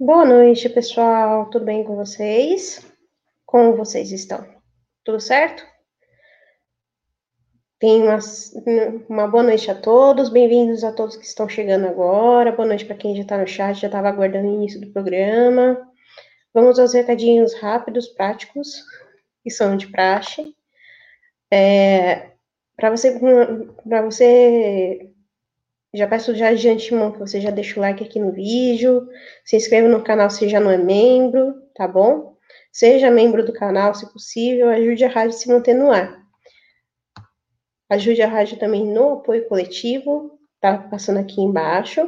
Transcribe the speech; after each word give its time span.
Boa 0.00 0.24
noite, 0.24 0.68
pessoal. 0.68 1.50
Tudo 1.50 1.64
bem 1.64 1.82
com 1.82 1.96
vocês? 1.96 2.86
Como 3.44 3.76
vocês 3.76 4.12
estão? 4.12 4.46
Tudo 5.02 5.18
certo? 5.18 5.66
Tem 7.80 8.02
uma, 8.02 8.20
uma 9.08 9.26
boa 9.26 9.42
noite 9.42 9.68
a 9.68 9.74
todos, 9.74 10.28
bem-vindos 10.28 10.84
a 10.84 10.92
todos 10.92 11.16
que 11.16 11.24
estão 11.24 11.48
chegando 11.48 11.88
agora. 11.88 12.52
Boa 12.52 12.68
noite 12.68 12.84
para 12.84 12.94
quem 12.94 13.16
já 13.16 13.22
está 13.22 13.38
no 13.38 13.46
chat, 13.48 13.80
já 13.80 13.88
estava 13.88 14.08
aguardando 14.08 14.46
o 14.46 14.54
início 14.54 14.80
do 14.80 14.92
programa. 14.92 15.76
Vamos 16.54 16.78
aos 16.78 16.94
recadinhos 16.94 17.52
rápidos, 17.54 18.06
práticos, 18.06 18.84
que 19.42 19.50
são 19.50 19.76
de 19.76 19.88
praxe. 19.88 20.54
É, 21.50 22.34
para 22.76 22.90
você, 22.90 23.18
para 23.82 24.02
você 24.02 25.10
já 25.94 26.06
peço 26.06 26.34
já 26.34 26.52
de 26.52 26.68
antemão 26.68 27.12
que 27.12 27.18
você 27.18 27.40
já 27.40 27.50
deixe 27.50 27.78
o 27.78 27.80
like 27.80 28.04
aqui 28.04 28.20
no 28.20 28.32
vídeo, 28.32 29.08
se 29.44 29.56
inscreva 29.56 29.88
no 29.88 30.02
canal 30.02 30.28
se 30.30 30.48
já 30.48 30.60
não 30.60 30.70
é 30.70 30.76
membro, 30.76 31.54
tá 31.74 31.88
bom? 31.88 32.36
Seja 32.70 33.10
membro 33.10 33.42
do 33.44 33.52
canal, 33.52 33.94
se 33.94 34.10
possível, 34.12 34.68
ajude 34.68 35.04
a 35.04 35.08
rádio 35.08 35.30
a 35.30 35.38
se 35.38 35.48
manter 35.48 35.74
no 35.74 35.90
ar. 35.90 36.22
Ajude 37.88 38.20
a 38.20 38.28
rádio 38.28 38.58
também 38.58 38.84
no 38.84 39.14
apoio 39.14 39.48
coletivo, 39.48 40.38
tá 40.60 40.76
passando 40.76 41.20
aqui 41.20 41.40
embaixo, 41.40 42.02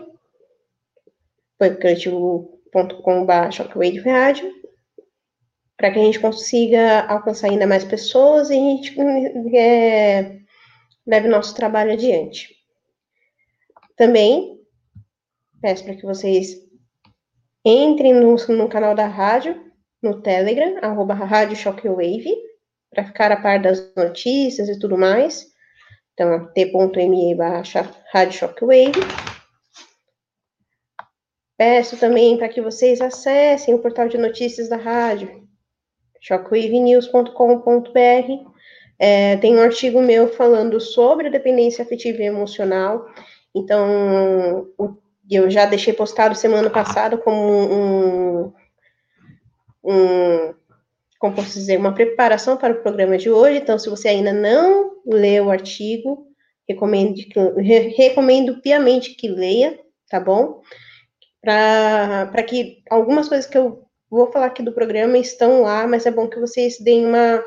apoiocoletivo.com.br 1.57 4.03
Rádio, 4.05 4.53
para 5.77 5.91
que 5.91 5.99
a 5.99 6.03
gente 6.03 6.21
consiga 6.21 7.01
alcançar 7.07 7.49
ainda 7.49 7.67
mais 7.67 7.83
pessoas 7.83 8.51
e 8.51 8.53
a 8.53 8.57
gente 8.57 8.95
é, 9.57 10.39
leve 11.07 11.29
nosso 11.29 11.55
trabalho 11.55 11.93
adiante. 11.93 12.60
Também 14.01 14.59
peço 15.61 15.85
para 15.85 15.95
que 15.95 16.07
vocês 16.07 16.57
entrem 17.63 18.15
no, 18.15 18.35
no, 18.35 18.67
canal 18.67 18.95
da 18.95 19.07
rádio, 19.07 19.71
no 20.03 20.23
Telegram, 20.23 20.79
arroba 20.81 21.13
Rádio 21.13 21.55
Shockwave, 21.55 22.35
para 22.89 23.05
ficar 23.05 23.31
a 23.31 23.37
par 23.37 23.61
das 23.61 23.93
notícias 23.95 24.71
e 24.71 24.79
tudo 24.79 24.97
mais. 24.97 25.47
Então, 26.15 26.51
t.me 26.55 27.35
barra 27.35 27.63
Rádio 28.11 28.39
Shockwave. 28.39 29.01
Peço 31.59 31.99
também 31.99 32.39
para 32.39 32.49
que 32.49 32.63
vocês 32.63 33.03
acessem 33.03 33.75
o 33.75 33.81
portal 33.81 34.09
de 34.09 34.17
notícias 34.17 34.71
da 34.71 34.77
rádio, 34.77 35.47
shockwavenews.com.br. 36.23 38.51
É, 38.99 39.37
tem 39.37 39.59
um 39.59 39.61
artigo 39.61 40.01
meu 40.01 40.33
falando 40.33 40.81
sobre 40.81 41.27
a 41.27 41.31
dependência 41.31 41.83
afetiva 41.83 42.23
e 42.23 42.27
emocional 42.27 43.05
então, 43.55 44.67
eu 45.31 45.51
já 45.51 45.67
deixei 45.67 45.93
postado 45.93 46.35
semana 46.35 46.71
passada 46.71 47.17
como 47.17 47.41
um, 47.41 48.53
um 49.85 50.55
como 51.21 51.37
posso 51.37 51.53
dizer, 51.53 51.79
uma 51.79 51.95
preparação 51.95 52.57
para 52.57 52.73
o 52.73 52.83
programa 52.83 53.19
de 53.19 53.31
hoje. 53.31 53.59
Então, 53.59 53.79
se 53.79 53.91
você 53.91 54.09
ainda 54.09 54.33
não 54.33 54.93
leu 55.05 55.47
o 55.47 55.51
artigo, 55.51 56.27
recomendo, 56.67 57.15
recomendo 57.97 58.61
piamente 58.63 59.15
que 59.15 59.29
leia, 59.29 59.79
tá 60.09 60.19
bom? 60.19 60.63
Para 61.43 62.43
que 62.43 62.83
algumas 62.91 63.29
coisas 63.29 63.47
que 63.47 63.59
eu 63.59 63.85
vou 64.11 64.33
falar 64.33 64.47
aqui 64.47 64.63
do 64.63 64.73
programa 64.73 65.19
estão 65.19 65.63
lá, 65.63 65.87
mas 65.87 66.07
é 66.07 66.11
bom 66.11 66.27
que 66.27 66.41
vocês 66.41 66.79
deem 66.81 67.05
uma, 67.05 67.45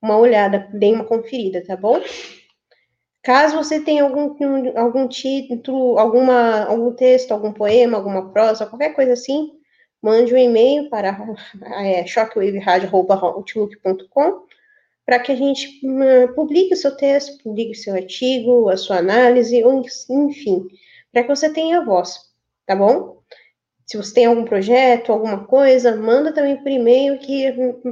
uma 0.00 0.16
olhada, 0.16 0.66
deem 0.72 0.94
uma 0.94 1.04
conferida, 1.04 1.62
tá 1.64 1.76
bom? 1.76 2.00
Caso 3.22 3.56
você 3.56 3.80
tenha 3.80 4.02
algum, 4.02 4.34
algum 4.76 5.06
título, 5.06 5.98
alguma, 5.98 6.64
algum 6.64 6.92
texto, 6.92 7.30
algum 7.32 7.52
poema, 7.52 7.96
alguma 7.96 8.32
prosa, 8.32 8.66
qualquer 8.66 8.94
coisa 8.94 9.12
assim, 9.12 9.52
mande 10.02 10.34
um 10.34 10.36
e-mail 10.36 10.90
para 10.90 11.16
é, 11.84 12.04
para 15.04 15.18
que 15.18 15.32
a 15.32 15.36
gente 15.36 15.80
uh, 15.86 16.34
publique 16.34 16.74
o 16.74 16.76
seu 16.76 16.96
texto, 16.96 17.42
publique 17.42 17.72
o 17.72 17.82
seu 17.82 17.94
artigo, 17.94 18.68
a 18.68 18.76
sua 18.76 18.98
análise, 18.98 19.62
ou 19.64 19.82
enfim, 20.10 20.66
para 21.12 21.22
que 21.22 21.28
você 21.28 21.52
tenha 21.52 21.84
voz, 21.84 22.18
tá 22.66 22.74
bom? 22.74 23.20
Se 23.86 23.96
você 23.96 24.14
tem 24.14 24.26
algum 24.26 24.44
projeto, 24.44 25.12
alguma 25.12 25.44
coisa, 25.44 25.96
manda 25.96 26.32
também 26.32 26.56
por 26.56 26.70
e-mail 26.70 27.18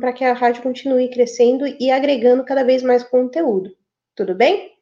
para 0.00 0.12
que 0.12 0.24
a 0.24 0.32
rádio 0.32 0.62
continue 0.62 1.10
crescendo 1.10 1.66
e 1.78 1.90
agregando 1.90 2.44
cada 2.44 2.64
vez 2.64 2.82
mais 2.82 3.02
conteúdo. 3.02 3.70
Tudo 4.14 4.34
bem? 4.34 4.79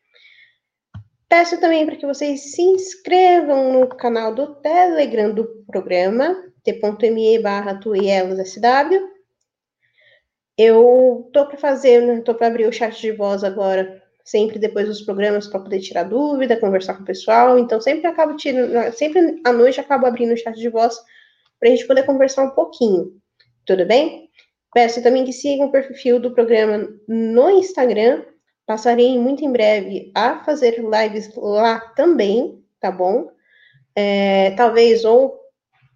Peço 1.28 1.61
também 1.61 1.84
para 1.84 1.97
que 1.97 2.06
vocês 2.06 2.53
se 2.53 2.62
inscrevam 2.62 3.72
no 3.72 3.87
canal 3.87 4.34
do 4.34 4.55
Telegram 4.56 5.31
do 5.31 5.44
programa, 5.66 6.34
t.me 6.65 7.39
barra. 7.41 7.78
Eu 10.56 11.31
tô 11.33 11.47
para 11.47 11.59
fazer, 11.59 12.00
né, 12.00 12.21
tô 12.22 12.34
para 12.34 12.47
abrir 12.47 12.67
o 12.67 12.72
chat 12.72 12.99
de 12.99 13.12
voz 13.12 13.44
agora, 13.44 14.03
sempre 14.25 14.59
depois 14.59 14.88
dos 14.88 15.03
programas, 15.03 15.47
para 15.47 15.61
poder 15.61 15.81
tirar 15.81 16.05
dúvida, 16.05 16.59
conversar 16.59 16.94
com 16.94 17.03
o 17.03 17.06
pessoal. 17.06 17.59
Então, 17.59 17.78
sempre 17.78 18.06
acabo 18.06 18.34
tirando, 18.34 18.93
sempre 18.93 19.41
à 19.44 19.53
noite 19.53 19.81
acabo 19.81 20.06
abrindo 20.06 20.33
o 20.33 20.37
chat 20.37 20.56
de 20.56 20.69
voz 20.71 20.97
para 21.61 21.69
a 21.69 21.72
gente 21.72 21.87
poder 21.87 22.05
conversar 22.06 22.43
um 22.44 22.50
pouquinho. 22.50 23.12
Tudo 23.67 23.84
bem? 23.84 24.31
Peço 24.72 25.03
também 25.03 25.25
que 25.25 25.33
sigam 25.33 25.67
o 25.67 25.72
perfil 25.72 26.19
do 26.19 26.33
programa 26.33 26.88
no 27.06 27.50
Instagram, 27.50 28.25
Passarei 28.69 29.19
muito 29.19 29.43
em 29.43 29.51
breve 29.51 30.12
a 30.15 30.45
fazer 30.45 30.79
lives 30.79 31.34
lá 31.34 31.81
também, 31.97 32.62
tá 32.79 32.93
bom? 32.93 33.31
É, 33.97 34.51
talvez 34.56 35.06
ou 35.06 35.41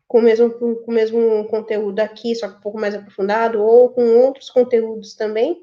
com 0.09 0.21
o, 0.21 0.22
mesmo, 0.22 0.50
com 0.50 0.91
o 0.91 0.94
mesmo 0.94 1.44
conteúdo 1.49 2.00
aqui, 2.00 2.34
só 2.34 2.49
que 2.49 2.56
um 2.56 2.60
pouco 2.60 2.81
mais 2.81 2.94
aprofundado, 2.94 3.62
ou 3.62 3.91
com 3.91 4.03
outros 4.21 4.49
conteúdos 4.49 5.15
também, 5.15 5.62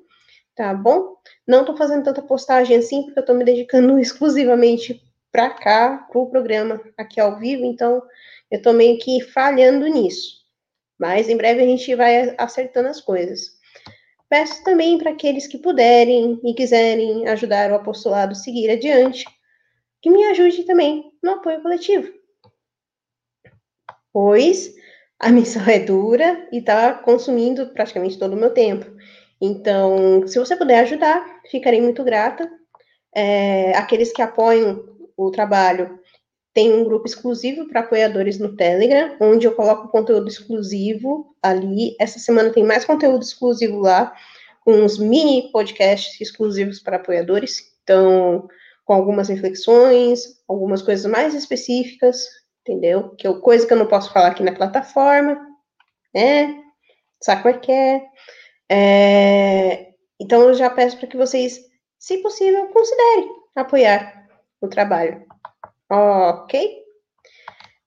tá 0.53 0.71
bom? 0.71 1.15
Não 1.47 1.65
tô 1.65 1.75
fazendo 1.75 2.03
tanta 2.03 2.21
postagem 2.21 2.77
assim, 2.77 3.01
porque 3.01 3.17
eu 3.17 3.25
tô 3.25 3.33
me 3.33 3.43
dedicando 3.43 3.97
exclusivamente 3.99 5.01
para 5.31 5.49
cá, 5.49 6.07
pro 6.11 6.29
programa 6.29 6.79
aqui 6.95 7.19
ao 7.19 7.39
vivo, 7.39 7.65
então 7.65 8.03
eu 8.51 8.61
tô 8.61 8.71
meio 8.71 8.99
que 8.99 9.19
falhando 9.21 9.87
nisso. 9.87 10.43
Mas 10.99 11.27
em 11.27 11.35
breve 11.35 11.63
a 11.63 11.65
gente 11.65 11.95
vai 11.95 12.35
acertando 12.37 12.89
as 12.89 13.01
coisas. 13.01 13.57
Peço 14.29 14.63
também 14.63 14.97
para 14.97 15.11
aqueles 15.11 15.47
que 15.47 15.57
puderem 15.57 16.39
e 16.43 16.53
quiserem 16.53 17.27
ajudar 17.27 17.71
o 17.71 17.75
apostolado 17.75 18.33
a 18.33 18.35
seguir 18.35 18.69
adiante, 18.69 19.25
que 20.01 20.09
me 20.09 20.23
ajude 20.25 20.63
também 20.63 21.11
no 21.21 21.31
apoio 21.31 21.61
coletivo. 21.61 22.13
Pois 24.13 24.73
a 25.19 25.31
missão 25.31 25.67
é 25.67 25.79
dura 25.79 26.47
e 26.51 26.59
está 26.59 26.93
consumindo 26.93 27.67
praticamente 27.73 28.17
todo 28.17 28.33
o 28.33 28.39
meu 28.39 28.51
tempo. 28.51 28.85
Então, 29.41 30.27
se 30.27 30.37
você 30.37 30.55
puder 30.55 30.79
ajudar, 30.81 31.41
ficarei 31.49 31.81
muito 31.81 32.03
grata. 32.03 32.49
É, 33.13 33.75
aqueles 33.75 34.13
que 34.13 34.21
apoiam 34.21 34.85
o 35.17 35.31
trabalho 35.31 35.98
tem 36.53 36.73
um 36.73 36.83
grupo 36.83 37.05
exclusivo 37.05 37.67
para 37.67 37.81
apoiadores 37.81 38.39
no 38.39 38.55
Telegram, 38.55 39.15
onde 39.19 39.45
eu 39.45 39.55
coloco 39.55 39.89
conteúdo 39.89 40.27
exclusivo 40.27 41.35
ali. 41.41 41.95
Essa 41.99 42.19
semana 42.19 42.51
tem 42.51 42.63
mais 42.63 42.85
conteúdo 42.85 43.23
exclusivo 43.23 43.79
lá, 43.79 44.13
com 44.65 44.73
uns 44.73 44.97
mini 44.97 45.51
podcasts 45.51 46.19
exclusivos 46.19 46.79
para 46.79 46.97
apoiadores. 46.97 47.71
Então, 47.83 48.47
com 48.83 48.93
algumas 48.93 49.29
reflexões, 49.29 50.41
algumas 50.47 50.81
coisas 50.81 51.05
mais 51.09 51.35
específicas, 51.35 52.25
entendeu? 52.61 53.09
Que 53.15 53.27
é 53.27 53.33
coisa 53.39 53.65
que 53.65 53.73
eu 53.73 53.77
não 53.77 53.87
posso 53.87 54.11
falar 54.11 54.29
aqui 54.29 54.43
na 54.43 54.51
plataforma, 54.51 55.39
né? 56.13 56.63
Sabe 57.21 57.43
como 57.43 57.55
é 57.55 57.57
que 57.59 57.71
é? 57.71 58.05
é... 58.71 59.89
Então, 60.19 60.41
eu 60.41 60.53
já 60.55 60.69
peço 60.69 60.97
para 60.97 61.07
que 61.07 61.17
vocês, 61.17 61.59
se 61.99 62.17
possível, 62.17 62.67
considerem 62.69 63.29
apoiar 63.55 64.27
o 64.59 64.67
trabalho. 64.67 65.28
Ok? 65.91 66.83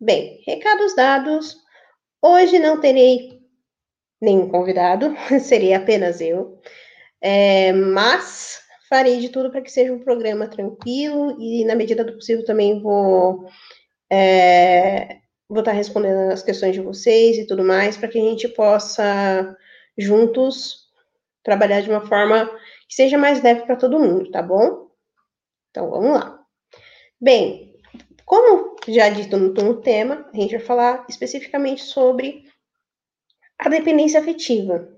Bem, 0.01 0.43
recados 0.45 0.97
dados. 0.97 1.57
Hoje 2.21 2.59
não 2.59 2.81
terei 2.81 3.41
nenhum 4.21 4.49
convidado, 4.49 5.15
seria 5.41 5.79
apenas 5.79 6.21
eu. 6.21 6.61
É, 7.21 7.73
mas 7.73 8.61
farei 8.89 9.21
de 9.21 9.29
tudo 9.29 9.51
para 9.51 9.61
que 9.63 9.71
seja 9.71 9.93
um 9.93 10.03
programa 10.03 10.49
tranquilo 10.49 11.37
e, 11.41 11.65
na 11.65 11.77
medida 11.77 12.05
do 12.05 12.15
possível, 12.15 12.45
também 12.45 12.81
vou 12.81 13.47
é, 14.11 15.19
vou 15.49 15.61
estar 15.61 15.73
respondendo 15.73 16.33
as 16.33 16.43
questões 16.43 16.75
de 16.75 16.81
vocês 16.81 17.39
e 17.39 17.47
tudo 17.47 17.65
mais, 17.65 17.97
para 17.97 18.09
que 18.09 18.19
a 18.19 18.23
gente 18.23 18.49
possa, 18.49 19.57
juntos, 19.97 20.89
trabalhar 21.45 21.81
de 21.83 21.91
uma 21.91 22.05
forma 22.07 22.47
que 22.89 22.95
seja 22.95 23.17
mais 23.17 23.43
leve 23.43 23.63
para 23.63 23.77
todo 23.77 24.01
mundo, 24.01 24.31
tá 24.31 24.43
bom? 24.43 24.91
Então, 25.71 25.91
vamos 25.91 26.13
lá. 26.13 26.39
Bem, 27.21 27.72
como 28.33 28.77
já 28.89 29.11
dito 29.11 29.37
no, 29.37 29.53
no 29.53 29.83
tema, 29.83 30.27
a 30.33 30.37
gente 30.39 30.57
vai 30.57 30.65
falar 30.65 31.05
especificamente 31.07 31.83
sobre 31.83 32.51
a 33.59 33.69
dependência 33.69 34.19
afetiva. 34.19 34.89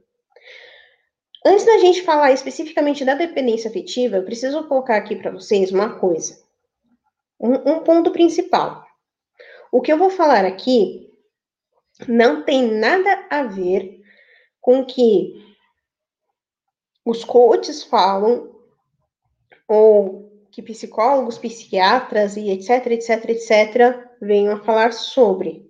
Antes 1.44 1.66
da 1.66 1.78
gente 1.78 2.02
falar 2.02 2.30
especificamente 2.30 3.04
da 3.04 3.16
dependência 3.16 3.68
afetiva, 3.68 4.14
eu 4.14 4.24
preciso 4.24 4.68
colocar 4.68 4.94
aqui 4.94 5.16
para 5.16 5.32
vocês 5.32 5.72
uma 5.72 5.98
coisa. 5.98 6.40
Um, 7.40 7.54
um, 7.54 7.80
ponto 7.80 8.12
principal. 8.12 8.86
O 9.72 9.80
que 9.80 9.92
eu 9.92 9.98
vou 9.98 10.10
falar 10.10 10.44
aqui 10.44 11.12
não 12.06 12.44
tem 12.44 12.62
nada 12.70 13.26
a 13.28 13.42
ver 13.42 14.00
com 14.60 14.78
o 14.78 14.86
que 14.86 15.44
os 17.04 17.24
coaches 17.24 17.82
falam 17.82 18.54
ou 19.66 20.33
que 20.54 20.62
psicólogos, 20.62 21.36
psiquiatras 21.36 22.36
e 22.36 22.48
etc, 22.48 22.86
etc, 22.92 23.28
etc 23.30 24.14
venham 24.20 24.54
a 24.54 24.60
falar 24.60 24.92
sobre. 24.92 25.68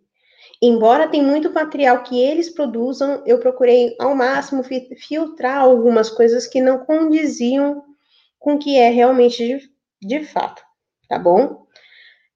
Embora 0.61 1.09
tem 1.09 1.23
muito 1.23 1.51
material 1.51 2.03
que 2.03 2.21
eles 2.21 2.51
produzam, 2.51 3.23
eu 3.27 3.39
procurei 3.39 3.97
ao 3.99 4.15
máximo 4.15 4.63
filtrar 4.63 5.63
algumas 5.63 6.11
coisas 6.11 6.47
que 6.47 6.61
não 6.61 6.85
condiziam 6.85 7.83
com 8.39 8.55
o 8.55 8.59
que 8.59 8.77
é 8.79 8.91
realmente 8.91 9.39
de, 9.39 9.71
de 10.03 10.25
fato, 10.25 10.63
tá 11.09 11.19
bom? 11.19 11.67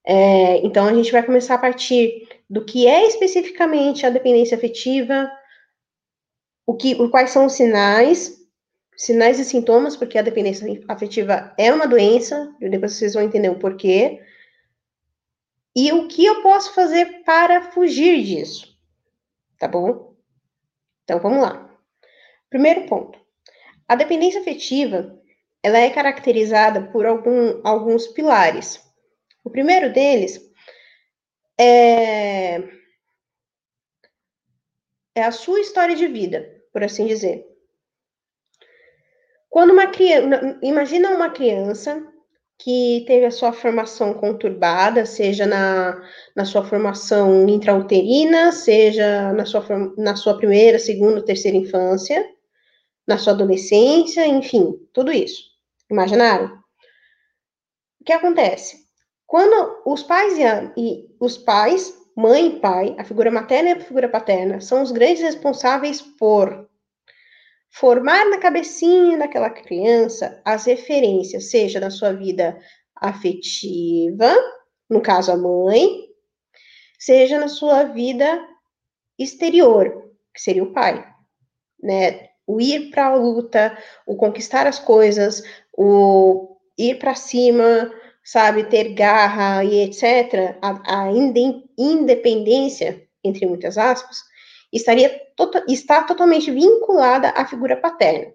É, 0.07 0.65
então 0.65 0.87
a 0.87 0.95
gente 0.95 1.13
vai 1.13 1.23
começar 1.23 1.55
a 1.55 1.59
partir 1.59 2.27
do 2.49 2.65
que 2.65 2.87
é 2.87 3.07
especificamente 3.07 4.07
a 4.07 4.11
dependência 4.11 4.57
afetiva, 4.57 5.31
o 6.67 6.75
que, 6.75 6.97
quais 7.11 7.31
são 7.31 7.45
os 7.45 7.53
sinais, 7.53 8.38
sinais 8.99 9.39
e 9.39 9.45
sintomas, 9.45 9.97
porque 9.97 10.19
a 10.19 10.23
dependência 10.23 10.67
afetiva 10.89 11.55
é 11.57 11.73
uma 11.73 11.87
doença, 11.87 12.53
depois 12.61 12.95
vocês 12.95 13.15
vão 13.15 13.23
entender 13.23 13.49
o 13.49 13.59
porquê. 13.59 14.21
E 15.75 15.93
o 15.93 16.09
que 16.09 16.27
eu 16.27 16.43
posso 16.43 16.75
fazer 16.75 17.23
para 17.25 17.71
fugir 17.71 18.25
disso? 18.25 18.77
Tá 19.57 19.69
bom? 19.69 20.17
Então 21.05 21.21
vamos 21.21 21.41
lá. 21.41 21.73
Primeiro 22.51 22.87
ponto. 22.87 23.21
A 23.87 23.95
dependência 23.95 24.41
afetiva, 24.41 25.17
ela 25.63 25.79
é 25.79 25.91
caracterizada 25.91 26.91
por 26.91 27.07
algum, 27.07 27.61
alguns 27.63 28.09
pilares. 28.09 28.85
O 29.45 29.51
primeiro 29.51 29.93
deles 29.93 30.41
é, 31.57 32.57
é 35.15 35.23
a 35.23 35.31
sua 35.31 35.61
história 35.61 35.95
de 35.95 36.09
vida, 36.09 36.63
por 36.73 36.83
assim 36.83 37.07
dizer. 37.07 37.48
Quando 39.59 39.73
uma 39.73 39.89
criança, 39.89 40.57
imagina 40.63 41.11
uma 41.11 41.31
criança 41.31 42.01
que 42.57 43.03
teve 43.09 43.27
a 43.27 43.31
sua 43.33 43.53
formação 43.53 44.15
conturbada, 44.15 45.05
seja 45.05 45.47
na, 45.47 46.01
na 46.37 46.45
sua 46.45 46.65
formação 46.65 47.49
intrauterina, 47.49 48.53
seja 48.53 49.33
na 49.33 49.45
sua, 49.45 49.67
na 49.97 50.15
sua 50.15 50.37
primeira, 50.39 50.79
segunda, 50.79 51.25
terceira 51.25 51.57
infância, 51.57 52.25
na 53.05 53.19
sua 53.19 53.33
adolescência, 53.33 54.25
enfim, 54.29 54.79
tudo 54.93 55.11
isso. 55.11 55.43
Imaginaram? 55.91 56.57
O 58.01 58.05
que 58.05 58.13
acontece? 58.13 58.87
Quando 59.27 59.83
os 59.85 60.05
pais 60.05 60.39
e, 60.39 60.45
a, 60.45 60.73
e 60.77 61.09
os 61.19 61.37
pais, 61.37 61.93
mãe 62.17 62.47
e 62.47 62.61
pai, 62.61 62.95
a 62.97 63.03
figura 63.03 63.29
materna 63.29 63.71
e 63.71 63.73
a 63.73 63.81
figura 63.81 64.09
paterna, 64.09 64.61
são 64.61 64.85
os 64.85 64.93
grandes 64.93 65.21
responsáveis 65.21 66.01
por 66.01 66.69
formar 67.71 68.25
na 68.31 68.39
cabecinha 68.39 69.19
daquela 69.19 69.51
criança 69.51 70.41
as 70.45 70.65
referências, 70.65 71.51
seja 71.51 71.81
na 71.81 71.91
sua 71.91 72.13
vida 72.13 72.59
afetiva, 72.97 74.35
no 74.89 75.01
caso 75.01 75.31
a 75.31 75.37
mãe, 75.37 76.09
seja 76.99 77.39
na 77.39 77.49
sua 77.49 77.85
vida 77.85 78.47
exterior, 79.19 80.11
que 80.35 80.41
seria 80.41 80.63
o 80.63 80.73
pai, 80.73 81.07
né? 81.83 82.29
O 82.47 82.61
ir 82.61 82.91
para 82.91 83.07
a 83.07 83.15
luta, 83.15 83.77
o 84.07 84.17
conquistar 84.17 84.67
as 84.67 84.79
coisas, 84.79 85.43
o 85.77 86.57
ir 86.79 86.99
para 86.99 87.15
cima, 87.15 87.93
sabe, 88.25 88.65
ter 88.65 88.95
garra 88.95 89.63
e 89.65 89.83
etc. 89.83 90.57
A, 90.63 91.05
a 91.05 91.13
independência, 91.79 93.07
entre 93.23 93.47
muitas 93.47 93.77
aspas, 93.77 94.28
estaria 94.73 95.09
tota, 95.37 95.65
está 95.69 96.03
totalmente 96.03 96.51
vinculada 96.51 97.31
à 97.31 97.47
figura 97.47 97.77
paterna. 97.77 98.33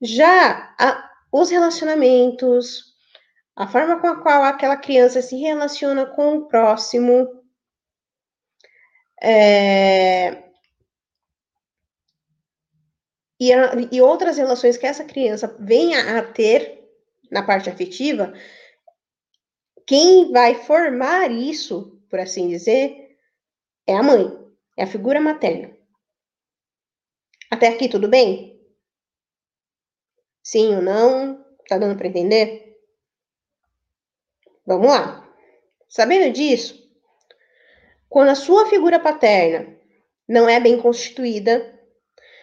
Já 0.00 0.74
a, 0.78 1.10
os 1.30 1.50
relacionamentos, 1.50 2.94
a 3.56 3.66
forma 3.66 4.00
com 4.00 4.06
a 4.08 4.20
qual 4.20 4.42
aquela 4.42 4.76
criança 4.76 5.22
se 5.22 5.36
relaciona 5.36 6.06
com 6.06 6.36
o 6.36 6.48
próximo, 6.48 7.42
é, 9.20 10.42
e, 13.38 13.52
a, 13.52 13.72
e 13.90 14.00
outras 14.00 14.36
relações 14.36 14.76
que 14.76 14.86
essa 14.86 15.04
criança 15.04 15.56
venha 15.58 16.18
a 16.18 16.22
ter 16.22 16.82
na 17.30 17.42
parte 17.42 17.70
afetiva, 17.70 18.32
quem 19.86 20.30
vai 20.30 20.54
formar 20.54 21.30
isso, 21.30 22.00
por 22.08 22.20
assim 22.20 22.48
dizer, 22.48 23.16
é 23.86 23.96
a 23.96 24.02
mãe. 24.02 24.41
É 24.82 24.84
a 24.84 24.88
figura 24.88 25.20
materna. 25.20 25.70
Até 27.48 27.68
aqui 27.68 27.88
tudo 27.88 28.08
bem? 28.08 28.60
Sim 30.42 30.74
ou 30.74 30.82
não? 30.82 31.40
Tá 31.68 31.78
dando 31.78 31.96
para 31.96 32.08
entender? 32.08 32.80
Vamos 34.66 34.88
lá. 34.88 35.32
Sabendo 35.88 36.32
disso, 36.32 36.92
quando 38.08 38.30
a 38.30 38.34
sua 38.34 38.66
figura 38.66 38.98
paterna 38.98 39.72
não 40.26 40.48
é 40.48 40.58
bem 40.58 40.82
constituída, 40.82 41.80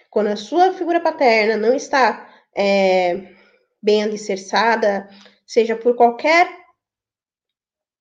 quando 0.10 0.28
a 0.28 0.38
sua 0.38 0.72
figura 0.72 1.02
paterna 1.02 1.58
não 1.58 1.76
está 1.76 2.42
é, 2.56 3.36
bem 3.84 4.02
alicerçada, 4.02 5.10
seja 5.46 5.76
por 5.76 5.94
qualquer 5.98 6.48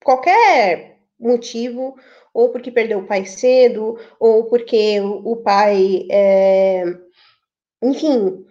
qualquer 0.00 1.00
motivo, 1.18 1.98
ou 2.38 2.50
porque 2.50 2.70
perdeu 2.70 3.00
o 3.00 3.06
pai 3.06 3.24
cedo, 3.26 3.98
ou 4.20 4.44
porque 4.44 5.00
o, 5.00 5.34
pai, 5.38 6.06
é, 6.08 6.84
enfim, 7.82 8.46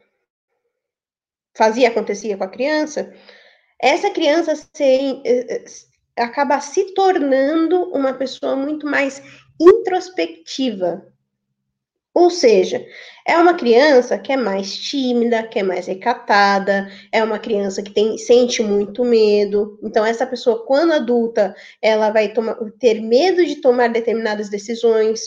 fazia, 1.56 1.88
acontecia 1.88 2.38
com 2.38 2.44
a 2.44 2.50
criança, 2.50 3.16
essa 3.81 4.10
criança 4.10 4.57
se, 4.57 5.22
é, 5.24 5.56
é, 5.56 5.66
acaba 6.18 6.60
se 6.60 6.94
tornando 6.94 7.81
uma 7.94 8.13
pessoa 8.13 8.57
muito 8.57 8.86
mais 8.86 9.24
introspectiva, 9.57 11.07
ou 12.17 12.31
seja, 12.31 12.83
é 13.23 13.37
uma 13.37 13.53
criança 13.53 14.17
que 14.17 14.31
é 14.31 14.35
mais 14.35 14.75
tímida, 14.75 15.47
que 15.47 15.59
é 15.59 15.63
mais 15.63 15.85
recatada, 15.85 16.89
é 17.11 17.23
uma 17.23 17.37
criança 17.37 17.83
que 17.83 17.91
tem, 17.93 18.17
sente 18.17 18.63
muito 18.63 19.05
medo. 19.05 19.77
Então, 19.83 20.03
essa 20.03 20.25
pessoa, 20.25 20.65
quando 20.65 20.93
adulta, 20.93 21.55
ela 21.79 22.09
vai 22.09 22.33
tomar, 22.33 22.55
ter 22.79 23.00
medo 23.01 23.45
de 23.45 23.57
tomar 23.57 23.89
determinadas 23.89 24.50
decisões. 24.50 25.21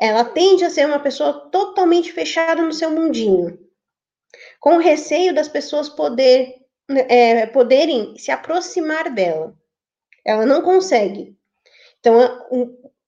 Ela 0.00 0.24
tende 0.24 0.64
a 0.64 0.70
ser 0.70 0.86
uma 0.86 0.98
pessoa 0.98 1.50
totalmente 1.50 2.10
fechada 2.10 2.62
no 2.62 2.72
seu 2.72 2.90
mundinho, 2.90 3.58
com 4.58 4.78
receio 4.78 5.34
das 5.34 5.48
pessoas 5.48 5.90
poder, 5.90 6.54
é, 6.88 7.44
poderem 7.44 8.16
se 8.16 8.30
aproximar 8.30 9.12
dela. 9.12 9.54
Ela 10.24 10.46
não 10.46 10.62
consegue. 10.62 11.36
Então, 12.00 12.16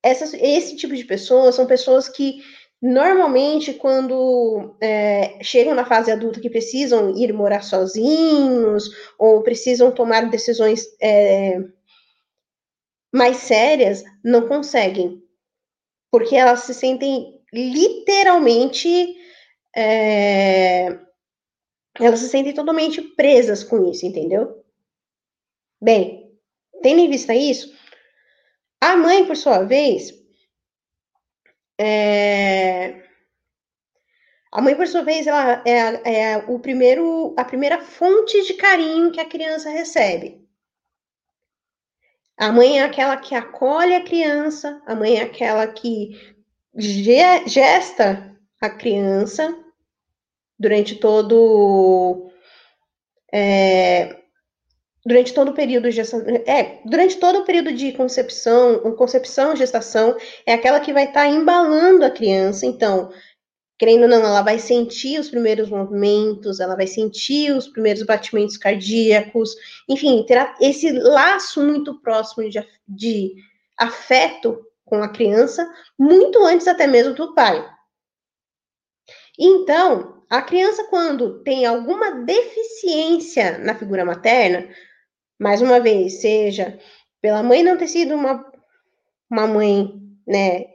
esse 0.03 0.77
tipo 0.77 0.95
de 0.95 1.05
pessoas 1.05 1.55
são 1.55 1.67
pessoas 1.67 2.09
que 2.09 2.43
normalmente 2.81 3.75
quando 3.75 4.75
é, 4.81 5.39
chegam 5.43 5.75
na 5.75 5.85
fase 5.85 6.11
adulta 6.11 6.41
que 6.41 6.49
precisam 6.49 7.15
ir 7.17 7.33
morar 7.33 7.63
sozinhos 7.63 8.91
ou 9.19 9.43
precisam 9.43 9.91
tomar 9.91 10.31
decisões 10.31 10.87
é, 11.01 11.59
mais 13.13 13.39
sérias, 13.39 14.03
não 14.25 14.49
conseguem, 14.49 15.23
porque 16.11 16.37
elas 16.37 16.61
se 16.61 16.73
sentem 16.73 17.41
literalmente 17.53 19.17
é, 19.77 20.99
elas 21.99 22.21
se 22.21 22.29
sentem 22.29 22.55
totalmente 22.55 23.03
presas 23.03 23.63
com 23.63 23.91
isso, 23.91 24.07
entendeu? 24.07 24.65
Bem, 25.81 26.31
tendo 26.83 27.01
em 27.01 27.11
vista 27.11 27.35
isso, 27.35 27.75
a 28.81 28.97
mãe, 28.97 29.27
por 29.27 29.37
sua 29.37 29.65
vez, 29.65 30.13
é... 31.79 33.03
a 34.53 34.63
mãe, 34.63 34.75
por 34.75 34.87
sua 34.87 35.03
vez, 35.03 35.27
ela 35.27 35.63
é, 35.67 36.33
é 36.33 36.39
o 36.49 36.59
primeiro, 36.59 37.35
a 37.37 37.45
primeira 37.45 37.81
fonte 37.81 38.43
de 38.47 38.55
carinho 38.55 39.13
que 39.13 39.21
a 39.21 39.29
criança 39.29 39.71
recebe. 39.71 40.41
A 42.37 42.51
mãe 42.51 42.81
é 42.81 42.85
aquela 42.85 43.19
que 43.19 43.35
acolhe 43.35 43.95
a 43.95 44.05
criança, 44.05 44.83
a 44.87 44.95
mãe 44.95 45.19
é 45.19 45.23
aquela 45.23 45.67
que 45.67 46.19
gesta 46.75 48.35
a 48.61 48.71
criança 48.71 49.55
durante 50.59 50.97
todo 50.97 52.31
é, 53.33 54.20
durante 55.05 55.33
todo 55.33 55.51
o 55.51 55.55
período 55.55 55.91
de 55.91 56.01
é, 56.47 56.81
durante 56.85 57.17
todo 57.17 57.41
o 57.41 57.45
período 57.45 57.73
de 57.73 57.93
concepção, 57.93 58.79
concepção, 58.97 59.57
gestação, 59.57 60.17
é 60.47 60.53
aquela 60.53 60.81
que 60.81 60.93
vai 60.93 61.05
estar 61.05 61.23
tá 61.23 61.29
embalando 61.29 62.05
a 62.05 62.11
criança, 62.11 62.67
então, 62.67 63.11
querendo 63.79 64.03
ou 64.03 64.09
não, 64.09 64.19
ela 64.19 64.43
vai 64.43 64.59
sentir 64.59 65.19
os 65.19 65.31
primeiros 65.31 65.71
movimentos, 65.71 66.61
ela 66.61 66.77
vai 66.77 66.87
sentir 66.87 67.53
os 67.53 67.67
primeiros 67.69 68.03
batimentos 68.03 68.57
cardíacos, 68.57 69.55
enfim, 69.89 70.25
terá 70.27 70.55
esse 70.61 70.93
laço 70.93 71.65
muito 71.65 71.99
próximo 72.01 72.49
de, 72.49 72.63
de 72.87 73.35
afeto 73.79 74.67
com 74.85 75.03
a 75.03 75.09
criança, 75.09 75.67
muito 75.99 76.45
antes 76.45 76.69
até 76.69 76.87
mesmo 76.87 77.15
do 77.15 77.35
pai. 77.35 77.67
Então, 79.39 80.21
a 80.29 80.43
criança, 80.43 80.85
quando 80.85 81.43
tem 81.43 81.65
alguma 81.65 82.11
deficiência 82.11 83.59
na 83.59 83.75
figura 83.75 84.05
materna, 84.05 84.69
mais 85.41 85.63
uma 85.63 85.81
vez, 85.81 86.21
seja 86.21 86.79
pela 87.21 87.43
mãe 87.43 87.63
não 87.63 87.77
ter 87.77 87.89
sido 87.89 88.15
uma, 88.15 88.45
uma 89.31 89.47
mãe, 89.47 89.93
né, 90.27 90.67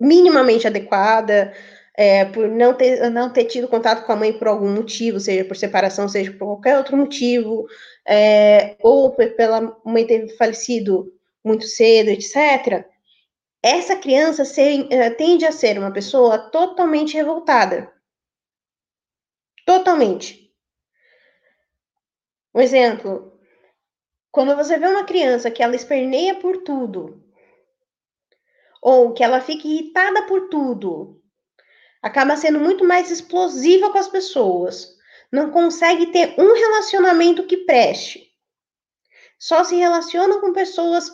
minimamente 0.00 0.66
adequada, 0.66 1.52
é, 1.96 2.24
por 2.24 2.48
não 2.48 2.74
ter, 2.74 3.10
não 3.10 3.30
ter 3.32 3.44
tido 3.44 3.68
contato 3.68 4.04
com 4.06 4.12
a 4.12 4.16
mãe 4.16 4.32
por 4.32 4.48
algum 4.48 4.70
motivo, 4.70 5.20
seja 5.20 5.44
por 5.44 5.56
separação, 5.56 6.08
seja 6.08 6.32
por 6.32 6.46
qualquer 6.46 6.76
outro 6.78 6.96
motivo, 6.96 7.66
é, 8.06 8.76
ou 8.80 9.12
pela 9.12 9.76
mãe 9.84 10.06
ter 10.06 10.28
falecido 10.36 11.12
muito 11.44 11.66
cedo, 11.66 12.08
etc., 12.08 12.84
essa 13.62 13.96
criança 13.96 14.44
ser, 14.44 14.84
uh, 14.84 15.16
tende 15.16 15.44
a 15.44 15.52
ser 15.52 15.78
uma 15.78 15.92
pessoa 15.92 16.38
totalmente 16.50 17.14
revoltada. 17.14 17.92
Totalmente. 19.66 20.49
Um 22.54 22.60
exemplo, 22.60 23.38
quando 24.30 24.56
você 24.56 24.78
vê 24.78 24.86
uma 24.86 25.04
criança 25.04 25.50
que 25.50 25.62
ela 25.62 25.76
esperneia 25.76 26.34
por 26.34 26.58
tudo, 26.58 27.24
ou 28.82 29.12
que 29.12 29.22
ela 29.22 29.40
fica 29.40 29.68
irritada 29.68 30.26
por 30.26 30.48
tudo, 30.48 31.22
acaba 32.02 32.36
sendo 32.36 32.58
muito 32.58 32.84
mais 32.84 33.10
explosiva 33.10 33.90
com 33.90 33.98
as 33.98 34.08
pessoas, 34.08 34.96
não 35.30 35.50
consegue 35.50 36.06
ter 36.06 36.34
um 36.38 36.52
relacionamento 36.54 37.46
que 37.46 37.58
preste. 37.58 38.30
Só 39.38 39.64
se 39.64 39.76
relaciona 39.76 40.40
com 40.40 40.52
pessoas 40.52 41.12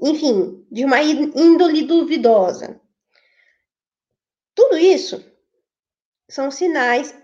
enfim, 0.00 0.66
de 0.70 0.84
uma 0.84 1.00
índole 1.02 1.84
duvidosa. 1.84 2.80
Tudo 4.54 4.76
isso 4.76 5.24
são 6.28 6.50
sinais 6.50 7.14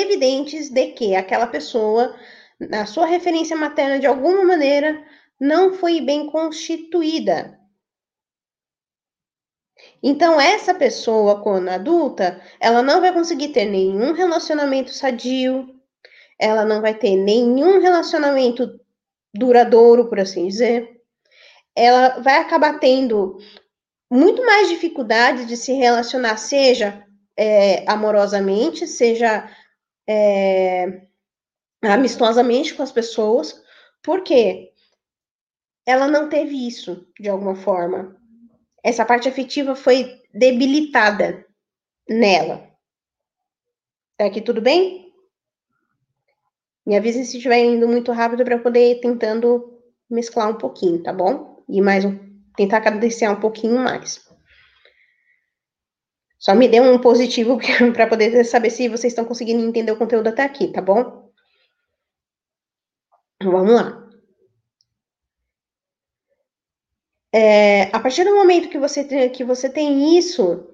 evidentes 0.00 0.70
de 0.70 0.88
que 0.88 1.14
aquela 1.14 1.46
pessoa, 1.46 2.14
na 2.58 2.86
sua 2.86 3.06
referência 3.06 3.56
materna, 3.56 3.98
de 3.98 4.06
alguma 4.06 4.44
maneira, 4.44 5.02
não 5.40 5.74
foi 5.74 6.00
bem 6.00 6.26
constituída. 6.26 7.58
Então, 10.02 10.40
essa 10.40 10.74
pessoa, 10.74 11.42
quando 11.42 11.68
adulta, 11.68 12.40
ela 12.60 12.82
não 12.82 13.00
vai 13.00 13.12
conseguir 13.12 13.48
ter 13.48 13.64
nenhum 13.64 14.12
relacionamento 14.12 14.92
sadio, 14.92 15.68
ela 16.38 16.64
não 16.64 16.80
vai 16.80 16.94
ter 16.94 17.16
nenhum 17.16 17.80
relacionamento 17.80 18.80
duradouro, 19.34 20.08
por 20.08 20.20
assim 20.20 20.48
dizer 20.48 20.94
ela 21.74 22.20
vai 22.20 22.36
acabar 22.36 22.78
tendo 22.78 23.38
muito 24.10 24.44
mais 24.44 24.68
dificuldade 24.68 25.44
de 25.46 25.56
se 25.56 25.72
relacionar, 25.72 26.36
seja 26.36 27.04
é, 27.36 27.84
amorosamente, 27.90 28.86
seja 28.86 29.50
é, 30.06 31.06
amistosamente 31.82 32.74
com 32.74 32.82
as 32.82 32.92
pessoas, 32.92 33.62
porque 34.02 34.72
ela 35.86 36.08
não 36.08 36.28
teve 36.28 36.66
isso 36.66 37.06
de 37.18 37.28
alguma 37.28 37.54
forma. 37.54 38.16
Essa 38.82 39.04
parte 39.04 39.28
afetiva 39.28 39.74
foi 39.74 40.20
debilitada 40.32 41.46
nela. 42.08 42.68
Tá 44.16 44.26
aqui 44.26 44.40
tudo 44.40 44.60
bem? 44.60 45.12
Me 46.86 46.96
avise 46.96 47.24
se 47.24 47.36
estiver 47.36 47.64
indo 47.64 47.88
muito 47.88 48.12
rápido 48.12 48.44
para 48.44 48.58
poder 48.58 48.92
ir 48.92 49.00
tentando 49.00 49.80
mesclar 50.10 50.50
um 50.50 50.58
pouquinho, 50.58 51.02
tá 51.02 51.12
bom? 51.12 51.54
e 51.68 51.80
mais 51.80 52.04
um, 52.04 52.18
tentar 52.56 52.80
cadenciar 52.80 53.32
um 53.32 53.40
pouquinho 53.40 53.78
mais. 53.78 54.23
Só 56.44 56.54
me 56.54 56.68
dê 56.68 56.78
um 56.78 56.98
positivo 56.98 57.58
para 57.94 58.06
poder 58.06 58.44
saber 58.44 58.68
se 58.68 58.86
vocês 58.86 59.12
estão 59.12 59.24
conseguindo 59.24 59.64
entender 59.64 59.92
o 59.92 59.96
conteúdo 59.96 60.28
até 60.28 60.42
aqui, 60.42 60.68
tá 60.68 60.82
bom? 60.82 61.30
Vamos 63.42 63.72
lá. 63.72 64.06
É, 67.32 67.84
a 67.84 67.98
partir 67.98 68.24
do 68.24 68.34
momento 68.34 68.68
que 68.68 68.78
você, 68.78 69.02
tem, 69.04 69.30
que 69.30 69.42
você 69.42 69.70
tem 69.70 70.18
isso 70.18 70.68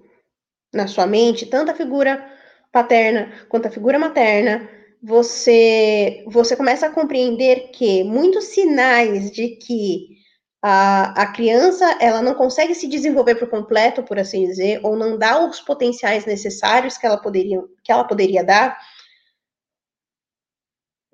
na 0.75 0.89
sua 0.89 1.07
mente, 1.07 1.47
tanto 1.47 1.71
a 1.71 1.75
figura 1.75 2.29
paterna 2.73 3.33
quanto 3.49 3.69
a 3.69 3.71
figura 3.71 3.99
materna, 3.99 4.69
você, 5.01 6.25
você 6.27 6.57
começa 6.57 6.87
a 6.87 6.93
compreender 6.93 7.71
que 7.71 8.03
muitos 8.03 8.47
sinais 8.47 9.31
de 9.31 9.51
que 9.51 10.20
a, 10.63 11.23
a 11.23 11.33
criança 11.33 11.97
ela 12.01 12.21
não 12.21 12.35
consegue 12.35 12.75
se 12.75 12.87
desenvolver 12.87 13.37
por 13.37 13.49
completo, 13.49 14.03
por 14.03 14.19
assim 14.19 14.47
dizer, 14.47 14.81
ou 14.83 14.97
não 14.97 15.17
dá 15.17 15.45
os 15.45 15.61
potenciais 15.61 16.27
necessários 16.27 16.99
que 16.99 17.07
ela 17.07 17.17
poderia, 17.17 17.63
que 17.83 17.91
ela 17.91 18.05
poderia 18.05 18.45
dar, 18.45 18.79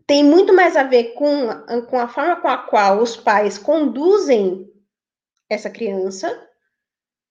tem 0.07 0.25
muito 0.25 0.55
mais 0.55 0.77
a 0.77 0.85
ver 0.85 1.15
com, 1.15 1.49
com 1.89 1.99
a 1.99 2.09
forma 2.09 2.37
com 2.37 2.49
a 2.49 2.59
qual 2.59 3.01
os 3.01 3.17
pais 3.17 3.59
conduzem 3.59 4.71
essa 5.49 5.69
criança 5.69 6.49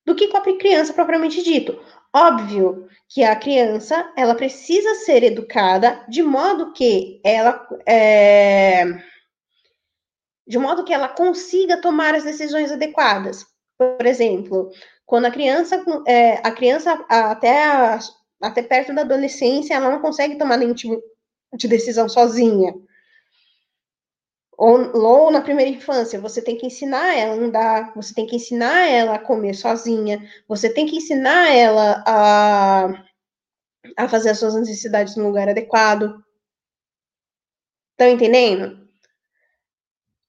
do 0.05 0.15
que 0.15 0.27
com 0.27 0.37
a 0.37 0.41
criança 0.41 0.93
propriamente 0.93 1.41
dito. 1.41 1.79
Óbvio 2.13 2.87
que 3.09 3.23
a 3.23 3.35
criança 3.35 4.11
ela 4.15 4.35
precisa 4.35 4.95
ser 4.95 5.23
educada 5.23 6.05
de 6.07 6.21
modo 6.21 6.71
que 6.71 7.19
ela 7.23 7.67
é, 7.85 8.85
de 10.47 10.57
modo 10.57 10.83
que 10.83 10.93
ela 10.93 11.07
consiga 11.07 11.81
tomar 11.81 12.13
as 12.15 12.23
decisões 12.23 12.71
adequadas. 12.71 13.45
Por 13.77 14.05
exemplo, 14.05 14.69
quando 15.05 15.25
a 15.25 15.31
criança, 15.31 15.83
é, 16.07 16.35
a 16.47 16.51
criança 16.51 16.93
até, 17.09 17.65
a, 17.65 17.99
até 18.41 18.61
perto 18.61 18.93
da 18.93 19.01
adolescência, 19.01 19.73
ela 19.73 19.89
não 19.89 20.01
consegue 20.01 20.37
tomar 20.37 20.57
nenhum 20.57 20.73
tipo 20.73 21.01
de 21.53 21.67
decisão 21.67 22.07
sozinha. 22.07 22.73
Ou, 24.57 24.95
ou, 24.95 25.31
na 25.31 25.41
primeira 25.41 25.69
infância, 25.69 26.19
você 26.19 26.41
tem 26.41 26.57
que 26.57 26.65
ensinar 26.65 27.13
ela 27.17 27.33
a 27.33 27.45
andar, 27.45 27.93
você 27.93 28.13
tem 28.13 28.25
que 28.25 28.37
ensinar 28.37 28.87
ela 28.87 29.15
a 29.15 29.19
comer 29.19 29.53
sozinha, 29.53 30.23
você 30.47 30.73
tem 30.73 30.85
que 30.85 30.95
ensinar 30.95 31.53
ela 31.53 32.03
a, 32.07 33.03
a 33.97 34.07
fazer 34.07 34.29
as 34.29 34.39
suas 34.39 34.55
necessidades 34.55 35.17
no 35.17 35.27
lugar 35.27 35.49
adequado. 35.49 36.23
Estão 37.91 38.09
entendendo? 38.09 38.84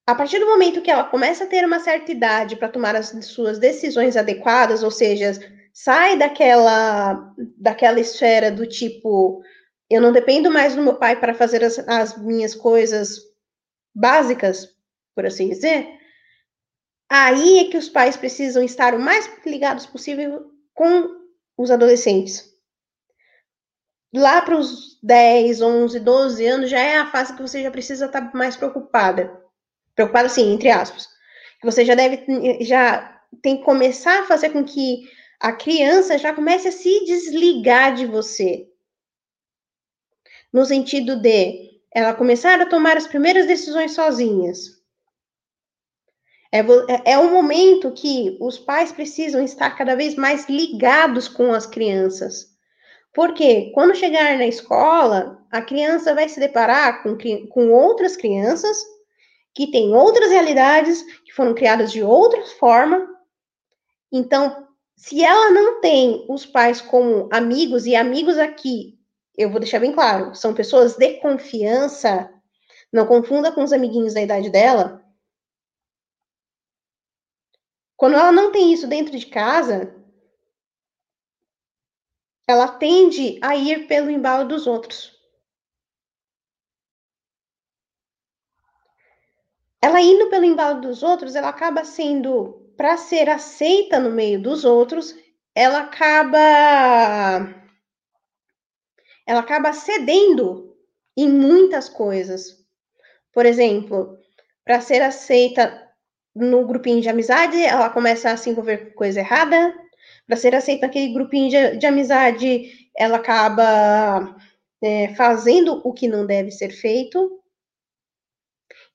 A 0.07 0.15
partir 0.15 0.39
do 0.39 0.47
momento 0.47 0.81
que 0.81 0.91
ela 0.91 1.03
começa 1.03 1.45
a 1.45 1.47
ter 1.49 1.65
uma 1.65 1.81
certa 1.81 2.13
idade 2.13 2.55
para 2.55 2.69
tomar 2.69 2.95
as 2.95 3.09
suas 3.27 3.59
decisões 3.59 4.17
adequadas, 4.17 4.85
ou 4.85 4.91
seja, 4.91 5.33
sai 5.75 6.17
daquela 6.17 7.35
daquela 7.59 7.99
esfera 7.99 8.51
do 8.51 8.67
tipo 8.67 9.43
eu 9.91 10.01
não 10.01 10.13
dependo 10.13 10.51
mais 10.51 10.75
do 10.75 10.83
meu 10.83 10.95
pai 10.95 11.19
para 11.19 11.35
fazer 11.35 11.65
as, 11.65 11.79
as 11.89 12.17
minhas 12.17 12.55
coisas 12.55 13.21
básicas, 13.95 14.69
por 15.15 15.27
assim 15.27 15.49
dizer, 15.49 15.89
aí 17.09 17.61
é 17.61 17.71
que 17.71 17.77
os 17.77 17.89
pais 17.89 18.17
precisam 18.17 18.63
estar 18.63 18.95
o 18.95 18.99
mais 18.99 19.29
ligados 19.45 19.87
possível 19.87 20.51
com 20.75 21.09
os 21.57 21.71
adolescentes. 21.71 22.53
Lá 24.15 24.43
para 24.43 24.57
os 24.57 24.99
10, 25.03 25.61
11, 25.61 26.01
12 26.01 26.47
anos 26.47 26.71
já 26.71 26.81
é 26.81 26.97
a 26.97 27.11
fase 27.11 27.35
que 27.35 27.43
você 27.43 27.63
já 27.63 27.71
precisa 27.71 28.07
estar 28.07 28.35
mais 28.35 28.57
preocupada 28.57 29.46
preocupado 29.97 30.27
assim, 30.27 30.53
entre 30.53 30.71
aspas. 30.71 31.09
Você 31.65 31.85
já 31.85 31.97
deve, 31.97 32.25
já 32.65 33.21
tem 33.43 33.57
que 33.57 33.65
começar 33.65 34.21
a 34.21 34.27
fazer 34.27 34.51
com 34.51 34.63
que 34.63 35.11
a 35.41 35.53
criança 35.53 36.19
já 36.19 36.33
comece 36.33 36.69
a 36.69 36.73
se 36.73 37.05
desligar 37.05 37.95
de 37.95 38.07
você. 38.07 38.69
No 40.53 40.65
sentido 40.65 41.17
de 41.17 41.81
ela 41.93 42.15
começar 42.15 42.61
a 42.61 42.67
tomar 42.67 42.97
as 42.97 43.07
primeiras 43.07 43.47
decisões 43.47 43.93
sozinhas. 43.93 44.77
É, 46.53 46.61
é, 46.61 47.13
é 47.13 47.19
um 47.19 47.31
momento 47.31 47.93
que 47.93 48.37
os 48.41 48.59
pais 48.59 48.93
precisam 48.93 49.43
estar 49.43 49.71
cada 49.77 49.97
vez 49.97 50.15
mais 50.15 50.49
ligados 50.49 51.27
com 51.27 51.53
as 51.53 51.67
crianças. 51.67 52.55
Porque 53.13 53.73
quando 53.75 53.95
chegar 53.95 54.37
na 54.37 54.47
escola, 54.47 55.45
a 55.51 55.63
criança 55.63 56.15
vai 56.15 56.29
se 56.29 56.39
deparar 56.39 57.03
com, 57.03 57.17
com 57.49 57.73
outras 57.73 58.15
crianças 58.15 58.77
que 59.57 59.71
têm 59.71 59.95
outras 59.95 60.31
realidades, 60.31 61.03
que 61.25 61.33
foram 61.33 61.55
criadas 61.55 61.91
de 61.91 62.03
outra 62.03 62.45
forma. 62.59 63.09
Então, 64.13 64.69
se 64.95 65.25
ela 65.25 65.51
não 65.51 65.81
tem 65.81 66.27
os 66.29 66.45
pais 66.45 66.83
como 66.83 67.27
amigos, 67.33 67.87
e 67.87 67.97
amigos 67.97 68.37
aqui, 68.37 69.01
eu 69.35 69.51
vou 69.51 69.59
deixar 69.59 69.81
bem 69.81 69.95
claro, 69.95 70.35
são 70.35 70.53
pessoas 70.53 70.97
de 70.97 71.15
confiança, 71.21 72.31
não 72.93 73.07
confunda 73.07 73.51
com 73.51 73.65
os 73.65 73.73
amiguinhos 73.73 74.13
da 74.13 74.21
idade 74.21 74.51
dela. 74.51 75.03
Quando 77.97 78.17
ela 78.17 78.31
não 78.31 78.53
tem 78.53 78.75
isso 78.75 78.87
dentro 78.87 79.19
de 79.19 79.25
casa, 79.25 79.95
ela 82.47 82.69
tende 82.69 83.39
a 83.43 83.57
ir 83.57 83.87
pelo 83.87 84.11
embalo 84.11 84.47
dos 84.47 84.67
outros. 84.67 85.16
Ela 89.87 90.01
indo 90.01 90.29
pelo 90.29 90.45
embalo 90.45 90.81
dos 90.81 91.05
outros, 91.05 91.37
ela 91.37 91.49
acaba 91.49 91.85
sendo 91.85 92.73
para 92.77 92.97
ser 92.97 93.31
aceita 93.31 94.01
no 94.01 94.11
meio 94.11 94.43
dos 94.43 94.65
outros, 94.65 95.15
ela 95.55 95.83
acaba 95.83 97.55
ela 99.25 99.41
acaba 99.41 99.73
cedendo 99.73 100.77
em 101.17 101.29
muitas 101.29 101.89
coisas. 101.89 102.67
Por 103.33 103.47
exemplo, 103.47 104.19
para 104.65 104.81
ser 104.81 105.03
aceita 105.03 105.81
no 106.35 106.67
grupinho 106.67 107.01
de 107.01 107.09
amizade, 107.09 107.63
ela 107.63 107.89
começa 107.89 108.33
a 108.33 108.37
se 108.37 108.51
envolver 108.51 108.89
com 108.89 108.95
coisa 108.97 109.21
errada. 109.21 109.73
Para 110.27 110.37
ser 110.37 110.53
aceita 110.57 110.89
naquele 110.89 111.15
grupinho 111.15 111.49
de, 111.49 111.77
de 111.77 111.87
amizade, 111.87 112.91
ela 112.97 113.19
acaba 113.19 114.37
é, 114.83 115.15
fazendo 115.15 115.81
o 115.85 115.93
que 115.93 116.09
não 116.09 116.27
deve 116.27 116.51
ser 116.51 116.71
feito. 116.71 117.41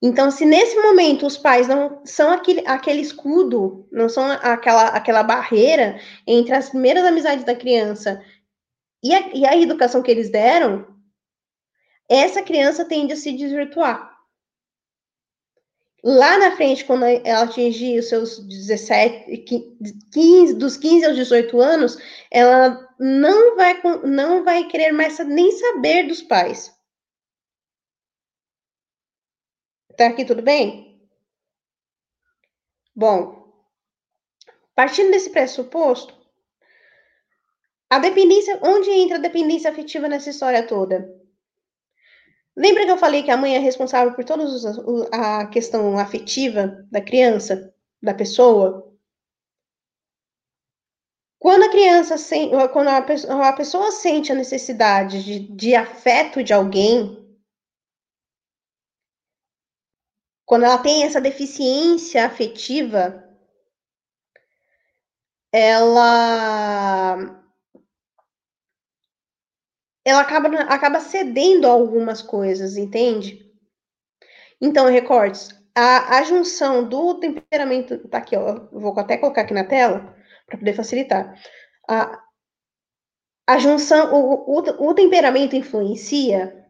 Então, 0.02 0.32
se 0.32 0.46
nesse 0.46 0.76
momento 0.82 1.28
os 1.28 1.38
pais 1.38 1.68
não 1.68 2.02
são 2.04 2.32
aquele, 2.32 2.64
aquele 2.66 3.02
escudo, 3.02 3.88
não 3.92 4.10
são 4.10 4.32
aquela, 4.32 4.88
aquela 4.88 5.22
barreira 5.22 6.00
entre 6.26 6.56
as 6.56 6.70
primeiras 6.70 7.06
amizades 7.06 7.46
da 7.46 7.56
criança 7.56 8.24
e 9.04 9.14
a, 9.14 9.30
e 9.36 9.46
a 9.46 9.56
educação 9.56 10.02
que 10.02 10.10
eles 10.10 10.32
deram, 10.32 10.88
essa 12.10 12.42
criança 12.42 12.84
tende 12.84 13.14
a 13.14 13.16
se 13.16 13.32
desvirtuar. 13.32 14.12
Lá 16.04 16.40
na 16.40 16.56
frente, 16.56 16.84
quando 16.84 17.06
ela 17.06 17.44
atingir 17.44 18.00
os 18.00 18.10
seus 18.10 18.40
17, 18.40 19.38
15, 20.12 20.56
dos 20.56 20.78
15 20.78 21.06
aos 21.06 21.16
18 21.16 21.62
anos, 21.62 21.98
ela 22.32 22.90
não 23.00 23.56
vai, 23.56 23.80
não 24.04 24.44
vai 24.44 24.68
querer 24.68 24.92
mais 24.92 25.20
nem 25.20 25.52
saber 25.52 26.08
dos 26.08 26.24
pais. 26.24 26.74
Tá 30.02 30.08
aqui 30.08 30.26
tudo 30.26 30.42
bem? 30.42 31.00
Bom, 32.96 33.54
partindo 34.74 35.12
desse 35.12 35.30
pressuposto, 35.30 36.12
a 37.88 38.00
dependência, 38.00 38.60
onde 38.64 38.90
entra 38.90 39.18
a 39.18 39.22
dependência 39.22 39.70
afetiva 39.70 40.10
nessa 40.10 40.32
história 40.32 40.66
toda? 40.66 41.08
Lembra 42.58 42.84
que 42.84 42.90
eu 42.90 42.98
falei 42.98 43.22
que 43.22 43.30
a 43.30 43.38
mãe 43.38 43.56
é 43.56 43.60
responsável 43.60 44.16
por 44.16 44.26
toda 44.26 44.44
a 45.12 45.46
questão 45.46 45.96
afetiva 46.00 46.84
da 46.90 47.00
criança, 47.00 47.72
da 48.02 48.16
pessoa? 48.16 48.92
Quando 51.38 51.66
a 51.66 51.70
criança, 51.70 52.16
quando 52.74 52.88
a 52.88 53.54
pessoa 53.54 53.92
sente 53.92 54.32
a 54.32 54.36
necessidade 54.36 55.24
de, 55.24 55.40
de 55.56 55.76
afeto 55.76 56.44
de 56.44 56.54
alguém, 56.54 57.21
quando 60.52 60.66
ela 60.66 60.78
tem 60.80 61.06
essa 61.06 61.22
deficiência 61.22 62.26
afetiva, 62.26 63.24
ela 65.50 67.42
ela 70.04 70.20
acaba, 70.20 70.50
acaba 70.64 71.00
cedendo 71.00 71.66
a 71.66 71.72
algumas 71.72 72.22
coisas, 72.22 72.76
entende? 72.76 73.50
Então, 74.60 74.88
recortes, 74.88 75.58
a, 75.74 76.18
a 76.18 76.24
junção 76.24 76.84
do 76.84 77.18
temperamento, 77.18 78.06
tá 78.10 78.18
aqui, 78.18 78.36
ó, 78.36 78.68
vou 78.74 78.94
até 79.00 79.16
colocar 79.16 79.44
aqui 79.44 79.54
na 79.54 79.64
tela 79.64 80.14
para 80.46 80.58
poder 80.58 80.74
facilitar. 80.74 81.34
A, 81.90 82.22
a 83.48 83.58
junção, 83.58 84.14
o, 84.14 84.60
o, 84.60 84.90
o 84.90 84.94
temperamento 84.94 85.56
influencia 85.56 86.61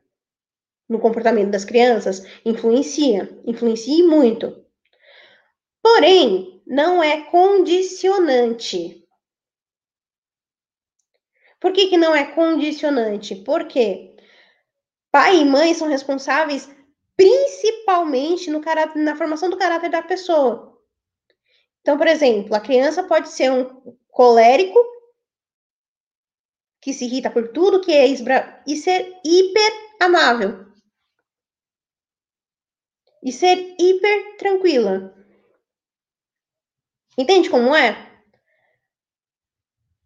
no 0.92 1.00
comportamento 1.00 1.50
das 1.50 1.64
crianças? 1.64 2.22
Influencia, 2.46 3.40
influencia 3.46 4.06
muito. 4.06 4.66
Porém, 5.82 6.62
não 6.68 7.02
é 7.02 7.22
condicionante. 7.22 9.02
Por 11.62 11.72
que, 11.72 11.88
que 11.88 11.98
não 11.98 12.14
é 12.14 12.26
condicionante? 12.26 13.36
Porque 13.36 14.18
pai 15.10 15.38
e 15.38 15.46
mãe 15.46 15.74
são 15.74 15.88
responsáveis 15.88 16.70
principalmente 17.16 18.50
no 18.50 18.60
caráter, 18.60 19.02
na 19.02 19.16
formação 19.16 19.50
do 19.50 19.58
caráter 19.58 19.90
da 19.90 20.02
pessoa. 20.02 20.78
Então, 21.80 21.98
por 21.98 22.08
exemplo, 22.08 22.54
a 22.54 22.60
criança 22.60 23.04
pode 23.04 23.30
ser 23.30 23.50
um 23.50 23.96
colérico 24.10 24.78
que 26.82 26.94
se 26.94 27.06
irrita 27.06 27.30
por 27.30 27.50
tudo 27.50 27.80
que 27.80 27.94
é 27.94 28.08
e 28.08 28.76
ser 28.76 29.20
hiper 29.24 29.72
amável 30.00 30.71
e 33.24 33.32
ser 33.32 33.76
hiper 33.80 34.38
tranquila. 34.38 35.14
Entende 37.18 37.50
como 37.50 37.76
é? 37.76 38.10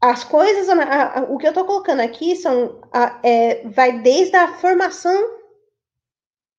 As 0.02 0.24
coisas, 0.24 0.70
a, 0.70 1.20
a, 1.20 1.24
o 1.24 1.38
que 1.38 1.48
eu 1.48 1.52
estou 1.52 1.66
colocando 1.66 2.02
aqui 2.02 2.36
são, 2.36 2.82
a, 2.92 3.20
é, 3.24 3.68
vai 3.70 4.00
desde 4.02 4.36
a 4.36 4.56
formação 4.56 5.36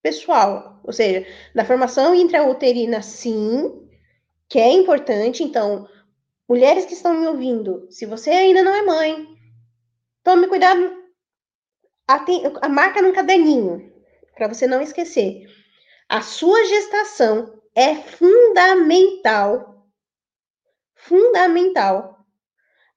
pessoal, 0.02 0.80
ou 0.84 0.92
seja, 0.92 1.26
da 1.54 1.64
formação 1.64 2.14
intrauterina, 2.14 3.02
sim, 3.02 3.88
que 4.48 4.58
é 4.58 4.70
importante. 4.72 5.42
Então, 5.42 5.88
mulheres 6.48 6.86
que 6.86 6.94
estão 6.94 7.14
me 7.14 7.26
ouvindo, 7.26 7.86
se 7.90 8.06
você 8.06 8.30
ainda 8.30 8.62
não 8.62 8.74
é 8.74 8.82
mãe, 8.82 9.26
tome 10.22 10.46
cuidado, 10.46 11.04
a, 12.06 12.68
marca 12.68 13.02
no 13.02 13.12
caderninho, 13.12 13.92
para 14.34 14.48
você 14.48 14.66
não 14.66 14.80
esquecer. 14.80 15.46
A 16.08 16.20
sua 16.22 16.64
gestação 16.64 17.60
é 17.74 17.96
fundamental, 17.96 19.86
fundamental, 20.94 22.24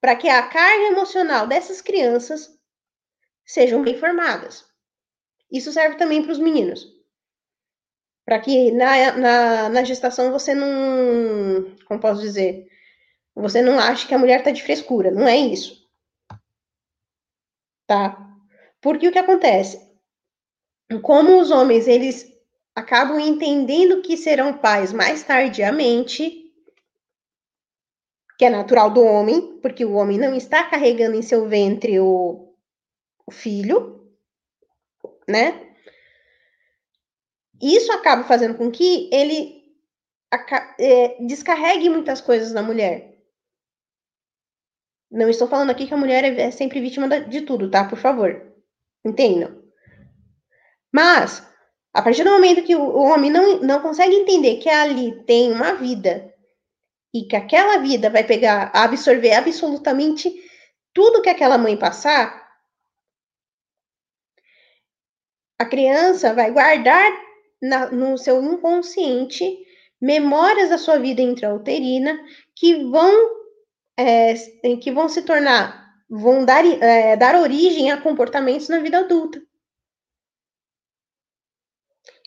para 0.00 0.16
que 0.16 0.28
a 0.28 0.48
carga 0.48 0.84
emocional 0.84 1.46
dessas 1.46 1.80
crianças 1.80 2.56
sejam 3.44 3.82
bem 3.82 3.98
formadas. 3.98 4.64
Isso 5.50 5.72
serve 5.72 5.96
também 5.96 6.22
para 6.22 6.32
os 6.32 6.38
meninos. 6.38 6.86
Para 8.24 8.38
que 8.38 8.70
na, 8.70 9.12
na, 9.12 9.68
na, 9.68 9.84
gestação 9.84 10.30
você 10.30 10.54
não. 10.54 11.76
Como 11.86 12.00
posso 12.00 12.20
dizer? 12.20 12.68
Você 13.34 13.60
não 13.60 13.78
ache 13.78 14.06
que 14.06 14.14
a 14.14 14.18
mulher 14.18 14.38
está 14.38 14.52
de 14.52 14.62
frescura. 14.62 15.10
Não 15.10 15.26
é 15.26 15.36
isso. 15.36 15.84
Tá? 17.88 18.16
Porque 18.80 19.08
o 19.08 19.12
que 19.12 19.18
acontece? 19.18 19.90
Como 21.02 21.40
os 21.40 21.50
homens, 21.50 21.88
eles 21.88 22.30
acabam 22.80 23.20
entendendo 23.20 24.02
que 24.02 24.16
serão 24.16 24.56
pais 24.56 24.92
mais 24.92 25.22
tardiamente, 25.22 26.50
que 28.38 28.44
é 28.44 28.50
natural 28.50 28.90
do 28.90 29.04
homem, 29.04 29.58
porque 29.60 29.84
o 29.84 29.92
homem 29.92 30.18
não 30.18 30.34
está 30.34 30.64
carregando 30.64 31.14
em 31.14 31.22
seu 31.22 31.46
ventre 31.46 32.00
o, 32.00 32.54
o 33.26 33.30
filho, 33.30 34.10
né? 35.28 35.74
Isso 37.60 37.92
acaba 37.92 38.24
fazendo 38.24 38.56
com 38.56 38.70
que 38.70 39.10
ele 39.12 39.62
é, 40.78 41.22
descarregue 41.22 41.90
muitas 41.90 42.22
coisas 42.22 42.52
na 42.52 42.62
mulher. 42.62 43.18
Não 45.10 45.28
estou 45.28 45.46
falando 45.46 45.70
aqui 45.70 45.86
que 45.86 45.92
a 45.92 45.98
mulher 45.98 46.24
é 46.24 46.50
sempre 46.50 46.80
vítima 46.80 47.08
de 47.20 47.42
tudo, 47.42 47.70
tá? 47.70 47.86
Por 47.86 47.98
favor. 47.98 48.54
Entendam. 49.04 49.62
Mas 50.90 51.49
a 51.92 52.02
partir 52.02 52.24
do 52.24 52.30
momento 52.30 52.62
que 52.62 52.76
o 52.76 52.98
homem 52.98 53.30
não, 53.30 53.60
não 53.60 53.80
consegue 53.80 54.14
entender 54.14 54.56
que 54.58 54.68
ali 54.68 55.22
tem 55.24 55.52
uma 55.52 55.74
vida 55.74 56.32
e 57.12 57.24
que 57.24 57.34
aquela 57.34 57.78
vida 57.78 58.08
vai 58.08 58.22
pegar, 58.24 58.70
absorver 58.72 59.32
absolutamente 59.32 60.32
tudo 60.94 61.22
que 61.22 61.28
aquela 61.28 61.58
mãe 61.58 61.76
passar, 61.76 62.48
a 65.58 65.64
criança 65.64 66.32
vai 66.32 66.50
guardar 66.50 67.12
na, 67.60 67.90
no 67.90 68.16
seu 68.16 68.42
inconsciente 68.42 69.58
memórias 70.00 70.70
da 70.70 70.78
sua 70.78 70.98
vida 70.98 71.20
intrauterina 71.20 72.18
que 72.56 72.84
vão 72.84 73.40
é, 73.96 74.34
que 74.80 74.90
vão 74.90 75.08
se 75.08 75.22
tornar, 75.22 75.94
vão 76.08 76.44
dar, 76.44 76.64
é, 76.64 77.16
dar 77.16 77.34
origem 77.34 77.90
a 77.90 78.00
comportamentos 78.00 78.68
na 78.68 78.78
vida 78.78 79.00
adulta. 79.00 79.42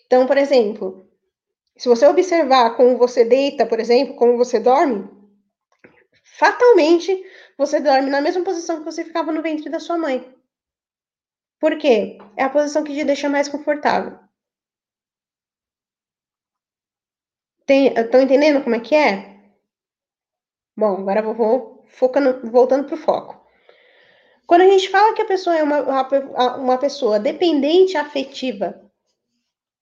Então, 0.06 0.26
por 0.26 0.36
exemplo, 0.36 1.08
se 1.76 1.88
você 1.88 2.06
observar 2.06 2.76
como 2.76 2.96
você 2.96 3.24
deita, 3.24 3.66
por 3.66 3.80
exemplo, 3.80 4.14
como 4.14 4.36
você 4.36 4.60
dorme, 4.60 5.08
fatalmente 6.22 7.24
você 7.58 7.80
dorme 7.80 8.10
na 8.10 8.20
mesma 8.20 8.44
posição 8.44 8.78
que 8.78 8.84
você 8.84 9.04
ficava 9.04 9.32
no 9.32 9.42
ventre 9.42 9.68
da 9.68 9.80
sua 9.80 9.98
mãe. 9.98 10.32
Por 11.58 11.78
quê? 11.78 12.18
É 12.36 12.44
a 12.44 12.50
posição 12.50 12.84
que 12.84 12.94
te 12.94 13.04
deixa 13.04 13.28
mais 13.28 13.48
confortável. 13.48 14.18
Estão 17.66 18.20
entendendo 18.20 18.62
como 18.62 18.76
é 18.76 18.80
que 18.80 18.94
é? 18.94 19.34
Bom, 20.76 21.00
agora 21.00 21.20
eu 21.20 21.34
vou 21.34 21.84
focando, 21.88 22.50
voltando 22.50 22.84
para 22.84 22.94
o 22.94 22.98
foco. 22.98 23.42
Quando 24.46 24.62
a 24.62 24.68
gente 24.68 24.90
fala 24.90 25.14
que 25.14 25.22
a 25.22 25.26
pessoa 25.26 25.56
é 25.56 25.62
uma, 25.62 26.56
uma 26.56 26.78
pessoa 26.78 27.18
dependente 27.18 27.96
afetiva 27.96 28.83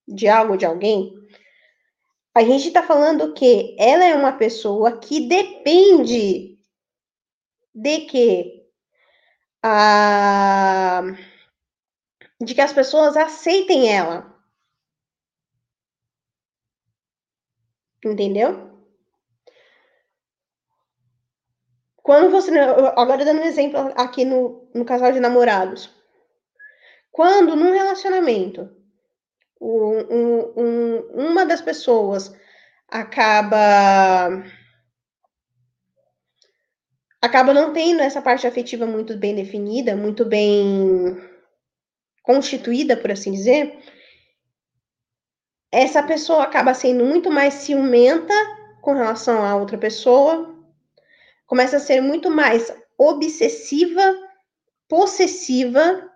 de 0.07 0.29
algo, 0.29 0.57
de 0.57 0.67
alguém, 0.67 1.12
A 2.35 2.43
gente 2.43 2.69
está 2.69 2.83
falando 2.83 3.35
que 3.35 3.77
ela 3.79 4.05
é 4.05 4.15
uma 4.15 4.33
pessoa 4.33 4.99
que 4.99 5.29
depende 5.29 6.59
de 7.75 8.01
que 8.07 8.62
a 9.62 11.03
de 12.41 12.55
que 12.55 12.61
as 12.61 12.73
pessoas 12.73 13.17
aceitem 13.17 13.88
ela. 13.95 14.33
Entendeu? 18.05 18.71
Quando 22.03 22.31
você. 22.31 22.51
Agora 22.97 23.25
dando 23.25 23.41
um 23.41 23.45
exemplo 23.45 23.79
aqui 23.97 24.25
no, 24.25 24.69
no 24.75 24.85
casal 24.85 25.12
de 25.12 25.21
namorados. 25.21 25.91
Quando 27.12 27.55
num 27.55 27.73
relacionamento 27.73 28.82
um, 29.62 30.53
um, 30.57 30.96
uma 31.29 31.46
das 31.46 31.61
pessoas 31.61 32.35
acaba 32.88 34.42
acaba 37.20 37.55
não 37.55 37.72
tendo 37.72 38.01
essa 38.01 38.20
parte 38.20 38.46
afetiva 38.46 38.85
muito 38.85 39.16
bem 39.16 39.35
definida, 39.37 39.94
muito 39.94 40.25
bem 40.25 41.16
constituída, 42.22 42.96
por 42.96 43.12
assim 43.12 43.31
dizer, 43.31 43.79
essa 45.70 46.03
pessoa 46.03 46.42
acaba 46.42 46.75
sendo 46.75 47.05
muito 47.05 47.31
mais 47.31 47.55
ciumenta 47.55 48.35
com 48.81 48.92
relação 48.92 49.44
à 49.44 49.55
outra 49.55 49.79
pessoa, 49.79 50.53
começa 51.46 51.77
a 51.77 51.81
ser 51.81 52.01
muito 52.01 52.29
mais 52.29 52.75
obsessiva, 52.98 54.16
possessiva. 54.88 56.12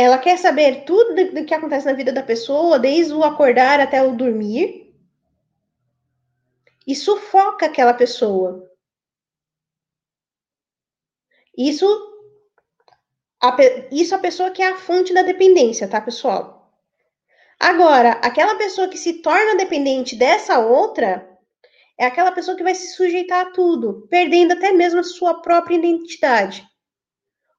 Ela 0.00 0.16
quer 0.16 0.38
saber 0.38 0.84
tudo 0.86 1.14
do 1.34 1.44
que 1.44 1.52
acontece 1.52 1.84
na 1.84 1.92
vida 1.92 2.10
da 2.10 2.22
pessoa, 2.22 2.78
desde 2.78 3.12
o 3.12 3.22
acordar 3.22 3.80
até 3.80 4.02
o 4.02 4.16
dormir. 4.16 4.94
E 6.86 6.96
sufoca 6.96 7.66
aquela 7.66 7.92
pessoa. 7.92 8.66
Isso 11.54 11.86
a, 13.42 13.54
isso 13.92 14.14
a 14.14 14.18
pessoa 14.18 14.50
que 14.50 14.62
é 14.62 14.68
a 14.68 14.78
fonte 14.78 15.12
da 15.12 15.20
dependência, 15.20 15.86
tá, 15.86 16.00
pessoal? 16.00 16.72
Agora, 17.58 18.12
aquela 18.22 18.54
pessoa 18.54 18.88
que 18.88 18.96
se 18.96 19.20
torna 19.20 19.56
dependente 19.56 20.16
dessa 20.16 20.58
outra 20.60 21.28
é 21.98 22.06
aquela 22.06 22.32
pessoa 22.32 22.56
que 22.56 22.62
vai 22.62 22.74
se 22.74 22.94
sujeitar 22.94 23.48
a 23.48 23.50
tudo, 23.50 24.06
perdendo 24.08 24.52
até 24.52 24.72
mesmo 24.72 25.00
a 25.00 25.04
sua 25.04 25.42
própria 25.42 25.76
identidade. 25.76 26.66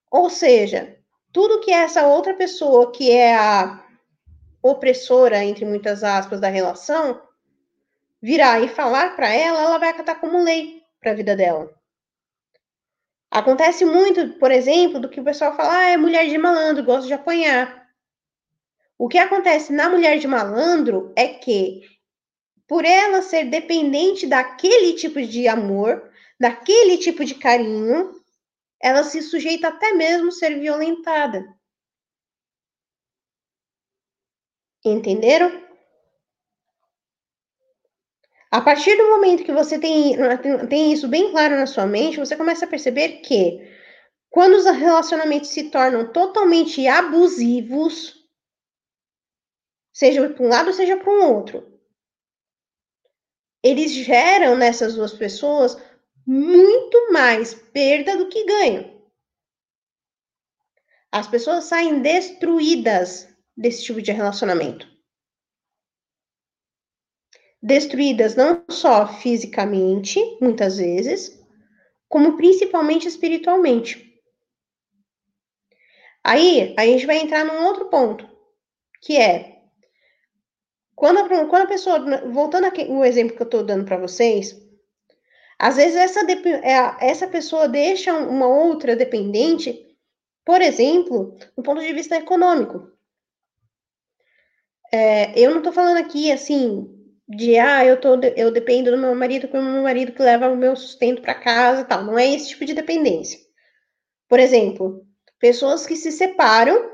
Ou 0.10 0.28
seja, 0.28 1.01
tudo 1.32 1.62
que 1.62 1.72
essa 1.72 2.08
outra 2.08 2.34
pessoa, 2.34 2.92
que 2.92 3.12
é 3.12 3.36
a 3.36 3.84
opressora, 4.62 5.44
entre 5.44 5.66
muitas 5.66 6.04
aspas, 6.04 6.40
da 6.40 6.50
relação, 6.50 7.22
virar 8.22 8.62
e 8.62 8.68
falar 8.68 9.16
para 9.16 9.30
ela, 9.30 9.62
ela 9.62 9.78
vai 9.78 9.90
acatar 9.90 10.20
como 10.20 10.44
lei 10.44 10.84
para 11.00 11.12
a 11.12 11.16
vida 11.16 11.36
dela. 11.36 11.74
Acontece 13.32 13.86
muito, 13.86 14.34
por 14.34 14.52
exemplo, 14.52 15.00
do 15.00 15.10
que 15.10 15.20
o 15.20 15.24
pessoal 15.24 15.56
fala, 15.56 15.78
ah, 15.78 15.90
é 15.90 15.98
mulher 15.98 16.28
de 16.28 16.38
malandro, 16.38 16.84
gosta 16.84 17.08
de 17.08 17.14
apanhar. 17.14 17.88
O 18.98 19.08
que 19.08 19.18
acontece 19.18 19.74
na 19.74 19.90
mulher 19.90 20.20
de 20.20 20.28
malandro 20.28 21.12
é 21.16 21.28
que, 21.28 21.82
por 22.68 22.86
ela 22.86 23.22
ser 23.22 23.46
dependente 23.46 24.28
daquele 24.28 24.94
tipo 24.94 25.20
de 25.22 25.48
amor, 25.48 26.12
daquele 26.40 26.98
tipo 26.98 27.24
de 27.26 27.34
carinho, 27.36 28.21
ela 28.82 29.04
se 29.04 29.22
sujeita 29.22 29.68
até 29.68 29.94
mesmo 29.94 30.32
ser 30.32 30.60
violentada. 30.60 31.46
Entenderam? 34.84 35.62
A 38.50 38.60
partir 38.60 38.98
do 38.98 39.10
momento 39.10 39.46
que 39.46 39.52
você 39.54 39.80
tem, 39.80 40.18
tem 40.68 40.92
isso 40.92 41.08
bem 41.08 41.32
claro 41.32 41.56
na 41.56 41.66
sua 41.66 41.86
mente, 41.86 42.20
você 42.20 42.36
começa 42.36 42.66
a 42.66 42.68
perceber 42.68 43.22
que 43.22 43.62
quando 44.30 44.56
os 44.56 44.66
relacionamentos 44.66 45.50
se 45.50 45.70
tornam 45.70 46.12
totalmente 46.12 46.86
abusivos, 46.88 48.28
seja 49.94 50.28
para 50.30 50.44
um 50.44 50.50
lado, 50.50 50.74
seja 50.74 50.98
para 50.98 51.10
um 51.10 51.34
outro, 51.34 51.72
eles 53.64 53.92
geram 53.92 54.58
nessas 54.58 54.96
duas 54.96 55.14
pessoas 55.14 55.78
muito 56.26 57.12
mais 57.12 57.54
perda 57.54 58.18
do 58.18 58.30
que 58.30 58.46
ganho. 58.46 59.02
As 61.12 61.28
pessoas 61.28 61.66
saem 61.66 62.02
destruídas 62.02 63.28
desse 63.56 63.84
tipo 63.84 64.02
de 64.02 64.12
relacionamento 64.12 64.92
destruídas 67.62 68.36
não 68.36 68.64
só 68.70 69.08
fisicamente, 69.08 70.20
muitas 70.42 70.78
vezes, 70.78 71.40
como 72.10 72.36
principalmente 72.36 73.08
espiritualmente. 73.08 74.10
Aí 76.24 76.74
a 76.78 76.86
gente 76.86 77.06
vai 77.06 77.18
entrar 77.18 77.46
num 77.46 77.66
outro 77.66 77.86
ponto, 77.90 78.28
que 79.02 79.18
é 79.18 79.60
quando 80.96 81.20
a, 81.20 81.48
quando 81.48 81.64
a 81.64 81.68
pessoa, 81.68 82.00
voltando 82.30 82.66
aqui 82.66 82.84
o 82.84 83.04
exemplo 83.04 83.36
que 83.36 83.42
eu 83.42 83.46
estou 83.46 83.64
dando 83.64 83.86
para 83.86 83.98
vocês, 83.98 84.56
às 85.62 85.76
vezes 85.76 85.96
essa, 85.96 86.22
é, 86.22 87.08
essa 87.08 87.28
pessoa 87.28 87.70
deixa 87.70 88.12
uma 88.16 88.48
outra 88.48 88.96
dependente, 88.96 89.96
por 90.44 90.60
exemplo, 90.60 91.38
do 91.56 91.62
ponto 91.62 91.80
de 91.82 91.94
vista 91.94 92.16
econômico. 92.16 92.92
É, 94.92 95.40
eu 95.40 95.52
não 95.52 95.60
estou 95.60 95.72
falando 95.72 95.98
aqui 95.98 96.32
assim 96.32 96.98
de 97.30 97.60
ah, 97.60 97.86
eu 97.86 98.02
tô 98.02 98.20
eu 98.36 98.52
dependo 98.52 98.90
do 98.90 98.98
meu 98.98 99.14
marido, 99.14 99.42
porque 99.42 99.58
o 99.60 99.64
meu 99.64 99.84
marido 99.84 100.14
que 100.14 100.24
leva 100.24 100.50
o 100.50 100.58
meu 100.58 100.76
sustento 100.76 101.22
para 101.22 101.36
casa, 101.36 101.86
tal. 101.86 102.04
Não 102.04 102.18
é 102.18 102.28
esse 102.34 102.50
tipo 102.50 102.66
de 102.66 102.74
dependência. 102.74 103.40
Por 104.28 104.40
exemplo, 104.40 105.06
pessoas 105.40 105.86
que 105.86 105.96
se 105.96 106.12
separam, 106.12 106.92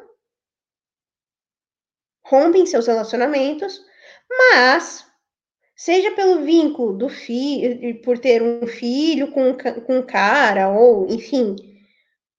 rompem 2.26 2.66
seus 2.66 2.86
relacionamentos, 2.86 3.80
mas 4.30 5.07
seja 5.78 6.12
pelo 6.16 6.44
vínculo 6.44 6.98
do 6.98 7.08
filho, 7.08 8.02
por 8.02 8.18
ter 8.18 8.42
um 8.42 8.66
filho 8.66 9.32
com, 9.32 9.56
com 9.86 10.00
um 10.00 10.06
cara, 10.06 10.70
ou 10.70 11.08
enfim, 11.08 11.56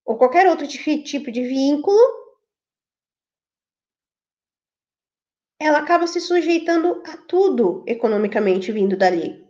ou 0.05 0.19
qualquer 0.19 0.49
outro 0.49 0.67
tipo 0.67 1.31
de 1.31 1.43
vínculo, 1.45 1.99
ela 5.61 5.79
acaba 5.79 6.07
se 6.07 6.21
sujeitando 6.21 7.03
a 7.07 7.17
tudo 7.17 7.85
economicamente 7.87 8.73
vindo 8.73 8.97
dali. 8.97 9.47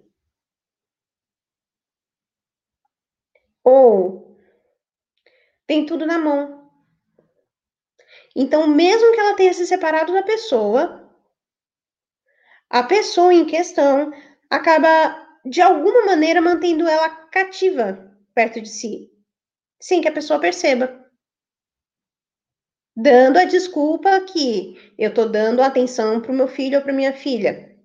Ou 3.65 4.37
tem 5.67 5.87
tudo 5.87 6.07
na 6.07 6.19
mão. 6.19 6.71
Então, 8.35 8.67
mesmo 8.67 9.13
que 9.13 9.21
ela 9.21 9.35
tenha 9.37 9.53
se 9.53 9.67
separado 9.67 10.13
da 10.13 10.23
pessoa, 10.23 10.98
a 12.71 12.83
pessoa 12.83 13.33
em 13.33 13.45
questão 13.45 14.13
acaba, 14.51 15.27
de 15.45 15.61
alguma 15.61 16.05
maneira, 16.07 16.41
mantendo 16.41 16.87
ela 16.87 17.09
cativa 17.09 18.15
perto 18.35 18.61
de 18.61 18.69
si, 18.69 19.11
sem 19.81 20.01
que 20.01 20.09
a 20.09 20.13
pessoa 20.13 20.41
perceba 20.41 21.09
dando 23.01 23.37
a 23.37 23.45
desculpa 23.45 24.21
que 24.23 24.93
eu 24.99 25.11
estou 25.11 25.29
dando 25.29 25.63
atenção 25.63 26.21
para 26.21 26.33
o 26.33 26.35
meu 26.35 26.49
filho 26.49 26.79
ou 26.79 26.83
para 26.83 26.93
minha 26.93 27.13
filha. 27.13 27.77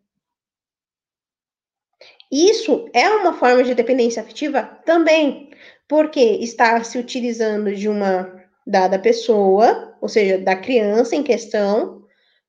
Isso 2.31 2.89
é 2.93 3.07
uma 3.11 3.33
forma 3.33 3.63
de 3.63 3.75
dependência 3.75 4.23
afetiva 4.23 4.63
também, 4.83 5.51
porque 5.87 6.19
está 6.19 6.83
se 6.83 6.97
utilizando 6.97 7.75
de 7.75 7.87
uma 7.87 8.43
dada 8.65 8.97
pessoa, 8.97 9.95
ou 10.01 10.09
seja, 10.09 10.39
da 10.39 10.55
criança 10.55 11.15
em 11.15 11.21
questão, 11.21 12.02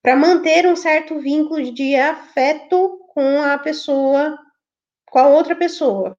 para 0.04 0.14
manter 0.14 0.66
um 0.66 0.76
certo 0.76 1.18
vínculo 1.18 1.72
de 1.72 1.96
afeto 1.96 2.98
com 3.08 3.40
a 3.40 3.56
pessoa, 3.58 4.38
com 5.06 5.18
a 5.18 5.28
outra 5.28 5.56
pessoa. 5.56 6.14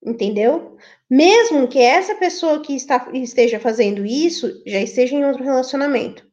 Entendeu? 0.00 0.78
Mesmo 1.10 1.66
que 1.66 1.80
essa 1.80 2.14
pessoa 2.14 2.62
que 2.62 2.76
está, 2.76 3.10
esteja 3.12 3.58
fazendo 3.58 4.06
isso 4.06 4.62
já 4.64 4.78
esteja 4.78 5.16
em 5.16 5.24
outro 5.24 5.42
relacionamento. 5.42 6.24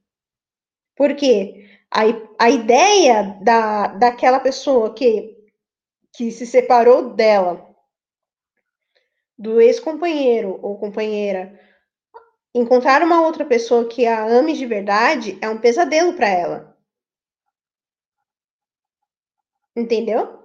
Porque 0.96 1.68
a, 1.90 2.02
a 2.38 2.52
ideia 2.52 3.40
da, 3.42 3.88
daquela 3.88 4.40
pessoa 4.40 4.94
que, 4.94 5.36
que 6.16 6.30
se 6.30 6.46
separou 6.46 7.16
dela, 7.16 7.76
do 9.36 9.60
ex-companheiro 9.60 10.60
ou 10.62 10.78
companheira, 10.78 11.60
encontrar 12.54 13.02
uma 13.04 13.22
outra 13.22 13.46
pessoa 13.46 13.88
que 13.88 14.06
a 14.06 14.26
ame 14.26 14.54
de 14.54 14.66
verdade 14.66 15.38
é 15.42 15.50
um 15.50 15.60
pesadelo 15.60 16.14
para 16.14 16.28
ela. 16.28 16.78
Entendeu? 19.76 20.40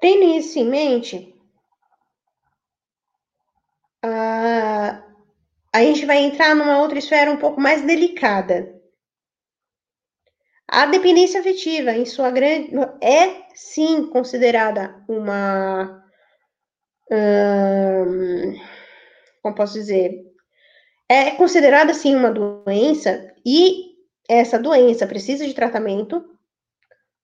Tendo 0.00 0.22
isso 0.24 0.58
em 0.58 0.64
mente, 0.64 1.34
a, 4.02 5.02
a 5.72 5.82
gente 5.82 6.06
vai 6.06 6.18
entrar 6.18 6.54
numa 6.54 6.78
outra 6.78 6.98
esfera 6.98 7.30
um 7.30 7.36
pouco 7.36 7.60
mais 7.60 7.82
delicada. 7.82 8.78
A 10.68 10.86
dependência 10.86 11.40
afetiva, 11.40 11.92
em 11.92 12.04
sua 12.04 12.30
grande, 12.30 12.70
é 13.00 13.48
sim 13.54 14.06
considerada 14.06 15.02
uma, 15.08 16.04
hum, 17.10 18.54
como 19.42 19.54
posso 19.54 19.74
dizer, 19.74 20.12
é 21.08 21.30
considerada 21.32 21.94
sim 21.94 22.14
uma 22.14 22.30
doença 22.30 23.34
e 23.44 23.96
essa 24.28 24.58
doença 24.58 25.06
precisa 25.06 25.46
de 25.46 25.54
tratamento. 25.54 26.24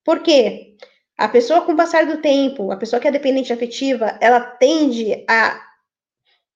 Por 0.04 0.22
quê? 0.22 0.76
A 1.16 1.28
pessoa, 1.28 1.62
com 1.64 1.72
o 1.72 1.76
passar 1.76 2.06
do 2.06 2.20
tempo, 2.20 2.72
a 2.72 2.76
pessoa 2.76 2.98
que 3.00 3.06
é 3.06 3.12
dependente 3.12 3.52
afetiva, 3.52 4.18
ela 4.20 4.40
tende 4.40 5.24
a 5.28 5.60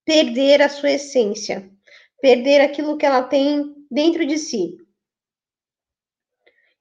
perder 0.05 0.63
a 0.63 0.69
sua 0.69 0.93
essência, 0.93 1.71
perder 2.21 2.61
aquilo 2.61 2.97
que 2.97 3.07
ela 3.07 3.23
tem 3.23 3.75
dentro 3.91 4.27
de 4.27 4.39
si. 4.39 4.77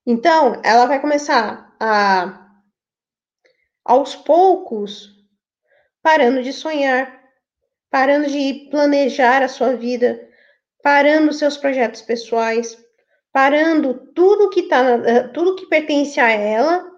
Então, 0.05 0.61
ela 0.63 0.85
vai 0.85 1.01
começar 1.01 1.75
a, 1.79 2.61
aos 3.83 4.15
poucos, 4.15 5.16
parando 6.07 6.41
de 6.41 6.53
sonhar, 6.53 7.21
parando 7.91 8.29
de 8.29 8.69
planejar 8.71 9.43
a 9.43 9.49
sua 9.49 9.75
vida, 9.75 10.25
parando 10.81 11.33
seus 11.33 11.57
projetos 11.57 12.01
pessoais, 12.01 12.81
parando 13.33 13.93
tudo 14.15 14.49
que 14.49 14.69
tá, 14.69 14.83
eh, 15.05 15.27
tudo 15.33 15.57
que 15.57 15.65
pertence 15.65 16.17
a 16.17 16.29
ela 16.29 16.89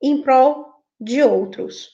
em 0.00 0.22
prol 0.22 0.80
de 1.00 1.24
outros. 1.24 1.90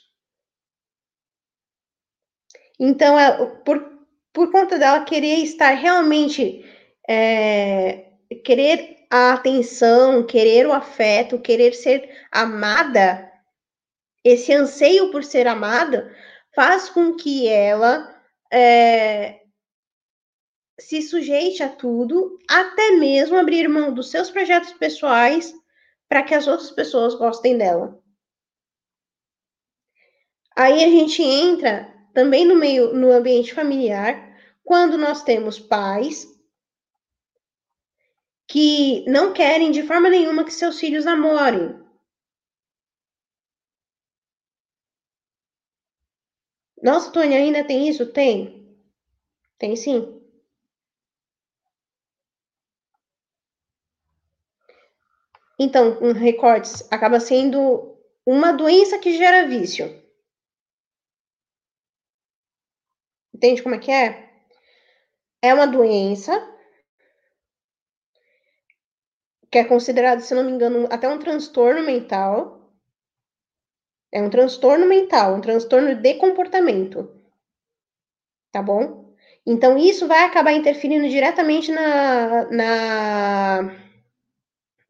Então, 2.78 3.16
por, 3.64 4.06
por 4.30 4.52
conta 4.52 4.78
dela 4.78 5.02
querer 5.06 5.36
estar 5.36 5.70
realmente 5.70 6.62
é, 7.08 8.10
querer 8.44 9.06
a 9.10 9.32
atenção, 9.32 10.26
querer 10.26 10.66
o 10.66 10.72
afeto, 10.74 11.40
querer 11.40 11.72
ser 11.72 12.10
amada, 12.30 13.29
esse 14.24 14.52
anseio 14.52 15.10
por 15.10 15.24
ser 15.24 15.46
amada 15.46 16.14
faz 16.54 16.88
com 16.88 17.14
que 17.14 17.48
ela 17.48 18.14
é, 18.52 19.40
se 20.78 21.02
sujeite 21.02 21.62
a 21.62 21.68
tudo, 21.68 22.38
até 22.48 22.92
mesmo 22.92 23.36
abrir 23.36 23.68
mão 23.68 23.92
dos 23.92 24.10
seus 24.10 24.30
projetos 24.30 24.72
pessoais 24.72 25.54
para 26.08 26.22
que 26.22 26.34
as 26.34 26.46
outras 26.46 26.70
pessoas 26.70 27.14
gostem 27.14 27.56
dela. 27.56 28.00
Aí 30.56 30.84
a 30.84 30.88
gente 30.88 31.22
entra 31.22 31.94
também 32.12 32.44
no 32.44 32.56
meio 32.56 32.92
no 32.92 33.12
ambiente 33.12 33.54
familiar, 33.54 34.30
quando 34.64 34.98
nós 34.98 35.22
temos 35.22 35.58
pais 35.58 36.26
que 38.48 39.04
não 39.08 39.32
querem 39.32 39.70
de 39.70 39.84
forma 39.84 40.10
nenhuma 40.10 40.44
que 40.44 40.52
seus 40.52 40.80
filhos 40.80 41.04
namorem. 41.04 41.79
Nossa, 46.82 47.10
Tônia, 47.10 47.38
ainda 47.38 47.64
tem 47.64 47.88
isso? 47.88 48.04
Tem. 48.12 48.66
Tem 49.58 49.76
sim. 49.76 50.20
Então, 55.56 55.96
um 56.02 56.10
recortes 56.12 56.84
acaba 56.90 57.20
sendo 57.20 57.96
uma 58.26 58.50
doença 58.52 58.98
que 58.98 59.16
gera 59.16 59.46
vício. 59.46 59.94
Entende 63.34 63.62
como 63.62 63.74
é 63.74 63.78
que 63.78 63.90
é? 63.90 64.30
É 65.42 65.52
uma 65.52 65.66
doença 65.66 66.32
que 69.50 69.58
é 69.58 69.64
considerado, 69.64 70.20
se 70.22 70.34
não 70.34 70.42
me 70.44 70.50
engano, 70.50 70.88
até 70.90 71.08
um 71.08 71.18
transtorno 71.18 71.82
mental. 71.82 72.59
É 74.12 74.22
um 74.22 74.30
transtorno 74.30 74.86
mental, 74.86 75.34
um 75.34 75.40
transtorno 75.40 75.94
de 75.96 76.14
comportamento. 76.14 77.10
Tá 78.52 78.62
bom? 78.62 79.14
Então, 79.46 79.78
isso 79.78 80.06
vai 80.06 80.24
acabar 80.24 80.52
interferindo 80.52 81.08
diretamente 81.08 81.72
na, 81.72 82.44
na 82.50 83.76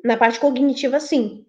na 0.05 0.17
parte 0.17 0.41
cognitiva, 0.41 1.01
sim. 1.01 1.45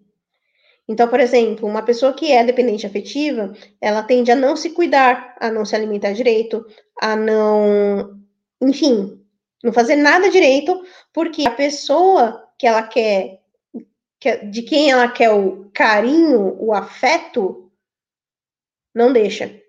Então, 0.88 1.08
por 1.08 1.20
exemplo, 1.20 1.68
uma 1.68 1.82
pessoa 1.82 2.14
que 2.14 2.32
é 2.32 2.44
dependente 2.44 2.86
afetiva, 2.86 3.52
ela 3.80 4.02
tende 4.02 4.32
a 4.32 4.36
não 4.36 4.56
se 4.56 4.70
cuidar, 4.70 5.36
a 5.40 5.50
não 5.50 5.64
se 5.64 5.76
alimentar 5.76 6.12
direito, 6.12 6.66
a 7.00 7.16
não, 7.16 8.20
enfim, 8.60 9.20
não 9.62 9.72
fazer 9.72 9.96
nada 9.96 10.30
direito, 10.30 10.82
porque 11.12 11.46
a 11.46 11.52
pessoa 11.52 12.48
que 12.58 12.66
ela 12.66 12.82
quer, 12.82 13.41
de 14.50 14.62
quem 14.62 14.90
ela 14.90 15.10
quer 15.10 15.30
o 15.30 15.70
carinho, 15.72 16.56
o 16.62 16.72
afeto, 16.72 17.70
não 18.94 19.12
deixa. 19.12 19.60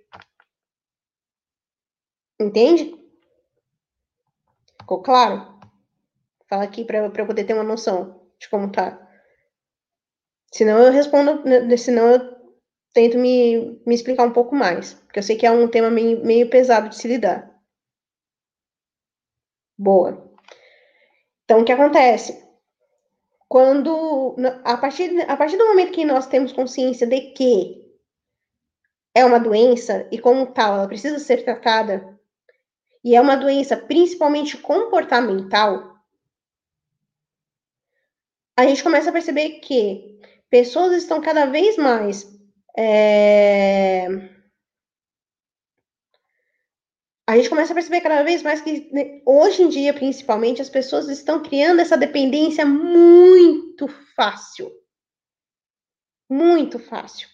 Entende? 2.40 2.94
Ficou 4.80 5.02
claro? 5.02 5.60
Fala 6.50 6.64
aqui 6.64 6.84
para 6.86 7.00
eu 7.00 7.26
poder 7.26 7.46
ter 7.46 7.54
uma 7.54 7.64
noção 7.64 8.30
de 8.40 8.50
como 8.50 8.72
tá. 8.72 9.00
Senão 10.54 10.78
eu 10.78 10.92
respondo, 10.92 11.44
né, 11.44 11.76
senão 11.78 12.12
eu 12.12 12.34
tento 12.94 13.18
me, 13.18 13.82
me 13.86 13.96
explicar 13.96 14.26
um 14.26 14.34
pouco 14.34 14.56
mais, 14.56 14.94
porque 14.94 15.20
eu 15.20 15.24
sei 15.24 15.36
que 15.36 15.46
é 15.46 15.52
um 15.52 15.68
tema 15.68 15.90
meio, 15.90 16.24
meio 16.24 16.50
pesado 16.50 16.90
de 16.90 16.96
se 16.96 17.08
lidar. 17.08 17.52
Boa. 19.78 20.32
Então, 21.44 21.62
o 21.62 21.66
que 21.66 21.72
acontece? 21.72 22.43
Quando, 23.48 24.36
a 24.64 24.78
partir, 24.78 25.22
a 25.30 25.38
partir 25.38 25.58
do 25.58 25.68
momento 25.68 25.92
que 25.92 26.06
nós 26.06 26.28
temos 26.28 26.52
consciência 26.52 27.06
de 27.06 27.34
que 27.34 27.84
é 29.14 29.24
uma 29.24 29.40
doença 29.40 30.08
e, 30.12 30.18
como 30.18 30.48
tal, 30.48 30.76
ela 30.76 30.88
precisa 30.88 31.20
ser 31.20 31.44
tratada, 31.44 32.18
e 33.04 33.16
é 33.16 33.22
uma 33.22 33.36
doença 33.36 33.78
principalmente 33.78 34.58
comportamental, 34.58 35.94
a 38.56 38.66
gente 38.66 38.84
começa 38.84 39.10
a 39.10 39.14
perceber 39.14 39.60
que 39.60 40.20
pessoas 40.50 40.94
estão 40.94 41.22
cada 41.22 41.46
vez 41.46 41.76
mais. 41.78 42.32
É... 42.78 44.33
A 47.34 47.36
gente 47.36 47.50
começa 47.50 47.74
a 47.74 47.74
perceber 47.74 48.02
cada 48.02 48.22
vez 48.22 48.44
mais 48.44 48.62
que, 48.62 48.88
né, 48.94 49.20
hoje 49.26 49.64
em 49.64 49.68
dia, 49.68 49.92
principalmente, 49.92 50.62
as 50.62 50.70
pessoas 50.70 51.10
estão 51.10 51.42
criando 51.42 51.80
essa 51.80 51.98
dependência 51.98 52.64
muito 52.64 53.88
fácil. 54.16 54.72
Muito 56.30 56.78
fácil. 56.78 57.28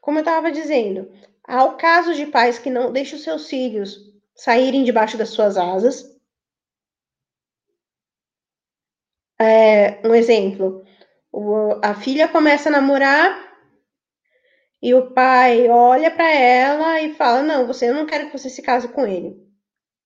Como 0.00 0.18
eu 0.18 0.22
estava 0.22 0.50
dizendo, 0.50 1.12
há 1.44 1.62
o 1.62 1.76
caso 1.76 2.12
de 2.12 2.26
pais 2.26 2.58
que 2.58 2.68
não 2.68 2.92
deixam 2.92 3.16
seus 3.16 3.48
filhos 3.48 4.12
saírem 4.34 4.82
debaixo 4.82 5.16
das 5.16 5.28
suas 5.28 5.56
asas, 5.56 6.12
É, 9.40 10.00
um 10.06 10.14
exemplo, 10.14 10.84
a 11.82 11.92
filha 11.94 12.28
começa 12.28 12.68
a 12.68 12.72
namorar 12.72 13.53
e 14.84 14.92
o 14.94 15.10
pai 15.12 15.66
olha 15.66 16.10
para 16.10 16.30
ela 16.30 17.00
e 17.00 17.14
fala: 17.14 17.42
Não, 17.42 17.66
você 17.66 17.88
eu 17.88 17.94
não 17.94 18.04
quero 18.04 18.26
que 18.26 18.38
você 18.38 18.50
se 18.50 18.60
case 18.60 18.86
com 18.86 19.06
ele. 19.06 19.34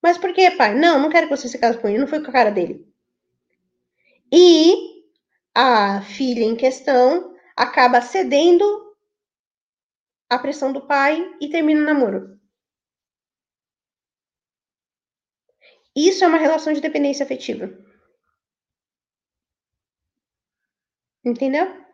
Mas 0.00 0.16
por 0.16 0.32
que, 0.32 0.52
pai? 0.52 0.72
Não, 0.78 1.00
não 1.00 1.10
quero 1.10 1.26
que 1.28 1.36
você 1.36 1.48
se 1.48 1.58
case 1.58 1.78
com 1.80 1.88
ele, 1.88 1.98
não 1.98 2.06
foi 2.06 2.22
com 2.22 2.30
a 2.30 2.32
cara 2.32 2.50
dele. 2.52 2.86
E 4.32 5.02
a 5.52 6.00
filha 6.02 6.44
em 6.44 6.54
questão 6.54 7.34
acaba 7.56 8.00
cedendo 8.00 8.64
à 10.30 10.38
pressão 10.38 10.72
do 10.72 10.86
pai 10.86 11.28
e 11.40 11.50
termina 11.50 11.80
o 11.80 11.84
namoro. 11.84 12.38
Isso 15.96 16.22
é 16.22 16.28
uma 16.28 16.38
relação 16.38 16.72
de 16.72 16.80
dependência 16.80 17.24
afetiva. 17.24 17.68
Entendeu? 21.24 21.87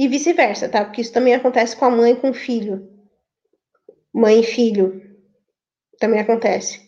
E 0.00 0.08
vice-versa, 0.08 0.66
tá? 0.66 0.82
Porque 0.82 1.02
isso 1.02 1.12
também 1.12 1.34
acontece 1.34 1.76
com 1.76 1.84
a 1.84 1.90
mãe 1.90 2.16
com 2.16 2.30
o 2.30 2.34
filho. 2.34 2.88
Mãe 4.10 4.40
e 4.40 4.42
filho. 4.42 5.14
Também 5.98 6.18
acontece. 6.18 6.80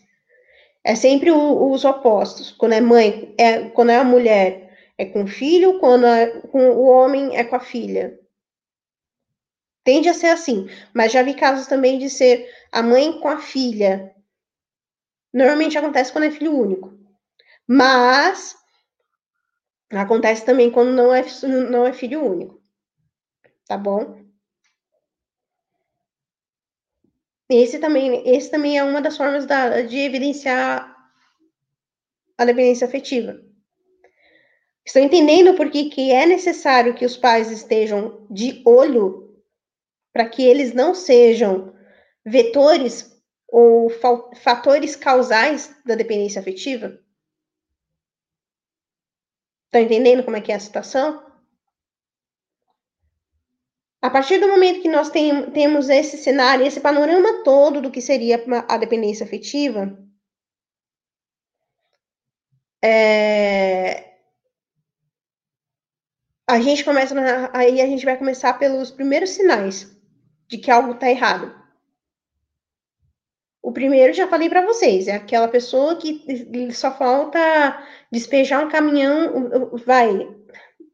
É 0.83 0.95
sempre 0.95 1.29
o, 1.29 1.71
os 1.71 1.85
opostos. 1.85 2.49
Quando 2.49 2.73
é 2.73 2.81
mãe, 2.81 3.35
é, 3.37 3.69
quando 3.69 3.91
é 3.91 3.97
a 3.97 4.03
mulher 4.03 4.75
é 4.97 5.05
com 5.05 5.25
o 5.25 5.27
filho, 5.27 5.77
quando 5.77 6.07
é, 6.07 6.41
com 6.47 6.71
o 6.71 6.85
homem 6.85 7.37
é 7.37 7.43
com 7.43 7.55
a 7.55 7.59
filha. 7.59 8.19
Tende 9.83 10.09
a 10.09 10.13
ser 10.15 10.29
assim. 10.29 10.67
Mas 10.91 11.11
já 11.11 11.21
vi 11.21 11.35
casos 11.35 11.67
também 11.67 11.99
de 11.99 12.09
ser 12.09 12.49
a 12.71 12.81
mãe 12.81 13.19
com 13.19 13.27
a 13.27 13.37
filha. 13.37 14.11
Normalmente 15.31 15.77
acontece 15.77 16.11
quando 16.11 16.23
é 16.25 16.31
filho 16.31 16.57
único. 16.57 16.91
Mas 17.67 18.55
Acontece 19.91 20.43
também 20.43 20.71
quando 20.71 20.89
não 20.89 21.13
é, 21.13 21.23
não 21.69 21.85
é 21.85 21.93
filho 21.93 22.25
único. 22.25 22.62
Tá 23.73 23.77
bom? 23.77 24.23
esse 27.49 27.79
também, 27.79 28.21
esse 28.29 28.51
também 28.51 28.77
é 28.77 28.83
uma 28.83 29.01
das 29.01 29.17
formas 29.17 29.47
da, 29.47 29.81
de 29.81 29.97
evidenciar 29.97 30.95
a 32.37 32.45
dependência 32.45 32.85
afetiva. 32.85 33.43
Estão 34.85 35.01
entendendo 35.01 35.55
por 35.55 35.71
que, 35.71 35.89
que 35.89 36.11
é 36.11 36.27
necessário 36.27 36.93
que 36.93 37.03
os 37.03 37.17
pais 37.17 37.49
estejam 37.49 38.27
de 38.29 38.61
olho 38.63 39.43
para 40.11 40.29
que 40.29 40.43
eles 40.43 40.71
não 40.71 40.93
sejam 40.93 41.73
vetores 42.23 43.11
ou 43.47 43.89
fatores 44.35 44.95
causais 44.95 45.75
da 45.83 45.95
dependência 45.95 46.39
afetiva? 46.39 46.99
Estão 49.65 49.81
entendendo 49.81 50.23
como 50.23 50.37
é 50.37 50.41
que 50.41 50.51
é 50.51 50.55
a 50.55 50.59
situação? 50.59 51.32
A 54.03 54.09
partir 54.09 54.37
do 54.37 54.49
momento 54.49 54.81
que 54.81 54.89
nós 54.89 55.09
tem, 55.09 55.49
temos 55.51 55.87
esse 55.87 56.17
cenário, 56.17 56.65
esse 56.65 56.81
panorama 56.81 57.41
todo 57.41 57.79
do 57.79 57.89
que 57.89 58.01
seria 58.01 58.43
a 58.67 58.77
dependência 58.77 59.25
afetiva, 59.25 59.97
é, 62.83 64.17
a 66.45 66.59
gente 66.59 66.83
começa, 66.83 67.15
aí 67.53 67.79
a 67.79 67.87
gente 67.87 68.03
vai 68.03 68.17
começar 68.17 68.59
pelos 68.59 68.91
primeiros 68.91 69.29
sinais 69.29 69.97
de 70.49 70.57
que 70.57 70.69
algo 70.69 70.91
está 70.91 71.09
errado. 71.09 71.55
O 73.61 73.71
primeiro 73.71 74.11
já 74.11 74.27
falei 74.27 74.49
para 74.49 74.65
vocês, 74.65 75.07
é 75.07 75.13
aquela 75.13 75.47
pessoa 75.47 75.95
que 75.95 76.25
só 76.73 76.91
falta 76.91 77.39
despejar 78.11 78.65
um 78.65 78.69
caminhão, 78.69 79.71
vai, 79.85 80.27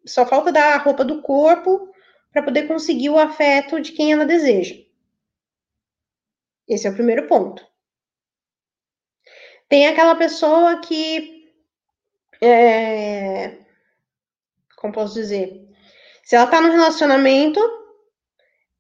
só 0.06 0.28
falta 0.28 0.52
dar 0.52 0.76
a 0.76 0.78
roupa 0.78 1.04
do 1.04 1.24
corpo 1.24 1.88
para 2.32 2.44
poder 2.44 2.68
conseguir 2.68 3.10
o 3.10 3.20
afeto 3.20 3.80
de 3.82 3.92
quem 3.92 4.12
ela 4.12 4.26
deseja. 4.26 4.76
Esse 6.68 6.88
é 6.88 6.92
o 6.92 6.94
primeiro 6.94 7.28
ponto. 7.28 7.65
Tem 9.68 9.88
aquela 9.88 10.15
pessoa 10.15 10.80
que 10.82 11.39
é, 12.42 13.58
como 14.78 14.94
posso 14.94 15.13
dizer? 15.13 15.68
Se 16.24 16.36
ela 16.36 16.48
tá 16.48 16.62
num 16.62 16.72
relacionamento, 16.72 17.60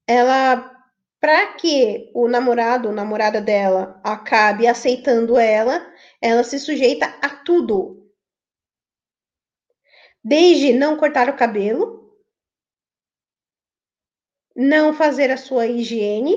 ela 0.07 0.75
para 1.19 1.53
que 1.53 2.09
o 2.13 2.29
namorado 2.29 2.87
ou 2.87 2.93
namorada 2.93 3.41
dela 3.41 3.99
acabe 4.01 4.67
aceitando 4.67 5.37
ela, 5.37 5.85
ela 6.21 6.45
se 6.45 6.57
sujeita 6.57 7.05
a 7.21 7.29
tudo. 7.29 8.09
Desde 10.23 10.71
não 10.71 10.95
cortar 10.95 11.27
o 11.27 11.35
cabelo, 11.35 11.98
não 14.59 14.93
fazer 14.93 15.31
a 15.31 15.37
sua 15.37 15.65
higiene, 15.65 16.35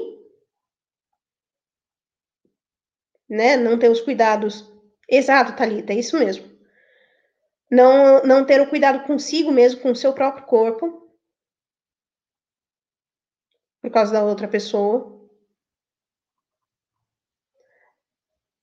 né? 3.29 3.57
Não 3.57 3.79
ter 3.79 3.91
os 3.91 4.01
cuidados. 4.01 4.71
Exato, 5.09 5.57
Thalita, 5.57 5.93
é 5.93 5.97
isso 5.97 6.19
mesmo 6.19 6.53
não, 7.73 8.23
não 8.23 8.45
ter 8.45 8.61
o 8.61 8.69
cuidado 8.69 9.07
consigo 9.07 9.51
mesmo, 9.51 9.81
com 9.81 9.93
o 9.93 9.97
seu 9.97 10.13
próprio 10.13 10.45
corpo, 10.45 11.11
por 13.81 13.91
causa 13.91 14.13
da 14.13 14.23
outra 14.23 14.47
pessoa. 14.47 15.11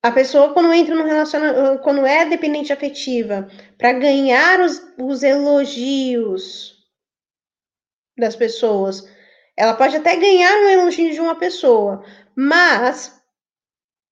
A 0.04 0.12
pessoa, 0.12 0.54
quando 0.54 0.72
entra 0.72 0.94
no 0.94 1.04
relacionamento, 1.04 1.82
quando 1.82 2.06
é 2.06 2.24
dependente 2.24 2.72
afetiva, 2.72 3.50
para 3.80 3.94
ganhar 3.94 4.62
os, 4.62 4.80
os 5.00 5.24
elogios 5.24 6.88
das 8.16 8.36
pessoas, 8.36 9.10
ela 9.60 9.74
pode 9.74 9.98
até 9.98 10.16
ganhar 10.16 10.54
um 10.64 10.70
elogio 10.70 11.12
de 11.12 11.20
uma 11.20 11.36
pessoa, 11.36 12.02
mas 12.34 13.22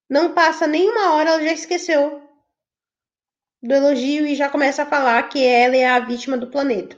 não 0.10 0.34
passa 0.34 0.68
nenhuma 0.68 1.14
hora, 1.14 1.30
ela 1.30 1.42
já 1.42 1.54
esqueceu 1.54 2.22
do 3.64 3.74
elogio 3.74 4.28
e 4.28 4.36
já 4.36 4.50
começa 4.50 4.84
a 4.84 4.86
falar 4.86 5.24
que 5.30 5.42
ela 5.42 5.78
é 5.78 5.86
a 5.88 6.02
vítima 6.02 6.38
do 6.38 6.52
planeta. 6.52 6.98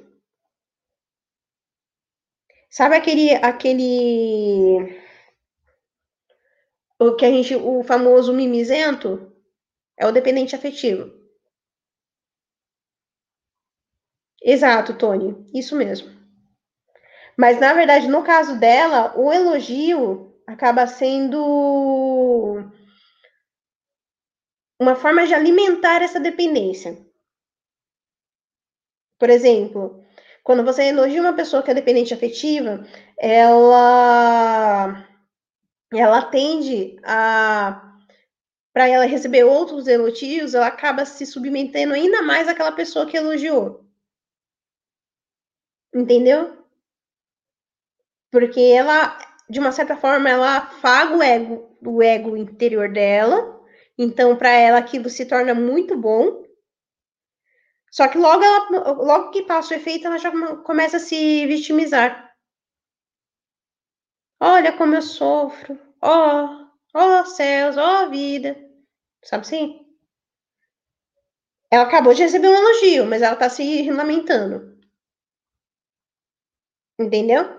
Sabe 2.72 2.96
aquele 2.96 3.36
aquele 3.36 5.00
o 7.00 7.16
que 7.16 7.26
a 7.26 7.30
gente 7.30 7.56
o 7.56 7.84
famoso 7.84 8.34
mimizento 8.34 9.32
é 9.96 10.08
o 10.08 10.12
dependente 10.12 10.56
afetivo. 10.56 11.14
Exato, 14.42 14.98
Tony, 14.98 15.36
isso 15.54 15.76
mesmo. 15.76 16.19
Mas 17.40 17.58
na 17.58 17.72
verdade, 17.72 18.06
no 18.10 18.22
caso 18.22 18.60
dela, 18.60 19.18
o 19.18 19.32
elogio 19.32 20.36
acaba 20.46 20.86
sendo 20.86 21.40
uma 24.78 24.94
forma 24.94 25.26
de 25.26 25.34
alimentar 25.34 26.02
essa 26.02 26.20
dependência. 26.20 26.98
Por 29.18 29.30
exemplo, 29.30 30.04
quando 30.44 30.66
você 30.66 30.90
elogia 30.90 31.22
uma 31.22 31.32
pessoa 31.32 31.64
que 31.64 31.72
é 31.72 31.74
dependente 31.74 32.14
afetiva, 32.14 32.86
ela 33.18 35.08
ela 35.94 36.22
tende 36.24 36.98
a 37.06 37.86
para 38.74 38.90
ela 38.90 39.06
receber 39.06 39.46
outros 39.46 39.88
elogios, 39.88 40.54
ela 40.54 40.68
acaba 40.68 41.06
se 41.06 41.26
submetendo 41.26 41.94
ainda 41.94 42.22
mais 42.22 42.50
àquela 42.50 42.74
pessoa 42.74 43.06
que 43.06 43.16
elogiou. 43.16 43.86
Entendeu? 45.94 46.59
Porque 48.32 48.60
ela, 48.60 49.18
de 49.50 49.60
uma 49.60 49.72
certa 49.72 49.98
forma, 49.98 50.30
ela 50.30 50.58
afaga 50.58 51.18
o 51.18 51.24
ego, 51.24 51.78
o 51.82 52.04
ego 52.04 52.38
interior 52.38 52.92
dela 52.92 53.60
então, 54.02 54.38
para 54.38 54.52
ela, 54.52 54.78
aquilo 54.78 55.10
se 55.10 55.26
torna 55.26 55.54
muito 55.54 55.98
bom. 55.98 56.46
Só 57.92 58.08
que 58.08 58.18
logo, 58.18 58.42
ela, 58.42 58.94
logo 58.94 59.32
que 59.32 59.44
passa 59.44 59.74
o 59.74 59.78
efeito, 59.78 60.08
ela 60.08 60.18
já 60.18 60.32
começa 60.64 60.96
a 60.96 61.00
se 61.02 61.46
vitimizar. 61.48 62.34
Olha 64.40 64.72
como 64.78 64.96
eu 64.96 65.02
sofro. 65.02 65.78
Ó, 66.02 66.46
oh, 66.46 66.70
ó 66.94 67.22
oh, 67.22 67.26
céus, 67.26 67.76
ó 67.76 68.06
oh, 68.06 68.10
vida. 68.10 68.56
Sabe 69.22 69.42
assim? 69.42 69.86
Ela 71.70 71.84
acabou 71.84 72.14
de 72.14 72.24
receber 72.24 72.48
um 72.48 72.56
elogio, 72.56 73.06
mas 73.06 73.22
ela 73.22 73.36
tá 73.36 73.50
se 73.50 73.92
lamentando. 73.92 74.80
Entendeu? 76.98 77.59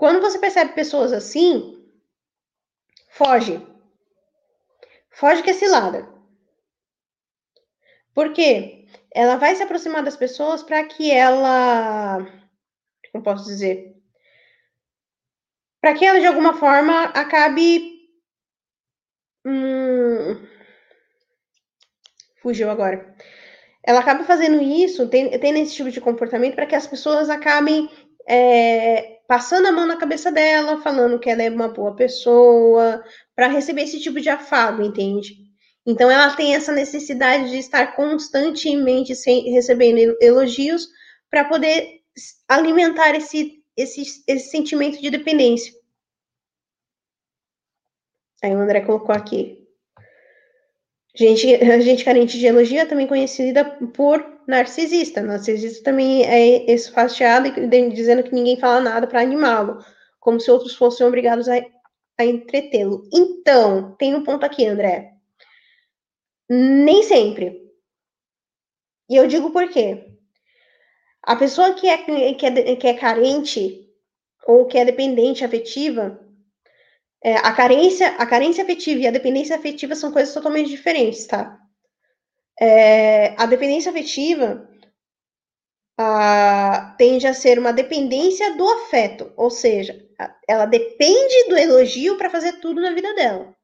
Quando 0.00 0.22
você 0.22 0.38
percebe 0.38 0.72
pessoas 0.72 1.12
assim, 1.12 1.78
Foge. 3.10 3.60
Foge 5.10 5.42
que 5.42 5.50
é 5.50 5.52
cilada. 5.52 6.08
Por 8.14 8.32
quê? 8.32 8.86
Ela 9.14 9.36
vai 9.36 9.54
se 9.54 9.62
aproximar 9.62 10.02
das 10.02 10.16
pessoas 10.16 10.62
para 10.62 10.82
que 10.86 11.10
ela. 11.10 12.16
Como 13.12 13.22
posso 13.22 13.44
dizer? 13.44 13.94
Para 15.82 15.92
que 15.92 16.06
ela, 16.06 16.18
de 16.18 16.26
alguma 16.26 16.54
forma, 16.54 17.04
acabe. 17.10 18.08
Hum... 19.44 20.46
Fugiu 22.40 22.70
agora. 22.70 23.14
Ela 23.82 24.00
acaba 24.00 24.24
fazendo 24.24 24.62
isso, 24.62 25.10
tem, 25.10 25.38
tem 25.38 25.60
esse 25.60 25.74
tipo 25.74 25.90
de 25.90 26.00
comportamento 26.00 26.54
para 26.54 26.64
que 26.64 26.74
as 26.74 26.86
pessoas 26.86 27.28
acabem 27.28 27.90
é, 28.26 29.19
passando 29.30 29.66
a 29.66 29.70
mão 29.70 29.86
na 29.86 29.96
cabeça 29.96 30.32
dela, 30.32 30.82
falando 30.82 31.16
que 31.16 31.30
ela 31.30 31.40
é 31.40 31.48
uma 31.48 31.68
boa 31.68 31.94
pessoa, 31.94 33.00
para 33.32 33.46
receber 33.46 33.82
esse 33.82 34.00
tipo 34.00 34.20
de 34.20 34.28
afago, 34.28 34.82
entende? 34.82 35.36
Então 35.86 36.10
ela 36.10 36.34
tem 36.34 36.56
essa 36.56 36.72
necessidade 36.72 37.48
de 37.48 37.58
estar 37.58 37.94
constantemente 37.94 39.14
sem, 39.14 39.48
recebendo 39.52 40.16
elogios 40.20 40.88
para 41.30 41.44
poder 41.44 42.00
alimentar 42.48 43.14
esse, 43.14 43.62
esse, 43.76 44.02
esse 44.26 44.50
sentimento 44.50 45.00
de 45.00 45.08
dependência. 45.10 45.72
Aí 48.42 48.50
o 48.52 48.58
André 48.58 48.80
colocou 48.80 49.14
aqui. 49.14 49.59
Gente, 51.20 51.46
gente 51.82 52.02
carente 52.02 52.38
de 52.38 52.46
elogio 52.46 52.80
é 52.80 52.86
também 52.86 53.06
conhecida 53.06 53.62
por 53.62 54.40
narcisista. 54.46 55.20
Narcisista 55.20 55.84
também 55.84 56.24
é 56.24 56.72
esfastiado 56.72 57.50
dizendo 57.92 58.22
que 58.22 58.34
ninguém 58.34 58.58
fala 58.58 58.80
nada 58.80 59.06
para 59.06 59.20
animá-lo, 59.20 59.84
como 60.18 60.40
se 60.40 60.50
outros 60.50 60.74
fossem 60.74 61.06
obrigados 61.06 61.46
a, 61.46 61.56
a 62.16 62.24
entretê-lo. 62.24 63.06
Então, 63.12 63.94
tem 63.98 64.14
um 64.14 64.24
ponto 64.24 64.46
aqui, 64.46 64.64
André. 64.64 65.12
Nem 66.48 67.02
sempre. 67.02 67.70
E 69.06 69.14
eu 69.16 69.28
digo 69.28 69.50
por 69.50 69.68
quê. 69.68 70.14
A 71.22 71.36
pessoa 71.36 71.74
que 71.74 71.86
é, 71.86 71.98
que 72.32 72.46
é, 72.46 72.76
que 72.76 72.86
é 72.86 72.94
carente 72.94 73.86
ou 74.46 74.64
que 74.64 74.78
é 74.78 74.86
dependente 74.86 75.44
afetiva, 75.44 76.18
é, 77.22 77.36
a 77.36 77.52
carência, 77.52 78.08
a 78.16 78.26
carência 78.26 78.64
afetiva 78.64 79.00
e 79.00 79.06
a 79.06 79.10
dependência 79.10 79.56
afetiva 79.56 79.94
são 79.94 80.10
coisas 80.10 80.32
totalmente 80.32 80.70
diferentes, 80.70 81.26
tá? 81.26 81.58
É, 82.58 83.34
a 83.40 83.46
dependência 83.46 83.90
afetiva 83.90 84.68
a, 85.98 86.94
tende 86.96 87.26
a 87.26 87.34
ser 87.34 87.58
uma 87.58 87.72
dependência 87.72 88.56
do 88.56 88.68
afeto, 88.68 89.32
ou 89.36 89.50
seja, 89.50 90.02
ela 90.48 90.66
depende 90.66 91.48
do 91.48 91.56
elogio 91.56 92.16
para 92.16 92.30
fazer 92.30 92.60
tudo 92.60 92.80
na 92.80 92.92
vida 92.92 93.14
dela. 93.14 93.54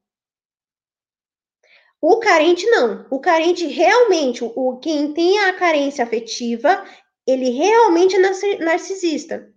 O 2.00 2.18
carente 2.18 2.66
não. 2.66 3.06
O 3.10 3.20
carente 3.20 3.66
realmente, 3.66 4.44
o 4.44 4.78
quem 4.78 5.12
tem 5.12 5.38
a 5.40 5.54
carência 5.54 6.04
afetiva, 6.04 6.84
ele 7.26 7.50
realmente 7.50 8.16
é 8.16 8.58
narcisista. 8.58 9.50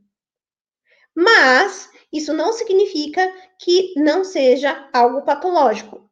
Mas 1.15 1.89
isso 2.12 2.34
não 2.34 2.51
significa 2.53 3.32
que 3.60 3.93
não 3.97 4.24
seja 4.24 4.89
algo 4.91 5.22
patológico. 5.22 6.10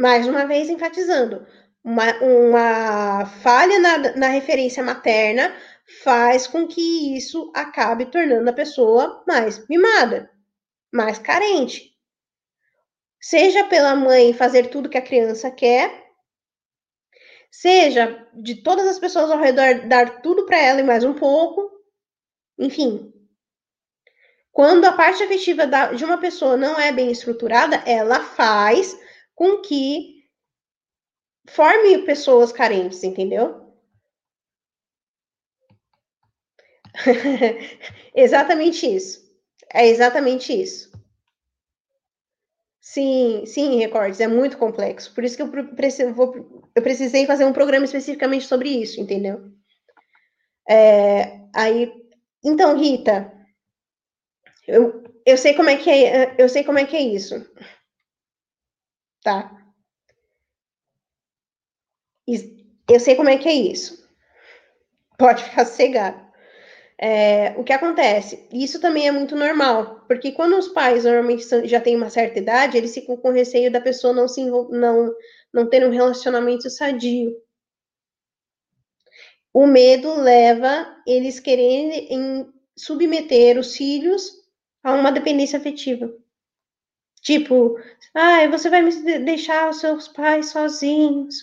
Mais 0.00 0.26
uma 0.26 0.46
vez 0.46 0.70
enfatizando, 0.70 1.46
uma, 1.84 2.12
uma 2.20 3.26
falha 3.26 3.78
na, 3.78 3.98
na 4.16 4.28
referência 4.28 4.82
materna 4.82 5.54
faz 6.02 6.46
com 6.46 6.66
que 6.66 7.16
isso 7.16 7.50
acabe 7.54 8.06
tornando 8.06 8.48
a 8.48 8.54
pessoa 8.54 9.22
mais 9.26 9.66
mimada, 9.68 10.30
mais 10.92 11.18
carente. 11.18 11.90
Seja 13.20 13.64
pela 13.64 13.94
mãe 13.94 14.32
fazer 14.32 14.68
tudo 14.68 14.88
que 14.88 14.96
a 14.96 15.02
criança 15.02 15.50
quer, 15.50 16.08
seja 17.50 18.26
de 18.32 18.62
todas 18.62 18.86
as 18.86 18.98
pessoas 18.98 19.30
ao 19.30 19.38
redor 19.38 19.86
dar 19.88 20.22
tudo 20.22 20.46
para 20.46 20.58
ela 20.58 20.80
e 20.80 20.84
mais 20.84 21.04
um 21.04 21.12
pouco, 21.12 21.70
enfim. 22.58 23.12
Quando 24.52 24.84
a 24.84 24.92
parte 24.92 25.22
afetiva 25.22 25.66
da, 25.66 25.92
de 25.92 26.04
uma 26.04 26.18
pessoa 26.18 26.56
não 26.56 26.78
é 26.78 26.92
bem 26.92 27.10
estruturada, 27.10 27.76
ela 27.86 28.20
faz 28.20 28.96
com 29.34 29.60
que 29.60 30.20
forme 31.50 31.98
pessoas 32.06 32.50
carentes, 32.50 33.04
entendeu? 33.04 33.74
exatamente 38.14 38.86
isso. 38.86 39.20
É 39.72 39.86
exatamente 39.86 40.52
isso. 40.52 40.90
Sim, 42.82 43.44
sim, 43.46 43.76
recordes, 43.78 44.20
é 44.20 44.26
muito 44.28 44.58
complexo. 44.58 45.14
Por 45.14 45.24
isso 45.24 45.36
que 45.36 45.42
eu, 45.42 45.48
preciso, 45.74 46.12
vou, 46.14 46.62
eu 46.74 46.82
precisei 46.82 47.24
fazer 47.26 47.44
um 47.46 47.52
programa 47.54 47.84
especificamente 47.86 48.44
sobre 48.46 48.68
isso, 48.68 49.00
entendeu? 49.00 49.50
É, 50.68 51.40
aí, 51.54 51.92
então, 52.44 52.76
Rita, 52.78 53.32
eu, 54.74 55.04
eu 55.26 55.36
sei 55.36 55.54
como 55.54 55.68
é 55.68 55.76
que 55.76 55.90
é, 55.90 56.34
eu 56.38 56.48
sei 56.48 56.64
como 56.64 56.78
é 56.78 56.84
que 56.84 56.96
é 56.96 57.00
isso. 57.00 57.34
Tá? 59.22 59.56
Eu 62.88 63.00
sei 63.00 63.14
como 63.14 63.28
é 63.28 63.36
que 63.38 63.48
é 63.48 63.52
isso. 63.52 64.08
Pode 65.18 65.44
ficar 65.44 65.64
sossegado. 65.66 66.30
É, 66.98 67.54
o 67.56 67.64
que 67.64 67.72
acontece? 67.72 68.46
Isso 68.52 68.78
também 68.78 69.08
é 69.08 69.10
muito 69.10 69.34
normal, 69.34 70.04
porque 70.06 70.32
quando 70.32 70.58
os 70.58 70.68
pais 70.68 71.04
normalmente 71.04 71.46
já 71.66 71.80
têm 71.80 71.96
uma 71.96 72.10
certa 72.10 72.38
idade, 72.38 72.76
eles 72.76 72.92
ficam 72.92 73.16
com 73.16 73.30
receio 73.30 73.72
da 73.72 73.80
pessoa 73.80 74.12
não 74.12 74.28
se 74.28 74.44
não 74.44 75.10
não 75.52 75.68
ter 75.68 75.84
um 75.84 75.90
relacionamento 75.90 76.68
sadio. 76.68 77.34
O 79.52 79.66
medo 79.66 80.14
leva 80.14 80.94
eles 81.06 81.40
quererem 81.40 82.52
submeter 82.76 83.58
os 83.58 83.74
filhos 83.76 84.39
a 84.82 84.92
uma 84.94 85.12
dependência 85.12 85.58
afetiva. 85.58 86.12
Tipo, 87.22 87.76
ah, 88.14 88.46
você 88.48 88.70
vai 88.70 88.82
me 88.82 88.92
deixar 89.20 89.68
os 89.68 89.80
seus 89.80 90.08
pais 90.08 90.50
sozinhos, 90.50 91.36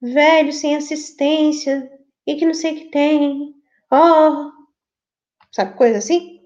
velhos, 0.00 0.56
sem 0.56 0.76
assistência, 0.76 1.90
e 2.26 2.36
que 2.36 2.46
não 2.46 2.54
sei 2.54 2.72
o 2.72 2.76
que 2.76 2.90
tem. 2.90 3.54
Oh, 3.90 4.50
Sabe 5.52 5.76
coisa 5.76 5.98
assim? 5.98 6.40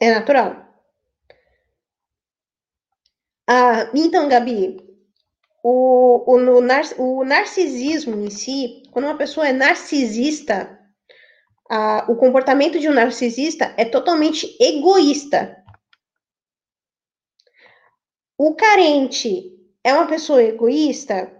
É 0.00 0.10
natural. 0.10 0.50
Ah, 3.48 3.90
então, 3.94 4.28
Gabi, 4.28 4.76
o, 5.62 6.36
o, 6.36 6.58
o 6.98 7.24
narcisismo 7.24 8.16
em 8.20 8.30
si, 8.30 8.82
quando 8.90 9.06
uma 9.06 9.16
pessoa 9.16 9.48
é 9.48 9.52
narcisista, 9.52 10.78
ah, 11.74 12.04
o 12.06 12.16
comportamento 12.16 12.78
de 12.78 12.86
um 12.86 12.92
narcisista 12.92 13.74
é 13.78 13.86
totalmente 13.86 14.58
egoísta. 14.60 15.56
O 18.36 18.54
carente 18.54 19.58
é 19.82 19.94
uma 19.94 20.06
pessoa 20.06 20.42
egoísta? 20.42 21.34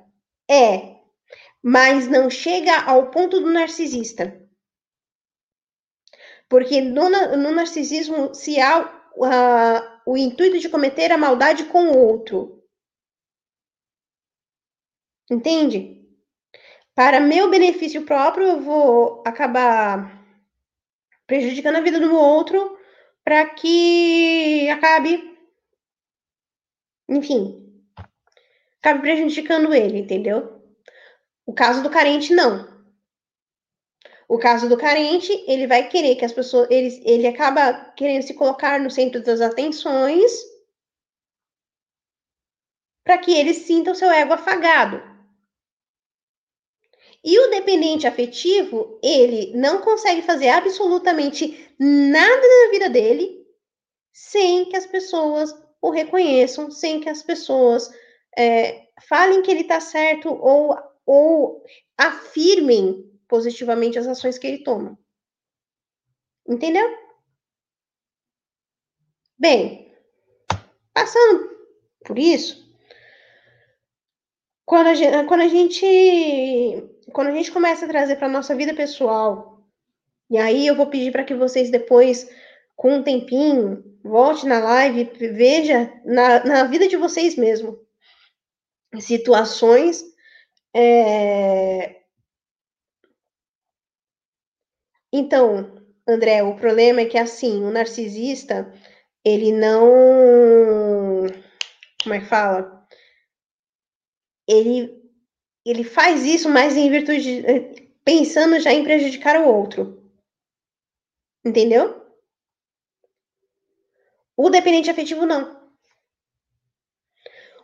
É, 0.50 0.96
mas 1.62 2.08
não 2.08 2.30
chega 2.30 2.80
ao 2.80 3.10
ponto 3.10 3.40
do 3.40 3.50
narcisista. 3.50 4.40
Porque 6.48 6.80
no, 6.80 7.10
no 7.36 7.50
narcisismo 7.50 8.34
se 8.34 8.58
há 8.58 8.80
uh, 9.14 10.00
o 10.10 10.16
intuito 10.16 10.58
de 10.58 10.70
cometer 10.70 11.12
a 11.12 11.18
maldade 11.18 11.64
com 11.66 11.90
o 11.90 11.98
outro. 11.98 12.64
Entende? 15.30 16.08
Para 16.94 17.20
meu 17.20 17.50
benefício 17.50 18.06
próprio, 18.06 18.46
eu 18.46 18.60
vou 18.62 19.22
acabar 19.26 20.21
prejudicando 21.32 21.76
a 21.76 21.80
vida 21.80 21.98
do 21.98 22.14
outro 22.14 22.78
para 23.24 23.48
que 23.48 24.68
acabe, 24.68 25.34
enfim, 27.08 27.82
acabe 28.78 29.00
prejudicando 29.00 29.72
ele, 29.72 30.00
entendeu? 30.00 30.62
O 31.46 31.54
caso 31.54 31.82
do 31.82 31.88
carente, 31.88 32.34
não. 32.34 32.70
O 34.28 34.38
caso 34.38 34.68
do 34.68 34.76
carente, 34.76 35.32
ele 35.48 35.66
vai 35.66 35.88
querer 35.88 36.16
que 36.16 36.24
as 36.26 36.34
pessoas, 36.34 36.70
ele, 36.70 37.00
ele 37.02 37.26
acaba 37.26 37.92
querendo 37.96 38.24
se 38.24 38.34
colocar 38.34 38.78
no 38.78 38.90
centro 38.90 39.22
das 39.22 39.40
atenções 39.40 40.30
para 43.02 43.16
que 43.16 43.32
ele 43.32 43.54
sinta 43.54 43.92
o 43.92 43.94
seu 43.94 44.10
ego 44.10 44.34
afagado. 44.34 45.11
E 47.24 47.38
o 47.38 47.50
dependente 47.50 48.06
afetivo, 48.06 48.98
ele 49.02 49.52
não 49.56 49.80
consegue 49.80 50.22
fazer 50.22 50.48
absolutamente 50.48 51.72
nada 51.78 52.42
na 52.64 52.70
vida 52.70 52.90
dele 52.90 53.46
sem 54.12 54.68
que 54.68 54.76
as 54.76 54.86
pessoas 54.86 55.54
o 55.80 55.90
reconheçam, 55.90 56.70
sem 56.70 57.00
que 57.00 57.08
as 57.08 57.22
pessoas 57.22 57.90
é, 58.36 58.88
falem 59.08 59.42
que 59.42 59.50
ele 59.50 59.62
está 59.62 59.80
certo 59.80 60.28
ou, 60.32 60.76
ou 61.06 61.64
afirmem 61.96 63.10
positivamente 63.28 63.98
as 63.98 64.06
ações 64.06 64.38
que 64.38 64.46
ele 64.46 64.62
toma. 64.62 64.98
Entendeu? 66.46 66.86
Bem, 69.38 69.92
passando 70.92 71.50
por 72.04 72.18
isso, 72.18 72.62
quando 74.64 74.88
a 74.88 74.94
gente, 74.94 75.26
quando 75.26 75.40
a 75.40 75.48
gente, 75.48 75.84
quando 77.12 77.28
a 77.28 77.32
gente 77.32 77.52
começa 77.52 77.84
a 77.84 77.88
trazer 77.88 78.16
para 78.16 78.28
nossa 78.28 78.54
vida 78.54 78.74
pessoal, 78.74 79.60
e 80.30 80.38
aí 80.38 80.66
eu 80.66 80.74
vou 80.74 80.86
pedir 80.86 81.12
para 81.12 81.24
que 81.24 81.34
vocês 81.34 81.70
depois, 81.70 82.28
com 82.74 82.96
um 82.96 83.02
tempinho, 83.02 83.84
volte 84.02 84.46
na 84.46 84.58
live, 84.58 85.04
veja 85.32 85.92
na, 86.04 86.44
na 86.44 86.64
vida 86.64 86.88
de 86.88 86.96
vocês 86.96 87.36
mesmo 87.36 87.80
situações 89.00 90.04
é, 90.74 92.02
Então, 95.12 95.78
André, 96.08 96.42
o 96.42 96.56
problema 96.56 97.02
é 97.02 97.04
que 97.04 97.18
assim, 97.18 97.62
o 97.62 97.70
narcisista, 97.70 98.72
ele 99.22 99.52
não. 99.52 101.26
Como 102.02 102.14
é 102.14 102.20
que 102.20 102.26
fala? 102.26 102.86
Ele, 104.48 105.01
ele 105.64 105.84
faz 105.84 106.24
isso 106.24 106.48
mais 106.48 106.76
em 106.76 106.90
virtude. 106.90 107.42
pensando 108.04 108.58
já 108.60 108.72
em 108.72 108.82
prejudicar 108.82 109.40
o 109.40 109.48
outro. 109.48 110.02
Entendeu? 111.44 112.02
O 114.36 114.50
dependente 114.50 114.90
afetivo 114.90 115.26
não. 115.26 115.60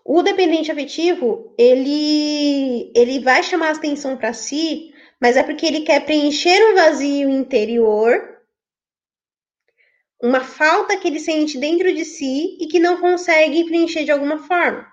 O 0.05 0.22
dependente 0.22 0.70
afetivo, 0.70 1.55
ele, 1.59 2.90
ele 2.94 3.20
vai 3.20 3.42
chamar 3.42 3.68
a 3.68 3.72
atenção 3.72 4.16
para 4.16 4.32
si 4.32 4.94
mas 5.20 5.36
é 5.36 5.42
porque 5.42 5.66
ele 5.66 5.80
quer 5.80 6.05
preencher 6.05 6.62
um 6.70 6.74
vazio 6.74 7.28
interior, 7.28 8.40
uma 10.22 10.40
falta 10.40 10.96
que 10.96 11.09
ele 11.09 11.18
sente 11.18 11.59
dentro 11.59 11.92
de 11.92 12.05
si 12.05 12.57
e 12.61 12.66
que 12.66 12.78
não 12.78 13.01
consegue 13.01 13.64
preencher 13.64 14.05
de 14.05 14.12
alguma 14.12 14.38
forma. 14.38 14.86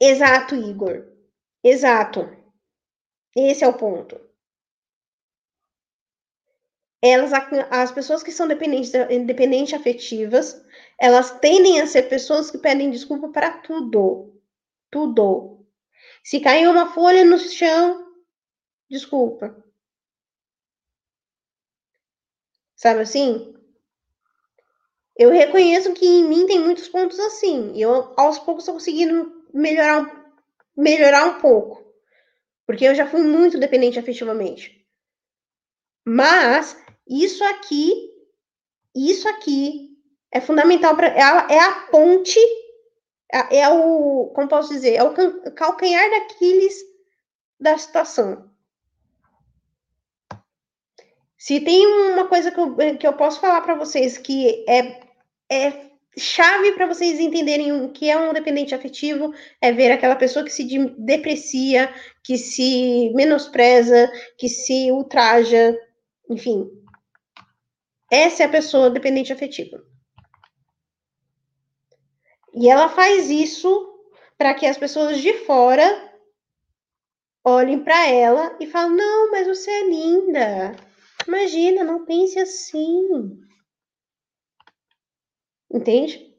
Exato, 0.00 0.54
Igor. 0.54 1.06
Exato. 1.62 2.20
Esse 3.34 3.64
é 3.64 3.68
o 3.68 3.76
ponto. 3.76 4.20
Elas, 7.02 7.32
as 7.70 7.92
pessoas 7.92 8.22
que 8.22 8.32
são 8.32 8.48
dependentes, 8.48 8.90
dependentes 8.90 9.74
afetivas, 9.74 10.60
elas 10.98 11.38
tendem 11.38 11.80
a 11.80 11.86
ser 11.86 12.04
pessoas 12.04 12.50
que 12.50 12.58
pedem 12.58 12.90
desculpa 12.90 13.28
para 13.28 13.58
tudo. 13.58 14.34
Tudo. 14.90 15.66
Se 16.24 16.40
caiu 16.40 16.70
uma 16.70 16.92
folha 16.92 17.24
no 17.24 17.38
chão, 17.38 18.12
desculpa. 18.90 19.62
Sabe 22.74 23.00
assim? 23.00 23.54
Eu 25.16 25.30
reconheço 25.30 25.94
que 25.94 26.04
em 26.04 26.24
mim 26.28 26.46
tem 26.46 26.60
muitos 26.60 26.88
pontos 26.88 27.18
assim. 27.18 27.72
E 27.74 27.82
eu, 27.82 28.12
aos 28.16 28.38
poucos, 28.38 28.62
estou 28.62 28.74
conseguindo 28.74 29.35
melhorar, 29.56 30.32
melhorar 30.76 31.26
um 31.26 31.40
pouco. 31.40 31.84
Porque 32.66 32.84
eu 32.84 32.94
já 32.94 33.06
fui 33.06 33.22
muito 33.22 33.58
dependente 33.58 33.98
afetivamente. 33.98 34.86
Mas 36.04 36.76
isso 37.08 37.42
aqui, 37.44 38.10
isso 38.94 39.28
aqui 39.28 39.96
é 40.30 40.40
fundamental 40.40 40.96
para 40.96 41.08
é, 41.08 41.54
é 41.54 41.60
a 41.60 41.86
ponte, 41.90 42.38
é, 43.32 43.58
é, 43.58 43.68
o, 43.68 44.30
como 44.34 44.48
posso 44.48 44.72
dizer, 44.72 44.94
é 44.94 45.02
o 45.02 45.14
calcanhar 45.54 46.10
daqueles 46.10 46.74
da 47.58 47.78
situação. 47.78 48.50
Se 51.38 51.60
tem 51.60 51.86
uma 51.86 52.26
coisa 52.26 52.50
que 52.50 52.58
eu, 52.58 52.98
que 52.98 53.06
eu 53.06 53.12
posso 53.12 53.40
falar 53.40 53.60
para 53.60 53.76
vocês 53.76 54.18
que 54.18 54.64
é, 54.68 55.00
é 55.50 55.90
chave 56.18 56.72
para 56.72 56.86
vocês 56.86 57.20
entenderem 57.20 57.72
o 57.72 57.90
que 57.90 58.08
é 58.08 58.18
um 58.18 58.32
dependente 58.32 58.74
afetivo, 58.74 59.34
é 59.60 59.70
ver 59.70 59.92
aquela 59.92 60.16
pessoa 60.16 60.44
que 60.44 60.50
se 60.50 60.64
deprecia, 60.98 61.92
que 62.24 62.38
se 62.38 63.12
menospreza, 63.14 64.10
que 64.38 64.48
se 64.48 64.90
ultraja, 64.90 65.78
enfim. 66.30 66.68
Essa 68.10 68.44
é 68.44 68.46
a 68.46 68.50
pessoa 68.50 68.88
dependente 68.88 69.32
afetiva. 69.32 69.82
E 72.54 72.70
ela 72.70 72.88
faz 72.88 73.28
isso 73.28 73.94
para 74.38 74.54
que 74.54 74.66
as 74.66 74.78
pessoas 74.78 75.20
de 75.20 75.34
fora 75.44 76.12
olhem 77.44 77.82
para 77.82 78.06
ela 78.08 78.56
e 78.58 78.66
falem: 78.66 78.96
Não, 78.96 79.30
mas 79.30 79.46
você 79.46 79.70
é 79.70 79.88
linda. 79.88 80.76
Imagina, 81.26 81.84
não 81.84 82.04
pense 82.06 82.38
assim. 82.38 83.45
Entende? 85.70 86.34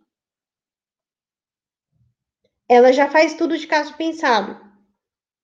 Ela 2.69 2.91
já 2.91 3.09
faz 3.09 3.33
tudo 3.35 3.57
de 3.57 3.65
caso 3.65 3.95
pensado, 3.95 4.59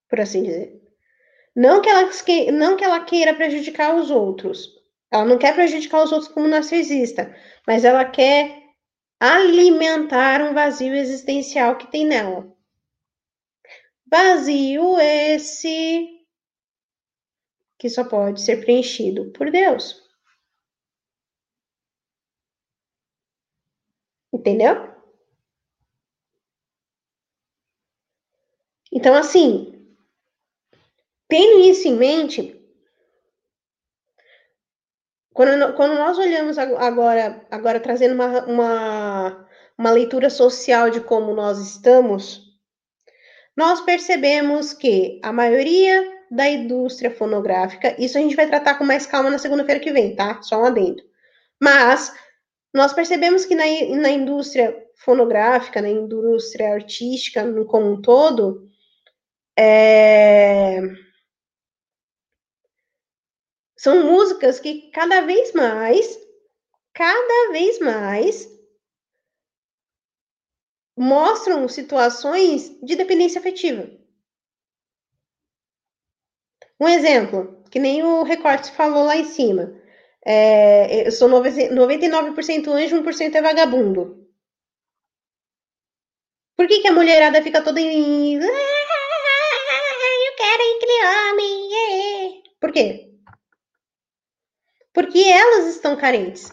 por 0.10 0.20
assim 0.20 0.44
dizer. 0.44 0.82
Não 1.56 1.82
que 1.82 1.90
ela, 1.90 2.10
não 2.52 2.76
que 2.76 2.84
ela 2.84 3.04
queira 3.06 3.34
prejudicar 3.36 3.96
os 3.96 4.10
outros. 4.10 4.68
Ela 5.12 5.26
não 5.26 5.38
quer 5.38 5.54
prejudicar 5.54 6.04
os 6.04 6.12
outros 6.12 6.32
como 6.32 6.48
narcisista, 6.48 7.36
mas 7.68 7.86
ela 7.86 8.04
quer 8.04 8.64
alimentar 9.20 10.42
um 10.42 10.54
vazio 10.54 10.94
existencial 10.94 11.78
que 11.78 11.90
tem 11.90 12.06
nela. 12.06 12.52
Vazio 14.06 15.00
esse 15.00 16.10
que 17.78 17.90
só 17.90 18.04
pode 18.04 18.42
ser 18.42 18.62
preenchido 18.62 19.32
por 19.32 19.52
Deus. 19.52 20.03
Entendeu? 24.34 24.92
Então, 28.92 29.14
assim, 29.16 29.88
tendo 31.28 31.60
isso 31.60 31.88
em 31.88 31.96
mente, 31.96 32.60
quando, 35.34 35.74
quando 35.76 35.96
nós 35.96 36.18
olhamos 36.18 36.58
agora, 36.58 37.46
agora 37.50 37.80
trazendo 37.80 38.16
uma, 38.16 38.46
uma, 38.46 39.50
uma 39.78 39.92
leitura 39.92 40.30
social 40.30 40.90
de 40.90 41.02
como 41.02 41.34
nós 41.34 41.60
estamos, 41.60 42.54
nós 43.56 43.82
percebemos 43.82 44.74
que 44.74 45.20
a 45.24 45.32
maioria 45.32 46.12
da 46.30 46.48
indústria 46.48 47.12
fonográfica, 47.12 47.96
isso 48.00 48.18
a 48.18 48.22
gente 48.22 48.36
vai 48.36 48.48
tratar 48.48 48.76
com 48.76 48.84
mais 48.84 49.06
calma 49.06 49.30
na 49.30 49.38
segunda-feira 49.38 49.80
que 49.80 49.92
vem, 49.92 50.16
tá? 50.16 50.42
Só 50.42 50.62
um 50.62 50.66
adendo. 50.66 51.04
Mas 51.60 52.12
nós 52.74 52.94
percebemos 52.94 53.46
que 53.46 53.56
na, 53.56 53.66
na 54.02 54.10
indústria 54.10 54.76
fonográfica, 54.96 55.82
na 55.82 55.90
indústria 55.90 56.74
artística 56.74 57.44
como 57.66 57.92
um 57.92 58.02
todo, 58.02 58.70
é 59.58 60.82
são 63.84 64.02
músicas 64.06 64.62
que 64.62 64.90
cada 64.92 65.20
vez 65.20 65.52
mais, 65.52 66.18
cada 66.94 67.52
vez 67.52 67.80
mais 67.80 68.48
mostram 70.98 71.68
situações 71.68 72.80
de 72.82 72.96
dependência 72.96 73.40
afetiva. 73.40 73.92
Um 76.80 76.88
exemplo, 76.88 77.62
que 77.70 77.78
nem 77.78 78.04
o 78.04 78.24
recorte 78.24 78.72
falou 78.72 79.04
lá 79.04 79.18
em 79.18 79.26
cima. 79.26 79.78
É, 80.26 81.08
eu 81.08 81.12
sou 81.12 81.30
99% 81.30 82.68
anjo, 82.72 82.96
1% 82.98 83.36
é 83.36 83.42
vagabundo. 83.42 84.24
Por 86.56 86.68
que, 86.68 86.82
que 86.82 86.88
a 86.88 86.94
mulherada 86.94 87.42
fica 87.42 87.62
toda 87.64 87.80
em. 87.80 88.38
Ah, 88.38 88.48
eu 90.28 90.36
quero 90.38 90.64
aquele 90.76 91.00
homem. 91.32 92.44
Por 92.60 92.72
quê? 92.72 93.14
Porque 94.94 95.20
elas 95.20 95.66
estão 95.68 95.98
carentes. 95.98 96.52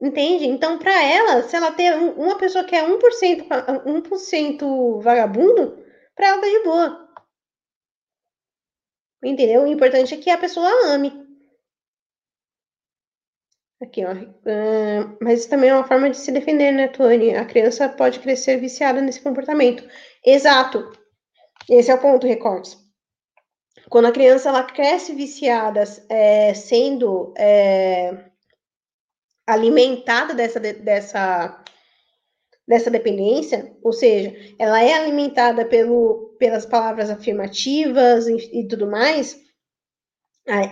Entende? 0.00 0.46
Então, 0.46 0.78
para 0.78 1.00
ela, 1.02 1.42
se 1.44 1.54
ela 1.54 1.70
ter 1.72 1.94
uma 1.94 2.36
pessoa 2.36 2.64
que 2.64 2.74
é 2.74 2.82
1%, 2.84 3.46
1% 3.86 5.00
vagabundo, 5.00 5.78
para 6.16 6.26
ela 6.26 6.40
tá 6.40 6.48
de 6.48 6.62
boa. 6.64 7.01
Entendeu? 9.24 9.62
O 9.62 9.66
importante 9.66 10.14
é 10.14 10.16
que 10.16 10.30
a 10.30 10.38
pessoa 10.38 10.68
ame. 10.86 11.12
Aqui, 13.80 14.04
ó. 14.04 14.14
Mas 15.20 15.40
isso 15.40 15.50
também 15.50 15.70
é 15.70 15.74
uma 15.74 15.86
forma 15.86 16.10
de 16.10 16.16
se 16.16 16.30
defender, 16.32 16.72
né, 16.72 16.88
Tony? 16.88 17.34
A 17.34 17.44
criança 17.44 17.88
pode 17.88 18.20
crescer 18.20 18.58
viciada 18.58 19.00
nesse 19.00 19.20
comportamento. 19.20 19.88
Exato. 20.24 20.92
Esse 21.68 21.90
é 21.90 21.94
o 21.94 22.00
ponto, 22.00 22.26
recortes 22.26 22.82
quando 23.92 24.06
a 24.06 24.12
criança 24.12 24.48
ela 24.48 24.62
cresce 24.64 25.14
viciada, 25.14 25.84
é, 26.08 26.54
sendo 26.54 27.34
é, 27.36 28.24
alimentada 29.46 30.32
dessa, 30.32 30.58
dessa, 30.58 31.61
dessa 32.66 32.90
dependência, 32.90 33.76
ou 33.82 33.92
seja, 33.92 34.34
ela 34.58 34.82
é 34.82 34.94
alimentada 34.94 35.64
pelo, 35.64 36.36
pelas 36.38 36.64
palavras 36.64 37.10
afirmativas 37.10 38.26
e, 38.28 38.60
e 38.60 38.68
tudo 38.68 38.86
mais, 38.86 39.40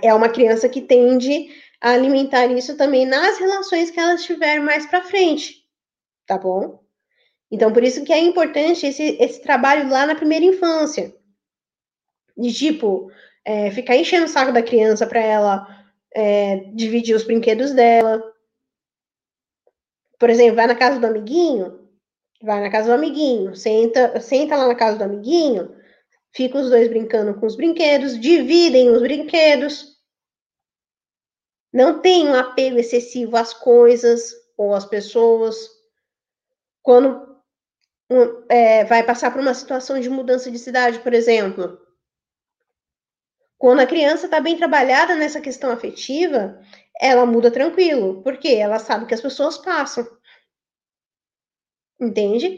é 0.02 0.12
uma 0.14 0.28
criança 0.28 0.68
que 0.68 0.80
tende 0.80 1.48
a 1.80 1.90
alimentar 1.90 2.46
isso 2.46 2.76
também 2.76 3.06
nas 3.06 3.38
relações 3.38 3.90
que 3.90 3.98
ela 3.98 4.16
tiver 4.16 4.60
mais 4.60 4.86
para 4.86 5.02
frente, 5.02 5.64
tá 6.26 6.36
bom? 6.36 6.80
Então, 7.50 7.72
por 7.72 7.82
isso 7.82 8.04
que 8.04 8.12
é 8.12 8.18
importante 8.18 8.86
esse, 8.86 9.16
esse 9.20 9.40
trabalho 9.42 9.88
lá 9.88 10.06
na 10.06 10.14
primeira 10.14 10.44
infância 10.44 11.14
de 12.36 12.52
tipo, 12.52 13.10
é, 13.44 13.70
ficar 13.70 13.96
enchendo 13.96 14.26
o 14.26 14.28
saco 14.28 14.52
da 14.52 14.62
criança 14.62 15.06
para 15.06 15.20
ela 15.20 15.66
é, 16.14 16.56
dividir 16.74 17.14
os 17.14 17.24
brinquedos 17.24 17.72
dela. 17.72 18.22
Por 20.20 20.28
exemplo, 20.28 20.56
vai 20.56 20.66
na 20.66 20.74
casa 20.74 21.00
do 21.00 21.06
amiguinho, 21.06 21.88
vai 22.42 22.60
na 22.60 22.70
casa 22.70 22.88
do 22.88 22.94
amiguinho, 22.94 23.56
senta, 23.56 24.20
senta 24.20 24.54
lá 24.54 24.68
na 24.68 24.74
casa 24.74 24.98
do 24.98 25.04
amiguinho, 25.04 25.74
fica 26.30 26.58
os 26.58 26.68
dois 26.68 26.88
brincando 26.88 27.40
com 27.40 27.46
os 27.46 27.56
brinquedos, 27.56 28.20
dividem 28.20 28.90
os 28.90 29.00
brinquedos. 29.00 29.98
Não 31.72 32.02
tem 32.02 32.28
um 32.28 32.34
apego 32.34 32.78
excessivo 32.78 33.34
às 33.34 33.54
coisas 33.54 34.34
ou 34.58 34.74
às 34.74 34.84
pessoas. 34.84 35.56
Quando 36.82 37.40
um, 38.10 38.44
é, 38.50 38.84
vai 38.84 39.02
passar 39.02 39.30
por 39.30 39.40
uma 39.40 39.54
situação 39.54 39.98
de 39.98 40.10
mudança 40.10 40.50
de 40.50 40.58
cidade, 40.58 40.98
por 40.98 41.14
exemplo, 41.14 41.80
quando 43.56 43.80
a 43.80 43.86
criança 43.86 44.26
está 44.26 44.38
bem 44.38 44.56
trabalhada 44.58 45.14
nessa 45.14 45.40
questão 45.40 45.70
afetiva, 45.70 46.60
ela 47.00 47.26
muda 47.26 47.50
tranquilo, 47.50 48.22
porque 48.22 48.48
ela 48.48 48.78
sabe 48.78 49.06
que 49.06 49.14
as 49.14 49.20
pessoas 49.20 49.58
passam. 49.58 50.06
Entende? 52.06 52.48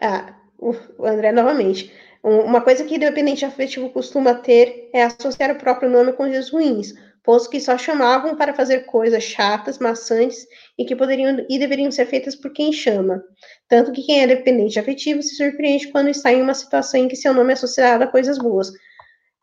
Ah, 0.00 0.34
o 0.58 0.74
André 1.06 1.32
novamente. 1.32 1.92
Uma 2.22 2.60
coisa 2.60 2.84
que 2.84 2.98
dependente 2.98 3.44
afetivo 3.44 3.90
costuma 3.90 4.34
ter 4.34 4.90
é 4.92 5.04
associar 5.04 5.50
o 5.52 5.58
próprio 5.58 5.88
nome 5.88 6.12
com 6.12 6.28
dias 6.28 6.50
ruins, 6.50 6.92
posto 7.22 7.48
que 7.50 7.60
só 7.60 7.78
chamavam 7.78 8.36
para 8.36 8.52
fazer 8.54 8.80
coisas 8.86 9.22
chatas, 9.22 9.78
maçantes 9.78 10.44
e 10.76 10.84
que 10.84 10.96
poderiam 10.96 11.46
e 11.48 11.58
deveriam 11.58 11.90
ser 11.92 12.06
feitas 12.06 12.34
por 12.34 12.52
quem 12.52 12.72
chama. 12.72 13.22
Tanto 13.68 13.92
que 13.92 14.02
quem 14.02 14.22
é 14.22 14.26
dependente 14.26 14.78
afetivo 14.80 15.22
se 15.22 15.36
surpreende 15.36 15.88
quando 15.92 16.08
está 16.08 16.32
em 16.32 16.42
uma 16.42 16.54
situação 16.54 17.00
em 17.00 17.08
que 17.08 17.16
seu 17.16 17.32
nome 17.32 17.50
é 17.50 17.54
associado 17.54 18.02
a 18.04 18.06
coisas 18.08 18.38
boas, 18.38 18.70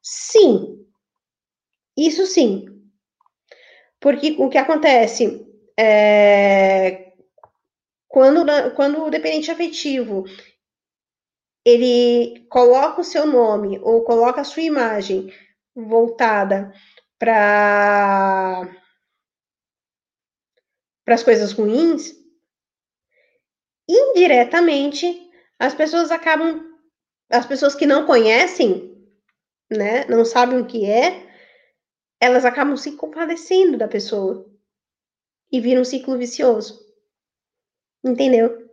Sim, 0.04 0.86
isso 1.98 2.26
sim. 2.26 2.75
Porque 4.06 4.36
o 4.38 4.50
que 4.50 4.60
acontece 4.60 5.52
é, 5.76 7.12
quando, 8.08 8.46
quando 8.76 9.04
o 9.04 9.10
dependente 9.10 9.50
afetivo 9.50 10.26
ele 11.66 12.46
coloca 12.48 13.02
o 13.02 13.04
seu 13.04 13.26
nome 13.26 13.80
ou 13.80 14.04
coloca 14.04 14.42
a 14.42 14.44
sua 14.44 14.62
imagem 14.62 15.34
voltada 15.76 16.72
para 17.18 18.62
para 21.04 21.16
as 21.16 21.24
coisas 21.24 21.52
ruins, 21.52 22.14
indiretamente 23.90 25.32
as 25.58 25.74
pessoas 25.74 26.12
acabam 26.12 26.64
as 27.32 27.48
pessoas 27.48 27.74
que 27.74 27.88
não 27.88 28.06
conhecem, 28.06 29.04
né, 29.68 30.06
não 30.06 30.24
sabem 30.24 30.60
o 30.60 30.68
que 30.68 30.86
é, 30.86 31.25
elas 32.26 32.46
acabam 32.46 32.76
se 32.76 32.94
compadecendo 32.94 33.78
da 33.78 33.88
pessoa 33.88 34.46
e 35.52 35.60
vira 35.60 35.80
um 35.80 35.86
ciclo 35.86 36.18
vicioso. 36.18 36.84
Entendeu? 38.04 38.66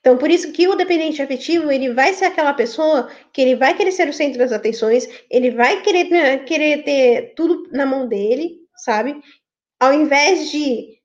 Então, 0.00 0.18
por 0.18 0.30
isso 0.30 0.52
que 0.52 0.68
o 0.68 0.74
dependente 0.74 1.22
afetivo, 1.22 1.70
ele 1.70 1.92
vai 1.94 2.12
ser 2.12 2.26
aquela 2.26 2.52
pessoa 2.52 3.10
que 3.32 3.40
ele 3.40 3.56
vai 3.56 3.76
querer 3.76 3.92
ser 3.92 4.08
o 4.08 4.12
centro 4.12 4.38
das 4.38 4.52
atenções, 4.52 5.08
ele 5.30 5.50
vai 5.50 5.80
querer, 5.82 6.10
né, 6.10 6.38
querer 6.38 6.84
ter 6.84 7.34
tudo 7.34 7.70
na 7.70 7.86
mão 7.86 8.06
dele, 8.06 8.58
sabe? 8.76 9.20
Ao 9.80 9.92
invés 9.92 10.50
de, 10.50 10.98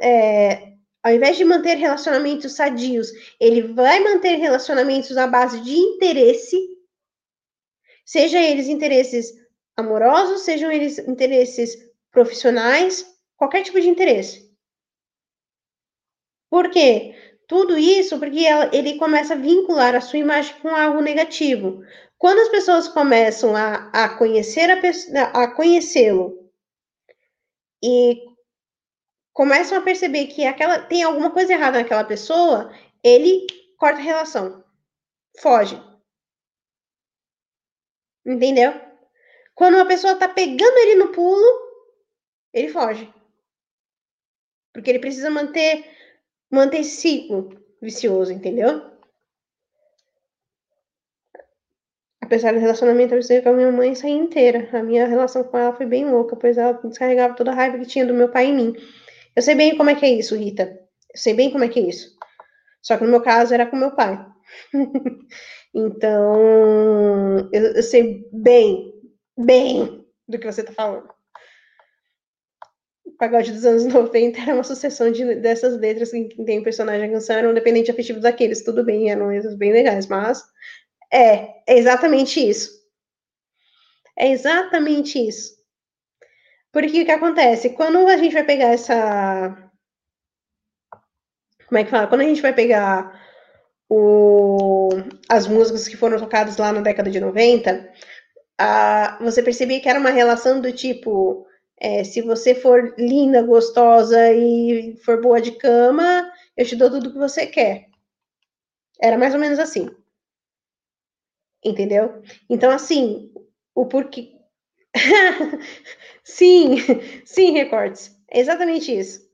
é, 0.00 0.74
ao 1.02 1.12
invés 1.12 1.36
de 1.36 1.44
manter 1.44 1.74
relacionamentos 1.76 2.54
sadios, 2.54 3.10
ele 3.40 3.62
vai 3.62 4.00
manter 4.00 4.36
relacionamentos 4.36 5.16
à 5.16 5.26
base 5.26 5.60
de 5.60 5.76
interesse, 5.76 6.58
seja 8.04 8.38
eles 8.38 8.68
interesses 8.68 9.43
amorosos, 9.76 10.42
sejam 10.42 10.70
eles 10.70 10.98
interesses 10.98 11.76
profissionais, 12.10 13.04
qualquer 13.36 13.62
tipo 13.62 13.80
de 13.80 13.88
interesse. 13.88 14.52
Por 16.50 16.70
quê? 16.70 17.14
Tudo 17.48 17.76
isso 17.76 18.18
porque 18.18 18.46
ela, 18.46 18.70
ele 18.74 18.96
começa 18.96 19.34
a 19.34 19.36
vincular 19.36 19.94
a 19.94 20.00
sua 20.00 20.18
imagem 20.18 20.58
com 20.60 20.68
algo 20.68 21.00
negativo. 21.00 21.82
Quando 22.16 22.40
as 22.40 22.48
pessoas 22.48 22.88
começam 22.88 23.54
a, 23.56 23.90
a 23.90 24.16
conhecer 24.16 24.70
a, 24.70 25.42
a 25.42 25.54
conhecê-lo 25.54 26.50
e 27.82 28.22
começam 29.32 29.76
a 29.76 29.82
perceber 29.82 30.28
que 30.28 30.46
aquela 30.46 30.78
tem 30.78 31.02
alguma 31.02 31.30
coisa 31.30 31.52
errada 31.52 31.78
naquela 31.78 32.04
pessoa, 32.04 32.72
ele 33.02 33.46
corta 33.76 33.98
a 33.98 34.02
relação, 34.02 34.64
foge. 35.40 35.76
Entendeu? 38.24 38.72
Quando 39.54 39.74
uma 39.74 39.86
pessoa 39.86 40.16
tá 40.16 40.28
pegando 40.28 40.78
ele 40.78 40.96
no 40.96 41.12
pulo, 41.12 41.46
ele 42.52 42.68
foge. 42.68 43.12
Porque 44.72 44.90
ele 44.90 44.98
precisa 44.98 45.30
manter 45.30 45.84
manter 46.50 46.80
esse 46.80 47.00
ciclo 47.00 47.50
vicioso, 47.80 48.32
entendeu? 48.32 48.94
Apesar 52.20 52.54
do 52.54 52.58
relacionamento 52.58 53.14
eu 53.14 53.42
com 53.42 53.50
a 53.50 53.52
minha 53.52 53.70
mãe 53.70 53.94
sair 53.94 54.12
inteira. 54.12 54.68
A 54.72 54.82
minha 54.82 55.06
relação 55.06 55.44
com 55.44 55.58
ela 55.58 55.74
foi 55.74 55.84
bem 55.84 56.10
louca, 56.10 56.34
pois 56.34 56.56
ela 56.56 56.72
descarregava 56.72 57.34
toda 57.34 57.50
a 57.50 57.54
raiva 57.54 57.78
que 57.78 57.86
tinha 57.86 58.06
do 58.06 58.14
meu 58.14 58.30
pai 58.30 58.46
em 58.46 58.54
mim. 58.54 58.74
Eu 59.36 59.42
sei 59.42 59.54
bem 59.54 59.76
como 59.76 59.90
é 59.90 59.94
que 59.94 60.06
é 60.06 60.10
isso, 60.10 60.36
Rita. 60.36 60.62
Eu 61.12 61.18
sei 61.18 61.34
bem 61.34 61.50
como 61.50 61.64
é 61.64 61.68
que 61.68 61.78
é 61.78 61.82
isso. 61.82 62.16
Só 62.80 62.96
que 62.96 63.04
no 63.04 63.10
meu 63.10 63.20
caso 63.20 63.52
era 63.52 63.66
com 63.66 63.76
meu 63.76 63.90
pai. 63.90 64.24
então, 65.74 67.50
eu, 67.52 67.74
eu 67.74 67.82
sei 67.82 68.26
bem, 68.32 68.93
bem 69.36 70.06
do 70.28 70.38
que 70.38 70.46
você 70.46 70.60
está 70.62 70.72
falando 70.72 71.08
pagode 73.18 73.52
dos 73.52 73.64
anos 73.64 73.84
90 73.92 74.40
era 74.40 74.54
uma 74.54 74.64
sucessão 74.64 75.10
de, 75.10 75.36
dessas 75.36 75.78
letras 75.78 76.10
que 76.10 76.44
tem 76.44 76.58
o 76.58 76.64
personagem 76.64 77.08
a 77.08 77.12
canção, 77.12 77.36
era 77.36 77.48
um 77.48 77.54
dependente 77.54 77.90
afetivo 77.90 78.20
daqueles, 78.20 78.64
tudo 78.64 78.84
bem, 78.84 79.10
eram 79.10 79.28
letras 79.28 79.54
bem 79.54 79.72
legais, 79.72 80.06
mas 80.06 80.42
é, 81.12 81.62
é 81.66 81.78
exatamente 81.78 82.40
isso. 82.40 82.82
É 84.16 84.28
exatamente 84.30 85.18
isso. 85.18 85.54
Porque 86.72 87.02
o 87.02 87.04
que 87.04 87.10
acontece? 87.10 87.70
Quando 87.70 88.06
a 88.08 88.16
gente 88.16 88.32
vai 88.32 88.44
pegar 88.44 88.68
essa. 88.68 89.70
Como 91.66 91.78
é 91.78 91.84
que 91.84 91.90
fala? 91.90 92.06
Quando 92.06 92.20
a 92.20 92.24
gente 92.24 92.42
vai 92.42 92.52
pegar 92.52 93.20
o... 93.88 94.88
as 95.28 95.46
músicas 95.46 95.88
que 95.88 95.96
foram 95.96 96.18
tocadas 96.18 96.56
lá 96.56 96.72
na 96.72 96.80
década 96.80 97.10
de 97.10 97.20
90, 97.20 97.92
a... 98.58 99.18
você 99.20 99.42
percebia 99.42 99.80
que 99.80 99.88
era 99.88 99.98
uma 100.00 100.10
relação 100.10 100.60
do 100.60 100.72
tipo 100.72 101.46
é, 101.78 102.04
se 102.04 102.22
você 102.22 102.54
for 102.54 102.94
linda, 102.98 103.42
gostosa 103.42 104.32
e 104.32 104.96
for 105.04 105.20
boa 105.20 105.40
de 105.40 105.52
cama, 105.52 106.30
eu 106.56 106.64
te 106.64 106.76
dou 106.76 106.90
tudo 106.90 107.12
que 107.12 107.18
você 107.18 107.46
quer. 107.46 107.88
Era 109.00 109.18
mais 109.18 109.34
ou 109.34 109.40
menos 109.40 109.58
assim. 109.58 109.88
Entendeu? 111.64 112.22
Então, 112.48 112.70
assim, 112.70 113.32
o 113.74 113.86
porquê. 113.86 114.32
sim, 116.22 116.76
sim, 117.24 117.52
recortes. 117.52 118.16
É 118.30 118.40
exatamente 118.40 118.96
isso. 118.96 119.28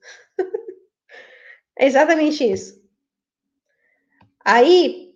é 1.79 1.87
exatamente 1.87 2.45
isso. 2.45 2.81
Aí, 4.45 5.15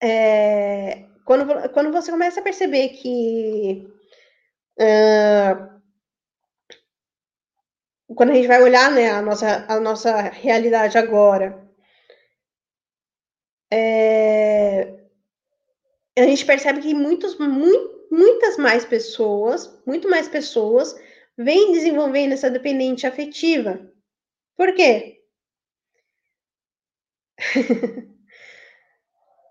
é, 0.00 1.07
quando, 1.28 1.68
quando 1.74 1.92
você 1.92 2.10
começa 2.10 2.40
a 2.40 2.42
perceber 2.42 2.88
que 2.88 3.86
uh, 4.80 5.78
quando 8.14 8.30
a 8.30 8.34
gente 8.34 8.48
vai 8.48 8.62
olhar 8.62 8.90
né, 8.90 9.10
a, 9.10 9.20
nossa, 9.20 9.66
a 9.68 9.78
nossa 9.78 10.22
realidade 10.22 10.96
agora, 10.96 11.68
é, 13.70 15.04
a 16.18 16.22
gente 16.22 16.46
percebe 16.46 16.80
que 16.80 16.94
muitos, 16.94 17.38
muito, 17.38 18.08
muitas 18.10 18.56
mais 18.56 18.86
pessoas, 18.86 19.84
muito 19.86 20.08
mais 20.08 20.28
pessoas, 20.28 20.98
vêm 21.36 21.72
desenvolvendo 21.72 22.32
essa 22.32 22.48
dependente 22.48 23.06
afetiva. 23.06 23.78
Por 24.56 24.74
quê? 24.74 25.22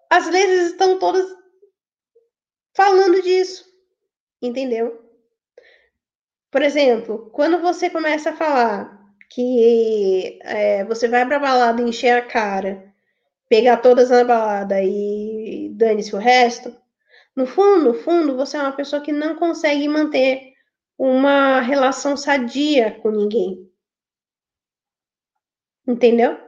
As 0.09 0.27
letras 0.27 0.71
estão 0.71 0.97
todas 0.97 1.37
falando 2.77 3.19
disso, 3.23 3.65
entendeu? 4.39 5.03
Por 6.51 6.61
exemplo, 6.61 7.31
quando 7.31 7.59
você 7.59 7.89
começa 7.89 8.29
a 8.29 8.35
falar 8.35 9.03
que 9.31 10.37
é, 10.43 10.85
você 10.85 11.07
vai 11.07 11.25
pra 11.25 11.39
balada 11.39 11.81
encher 11.81 12.11
a 12.11 12.21
cara, 12.21 12.93
pegar 13.49 13.77
todas 13.77 14.11
na 14.11 14.23
balada 14.23 14.79
e 14.83 15.71
dane-se 15.73 16.15
o 16.15 16.19
resto, 16.19 16.73
no 17.35 17.47
fundo, 17.47 17.85
no 17.85 17.93
fundo, 17.95 18.37
você 18.37 18.57
é 18.57 18.61
uma 18.61 18.75
pessoa 18.75 19.01
que 19.01 19.11
não 19.11 19.35
consegue 19.35 19.87
manter 19.87 20.53
uma 20.97 21.59
relação 21.61 22.15
sadia 22.15 22.91
com 23.01 23.09
ninguém. 23.09 23.67
Entendeu? 25.87 26.39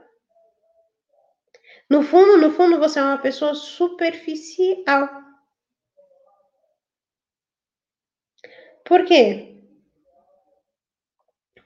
No 1.90 2.04
fundo, 2.04 2.38
no 2.38 2.52
fundo, 2.52 2.78
você 2.78 3.00
é 3.00 3.04
uma 3.04 3.18
pessoa 3.18 3.56
superficial. 3.56 5.29
Por 8.90 9.06
quê? 9.06 9.50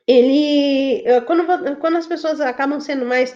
ele 0.08 1.02
eh, 1.06 1.22
quando, 1.22 1.78
quando 1.78 1.98
as 1.98 2.08
pessoas 2.08 2.42
acabam 2.42 2.80
sendo 2.80 3.06
mais 3.06 3.36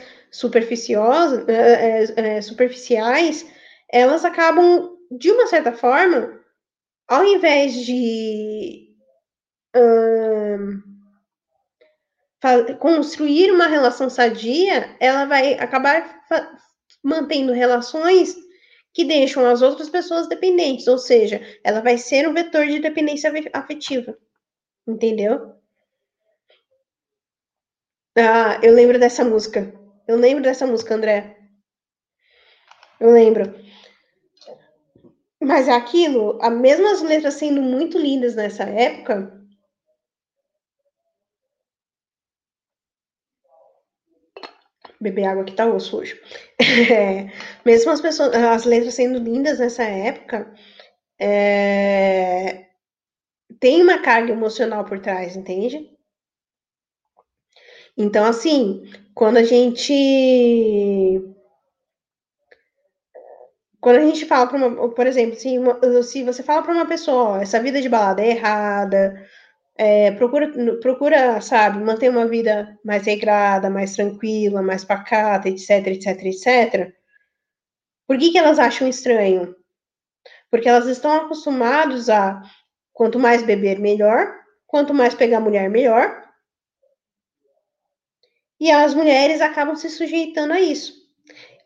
é, 1.47 2.37
é, 2.37 2.41
superficiais, 2.41 3.49
elas 3.89 4.25
acabam, 4.25 4.97
de 5.09 5.31
uma 5.31 5.47
certa 5.47 5.71
forma, 5.71 6.37
ao 7.07 7.23
invés 7.23 7.73
de 7.85 8.93
hum, 9.73 10.83
construir 12.79 13.51
uma 13.51 13.67
relação 13.67 14.09
sadia, 14.09 14.95
ela 14.99 15.25
vai 15.25 15.53
acabar 15.53 16.21
mantendo 17.01 17.53
relações 17.53 18.35
que 18.97 19.05
deixam 19.05 19.45
as 19.45 19.61
outras 19.61 19.91
pessoas 19.91 20.27
dependentes, 20.27 20.87
ou 20.87 20.97
seja, 20.97 21.39
ela 21.63 21.81
vai 21.81 21.99
ser 21.99 22.27
um 22.27 22.33
vetor 22.33 22.65
de 22.65 22.79
dependência 22.79 23.31
afetiva, 23.53 24.17
entendeu? 24.87 25.53
Ah, 28.17 28.59
eu 28.63 28.73
lembro 28.73 28.97
dessa 28.97 29.23
música. 29.23 29.71
Eu 30.07 30.17
lembro 30.17 30.41
dessa 30.41 30.65
música, 30.65 30.95
André. 30.95 31.37
Eu 32.99 33.11
lembro. 33.11 33.53
Mas 35.39 35.69
aquilo, 35.69 36.39
a 36.41 36.49
mesma 36.49 36.93
as 36.93 37.03
letras 37.03 37.35
sendo 37.35 37.61
muito 37.61 37.99
lindas 37.99 38.35
nessa 38.35 38.63
época. 38.63 39.36
Beber 44.99 45.25
água 45.25 45.43
que 45.43 45.53
tá 45.53 45.65
osso 45.65 45.97
hoje. 45.97 46.19
É, 46.89 47.31
mesmo 47.65 47.91
as 47.91 48.01
pessoas, 48.01 48.33
as 48.33 48.65
letras 48.65 48.95
sendo 48.95 49.19
lindas 49.19 49.59
nessa 49.59 49.83
época, 49.83 50.51
é, 51.19 52.65
tem 53.59 53.81
uma 53.81 53.99
carga 53.99 54.31
emocional 54.31 54.85
por 54.85 54.99
trás, 54.99 55.35
entende? 55.35 55.89
Então, 57.97 58.25
assim, 58.25 58.83
quando 59.13 59.37
a 59.37 59.43
gente 59.43 59.93
quando 63.79 63.97
a 63.97 64.05
gente 64.05 64.25
fala 64.25 64.47
para 64.47 64.57
uma, 64.57 64.89
por 64.89 65.07
exemplo, 65.07 65.35
se, 65.39 65.57
uma, 65.57 65.79
se 66.03 66.23
você 66.23 66.43
fala 66.43 66.61
para 66.61 66.73
uma 66.73 66.85
pessoa, 66.85 67.23
ó, 67.23 67.37
essa 67.37 67.61
vida 67.61 67.81
de 67.81 67.87
balada 67.87 68.21
é 68.21 68.31
errada, 68.31 69.25
é, 69.77 70.11
procura, 70.11 70.51
procura, 70.81 71.39
sabe, 71.39 71.83
manter 71.83 72.09
uma 72.09 72.27
vida 72.27 72.77
mais 72.83 73.05
regrada, 73.05 73.69
mais 73.69 73.95
tranquila, 73.95 74.61
mais 74.61 74.83
pacata, 74.83 75.47
etc, 75.47 75.87
etc, 75.87 76.25
etc. 76.25 76.93
Por 78.07 78.17
que, 78.17 78.31
que 78.31 78.37
elas 78.37 78.57
acham 78.57 78.87
estranho? 78.87 79.55
Porque 80.49 80.67
elas 80.67 80.87
estão 80.87 81.11
acostumadas 81.11 82.09
a 82.09 82.41
quanto 82.91 83.19
mais 83.19 83.43
beber, 83.43 83.79
melhor, 83.79 84.33
quanto 84.65 84.93
mais 84.93 85.13
pegar 85.13 85.39
mulher, 85.39 85.69
melhor. 85.69 86.23
E 88.59 88.71
as 88.71 88.95
mulheres 88.95 89.41
acabam 89.41 89.75
se 89.75 89.89
sujeitando 89.89 90.53
a 90.53 90.59
isso. 90.59 90.97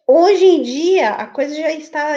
Hoje 0.05 0.43
em 0.43 0.61
dia, 0.61 1.11
a 1.11 1.27
coisa 1.27 1.55
já 1.55 1.71
está, 1.71 2.15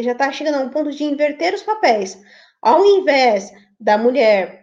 já 0.00 0.12
está 0.12 0.32
chegando 0.32 0.54
a 0.54 0.60
um 0.60 0.70
ponto 0.70 0.90
de 0.90 1.04
inverter 1.04 1.52
os 1.52 1.62
papéis. 1.62 2.18
Ao 2.62 2.86
invés 2.86 3.52
da 3.78 3.98
mulher 3.98 4.61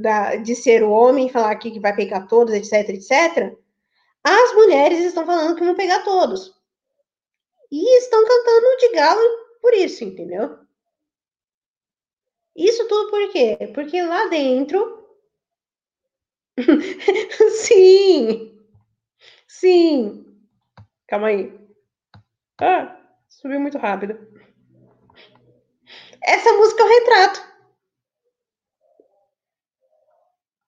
da, 0.00 0.36
de 0.36 0.54
ser 0.54 0.82
o 0.82 0.90
homem 0.90 1.28
falar 1.28 1.50
aqui 1.50 1.70
que 1.70 1.80
vai 1.80 1.94
pegar 1.94 2.26
todos, 2.26 2.54
etc, 2.54 2.88
etc, 2.90 3.56
as 4.22 4.54
mulheres 4.54 5.04
estão 5.04 5.24
falando 5.24 5.56
que 5.56 5.64
vão 5.64 5.74
pegar 5.74 6.02
todos. 6.02 6.54
E 7.70 7.98
estão 7.98 8.24
cantando 8.24 8.76
de 8.78 8.92
galo 8.92 9.20
por 9.60 9.74
isso, 9.74 10.04
entendeu? 10.04 10.58
Isso 12.54 12.86
tudo 12.88 13.10
por 13.10 13.30
quê? 13.32 13.56
Porque 13.74 14.00
lá 14.02 14.26
dentro. 14.26 15.06
sim! 17.50 18.58
Sim! 19.46 20.24
Calma 21.06 21.28
aí. 21.28 21.52
Ah, 22.60 22.98
subiu 23.28 23.60
muito 23.60 23.78
rápido. 23.78 24.18
Essa 26.22 26.52
música 26.54 26.82
é 26.82 26.84
o 26.84 26.88
retrato. 26.88 27.55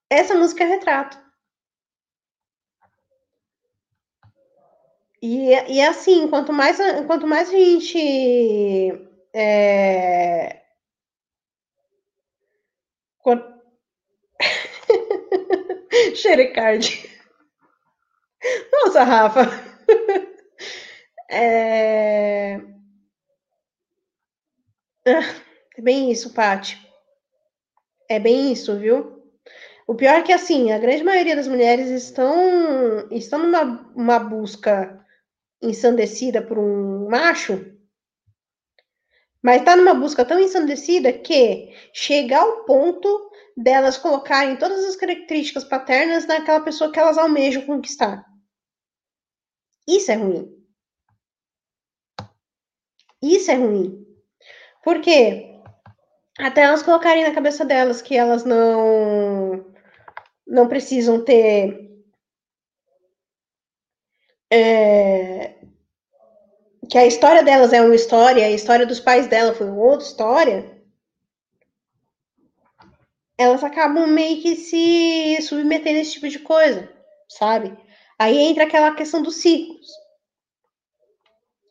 Essa 0.09 0.35
música 0.35 0.63
é 0.63 0.67
retrato. 0.67 1.17
E, 5.21 5.51
e 5.75 5.81
assim, 5.81 6.27
quanto 6.29 6.53
mais, 6.53 6.77
quanto 7.07 7.27
mais 7.27 7.49
a 7.49 7.51
gente. 7.51 7.97
É... 9.33 10.61
Xerecard. 16.15 16.85
Nossa, 18.71 19.03
Rafa. 19.03 19.41
É... 21.31 22.59
é 25.77 25.81
bem 25.81 26.11
isso, 26.11 26.33
Paty. 26.33 26.75
É 28.09 28.19
bem 28.19 28.51
isso, 28.51 28.77
viu? 28.79 29.18
O 29.89 29.95
pior 29.95 30.19
é 30.19 30.21
que, 30.21 30.31
assim, 30.31 30.71
a 30.71 30.77
grande 30.77 31.03
maioria 31.03 31.35
das 31.35 31.47
mulheres 31.47 31.89
estão, 31.89 33.09
estão 33.09 33.39
numa 33.39 33.91
uma 33.95 34.19
busca 34.19 35.03
ensandecida 35.59 36.43
por 36.43 36.59
um 36.59 37.09
macho, 37.09 37.75
mas 39.41 39.61
está 39.61 39.75
numa 39.75 39.95
busca 39.95 40.23
tão 40.23 40.39
ensandecida 40.39 41.11
que 41.11 41.73
chega 41.91 42.37
ao 42.37 42.65
ponto 42.65 43.31
delas 43.57 43.97
colocarem 43.97 44.57
todas 44.57 44.85
as 44.85 44.95
características 44.95 45.63
paternas 45.63 46.27
naquela 46.27 46.59
pessoa 46.59 46.91
que 46.91 46.99
elas 46.99 47.17
almejam 47.17 47.65
conquistar. 47.65 48.23
Isso 49.87 50.11
é 50.11 50.15
ruim. 50.15 50.55
Isso 53.23 53.49
é 53.49 53.55
ruim. 53.55 54.05
Por 54.83 55.01
quê? 55.01 55.59
Até 56.37 56.61
elas 56.61 56.83
colocarem 56.83 57.23
na 57.23 57.33
cabeça 57.33 57.65
delas 57.65 58.03
que 58.03 58.15
elas 58.15 58.45
não 58.45 59.68
não 60.49 60.67
precisam 60.67 61.23
ter 61.23 61.87
é, 64.51 65.55
que 66.89 66.97
a 66.97 67.05
história 67.05 67.43
delas 67.43 67.71
é 67.71 67.81
uma 67.81 67.95
história, 67.95 68.45
a 68.45 68.51
história 68.51 68.85
dos 68.85 68.99
pais 68.99 69.27
dela 69.27 69.53
foi 69.53 69.69
outra 69.69 70.05
história, 70.05 70.79
elas 73.37 73.63
acabam 73.63 74.07
meio 74.07 74.41
que 74.41 74.55
se 74.55 75.41
submetendo 75.43 75.99
a 75.99 76.01
esse 76.01 76.13
tipo 76.13 76.27
de 76.27 76.39
coisa, 76.39 76.91
sabe? 77.29 77.77
Aí 78.17 78.37
entra 78.37 78.63
aquela 78.63 78.93
questão 78.95 79.21
dos 79.21 79.35
ciclos. 79.35 79.87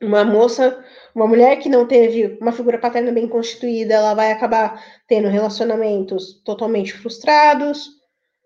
Uma 0.01 0.25
moça, 0.25 0.83
uma 1.15 1.27
mulher 1.27 1.59
que 1.59 1.69
não 1.69 1.87
teve 1.87 2.39
uma 2.41 2.53
figura 2.53 2.79
paterna 2.79 3.11
bem 3.11 3.29
constituída, 3.29 3.95
ela 3.95 4.15
vai 4.15 4.31
acabar 4.31 4.83
tendo 5.09 5.29
relacionamentos 5.29 6.41
totalmente 6.45 6.93
frustrados, 6.93 7.98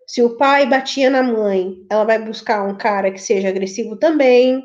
se 0.07 0.21
o 0.21 0.37
pai 0.37 0.65
batia 0.67 1.09
na 1.09 1.23
mãe, 1.23 1.85
ela 1.89 2.03
vai 2.03 2.19
buscar 2.19 2.63
um 2.63 2.77
cara 2.77 3.11
que 3.11 3.19
seja 3.19 3.49
agressivo 3.49 3.95
também. 3.97 4.63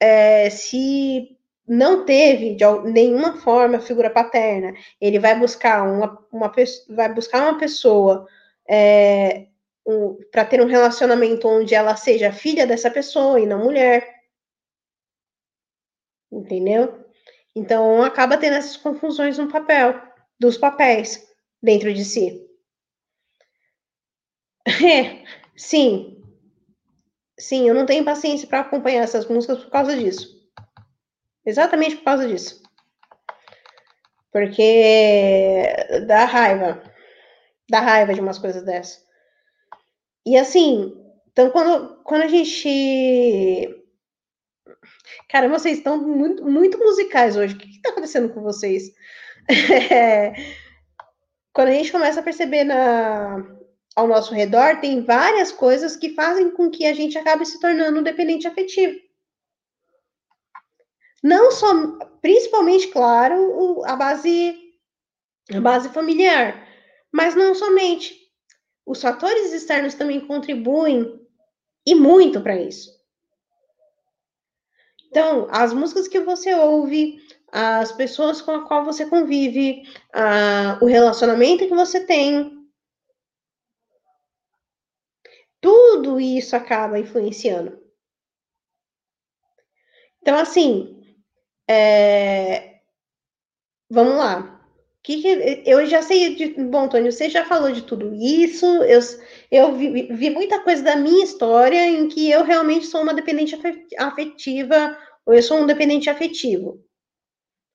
É, 0.00 0.48
se 0.50 1.36
não 1.66 2.04
teve 2.04 2.54
de 2.54 2.64
nenhuma 2.90 3.36
forma 3.36 3.80
figura 3.80 4.10
paterna, 4.10 4.72
ele 5.00 5.18
vai 5.18 5.38
buscar 5.38 5.82
uma, 5.84 6.18
uma 6.32 6.52
vai 6.88 7.12
buscar 7.14 7.42
uma 7.42 7.58
pessoa 7.58 8.26
é, 8.68 9.46
um, 9.86 10.18
para 10.32 10.44
ter 10.44 10.60
um 10.60 10.66
relacionamento 10.66 11.46
onde 11.48 11.74
ela 11.74 11.96
seja 11.96 12.32
filha 12.32 12.66
dessa 12.66 12.90
pessoa 12.90 13.40
e 13.40 13.46
não 13.46 13.64
mulher. 13.64 14.06
Entendeu? 16.32 17.04
Então 17.54 18.02
acaba 18.02 18.36
tendo 18.36 18.56
essas 18.56 18.76
confusões 18.76 19.38
no 19.38 19.50
papel, 19.50 20.00
dos 20.38 20.56
papéis 20.56 21.26
dentro 21.62 21.92
de 21.92 22.04
si. 22.04 22.49
É, 24.66 25.24
sim. 25.56 26.22
Sim, 27.38 27.68
eu 27.68 27.74
não 27.74 27.86
tenho 27.86 28.04
paciência 28.04 28.46
para 28.46 28.60
acompanhar 28.60 29.02
essas 29.02 29.26
músicas 29.26 29.64
por 29.64 29.70
causa 29.70 29.96
disso. 29.96 30.38
Exatamente 31.44 31.96
por 31.96 32.04
causa 32.04 32.28
disso. 32.28 32.62
Porque 34.32 35.64
dá 36.06 36.24
raiva. 36.24 36.82
Dá 37.68 37.80
raiva 37.80 38.14
de 38.14 38.20
umas 38.20 38.38
coisas 38.38 38.64
dessas. 38.64 39.04
E 40.26 40.36
assim, 40.36 40.94
então 41.32 41.50
quando, 41.50 42.02
quando 42.04 42.22
a 42.22 42.28
gente. 42.28 43.76
Cara, 45.28 45.48
vocês 45.48 45.78
estão 45.78 45.96
muito, 45.98 46.44
muito 46.44 46.78
musicais 46.78 47.36
hoje. 47.36 47.54
O 47.54 47.58
que 47.58 47.68
está 47.68 47.90
acontecendo 47.90 48.32
com 48.32 48.42
vocês? 48.42 48.92
É... 49.90 50.32
Quando 51.52 51.68
a 51.68 51.72
gente 51.72 51.90
começa 51.90 52.20
a 52.20 52.22
perceber 52.22 52.62
na, 52.62 53.44
ao 54.00 54.08
nosso 54.08 54.34
redor, 54.34 54.80
tem 54.80 55.04
várias 55.04 55.52
coisas 55.52 55.94
que 55.94 56.14
fazem 56.14 56.50
com 56.50 56.70
que 56.70 56.86
a 56.86 56.94
gente 56.94 57.18
acabe 57.18 57.44
se 57.44 57.60
tornando 57.60 58.02
dependente 58.02 58.46
afetivo. 58.46 58.98
Não 61.22 61.50
só, 61.50 61.68
principalmente, 62.22 62.88
claro, 62.88 63.82
a 63.84 63.94
base, 63.94 64.56
a 65.52 65.60
base 65.60 65.90
familiar, 65.90 66.66
mas 67.12 67.34
não 67.34 67.54
somente. 67.54 68.18
Os 68.86 69.02
fatores 69.02 69.52
externos 69.52 69.94
também 69.94 70.26
contribuem 70.26 71.20
e 71.86 71.94
muito 71.94 72.40
para 72.40 72.56
isso. 72.56 72.90
Então, 75.08 75.46
as 75.50 75.74
músicas 75.74 76.08
que 76.08 76.20
você 76.20 76.54
ouve, 76.54 77.20
as 77.52 77.92
pessoas 77.92 78.40
com 78.40 78.52
a 78.52 78.66
qual 78.66 78.84
você 78.84 79.04
convive, 79.04 79.82
a, 80.14 80.78
o 80.80 80.86
relacionamento 80.86 81.66
que 81.66 81.74
você 81.74 82.00
tem, 82.00 82.59
tudo 85.60 86.18
isso 86.20 86.56
acaba 86.56 86.98
influenciando. 86.98 87.78
Então, 90.22 90.36
assim, 90.36 91.02
é... 91.68 92.80
vamos 93.90 94.16
lá. 94.16 94.60
Que 95.02 95.22
que... 95.22 95.62
eu 95.66 95.86
já 95.86 96.02
sei 96.02 96.34
de. 96.34 96.48
Bom, 96.64 96.84
Antônio, 96.84 97.10
você 97.10 97.28
já 97.30 97.44
falou 97.44 97.72
de 97.72 97.82
tudo 97.82 98.14
isso. 98.14 98.66
Eu, 98.84 99.00
eu 99.50 99.74
vi, 99.74 100.12
vi, 100.12 100.30
muita 100.30 100.60
coisa 100.60 100.82
da 100.82 100.96
minha 100.96 101.24
história 101.24 101.86
em 101.86 102.08
que 102.08 102.30
eu 102.30 102.44
realmente 102.44 102.86
sou 102.86 103.02
uma 103.02 103.14
dependente 103.14 103.58
afetiva, 103.98 104.98
ou 105.24 105.34
eu 105.34 105.42
sou 105.42 105.58
um 105.58 105.66
dependente 105.66 106.10
afetivo. 106.10 106.84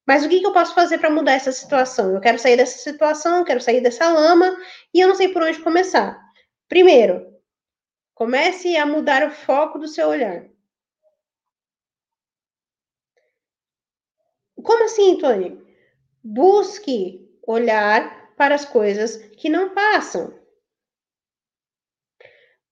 Mas 0.07 0.23
o 0.23 0.29
que, 0.29 0.39
que 0.39 0.45
eu 0.45 0.53
posso 0.53 0.75
fazer 0.75 0.99
para 0.99 1.09
mudar 1.09 1.33
essa 1.33 1.51
situação? 1.51 2.13
Eu 2.13 2.21
quero 2.21 2.37
sair 2.37 2.57
dessa 2.57 2.77
situação, 2.77 3.43
quero 3.43 3.59
sair 3.59 3.81
dessa 3.81 4.11
lama, 4.11 4.55
e 4.93 4.99
eu 4.99 5.07
não 5.07 5.15
sei 5.15 5.29
por 5.29 5.41
onde 5.41 5.59
começar. 5.59 6.15
Primeiro, 6.69 7.34
Comece 8.15 8.77
a 8.77 8.85
mudar 8.85 9.27
o 9.27 9.31
foco 9.31 9.77
do 9.77 9.89
seu 9.89 10.07
olhar. 10.07 10.49
Como 14.63 14.85
assim, 14.85 15.17
Tony? 15.17 15.61
Busque 16.23 17.29
olhar 17.45 18.33
para 18.37 18.55
as 18.55 18.65
coisas 18.65 19.17
que 19.35 19.49
não 19.49 19.75
passam. 19.75 20.33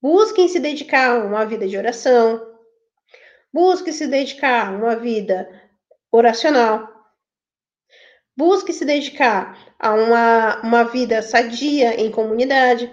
Busque 0.02 0.48
se 0.48 0.60
dedicar 0.60 1.12
a 1.12 1.26
uma 1.26 1.46
vida 1.46 1.68
de 1.68 1.78
oração. 1.78 2.42
Busque 3.54 3.92
se 3.92 4.08
dedicar 4.08 4.68
a 4.68 4.72
uma 4.72 4.96
vida 4.96 5.48
oracional. 6.12 6.88
Busque 8.36 8.74
se 8.74 8.86
dedicar 8.86 9.76
a 9.78 9.94
uma, 9.94 10.62
uma 10.62 10.84
vida 10.86 11.22
sadia 11.22 12.00
em 12.02 12.10
comunidade. 12.10 12.92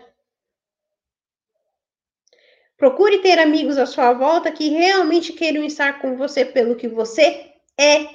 Procure 2.81 3.18
ter 3.18 3.39
amigos 3.39 3.76
à 3.76 3.85
sua 3.85 4.14
volta 4.14 4.51
que 4.51 4.70
realmente 4.70 5.35
queiram 5.35 5.62
estar 5.62 6.01
com 6.01 6.16
você 6.16 6.47
pelo 6.47 6.74
que 6.74 6.89
você 6.89 7.53
é 7.78 8.09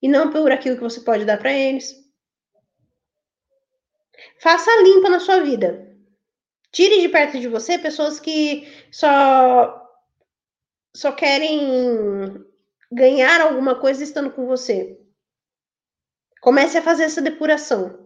e 0.00 0.06
não 0.06 0.30
por 0.30 0.52
aquilo 0.52 0.76
que 0.76 0.82
você 0.84 1.00
pode 1.00 1.24
dar 1.24 1.36
para 1.36 1.52
eles. 1.52 1.92
Faça 4.40 4.70
limpa 4.82 5.10
na 5.10 5.18
sua 5.18 5.40
vida. 5.40 5.92
Tire 6.70 7.00
de 7.00 7.08
perto 7.08 7.40
de 7.40 7.48
você 7.48 7.76
pessoas 7.76 8.20
que 8.20 8.72
só 8.92 9.82
só 10.94 11.10
querem 11.10 12.46
ganhar 12.92 13.40
alguma 13.40 13.80
coisa 13.80 14.04
estando 14.04 14.30
com 14.30 14.46
você. 14.46 14.96
Comece 16.40 16.78
a 16.78 16.82
fazer 16.82 17.02
essa 17.02 17.20
depuração. 17.20 18.03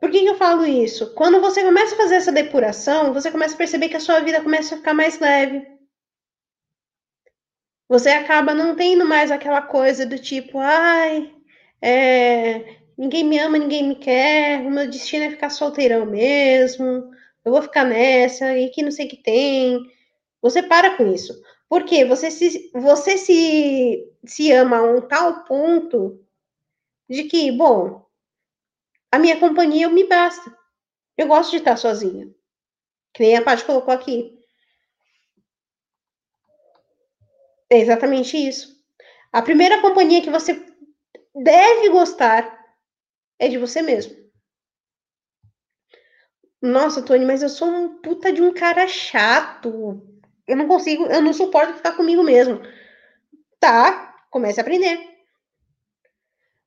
Por 0.00 0.10
que, 0.10 0.20
que, 0.20 0.26
eu 0.26 0.36
falo 0.36 0.64
isso? 0.66 1.14
Quando 1.14 1.40
você 1.40 1.64
começa 1.64 1.94
a 1.94 1.98
fazer 1.98 2.16
essa 2.16 2.32
depuração, 2.32 3.12
você 3.12 3.30
começa 3.30 3.54
a 3.54 3.58
perceber 3.58 3.88
que 3.88 3.96
a 3.96 4.00
sua 4.00 4.20
vida 4.20 4.42
começa 4.42 4.74
a 4.74 4.78
ficar 4.78 4.94
mais 4.94 5.18
leve. 5.18 5.66
Você 7.88 8.10
acaba 8.10 8.54
não 8.54 8.74
tendo 8.74 9.04
mais 9.04 9.30
aquela 9.30 9.62
coisa 9.62 10.04
do 10.04 10.18
tipo, 10.18 10.58
ai, 10.58 11.32
é, 11.80 12.78
ninguém 12.98 13.24
me 13.24 13.38
ama, 13.38 13.58
ninguém 13.58 13.88
me 13.88 13.96
quer, 13.96 14.60
o 14.60 14.70
meu 14.70 14.88
destino 14.88 15.24
é 15.24 15.30
ficar 15.30 15.50
solteirão 15.50 16.04
mesmo, 16.04 17.10
eu 17.44 17.52
vou 17.52 17.62
ficar 17.62 17.84
nessa, 17.84 18.56
e 18.58 18.70
que 18.70 18.82
não 18.82 18.90
sei 18.90 19.06
o 19.06 19.08
que 19.08 19.16
tem. 19.16 19.80
Você 20.42 20.62
para 20.62 20.96
com 20.96 21.12
isso. 21.12 21.32
Porque 21.68 22.04
você 22.04 22.30
se, 22.30 22.70
você 22.72 23.16
se, 23.18 24.04
se 24.24 24.52
ama 24.52 24.78
a 24.78 24.82
um 24.82 25.00
tal 25.00 25.44
ponto 25.44 26.20
de 27.08 27.24
que, 27.24 27.50
bom, 27.52 28.05
a 29.10 29.18
minha 29.18 29.38
companhia 29.38 29.88
me 29.88 30.04
basta. 30.04 30.56
Eu 31.16 31.26
gosto 31.28 31.50
de 31.50 31.58
estar 31.58 31.76
sozinha. 31.76 32.28
Que 33.14 33.22
nem 33.22 33.36
a 33.36 33.42
Paty 33.42 33.64
colocou 33.64 33.92
aqui. 33.92 34.38
É 37.70 37.78
exatamente 37.78 38.36
isso. 38.36 38.76
A 39.32 39.42
primeira 39.42 39.80
companhia 39.80 40.22
que 40.22 40.30
você 40.30 40.54
deve 41.34 41.88
gostar 41.90 42.64
é 43.38 43.48
de 43.48 43.58
você 43.58 43.82
mesmo. 43.82 44.16
Nossa, 46.60 47.02
Tony, 47.02 47.24
mas 47.24 47.42
eu 47.42 47.48
sou 47.48 47.68
um 47.68 47.98
puta 47.98 48.32
de 48.32 48.42
um 48.42 48.52
cara 48.52 48.86
chato. 48.88 50.02
Eu 50.46 50.56
não 50.56 50.66
consigo, 50.66 51.06
eu 51.06 51.22
não 51.22 51.32
suporto 51.32 51.74
ficar 51.74 51.92
comigo 51.92 52.22
mesmo. 52.22 52.60
Tá, 53.60 54.14
comece 54.30 54.60
a 54.60 54.62
aprender. 54.62 55.15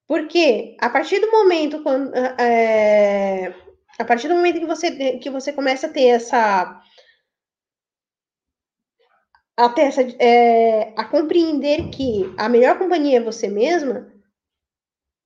Porque 0.09 0.75
a 0.79 0.89
partir 0.89 1.19
do 1.19 1.31
momento 1.31 1.83
quando 1.83 2.11
é, 2.15 3.53
a 3.99 4.03
partir 4.03 4.27
do 4.27 4.33
momento 4.33 4.59
que 4.59 4.65
você 4.65 5.19
que 5.19 5.29
você 5.29 5.53
começa 5.53 5.85
a 5.85 5.93
ter 5.93 6.07
essa 6.07 6.81
a 9.55 9.69
ter 9.69 9.81
essa 9.83 10.01
é, 10.19 10.95
a 10.97 11.05
compreender 11.05 11.91
que 11.91 12.23
a 12.39 12.49
melhor 12.49 12.79
companhia 12.79 13.17
é 13.17 13.21
você 13.21 13.47
mesma, 13.49 14.11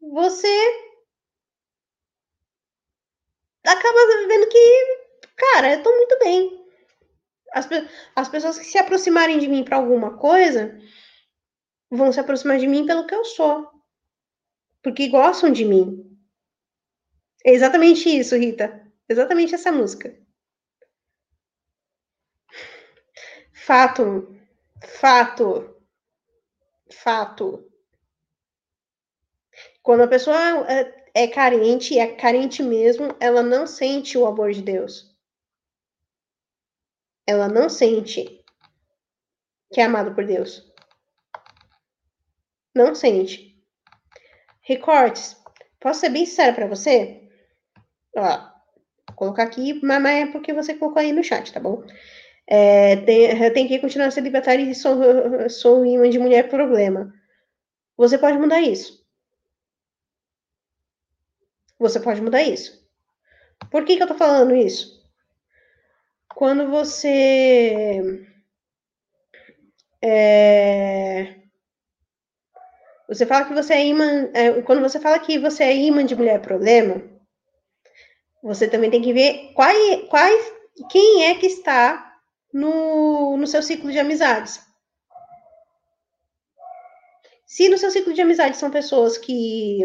você 0.01 0.53
acaba 3.65 4.27
vendo 4.27 4.49
que, 4.49 4.97
cara, 5.37 5.75
eu 5.75 5.83
tô 5.83 5.95
muito 5.95 6.19
bem. 6.19 6.61
As, 7.53 7.69
as 8.17 8.27
pessoas 8.27 8.59
que 8.59 8.65
se 8.65 8.77
aproximarem 8.77 9.39
de 9.39 9.47
mim 9.47 9.63
para 9.63 9.77
alguma 9.77 10.17
coisa 10.17 10.77
vão 11.89 12.11
se 12.11 12.19
aproximar 12.19 12.57
de 12.57 12.67
mim 12.67 12.85
pelo 12.85 13.07
que 13.07 13.15
eu 13.15 13.23
sou. 13.23 13.72
Porque 14.83 15.07
gostam 15.07 15.51
de 15.51 15.63
mim. 15.63 16.19
É 17.45 17.51
exatamente 17.51 18.09
isso, 18.09 18.35
Rita. 18.35 18.91
Exatamente 19.07 19.55
essa 19.55 19.71
música. 19.71 20.15
Fato. 23.53 24.35
Fato. 24.81 25.75
Fato. 26.91 27.71
Quando 29.81 30.03
a 30.03 30.07
pessoa 30.07 30.37
é, 30.69 31.05
é 31.13 31.27
carente, 31.27 31.97
é 31.97 32.15
carente 32.15 32.61
mesmo, 32.61 33.15
ela 33.19 33.41
não 33.41 33.65
sente 33.65 34.17
o 34.17 34.25
amor 34.25 34.51
de 34.51 34.61
Deus. 34.61 35.13
Ela 37.25 37.47
não 37.47 37.69
sente 37.69 38.43
que 39.71 39.81
é 39.81 39.85
amado 39.85 40.13
por 40.13 40.25
Deus. 40.25 40.71
Não 42.75 42.93
sente. 42.93 43.52
Recortes. 44.63 45.37
Posso 45.79 45.99
ser 45.99 46.09
bem 46.09 46.25
sincera 46.25 46.53
para 46.53 46.67
você? 46.67 47.21
Ó, 48.15 48.37
vou 49.07 49.15
colocar 49.15 49.43
aqui, 49.43 49.79
mas 49.83 50.05
é 50.05 50.25
porque 50.27 50.53
você 50.53 50.73
colocou 50.73 50.99
aí 51.01 51.11
no 51.11 51.23
chat, 51.23 51.51
tá 51.51 51.59
bom? 51.59 51.83
É, 52.47 52.97
tem, 52.97 53.53
tem 53.53 53.67
que 53.67 53.79
continuar 53.79 54.11
celibatária 54.11 54.63
e 54.63 54.75
sou, 54.75 55.49
sou 55.49 55.85
imã 55.85 56.09
de 56.09 56.19
mulher 56.19 56.49
problema. 56.49 57.13
Você 57.97 58.17
pode 58.17 58.37
mudar 58.37 58.61
isso. 58.61 59.03
Você 61.77 61.99
pode 61.99 62.21
mudar 62.21 62.41
isso. 62.43 62.81
Por 63.69 63.85
que, 63.85 63.97
que 63.97 64.03
eu 64.03 64.07
tô 64.07 64.15
falando 64.15 64.55
isso? 64.55 65.03
Quando 66.35 66.69
você. 66.69 68.27
É, 70.01 71.42
você 73.07 73.25
fala 73.25 73.45
que 73.45 73.53
você 73.53 73.73
é 73.73 73.85
imã. 73.85 74.29
É, 74.33 74.61
quando 74.61 74.81
você 74.81 74.99
fala 74.99 75.19
que 75.19 75.37
você 75.37 75.63
é 75.63 75.75
imã 75.75 76.05
de 76.05 76.15
mulher 76.15 76.41
problema, 76.41 77.01
você 78.41 78.67
também 78.67 78.89
tem 78.89 79.01
que 79.01 79.13
ver 79.13 79.53
quais, 79.53 80.07
quais, 80.09 80.53
quem 80.91 81.25
é 81.25 81.35
que 81.35 81.47
está 81.47 82.13
no, 82.53 83.37
no 83.37 83.47
seu 83.47 83.61
ciclo 83.61 83.91
de 83.91 83.99
amizades. 83.99 84.61
Se 87.45 87.69
no 87.69 87.77
seu 87.77 87.91
ciclo 87.91 88.13
de 88.13 88.21
amizades 88.21 88.59
são 88.59 88.71
pessoas 88.71 89.17
que 89.17 89.81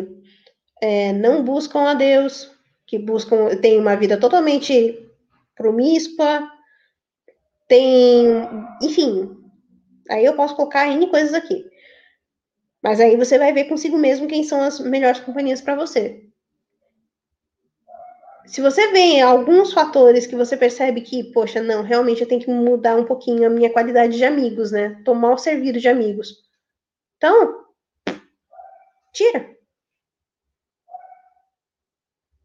é, 0.80 1.12
não 1.12 1.44
buscam 1.44 1.82
a 1.82 1.94
Deus, 1.94 2.50
que 2.86 2.98
buscam, 2.98 3.54
tem 3.60 3.78
uma 3.78 3.94
vida 3.94 4.18
totalmente 4.18 5.06
promíscua, 5.54 6.50
tem, 7.68 8.26
enfim, 8.82 9.36
aí 10.08 10.24
eu 10.24 10.34
posso 10.34 10.56
colocar 10.56 10.88
N 10.88 11.06
coisas 11.08 11.34
aqui. 11.34 11.67
Mas 12.82 13.00
aí 13.00 13.16
você 13.16 13.38
vai 13.38 13.52
ver 13.52 13.64
consigo 13.64 13.98
mesmo 13.98 14.28
quem 14.28 14.44
são 14.44 14.62
as 14.62 14.78
melhores 14.80 15.20
companhias 15.20 15.60
para 15.60 15.74
você. 15.74 16.28
Se 18.48 18.62
você 18.62 18.90
vê 18.92 19.20
alguns 19.20 19.74
fatores 19.74 20.26
que 20.26 20.34
você 20.34 20.56
percebe 20.56 21.02
que, 21.02 21.24
poxa, 21.32 21.60
não, 21.62 21.82
realmente 21.82 22.22
eu 22.22 22.28
tenho 22.28 22.40
que 22.40 22.50
mudar 22.50 22.96
um 22.96 23.04
pouquinho 23.04 23.46
a 23.46 23.50
minha 23.50 23.70
qualidade 23.70 24.16
de 24.16 24.24
amigos, 24.24 24.72
né? 24.72 25.02
Tô 25.04 25.14
mal 25.14 25.36
servido 25.36 25.78
de 25.78 25.86
amigos. 25.86 26.34
Então, 27.16 27.66
tira. 29.12 29.54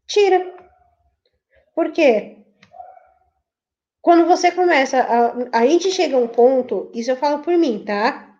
tira. 0.06 0.54
Por 1.74 1.90
quê? 1.90 2.38
Quando 4.02 4.26
você 4.26 4.52
começa, 4.52 5.00
a, 5.00 5.58
a 5.60 5.66
gente 5.66 5.90
chega 5.90 6.16
a 6.16 6.20
um 6.20 6.28
ponto, 6.28 6.90
isso 6.92 7.10
eu 7.10 7.16
falo 7.16 7.42
por 7.42 7.56
mim, 7.56 7.82
tá? 7.82 8.33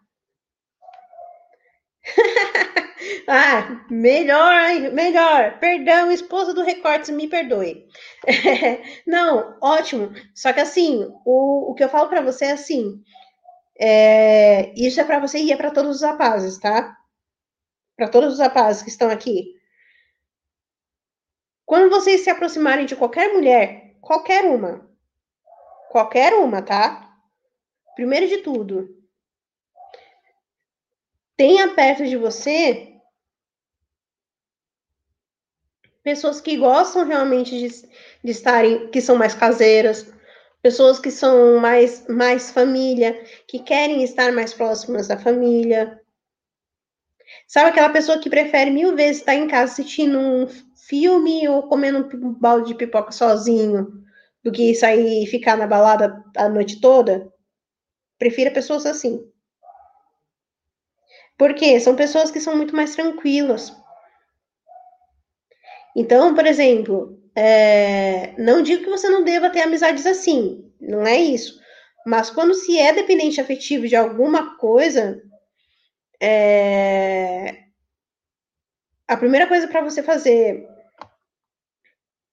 Ah, 3.26 3.86
melhor, 3.90 4.92
melhor. 4.92 5.58
Perdão, 5.58 6.10
esposa 6.10 6.52
do 6.52 6.62
Recortes, 6.62 7.10
me 7.10 7.28
perdoe. 7.28 7.86
não, 9.06 9.58
ótimo. 9.62 10.12
Só 10.34 10.52
que 10.52 10.60
assim, 10.60 11.04
o, 11.24 11.70
o 11.70 11.74
que 11.74 11.84
eu 11.84 11.88
falo 11.88 12.08
para 12.08 12.20
você 12.22 12.46
é 12.46 12.52
assim: 12.52 13.02
é, 13.78 14.72
isso 14.76 15.00
é 15.00 15.04
para 15.04 15.18
você 15.18 15.38
e 15.38 15.52
é 15.52 15.56
para 15.56 15.70
todos 15.70 15.96
os 15.96 16.02
rapazes, 16.02 16.58
tá? 16.58 16.96
Para 17.96 18.08
todos 18.08 18.34
os 18.34 18.38
rapazes 18.38 18.82
que 18.82 18.90
estão 18.90 19.10
aqui. 19.10 19.54
Quando 21.64 21.90
vocês 21.90 22.22
se 22.22 22.30
aproximarem 22.30 22.86
de 22.86 22.94
qualquer 22.96 23.32
mulher, 23.32 23.96
qualquer 24.00 24.44
uma, 24.44 24.88
qualquer 25.90 26.34
uma, 26.34 26.60
tá? 26.60 27.10
Primeiro 27.94 28.28
de 28.28 28.38
tudo, 28.38 28.88
tenha 31.36 31.74
perto 31.74 32.04
de 32.04 32.16
você 32.16 32.93
pessoas 36.04 36.40
que 36.40 36.58
gostam 36.58 37.06
realmente 37.06 37.58
de, 37.58 37.68
de 38.22 38.30
estarem, 38.30 38.90
que 38.90 39.00
são 39.00 39.16
mais 39.16 39.34
caseiras, 39.34 40.06
pessoas 40.62 41.00
que 41.00 41.10
são 41.10 41.58
mais, 41.58 42.06
mais 42.06 42.50
família, 42.50 43.24
que 43.48 43.58
querem 43.58 44.04
estar 44.04 44.30
mais 44.30 44.52
próximas 44.52 45.08
da 45.08 45.18
família. 45.18 46.00
Sabe 47.48 47.70
aquela 47.70 47.88
pessoa 47.88 48.20
que 48.20 48.30
prefere 48.30 48.70
mil 48.70 48.94
vezes 48.94 49.20
estar 49.20 49.34
em 49.34 49.48
casa 49.48 49.72
assistindo 49.72 50.18
um 50.18 50.46
filme 50.86 51.48
ou 51.48 51.62
comendo 51.64 52.08
um 52.18 52.34
balde 52.34 52.68
de 52.68 52.74
pipoca 52.74 53.10
sozinho 53.10 54.04
do 54.42 54.52
que 54.52 54.74
sair 54.74 55.24
e 55.24 55.26
ficar 55.26 55.56
na 55.56 55.66
balada 55.66 56.22
a 56.36 56.48
noite 56.50 56.80
toda? 56.80 57.32
Prefira 58.18 58.50
pessoas 58.50 58.84
assim. 58.84 59.26
Porque 61.38 61.80
são 61.80 61.96
pessoas 61.96 62.30
que 62.30 62.40
são 62.40 62.54
muito 62.54 62.76
mais 62.76 62.94
tranquilas. 62.94 63.72
Então, 65.96 66.34
por 66.34 66.46
exemplo, 66.46 67.18
é, 67.34 68.34
não 68.38 68.62
digo 68.62 68.84
que 68.84 68.90
você 68.90 69.08
não 69.08 69.24
deva 69.24 69.50
ter 69.50 69.62
amizades 69.62 70.06
assim, 70.06 70.70
não 70.80 71.02
é 71.06 71.16
isso. 71.16 71.58
Mas 72.06 72.30
quando 72.30 72.54
se 72.54 72.78
é 72.78 72.92
dependente 72.92 73.40
afetivo 73.40 73.88
de 73.88 73.96
alguma 73.96 74.56
coisa, 74.58 75.22
é, 76.20 77.64
a 79.08 79.16
primeira 79.16 79.46
coisa 79.46 79.66
para 79.68 79.82
você 79.82 80.02
fazer. 80.02 80.66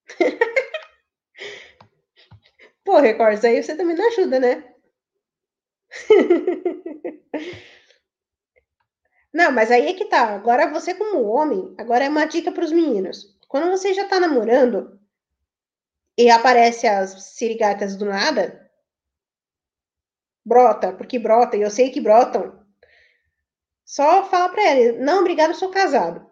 Pô, 2.84 3.00
Records, 3.00 3.44
aí 3.44 3.62
você 3.62 3.76
também 3.76 3.96
não 3.96 4.08
ajuda, 4.08 4.40
né? 4.40 4.64
não, 9.34 9.52
mas 9.52 9.72
aí 9.72 9.88
é 9.88 9.94
que 9.94 10.06
tá. 10.06 10.34
Agora 10.36 10.70
você, 10.72 10.94
como 10.94 11.24
homem, 11.26 11.74
agora 11.78 12.06
é 12.06 12.10
uma 12.10 12.26
dica 12.26 12.52
para 12.52 12.64
os 12.66 12.72
meninos. 12.72 13.38
Quando 13.52 13.70
você 13.70 13.94
já 13.94 14.08
tá 14.08 14.18
namorando 14.18 14.98
e 16.18 16.30
aparece 16.30 16.88
as 16.88 17.36
sirigatas 17.36 17.98
do 17.98 18.06
nada, 18.06 18.72
brota, 20.46 20.94
porque 20.94 21.20
brota, 21.20 21.58
e 21.58 21.62
eu 21.62 21.70
sei 21.70 21.90
que 21.90 22.00
brotam. 22.00 22.66
Só 23.84 24.24
fala 24.30 24.48
pra 24.48 24.64
ela, 24.64 24.98
não, 25.00 25.20
obrigado, 25.20 25.50
eu 25.50 25.56
sou 25.56 25.70
casado. 25.70 26.26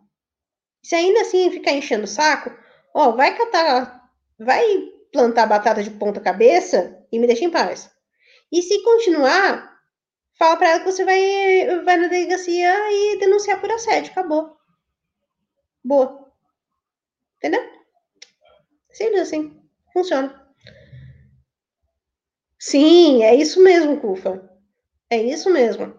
Se 0.81 0.95
ainda 0.95 1.19
assim 1.19 1.51
ficar 1.51 1.73
enchendo 1.73 2.05
o 2.05 2.07
saco, 2.07 2.57
ó, 2.93 3.11
vai 3.11 3.37
catar, 3.37 4.09
vai 4.39 4.63
plantar 5.11 5.45
batata 5.45 5.83
de 5.83 5.91
ponta 5.91 6.21
cabeça 6.21 7.05
e 7.11 7.19
me 7.19 7.27
deixa 7.27 7.43
em 7.43 7.51
paz. 7.51 7.91
E 8.49 8.61
se 8.61 8.81
continuar, 8.81 9.77
fala 10.35 10.55
para 10.55 10.69
ela 10.69 10.79
que 10.79 10.89
você 10.89 11.03
vai, 11.03 11.83
vai 11.83 11.97
na 11.97 12.07
delegacia 12.07 12.73
e 12.93 13.19
denunciar 13.19 13.59
por 13.59 13.69
assédio. 13.69 14.09
Acabou. 14.13 14.57
Boa. 15.83 16.28
Entendeu? 17.39 17.61
Simples 18.91 19.21
assim. 19.21 19.57
Funciona. 19.93 20.53
Sim, 22.59 23.23
é 23.23 23.33
isso 23.33 23.63
mesmo, 23.63 23.99
Cufa. 23.99 24.49
É 25.09 25.17
isso 25.17 25.49
mesmo. 25.51 25.97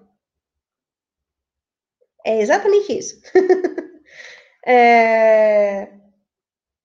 É 2.25 2.41
exatamente 2.41 2.97
isso. 2.97 3.21
é... 4.67 5.89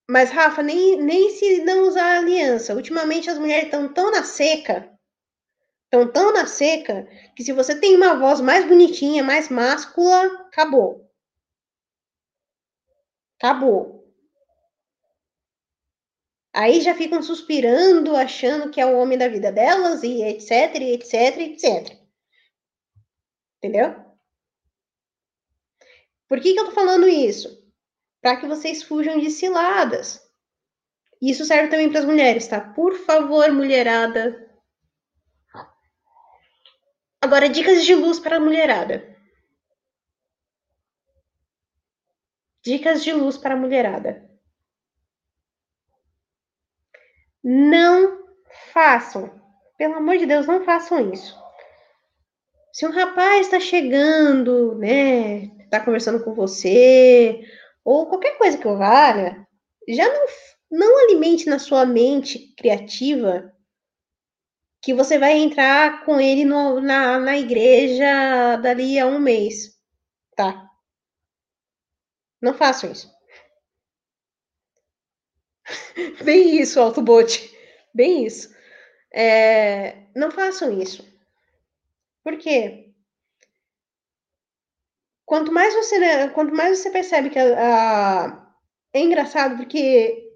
Mas, 0.09 0.31
Rafa, 0.31 0.63
nem, 0.63 1.01
nem 1.01 1.29
se 1.31 1.63
não 1.63 1.87
usar 1.87 2.19
aliança. 2.19 2.75
Ultimamente 2.75 3.29
as 3.29 3.37
mulheres 3.37 3.65
estão 3.65 3.91
tão 3.91 4.11
na 4.11 4.23
seca, 4.23 4.89
estão 5.85 6.11
tão 6.11 6.33
na 6.33 6.45
seca, 6.47 7.07
que 7.35 7.43
se 7.43 7.51
você 7.53 7.79
tem 7.79 7.95
uma 7.95 8.15
voz 8.19 8.39
mais 8.41 8.65
bonitinha, 8.67 9.23
mais 9.23 9.49
máscula, 9.49 10.25
acabou. 10.47 11.09
Acabou. 13.39 13.94
Aí 16.55 16.79
já 16.79 16.95
ficam 16.95 17.21
suspirando, 17.21 18.15
achando 18.15 18.71
que 18.71 18.79
é 18.79 18.85
o 18.85 18.97
homem 18.97 19.17
da 19.17 19.27
vida 19.27 19.51
delas, 19.51 20.03
e 20.03 20.23
etc, 20.23 20.73
etc, 20.75 21.37
etc. 21.39 21.99
Entendeu? 23.57 23.93
Por 26.29 26.39
que, 26.39 26.53
que 26.53 26.59
eu 26.61 26.65
tô 26.67 26.71
falando 26.71 27.09
isso? 27.09 27.61
Para 28.21 28.37
que 28.37 28.47
vocês 28.47 28.81
fujam 28.81 29.19
de 29.19 29.31
ciladas. 29.31 30.25
Isso 31.21 31.43
serve 31.43 31.67
também 31.67 31.89
para 31.89 31.99
as 31.99 32.05
mulheres, 32.05 32.47
tá? 32.47 32.61
Por 32.61 32.93
favor, 32.99 33.51
mulherada. 33.51 34.49
Agora, 37.21 37.49
dicas 37.49 37.83
de 37.83 37.93
luz 37.93 38.17
para 38.17 38.37
a 38.37 38.39
mulherada. 38.39 39.13
Dicas 42.63 43.03
de 43.03 43.11
luz 43.11 43.37
para 43.37 43.55
a 43.55 43.57
mulherada. 43.57 44.34
Não 47.47 48.25
façam, 48.73 49.31
pelo 49.77 49.93
amor 49.93 50.17
de 50.17 50.25
Deus, 50.25 50.47
não 50.47 50.65
façam 50.65 51.13
isso. 51.13 51.37
Se 52.73 52.87
um 52.87 52.91
rapaz 52.91 53.41
está 53.45 53.59
chegando, 53.59 54.73
né, 54.79 55.43
está 55.63 55.79
conversando 55.79 56.23
com 56.23 56.33
você, 56.33 57.47
ou 57.83 58.07
qualquer 58.07 58.35
coisa 58.39 58.57
que 58.57 58.67
valha, 58.67 59.47
já 59.87 60.11
não, 60.11 60.25
não 60.71 61.03
alimente 61.03 61.45
na 61.45 61.59
sua 61.59 61.85
mente 61.85 62.51
criativa 62.57 63.53
que 64.81 64.91
você 64.91 65.19
vai 65.19 65.33
entrar 65.37 66.03
com 66.03 66.19
ele 66.19 66.45
no, 66.45 66.81
na, 66.81 67.19
na 67.19 67.37
igreja 67.37 68.55
dali 68.57 68.97
a 68.97 69.05
um 69.05 69.19
mês, 69.19 69.79
tá? 70.35 70.67
Não 72.41 72.55
façam 72.55 72.91
isso. 72.91 73.14
Bem 76.23 76.59
isso, 76.59 76.79
Autobot. 76.79 77.51
Bem 77.93 78.25
isso. 78.25 78.53
É, 79.13 80.07
não 80.15 80.31
façam 80.31 80.81
isso. 80.81 81.05
Por 82.23 82.37
quê? 82.37 82.93
Quanto 85.25 85.51
mais 85.51 85.73
você, 85.73 85.97
né, 85.99 86.27
quanto 86.29 86.53
mais 86.53 86.79
você 86.79 86.91
percebe 86.91 87.29
que 87.29 87.39
a, 87.39 88.25
a, 88.25 88.51
é 88.93 88.99
engraçado, 88.99 89.57
porque 89.57 90.31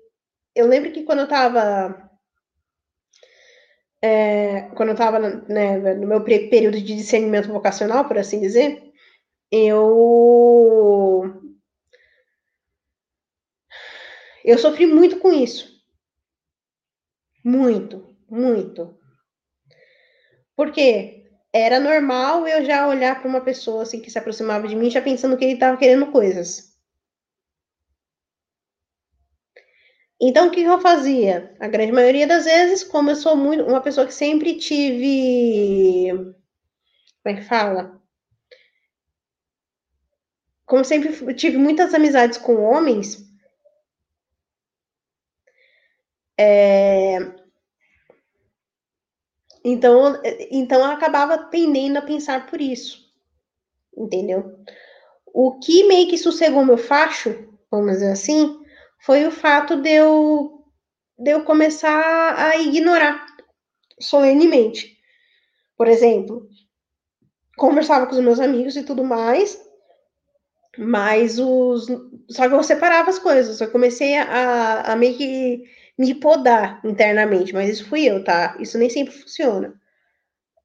eu 0.55 0.67
lembro 0.67 0.91
que 0.91 1.03
quando 1.03 1.19
eu 1.19 1.27
tava 1.27 2.09
é, 4.01 4.61
quando 4.75 4.89
eu 4.89 4.93
estava 4.93 5.19
né, 5.19 5.77
no 5.95 6.07
meu 6.07 6.23
período 6.23 6.79
de 6.79 6.95
discernimento 6.95 7.49
vocacional, 7.49 8.05
por 8.07 8.17
assim 8.17 8.39
dizer, 8.39 8.81
eu 9.51 11.33
eu 14.43 14.57
sofri 14.57 14.85
muito 14.85 15.19
com 15.19 15.31
isso. 15.31 15.79
Muito, 17.43 18.15
muito. 18.29 18.97
Porque 20.55 21.23
era 21.51 21.79
normal 21.79 22.47
eu 22.47 22.63
já 22.63 22.87
olhar 22.87 23.19
para 23.19 23.27
uma 23.27 23.41
pessoa 23.41 23.81
assim 23.81 23.99
que 23.99 24.11
se 24.11 24.19
aproximava 24.19 24.67
de 24.67 24.75
mim 24.75 24.91
já 24.91 25.01
pensando 25.01 25.35
que 25.35 25.43
ele 25.43 25.53
estava 25.53 25.75
querendo 25.75 26.11
coisas. 26.11 26.75
Então 30.21 30.47
o 30.47 30.51
que 30.51 30.61
eu 30.61 30.79
fazia? 30.81 31.55
A 31.59 31.67
grande 31.67 31.91
maioria 31.91 32.27
das 32.27 32.45
vezes, 32.45 32.83
como 32.83 33.09
eu 33.09 33.15
sou 33.15 33.35
muito 33.35 33.63
uma 33.63 33.81
pessoa 33.81 34.05
que 34.05 34.13
sempre 34.13 34.57
tive 34.57 36.33
como 37.23 37.37
é 37.37 37.39
que 37.41 37.47
fala? 37.47 38.01
Como 40.65 40.85
sempre 40.85 41.33
tive 41.33 41.57
muitas 41.57 41.93
amizades 41.93 42.37
com 42.37 42.61
homens, 42.63 43.28
é, 46.41 47.19
então, 49.63 50.21
então 50.49 50.79
eu 50.79 50.91
acabava 50.91 51.37
tendendo 51.37 51.97
a 51.97 52.01
pensar 52.01 52.47
por 52.47 52.61
isso. 52.61 53.09
Entendeu? 53.95 54.57
O 55.25 55.59
que 55.59 55.83
meio 55.83 56.09
que 56.09 56.17
sossegou 56.17 56.65
meu 56.65 56.77
facho, 56.77 57.49
vamos 57.69 57.91
dizer 57.93 58.11
assim, 58.11 58.57
foi 59.01 59.27
o 59.27 59.31
fato 59.31 59.81
de 59.81 59.89
eu, 59.89 60.63
de 61.17 61.31
eu 61.31 61.43
começar 61.43 62.35
a 62.37 62.57
ignorar 62.57 63.25
solenemente. 63.99 64.97
Por 65.77 65.87
exemplo, 65.87 66.47
conversava 67.57 68.07
com 68.07 68.13
os 68.13 68.21
meus 68.21 68.39
amigos 68.39 68.77
e 68.77 68.83
tudo 68.83 69.03
mais, 69.03 69.61
mas 70.77 71.37
os. 71.37 71.87
Só 72.29 72.47
que 72.47 72.55
eu 72.55 72.63
separava 72.63 73.09
as 73.09 73.19
coisas. 73.19 73.59
Eu 73.59 73.69
comecei 73.71 74.15
a, 74.17 74.93
a 74.93 74.95
meio 74.95 75.17
que 75.17 75.78
me 75.99 76.15
podar 76.15 76.79
internamente, 76.85 77.53
mas 77.53 77.69
isso 77.69 77.89
fui 77.89 78.05
eu, 78.05 78.23
tá? 78.23 78.55
Isso 78.57 78.77
nem 78.77 78.89
sempre 78.89 79.13
funciona. 79.13 79.73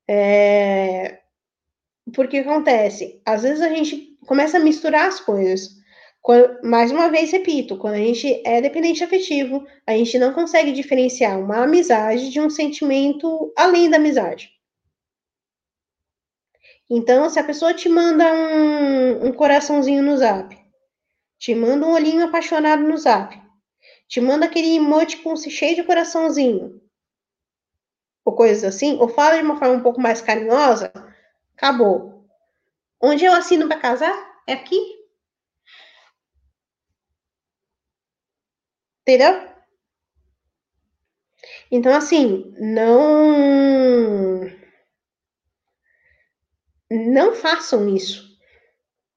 É... 0.08 1.18
Porque 2.14 2.38
acontece? 2.38 3.20
Às 3.26 3.42
vezes 3.42 3.60
a 3.60 3.68
gente 3.68 4.16
começa 4.26 4.58
a 4.58 4.60
misturar 4.60 5.08
as 5.08 5.18
coisas. 5.18 5.70
Quando, 6.22 6.62
mais 6.62 6.92
uma 6.92 7.08
vez, 7.08 7.32
repito, 7.32 7.76
quando 7.76 7.94
a 7.94 7.98
gente 7.98 8.40
é 8.46 8.60
dependente 8.60 9.02
afetivo, 9.02 9.66
a 9.84 9.92
gente 9.92 10.16
não 10.18 10.32
consegue 10.32 10.70
diferenciar 10.70 11.38
uma 11.40 11.64
amizade 11.64 12.30
de 12.30 12.40
um 12.40 12.48
sentimento 12.48 13.52
além 13.56 13.90
da 13.90 13.96
amizade. 13.96 14.50
Então, 16.88 17.28
se 17.28 17.40
a 17.40 17.44
pessoa 17.44 17.74
te 17.74 17.88
manda 17.88 18.24
um, 18.32 19.26
um 19.26 19.32
coraçãozinho 19.32 20.02
no 20.02 20.16
zap, 20.16 20.56
te 21.38 21.54
manda 21.54 21.86
um 21.86 21.92
olhinho 21.92 22.24
apaixonado 22.24 22.82
no 22.82 22.96
zap, 22.96 23.43
te 24.08 24.20
manda 24.20 24.46
aquele 24.46 24.76
emoji 24.76 25.18
com 25.18 25.36
cheio 25.36 25.76
de 25.76 25.84
coraçãozinho, 25.84 26.80
ou 28.24 28.34
coisas 28.34 28.64
assim, 28.64 28.98
ou 28.98 29.08
fala 29.08 29.36
de 29.36 29.42
uma 29.44 29.58
forma 29.58 29.74
um 29.74 29.82
pouco 29.82 30.00
mais 30.00 30.20
carinhosa, 30.20 30.92
acabou. 31.56 32.26
Onde 33.00 33.24
eu 33.24 33.32
assino 33.34 33.68
para 33.68 33.80
casar? 33.80 34.14
É 34.46 34.54
aqui. 34.54 34.78
Entendeu? 39.02 39.54
Então, 41.70 41.94
assim, 41.94 42.54
não. 42.58 44.40
Não 46.90 47.34
façam 47.34 47.88
isso. 47.94 48.38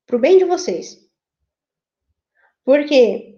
Pro 0.05 0.19
bem 0.19 0.37
de 0.37 0.43
vocês. 0.43 1.07
Porque 2.65 3.36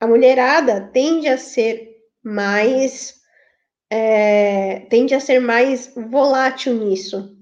a 0.00 0.06
mulherada 0.06 0.88
tende 0.92 1.28
a 1.28 1.38
ser 1.38 1.96
mais. 2.22 3.20
É, 3.90 4.80
tende 4.90 5.14
a 5.14 5.20
ser 5.20 5.40
mais 5.40 5.92
volátil 5.94 6.74
nisso. 6.74 7.36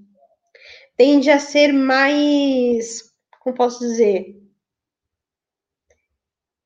Tende 0.97 1.29
a 1.31 1.39
ser 1.39 1.71
mais. 1.73 3.11
Como 3.39 3.55
posso 3.55 3.79
dizer? 3.79 4.35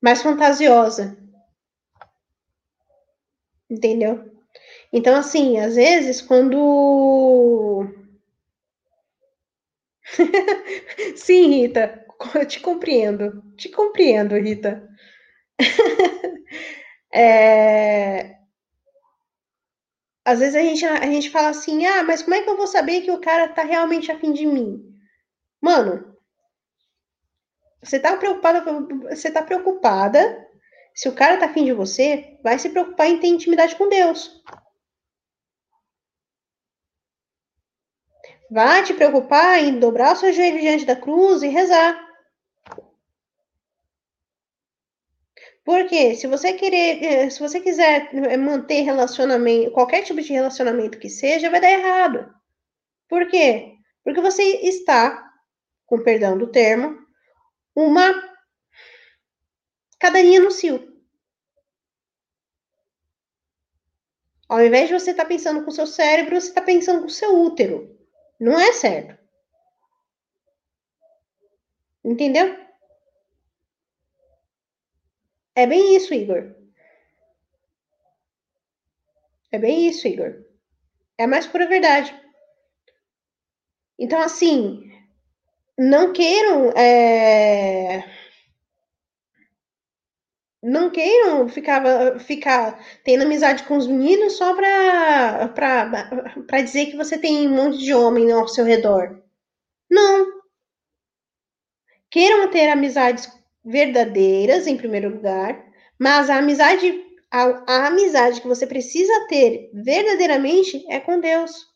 Mais 0.04 0.22
fantasiosa. 0.22 1.18
Entendeu? 3.70 4.32
Então, 4.94 5.16
assim, 5.16 5.60
às 5.60 5.76
vezes, 5.76 6.22
quando. 6.22 7.88
Sim, 11.16 11.50
Rita, 11.62 12.06
eu 12.36 12.46
te 12.46 12.60
compreendo. 12.60 13.44
Te 13.58 13.70
compreendo, 13.70 14.36
Rita. 14.36 14.88
é... 17.14 18.38
Às 20.26 20.40
vezes 20.40 20.56
a 20.56 20.62
gente, 20.62 20.86
a 20.86 21.06
gente 21.06 21.30
fala 21.30 21.50
assim, 21.50 21.86
ah, 21.86 22.04
mas 22.04 22.24
como 22.24 22.36
é 22.36 22.42
que 22.42 22.50
eu 22.50 22.56
vou 22.56 22.68
saber 22.68 23.02
que 23.02 23.12
o 23.12 23.20
cara 23.20 23.48
tá 23.50 23.64
realmente 23.64 24.12
afim 24.12 24.32
de 24.32 24.46
mim? 24.46 24.82
Mano, 25.62 26.14
você 27.84 28.00
tá 28.00 28.16
preocupada, 28.16 28.64
você 29.10 29.30
tá 29.30 29.42
preocupada. 29.42 30.48
Se 30.96 31.10
o 31.10 31.16
cara 31.16 31.38
tá 31.38 31.48
afim 31.48 31.66
de 31.66 31.74
você, 31.74 32.40
vai 32.44 32.58
se 32.58 32.70
preocupar 32.70 33.08
em 33.08 33.20
ter 33.20 33.28
intimidade 33.28 33.76
com 33.76 33.90
Deus. 33.90 34.42
Vai 38.50 38.84
te 38.84 38.94
preocupar 38.94 39.60
em 39.60 39.80
dobrar 39.80 40.14
o 40.14 40.16
seu 40.16 40.32
joelho 40.32 40.62
diante 40.62 40.86
da 40.86 40.96
cruz 40.96 41.42
e 41.42 41.48
rezar. 41.48 42.13
Porque 45.64 46.16
se 46.16 46.28
você 46.28 46.54
querer, 46.54 47.04
eh, 47.04 47.30
se 47.30 47.40
você 47.40 47.60
quiser 47.62 48.10
eh, 48.14 48.38
manter 48.38 48.82
relacionamento, 48.82 49.72
qualquer 49.72 50.04
tipo 50.04 50.22
de 50.22 50.34
relacionamento 50.34 51.00
que 51.00 51.10
seja, 51.10 51.50
vai 51.50 51.62
dar 51.62 51.72
errado. 51.72 52.34
Por 53.08 53.28
quê? 53.28 53.76
Porque 54.04 54.20
você 54.20 54.44
está, 54.44 55.32
com 55.86 56.04
perdão 56.04 56.38
do 56.38 56.52
termo, 56.52 56.98
uma 57.76 58.12
cadelinha 60.00 60.42
no 60.42 60.52
cio. 60.52 60.92
Ao 64.50 64.62
invés 64.64 64.90
de 64.90 65.00
você 65.00 65.12
estar 65.12 65.24
tá 65.24 65.30
pensando 65.30 65.64
com 65.64 65.70
o 65.70 65.74
seu 65.74 65.88
cérebro, 65.88 66.40
você 66.40 66.50
está 66.50 66.62
pensando 66.62 67.02
com 67.02 67.08
o 67.08 67.10
seu 67.10 67.42
útero. 67.42 67.98
Não 68.40 68.60
é 68.60 68.74
certo. 68.74 69.18
Entendeu? 72.04 72.63
É 75.56 75.68
bem 75.68 75.96
isso, 75.96 76.14
Igor. 76.14 76.56
É 79.52 79.60
bem 79.60 79.88
isso, 79.88 80.08
Igor. 80.08 80.44
É 81.18 81.26
a 81.26 81.28
mais 81.28 81.46
pura 81.46 81.68
verdade. 81.68 82.14
Então, 84.00 84.20
assim, 84.20 84.92
não 85.78 86.12
queiram. 86.12 86.72
É... 86.72 88.04
Não 90.62 90.90
queiram 90.90 91.50
ficar, 91.50 92.20
ficar 92.22 92.84
tendo 93.04 93.24
amizade 93.24 93.64
com 93.64 93.76
os 93.76 93.86
meninos 93.86 94.38
só 94.38 94.56
para 94.56 96.62
dizer 96.64 96.88
que 96.88 96.96
você 96.96 97.18
tem 97.18 97.48
um 97.48 97.56
monte 97.56 97.80
de 97.80 97.94
homem 97.94 98.32
ao 98.32 98.48
seu 98.48 98.64
redor. 98.64 99.22
Não. 99.90 100.42
Queiram 102.10 102.50
ter 102.50 102.70
amizades 102.70 103.30
verdadeiras, 103.64 104.68
em 104.68 104.78
primeiro 104.78 105.10
lugar, 105.10 105.66
mas 105.98 106.30
a 106.30 106.38
amizade, 106.38 107.04
a, 107.32 107.44
a 107.72 107.88
amizade 107.88 108.42
que 108.42 108.48
você 108.48 108.68
precisa 108.68 109.28
ter 109.28 109.70
verdadeiramente 109.74 110.86
é 110.90 111.00
com 111.00 111.20
Deus. 111.20 111.72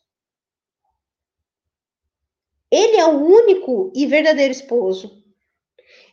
Ele 2.70 2.96
é 2.98 3.06
o 3.06 3.24
único 3.24 3.90
e 3.94 4.06
verdadeiro 4.06 4.52
esposo. 4.52 5.24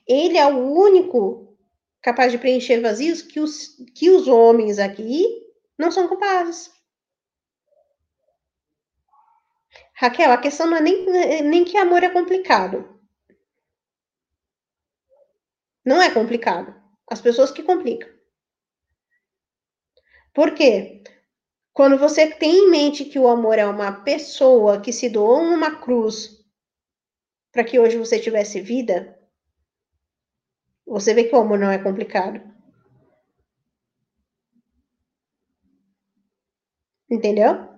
Ele 0.07 0.37
é 0.37 0.45
o 0.45 0.71
único 0.71 1.57
capaz 2.01 2.31
de 2.31 2.37
preencher 2.37 2.79
vazios 2.79 3.21
que 3.21 3.39
os, 3.39 3.75
que 3.93 4.09
os 4.09 4.27
homens 4.27 4.79
aqui 4.79 5.25
não 5.77 5.91
são 5.91 6.07
capazes. 6.07 6.71
Raquel, 9.95 10.31
a 10.31 10.37
questão 10.37 10.67
não 10.67 10.77
é 10.77 10.81
nem, 10.81 11.41
nem 11.43 11.63
que 11.63 11.77
amor 11.77 12.03
é 12.03 12.09
complicado. 12.09 12.94
Não 15.85 16.01
é 16.01 16.11
complicado. 16.11 16.73
As 17.07 17.21
pessoas 17.21 17.51
que 17.51 17.61
complicam. 17.61 18.09
Por 20.33 20.55
quê? 20.55 21.03
Quando 21.71 21.97
você 21.97 22.31
tem 22.31 22.65
em 22.65 22.69
mente 22.71 23.05
que 23.05 23.19
o 23.19 23.27
amor 23.27 23.59
é 23.59 23.65
uma 23.65 24.03
pessoa 24.03 24.81
que 24.81 24.91
se 24.91 25.09
doou 25.09 25.43
numa 25.43 25.79
cruz 25.79 26.43
para 27.51 27.63
que 27.63 27.79
hoje 27.79 27.97
você 27.97 28.19
tivesse 28.19 28.59
vida, 28.59 29.17
você 30.85 31.13
vê 31.13 31.25
que 31.25 31.35
o 31.35 31.39
amor 31.39 31.59
não 31.59 31.69
é 31.69 31.77
complicado. 31.77 32.41
Entendeu? 37.09 37.74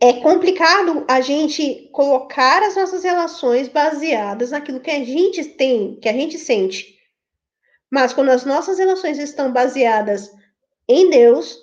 É 0.00 0.20
complicado 0.20 1.04
a 1.08 1.20
gente 1.20 1.88
colocar 1.92 2.62
as 2.62 2.76
nossas 2.76 3.02
relações 3.02 3.68
baseadas 3.68 4.50
naquilo 4.50 4.80
que 4.80 4.90
a 4.90 5.04
gente 5.04 5.44
tem, 5.44 5.98
que 6.00 6.08
a 6.08 6.12
gente 6.12 6.38
sente. 6.38 6.96
Mas 7.90 8.12
quando 8.12 8.30
as 8.30 8.44
nossas 8.44 8.78
relações 8.78 9.18
estão 9.18 9.52
baseadas 9.52 10.30
em 10.88 11.08
Deus, 11.08 11.56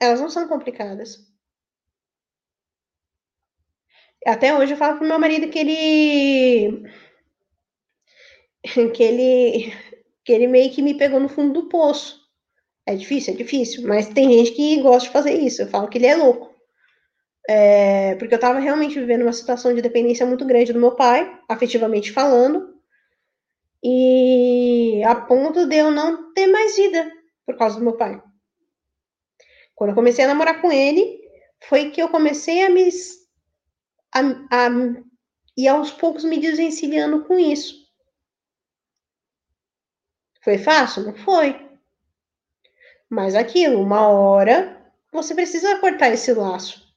elas 0.00 0.20
não 0.20 0.30
são 0.30 0.48
complicadas. 0.48 1.18
Até 4.26 4.56
hoje 4.56 4.72
eu 4.72 4.76
falo 4.76 4.98
pro 4.98 5.06
meu 5.06 5.18
marido 5.18 5.50
que 5.50 5.58
ele 5.58 6.82
que 8.94 9.02
ele 9.02 9.72
que 10.24 10.32
ele 10.32 10.46
meio 10.46 10.72
que 10.72 10.80
me 10.80 10.96
pegou 10.96 11.18
no 11.20 11.28
fundo 11.28 11.62
do 11.62 11.68
poço. 11.68 12.21
É 12.86 12.94
difícil, 12.94 13.34
é 13.34 13.36
difícil, 13.36 13.86
mas 13.86 14.08
tem 14.08 14.30
gente 14.30 14.52
que 14.52 14.82
gosta 14.82 15.06
de 15.06 15.12
fazer 15.12 15.34
isso. 15.34 15.62
Eu 15.62 15.68
falo 15.68 15.88
que 15.88 15.98
ele 15.98 16.06
é 16.06 16.16
louco. 16.16 16.52
É, 17.48 18.14
porque 18.16 18.34
eu 18.34 18.36
estava 18.36 18.58
realmente 18.58 18.98
vivendo 18.98 19.22
uma 19.22 19.32
situação 19.32 19.74
de 19.74 19.82
dependência 19.82 20.26
muito 20.26 20.44
grande 20.44 20.72
do 20.72 20.80
meu 20.80 20.94
pai, 20.94 21.40
afetivamente 21.48 22.12
falando, 22.12 22.72
e 23.82 25.02
a 25.04 25.14
ponto 25.14 25.66
de 25.66 25.76
eu 25.76 25.90
não 25.90 26.32
ter 26.32 26.46
mais 26.46 26.76
vida 26.76 27.10
por 27.44 27.56
causa 27.56 27.78
do 27.78 27.84
meu 27.84 27.96
pai. 27.96 28.22
Quando 29.74 29.90
eu 29.90 29.96
comecei 29.96 30.24
a 30.24 30.28
namorar 30.28 30.60
com 30.60 30.70
ele, 30.70 31.20
foi 31.68 31.90
que 31.90 32.00
eu 32.00 32.08
comecei 32.08 32.62
a 32.64 32.70
me. 32.70 32.88
A, 34.14 34.20
a, 34.20 34.68
e 35.56 35.66
aos 35.66 35.90
poucos 35.90 36.24
me 36.24 36.38
desencilhando 36.38 37.24
com 37.24 37.38
isso. 37.38 37.74
Foi 40.42 40.58
fácil? 40.58 41.02
Não 41.02 41.14
foi. 41.14 41.71
Mas 43.12 43.34
aquilo, 43.34 43.78
uma 43.78 44.08
hora, 44.08 44.80
você 45.12 45.34
precisa 45.34 45.78
cortar 45.80 46.08
esse 46.08 46.32
laço. 46.32 46.90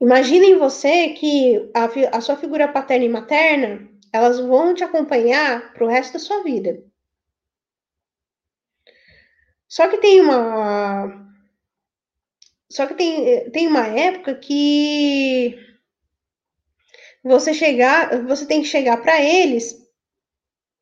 Imaginem 0.00 0.56
você 0.56 1.08
que 1.08 1.72
a, 1.74 2.16
a 2.16 2.20
sua 2.20 2.36
figura 2.36 2.68
paterna 2.68 3.04
e 3.04 3.08
materna, 3.08 3.88
elas 4.12 4.38
vão 4.38 4.74
te 4.74 4.84
acompanhar 4.84 5.72
para 5.72 5.84
o 5.84 5.88
resto 5.88 6.12
da 6.12 6.18
sua 6.20 6.44
vida. 6.44 6.84
Só 9.66 9.88
que 9.88 9.98
tem 9.98 10.20
uma. 10.20 11.28
Só 12.70 12.86
que 12.86 12.94
tem, 12.94 13.50
tem 13.50 13.66
uma 13.66 13.88
época 13.88 14.36
que 14.36 15.58
você 17.24 17.52
chegar, 17.52 18.22
você 18.22 18.46
tem 18.46 18.62
que 18.62 18.68
chegar 18.68 18.98
para 19.02 19.20
eles, 19.20 19.84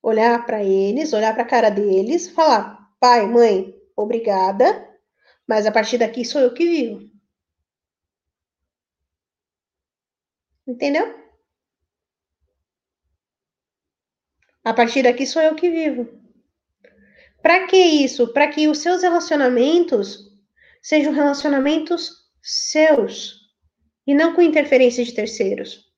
olhar 0.03 0.45
para 0.45 0.63
eles, 0.63 1.15
olhar 1.15 1.33
para 1.33 1.45
a 1.45 1.49
cara 1.49 1.71
deles, 1.71 2.29
falar: 2.29 2.82
Pai, 3.03 3.27
mãe, 3.27 3.75
obrigada, 3.97 4.89
mas 5.45 5.67
a 5.67 5.73
partir 5.73 5.99
daqui 5.99 6.25
sou 6.25 6.41
eu 6.41 6.55
que 6.55 6.65
vivo. 6.65 7.11
Entendeu? 10.65 11.13
A 14.63 14.73
partir 14.73 15.03
daqui 15.03 15.27
sou 15.27 15.43
eu 15.43 15.57
que 15.57 15.69
vivo. 15.69 16.17
Para 17.43 17.67
que 17.67 17.77
isso? 17.77 18.33
Para 18.33 18.47
que 18.47 18.69
os 18.69 18.79
seus 18.79 19.03
relacionamentos 19.03 20.31
sejam 20.81 21.13
relacionamentos 21.13 22.31
seus 22.41 23.53
e 24.07 24.15
não 24.15 24.33
com 24.33 24.43
interferência 24.43 25.05
de 25.05 25.13
terceiros. 25.13 25.91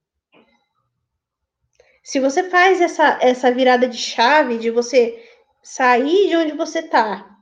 Se 2.02 2.18
você 2.18 2.48
faz 2.48 2.80
essa, 2.80 3.18
essa 3.20 3.52
virada 3.52 3.86
de 3.86 3.98
chave 3.98 4.56
de 4.56 4.70
você 4.70 5.33
sair 5.64 6.28
de 6.28 6.36
onde 6.36 6.52
você 6.52 6.78
está 6.80 7.34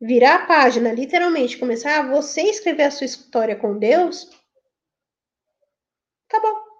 virar 0.00 0.36
a 0.36 0.46
página, 0.46 0.92
literalmente, 0.92 1.58
começar 1.58 1.98
a 1.98 2.10
você 2.10 2.42
escrever 2.42 2.84
a 2.84 2.90
sua 2.90 3.04
história 3.04 3.54
com 3.54 3.78
Deus, 3.78 4.30
acabou. 6.28 6.70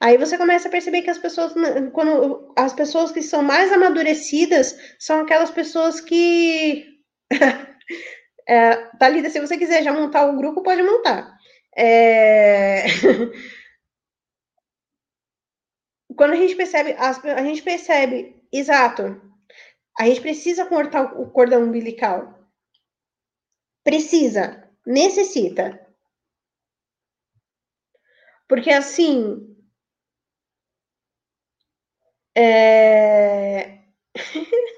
Aí 0.00 0.18
você 0.18 0.36
começa 0.36 0.68
a 0.68 0.70
perceber 0.70 1.02
que 1.02 1.10
as 1.10 1.18
pessoas, 1.18 1.54
quando 1.92 2.52
as 2.56 2.72
pessoas 2.74 3.10
que 3.10 3.22
são 3.22 3.42
mais 3.42 3.72
amadurecidas 3.72 4.76
são 4.98 5.20
aquelas 5.20 5.50
pessoas 5.50 6.00
que. 6.00 6.86
é, 8.46 8.76
Thalita, 8.98 9.30
se 9.30 9.40
você 9.40 9.56
quiser 9.56 9.82
já 9.82 9.92
montar 9.92 10.26
o 10.26 10.36
grupo, 10.36 10.62
pode 10.62 10.82
montar. 10.82 11.34
É... 11.76 12.84
quando 16.16 16.32
a 16.32 16.36
gente 16.36 16.56
percebe, 16.56 16.92
a 16.92 17.42
gente 17.42 17.62
percebe, 17.62 18.42
exato, 18.52 19.20
a 19.98 20.06
gente 20.06 20.20
precisa 20.20 20.66
cortar 20.66 21.18
o 21.20 21.30
cordão 21.30 21.62
umbilical. 21.64 22.38
Precisa, 23.84 24.68
necessita. 24.86 25.80
Porque 28.48 28.70
assim. 28.70 29.54
É... 32.36 33.78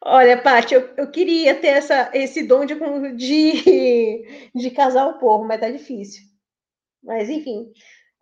Olha, 0.00 0.40
Paty, 0.40 0.74
eu, 0.74 0.94
eu, 0.96 1.10
queria 1.10 1.54
ter 1.60 1.68
essa, 1.68 2.10
esse 2.14 2.42
dom 2.42 2.64
de, 2.64 2.74
de, 3.14 4.50
de 4.54 4.70
casar 4.70 5.06
o 5.06 5.18
povo, 5.18 5.44
mas 5.44 5.60
tá 5.60 5.70
difícil. 5.70 6.22
Mas, 7.02 7.28
enfim. 7.28 7.70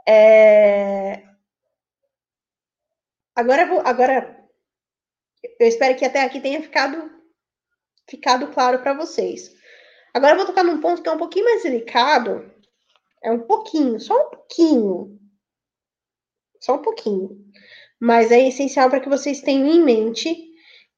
É... 0.08 1.25
Agora, 3.36 3.66
vou, 3.66 3.80
agora, 3.84 4.42
eu 5.60 5.68
espero 5.68 5.94
que 5.94 6.06
até 6.06 6.22
aqui 6.22 6.40
tenha 6.40 6.62
ficado, 6.62 7.10
ficado 8.08 8.48
claro 8.48 8.78
para 8.78 8.94
vocês. 8.94 9.54
Agora 10.14 10.32
eu 10.32 10.38
vou 10.38 10.46
tocar 10.46 10.64
num 10.64 10.80
ponto 10.80 11.02
que 11.02 11.08
é 11.08 11.12
um 11.12 11.18
pouquinho 11.18 11.44
mais 11.44 11.62
delicado. 11.62 12.50
É 13.22 13.30
um 13.30 13.40
pouquinho, 13.40 14.00
só 14.00 14.14
um 14.14 14.30
pouquinho. 14.30 15.20
Só 16.58 16.76
um 16.76 16.82
pouquinho. 16.82 17.44
Mas 18.00 18.32
é 18.32 18.48
essencial 18.48 18.88
para 18.88 19.00
que 19.00 19.08
vocês 19.08 19.42
tenham 19.42 19.66
em 19.66 19.84
mente 19.84 20.34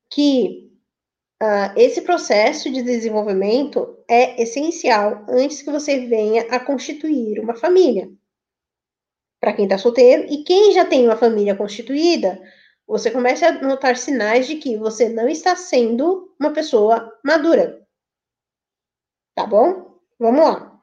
que 0.09 0.71
uh, 1.43 1.77
esse 1.77 2.03
processo 2.03 2.71
de 2.71 2.83
desenvolvimento 2.83 3.99
é 4.09 4.41
essencial 4.41 5.27
antes 5.29 5.63
que 5.63 5.71
você 5.71 6.07
venha 6.07 6.43
a 6.51 6.61
constituir 6.61 7.41
uma 7.41 7.57
família. 7.57 8.09
Para 9.41 9.53
quem 9.53 9.65
está 9.65 9.79
solteiro 9.79 10.27
e 10.31 10.45
quem 10.45 10.73
já 10.73 10.85
tem 10.85 11.05
uma 11.07 11.17
família 11.17 11.57
constituída, 11.57 12.41
você 12.87 13.11
começa 13.11 13.49
a 13.49 13.53
notar 13.53 13.97
sinais 13.97 14.47
de 14.47 14.57
que 14.57 14.77
você 14.77 15.09
não 15.09 15.29
está 15.29 15.57
sendo 15.57 16.35
uma 16.41 16.53
pessoa 16.53 17.13
madura. 17.25 17.81
Tá 19.35 19.47
bom? 19.47 19.99
Vamos 20.19 20.41
lá. 20.45 20.79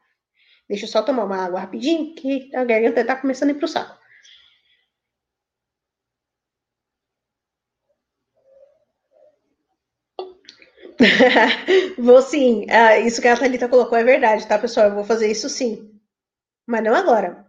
Deixa 0.69 0.85
eu 0.85 0.89
só 0.89 1.01
tomar 1.03 1.25
uma 1.25 1.37
água 1.45 1.59
rapidinho, 1.61 2.15
que 2.15 2.55
a 2.55 2.63
garganta 2.65 3.01
está 3.01 3.15
começando 3.15 3.49
a 3.49 3.53
ir 3.53 3.59
pro 3.59 3.67
saco. 3.67 3.97
vou 11.97 12.21
sim. 12.21 12.65
Ah, 12.69 12.97
isso 12.99 13.21
que 13.21 13.27
a 13.27 13.35
Thalita 13.37 13.67
colocou 13.69 13.97
é 13.97 14.03
verdade, 14.03 14.47
tá, 14.47 14.57
pessoal? 14.57 14.87
Eu 14.89 14.95
vou 14.95 15.03
fazer 15.03 15.29
isso 15.31 15.49
sim. 15.49 15.89
Mas 16.67 16.83
não 16.83 16.95
agora. 16.95 17.44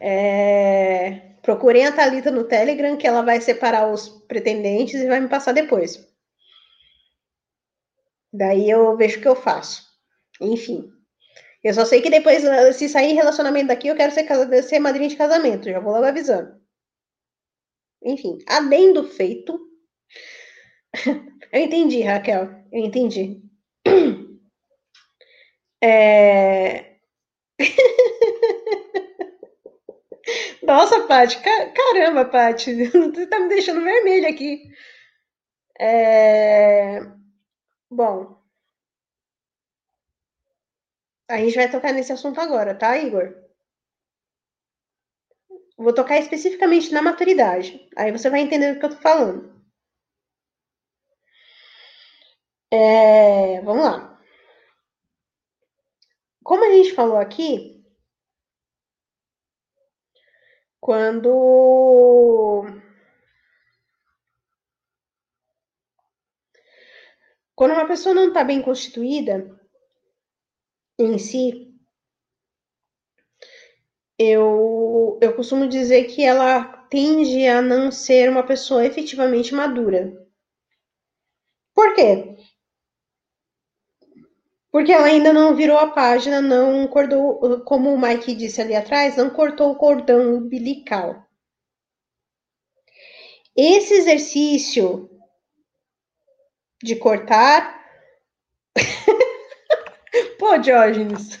É... 0.00 1.36
Procurem 1.42 1.86
a 1.86 1.92
Thalita 1.92 2.30
no 2.30 2.44
Telegram, 2.44 2.96
que 2.96 3.06
ela 3.06 3.22
vai 3.22 3.40
separar 3.40 3.90
os 3.92 4.08
pretendentes 4.26 5.00
e 5.00 5.06
vai 5.06 5.20
me 5.20 5.28
passar 5.28 5.52
depois. 5.52 6.04
Daí 8.32 8.68
eu 8.68 8.96
vejo 8.96 9.18
o 9.18 9.22
que 9.22 9.28
eu 9.28 9.36
faço. 9.36 9.86
Enfim. 10.40 10.92
Eu 11.62 11.72
só 11.72 11.84
sei 11.84 12.02
que 12.02 12.10
depois, 12.10 12.42
se 12.76 12.88
sair 12.88 13.14
relacionamento 13.14 13.68
daqui, 13.68 13.88
eu 13.88 13.96
quero 13.96 14.12
ser, 14.12 14.26
ser 14.62 14.78
madrinha 14.78 15.08
de 15.08 15.16
casamento. 15.16 15.70
Já 15.70 15.80
vou 15.80 15.92
logo 15.92 16.04
avisando. 16.04 16.60
Enfim, 18.04 18.38
adendo 18.46 19.04
feito. 19.04 19.58
eu 21.52 21.60
entendi, 21.60 22.02
Raquel. 22.02 22.64
Eu 22.72 22.84
entendi. 22.84 23.42
É... 25.82 26.96
Nossa, 30.66 31.06
Paty, 31.06 31.38
caramba, 31.74 32.24
Paty, 32.24 32.74
você 32.90 33.26
tá 33.26 33.38
me 33.40 33.48
deixando 33.48 33.82
vermelha 33.82 34.28
aqui. 34.28 34.62
É... 35.78 37.00
Bom, 37.90 38.42
a 41.30 41.36
gente 41.38 41.54
vai 41.54 41.70
tocar 41.70 41.92
nesse 41.92 42.12
assunto 42.12 42.40
agora, 42.40 42.74
tá, 42.74 42.96
Igor? 42.98 43.32
Vou 45.78 45.94
tocar 45.94 46.18
especificamente 46.18 46.92
na 46.92 47.00
maturidade. 47.00 47.88
Aí 47.96 48.12
você 48.12 48.28
vai 48.28 48.40
entender 48.40 48.76
o 48.76 48.78
que 48.78 48.84
eu 48.84 48.90
tô 48.90 48.96
falando. 48.96 49.50
É... 52.70 53.60
Vamos 53.62 53.84
lá. 53.84 54.20
Como 56.42 56.64
a 56.64 56.70
gente 56.70 56.94
falou 56.94 57.16
aqui, 57.18 57.75
quando 60.86 62.62
quando 67.56 67.72
uma 67.72 67.88
pessoa 67.88 68.14
não 68.14 68.28
está 68.28 68.44
bem 68.44 68.62
constituída 68.62 69.50
em 70.96 71.18
si, 71.18 71.74
eu, 74.16 75.18
eu 75.20 75.34
costumo 75.34 75.66
dizer 75.68 76.04
que 76.04 76.22
ela 76.22 76.62
tende 76.88 77.44
a 77.48 77.60
não 77.60 77.90
ser 77.90 78.30
uma 78.30 78.46
pessoa 78.46 78.86
efetivamente 78.86 79.52
madura. 79.52 80.16
Por 81.74 81.94
quê? 81.96 82.36
Porque 84.76 84.92
ela 84.92 85.06
ainda 85.06 85.32
não 85.32 85.56
virou 85.56 85.78
a 85.78 85.90
página, 85.90 86.42
não 86.42 86.86
cortou, 86.86 87.64
como 87.64 87.94
o 87.94 87.98
Mike 87.98 88.34
disse 88.34 88.60
ali 88.60 88.74
atrás, 88.74 89.16
não 89.16 89.30
cortou 89.30 89.70
o 89.70 89.76
cordão 89.76 90.34
umbilical. 90.34 91.26
Esse 93.56 93.94
exercício 93.94 95.08
de 96.82 96.94
cortar. 96.94 97.82
Pô, 100.38 100.58
Diógenes. 100.58 101.40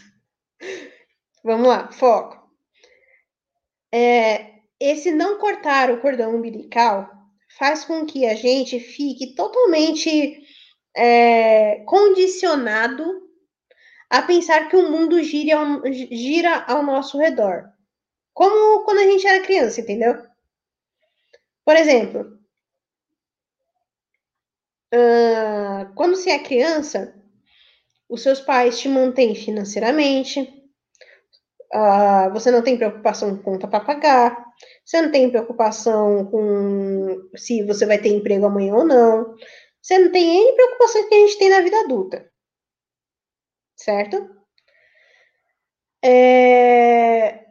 Vamos 1.44 1.68
lá, 1.68 1.92
foco. 1.92 2.50
É, 3.92 4.60
esse 4.80 5.12
não 5.12 5.38
cortar 5.38 5.90
o 5.90 6.00
cordão 6.00 6.34
umbilical 6.34 7.06
faz 7.58 7.84
com 7.84 8.06
que 8.06 8.24
a 8.24 8.34
gente 8.34 8.80
fique 8.80 9.34
totalmente 9.34 10.42
é, 10.96 11.84
condicionado 11.84 13.25
a 14.08 14.22
pensar 14.22 14.68
que 14.68 14.76
o 14.76 14.90
mundo 14.90 15.22
gira 15.22 15.58
ao, 15.58 15.82
gira 15.92 16.64
ao 16.66 16.82
nosso 16.82 17.18
redor. 17.18 17.70
Como 18.32 18.84
quando 18.84 18.98
a 18.98 19.04
gente 19.04 19.26
era 19.26 19.44
criança, 19.44 19.80
entendeu? 19.80 20.22
Por 21.64 21.74
exemplo, 21.76 22.38
uh, 24.94 25.94
quando 25.94 26.16
você 26.16 26.30
é 26.30 26.38
criança, 26.38 27.14
os 28.08 28.22
seus 28.22 28.40
pais 28.40 28.78
te 28.78 28.88
mantêm 28.88 29.34
financeiramente, 29.34 30.40
uh, 31.74 32.32
você 32.32 32.50
não 32.50 32.62
tem 32.62 32.76
preocupação 32.76 33.36
com 33.36 33.42
conta 33.42 33.66
para 33.66 33.84
pagar, 33.84 34.46
você 34.84 35.02
não 35.02 35.10
tem 35.10 35.30
preocupação 35.30 36.26
com 36.26 37.28
se 37.36 37.64
você 37.64 37.84
vai 37.86 37.98
ter 37.98 38.10
emprego 38.10 38.46
amanhã 38.46 38.74
ou 38.74 38.84
não, 38.84 39.34
você 39.82 39.98
não 39.98 40.12
tem 40.12 40.46
N 40.46 40.52
preocupações 40.54 41.06
que 41.08 41.14
a 41.14 41.18
gente 41.18 41.38
tem 41.38 41.50
na 41.50 41.60
vida 41.60 41.80
adulta 41.80 42.35
certo? 43.76 44.34
É... 46.02 47.46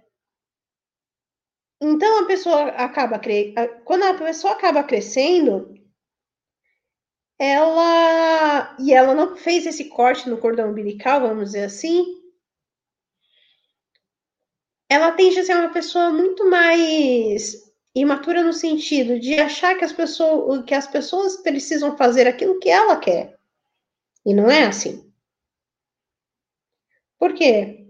Então 1.81 2.23
a 2.23 2.25
pessoa 2.25 2.69
acaba 2.69 3.19
cre... 3.19 3.53
quando 3.85 4.03
a 4.03 4.13
pessoa 4.15 4.53
acaba 4.53 4.83
crescendo, 4.83 5.73
ela 7.37 8.75
e 8.79 8.93
ela 8.93 9.13
não 9.13 9.35
fez 9.35 9.65
esse 9.65 9.85
corte 9.89 10.29
no 10.29 10.37
cordão 10.37 10.71
umbilical, 10.71 11.21
vamos 11.21 11.47
dizer 11.51 11.65
assim, 11.65 12.03
ela 14.89 15.11
tende 15.11 15.39
a 15.39 15.43
ser 15.43 15.55
uma 15.55 15.71
pessoa 15.71 16.11
muito 16.11 16.49
mais 16.49 17.65
imatura 17.93 18.43
no 18.43 18.53
sentido 18.53 19.19
de 19.19 19.39
achar 19.39 19.77
que 19.77 19.85
as 19.85 19.93
pessoas 19.93 20.63
que 20.65 20.73
as 20.73 20.87
pessoas 20.87 21.37
precisam 21.37 21.97
fazer 21.97 22.27
aquilo 22.27 22.59
que 22.59 22.69
ela 22.69 22.97
quer. 22.97 23.37
E 24.25 24.33
não 24.33 24.49
é 24.49 24.65
assim. 24.65 25.05
Por 27.19 27.33
quê? 27.33 27.85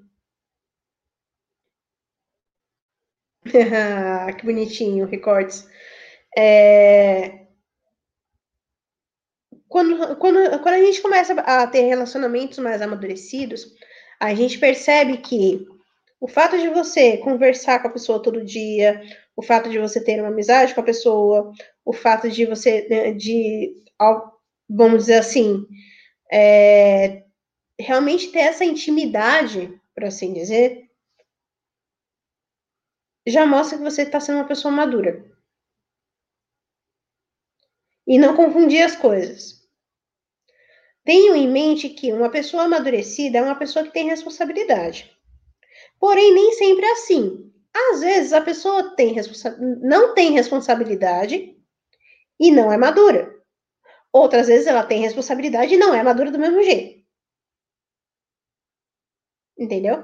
que 4.38 4.46
bonitinho, 4.46 5.06
recortes. 5.06 5.68
É... 6.38 7.46
Quando, 9.68 10.16
quando, 10.18 10.60
quando 10.62 10.76
a 10.76 10.80
gente 10.86 11.02
começa 11.02 11.34
a 11.34 11.68
ter 11.68 11.82
relacionamentos 11.82 12.58
mais 12.60 12.82
amadurecidos, 12.82 13.74
a 14.20 14.34
gente 14.34 14.58
percebe 14.58 15.18
que 15.18 15.66
o 16.20 16.28
fato 16.28 16.58
de 16.58 16.70
você 16.70 17.18
conversar 17.18 17.82
com 17.82 17.88
a 17.90 17.92
pessoa 17.92 18.22
todo 18.22 18.44
dia, 18.44 19.02
o 19.36 19.42
fato 19.42 19.70
de 19.70 19.78
você 19.80 20.04
ter 20.04 20.20
uma 20.20 20.30
amizade 20.30 20.74
com 20.74 20.82
a 20.82 20.86
pessoa, 20.86 21.52
o 21.84 21.94
fato 21.94 22.30
de 22.30 22.46
você, 22.46 22.88
né, 22.90 23.12
de, 23.14 23.74
vamos 24.70 25.00
dizer 25.02 25.20
assim, 25.20 25.66
é, 26.32 27.25
realmente 27.80 28.32
ter 28.32 28.40
essa 28.40 28.66
intimidade, 28.66 29.80
por 29.94 30.06
assim 30.06 30.34
dizer, 30.34 30.90
já 33.28 33.46
mostra 33.46 33.78
que 33.78 33.84
você 33.84 34.04
está 34.04 34.20
sendo 34.20 34.38
uma 34.38 34.48
pessoa 34.48 34.72
madura. 34.72 35.26
E 38.08 38.20
não 38.20 38.36
confundir 38.36 38.84
as 38.84 38.96
coisas. 38.96 39.66
Tenham 41.04 41.36
em 41.36 41.48
mente 41.48 41.90
que 41.90 42.12
uma 42.14 42.30
pessoa 42.30 42.64
amadurecida 42.64 43.38
é 43.38 43.42
uma 43.42 43.56
pessoa 43.56 43.86
que 43.86 43.94
tem 43.94 44.10
responsabilidade. 44.10 45.16
Porém, 46.00 46.34
nem 46.34 46.54
sempre 46.54 46.86
é 46.86 46.92
assim. 46.92 47.52
Às 47.74 48.02
vezes 48.02 48.34
a 48.34 48.42
pessoa 48.42 48.96
tem 48.96 49.16
não 49.82 50.14
tem 50.14 50.32
responsabilidade 50.32 51.56
e 52.40 52.52
não 52.52 52.72
é 52.72 52.78
madura. 52.78 53.36
Outras 54.12 54.48
vezes 54.48 54.66
ela 54.66 54.84
tem 54.86 55.02
responsabilidade 55.02 55.74
e 55.74 55.78
não 55.78 55.94
é 55.94 56.02
madura 56.02 56.32
do 56.32 56.40
mesmo 56.40 56.64
jeito. 56.64 57.05
Entendeu? 59.58 60.04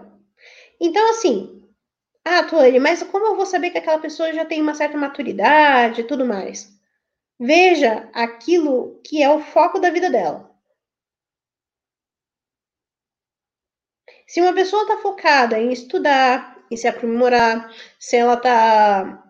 Então, 0.80 1.10
assim, 1.12 1.64
ah, 2.26 2.44
Tony, 2.44 2.80
mas 2.80 3.04
como 3.04 3.28
eu 3.28 3.36
vou 3.36 3.46
saber 3.46 3.72
que 3.72 3.78
aquela 3.80 4.00
pessoa 4.00 4.34
já 4.34 4.46
tem 4.46 4.62
uma 4.62 4.76
certa 4.76 4.98
maturidade 4.98 6.02
e 6.02 6.06
tudo 6.08 6.26
mais? 6.26 6.70
Veja 7.40 8.10
aquilo 8.14 9.02
que 9.06 9.24
é 9.24 9.30
o 9.30 9.42
foco 9.42 9.80
da 9.80 9.92
vida 9.92 10.10
dela. 10.12 10.52
Se 14.28 14.42
uma 14.42 14.54
pessoa 14.54 14.84
está 14.84 14.98
focada 14.98 15.60
em 15.60 15.72
estudar, 15.72 16.58
em 16.72 16.78
se 16.78 16.88
aprimorar, 16.88 17.72
se 18.00 18.16
ela 18.16 18.34
está 18.36 19.24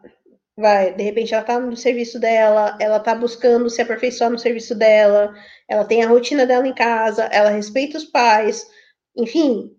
vai, 0.57 0.93
de 0.93 1.03
repente 1.03 1.33
ela 1.33 1.41
está 1.41 1.59
no 1.59 1.75
serviço 1.77 2.19
dela, 2.19 2.77
ela 2.79 2.97
está 2.97 3.15
buscando 3.15 3.69
se 3.69 3.81
aperfeiçoar 3.81 4.29
no 4.31 4.39
serviço 4.39 4.75
dela, 4.75 5.33
ela 5.67 5.85
tem 5.85 6.03
a 6.03 6.07
rotina 6.07 6.45
dela 6.45 6.67
em 6.67 6.75
casa, 6.75 7.23
ela 7.25 7.49
respeita 7.49 7.97
os 7.97 8.05
pais, 8.05 8.67
enfim. 9.17 9.75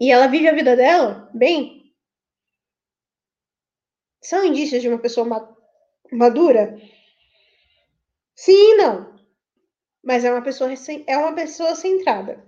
E 0.00 0.10
ela 0.10 0.26
vive 0.26 0.48
a 0.48 0.54
vida 0.54 0.76
dela 0.76 1.30
bem. 1.32 1.92
São 4.22 4.44
indícios 4.44 4.82
de 4.82 4.88
uma 4.88 4.98
pessoa 4.98 5.54
madura? 6.10 6.80
Sim 8.34 8.52
e 8.52 8.76
não. 8.76 9.14
Mas 10.02 10.24
é 10.24 10.32
uma 10.32 10.42
pessoa 10.42 10.70
é 11.06 11.16
uma 11.16 11.34
pessoa 11.34 11.74
centrada. 11.74 12.44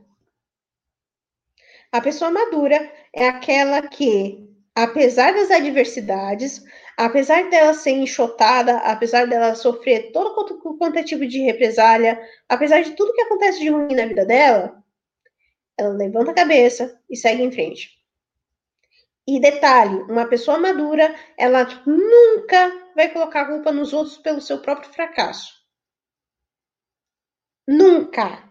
A 1.92 2.00
pessoa 2.00 2.30
madura 2.30 2.92
é 3.12 3.28
aquela 3.28 3.80
que, 3.88 4.50
apesar 4.74 5.32
das 5.32 5.50
adversidades, 5.50 6.62
apesar 6.96 7.48
dela 7.48 7.72
ser 7.72 7.92
enxotada, 7.92 8.78
apesar 8.78 9.26
dela 9.26 9.54
sofrer 9.54 10.12
todo 10.12 10.34
quanto, 10.34 10.76
quanto 10.78 10.98
é 10.98 11.02
tipo 11.02 11.26
de 11.26 11.40
represália, 11.40 12.20
apesar 12.48 12.82
de 12.82 12.92
tudo 12.92 13.12
que 13.12 13.22
acontece 13.22 13.60
de 13.60 13.68
ruim 13.68 13.94
na 13.94 14.06
vida 14.06 14.24
dela, 14.24 14.82
ela 15.78 15.94
levanta 15.94 16.30
a 16.30 16.34
cabeça 16.34 17.00
e 17.08 17.16
segue 17.16 17.42
em 17.42 17.52
frente. 17.52 17.96
E 19.26 19.40
detalhe, 19.40 20.02
uma 20.02 20.26
pessoa 20.28 20.58
madura, 20.58 21.14
ela 21.36 21.64
nunca 21.84 22.92
vai 22.94 23.12
colocar 23.12 23.42
a 23.42 23.48
culpa 23.48 23.72
nos 23.72 23.92
outros 23.92 24.16
pelo 24.18 24.40
seu 24.40 24.60
próprio 24.60 24.92
fracasso. 24.92 25.52
Nunca. 27.66 28.46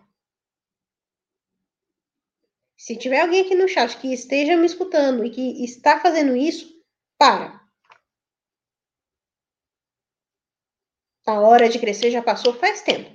Se 2.78 2.98
tiver 2.98 3.22
alguém 3.22 3.42
aqui 3.42 3.56
no 3.56 3.68
chat 3.68 3.98
que 3.98 4.14
esteja 4.14 4.58
me 4.58 4.66
escutando 4.66 5.26
e 5.26 5.32
que 5.32 5.64
está 5.64 6.00
fazendo 6.00 6.36
isso, 6.36 6.76
para. 7.18 7.66
A 11.26 11.40
hora 11.40 11.70
de 11.70 11.80
crescer 11.80 12.12
já 12.12 12.22
passou 12.22 12.54
faz 12.54 12.82
tempo. 12.82 13.15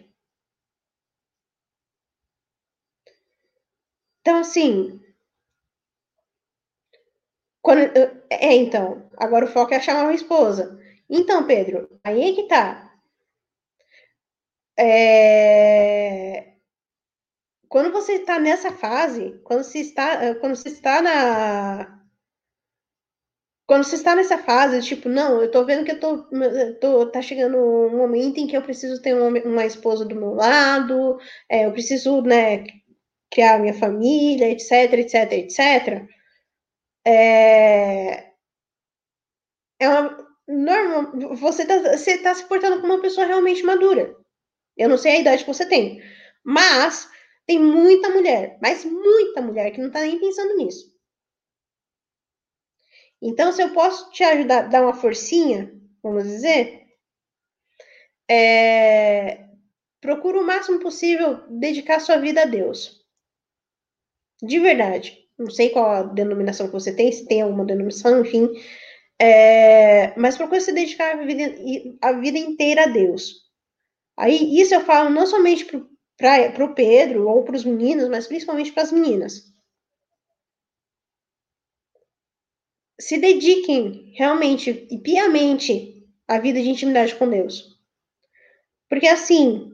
Então, 4.23 4.39
assim. 4.41 5.01
Quando, 7.63 7.81
é, 8.29 8.55
então. 8.55 9.09
Agora 9.17 9.47
o 9.47 9.49
foco 9.49 9.73
é 9.75 9.81
chamar 9.81 10.03
uma 10.05 10.15
esposa. 10.15 10.79
Então, 11.09 11.47
Pedro, 11.47 11.89
aí 12.05 12.23
é 12.31 12.35
que 12.35 12.45
tá. 12.47 12.91
É, 14.77 16.57
quando 17.71 17.91
você 17.91 18.15
está 18.17 18.39
nessa 18.39 18.71
fase, 18.71 19.41
quando 19.45 19.63
você 19.65 19.79
está, 19.79 20.35
quando 20.35 20.57
você 20.57 20.69
está 20.69 21.01
na 21.01 22.01
quando 23.67 23.85
você 23.85 23.95
está 23.95 24.17
nessa 24.17 24.37
fase, 24.37 24.83
tipo, 24.83 25.09
não, 25.09 25.41
eu 25.41 25.49
tô 25.51 25.65
vendo 25.65 25.85
que 25.85 25.93
eu 25.93 26.01
tô, 26.01 26.25
tô 26.81 27.07
tá 27.07 27.23
chegando 27.23 27.57
um 27.57 27.97
momento 27.97 28.39
em 28.39 28.47
que 28.49 28.57
eu 28.57 28.63
preciso 28.63 29.01
ter 29.01 29.15
uma, 29.15 29.29
uma 29.45 29.65
esposa 29.65 30.05
do 30.05 30.15
meu 30.17 30.35
lado, 30.35 31.19
é, 31.49 31.67
eu 31.67 31.73
preciso, 31.73 32.21
né, 32.23 32.65
criar 33.31 33.59
minha 33.59 33.75
família, 33.75 34.51
etc, 34.51 34.93
etc, 34.95 35.33
etc. 35.33 36.09
É, 37.07 38.33
é 39.79 39.89
uma, 39.89 40.29
normal, 40.47 41.37
você 41.37 41.67
tá, 41.67 41.79
você 41.97 42.19
tá 42.19 42.35
se 42.35 42.45
portando 42.47 42.81
como 42.81 42.95
uma 42.95 43.03
pessoa 43.03 43.27
realmente 43.27 43.63
madura. 43.63 44.15
Eu 44.77 44.89
não 44.89 44.99
sei 44.99 45.13
a 45.13 45.21
idade 45.21 45.45
que 45.45 45.53
você 45.53 45.67
tem, 45.67 46.03
mas 46.45 47.09
tem 47.47 47.59
muita 47.59 48.11
mulher, 48.11 48.59
mas 48.61 48.85
muita 48.85 49.41
mulher 49.41 49.71
que 49.71 49.81
não 49.81 49.89
está 49.89 50.01
nem 50.01 50.19
pensando 50.21 50.57
nisso. 50.57 50.91
Então, 53.23 53.53
se 53.53 53.63
eu 53.63 53.73
posso 53.73 54.11
te 54.11 54.25
ajudar, 54.25 54.63
dar 54.69 54.83
uma 54.83 54.95
forcinha, 54.95 55.73
vamos 56.03 56.25
dizer, 56.25 56.87
é, 58.29 59.47
procura 60.01 60.41
o 60.41 60.47
máximo 60.47 60.81
possível 60.81 61.47
dedicar 61.49 62.01
sua 62.01 62.17
vida 62.17 62.43
a 62.43 62.47
Deus. 62.47 63.00
De 64.43 64.59
verdade. 64.59 65.19
Não 65.39 65.51
sei 65.51 65.71
qual 65.71 65.91
a 65.91 66.03
denominação 66.03 66.67
que 66.67 66.73
você 66.73 66.95
tem, 66.95 67.11
se 67.13 67.27
tem 67.27 67.43
alguma 67.43 67.65
denominação, 67.65 68.21
enfim. 68.21 68.49
É, 69.19 70.19
mas 70.19 70.37
procure 70.37 70.61
se 70.61 70.73
dedicar 70.73 71.19
a 71.19 71.25
vida, 71.25 71.55
a 72.03 72.13
vida 72.13 72.39
inteira 72.39 72.85
a 72.85 72.87
Deus. 72.87 73.35
Aí, 74.19 74.61
isso 74.61 74.75
eu 74.75 74.83
falo 74.83 75.11
não 75.11 75.27
somente 75.27 75.65
para 75.65 76.65
o 76.65 76.75
Pedro 76.75 77.29
ou 77.29 77.45
para 77.45 77.57
os 77.57 77.65
meninos, 77.65 78.09
mas 78.09 78.27
principalmente 78.27 78.73
para 78.73 78.83
as 78.83 78.93
meninas. 78.93 79.51
Se 83.01 83.19
dediquem 83.19 84.13
realmente 84.15 84.87
e 84.91 84.99
piamente 84.99 86.07
à 86.29 86.39
vida 86.39 86.61
de 86.61 86.69
intimidade 86.69 87.15
com 87.15 87.29
Deus. 87.29 87.79
Porque 88.91 89.07
assim, 89.07 89.73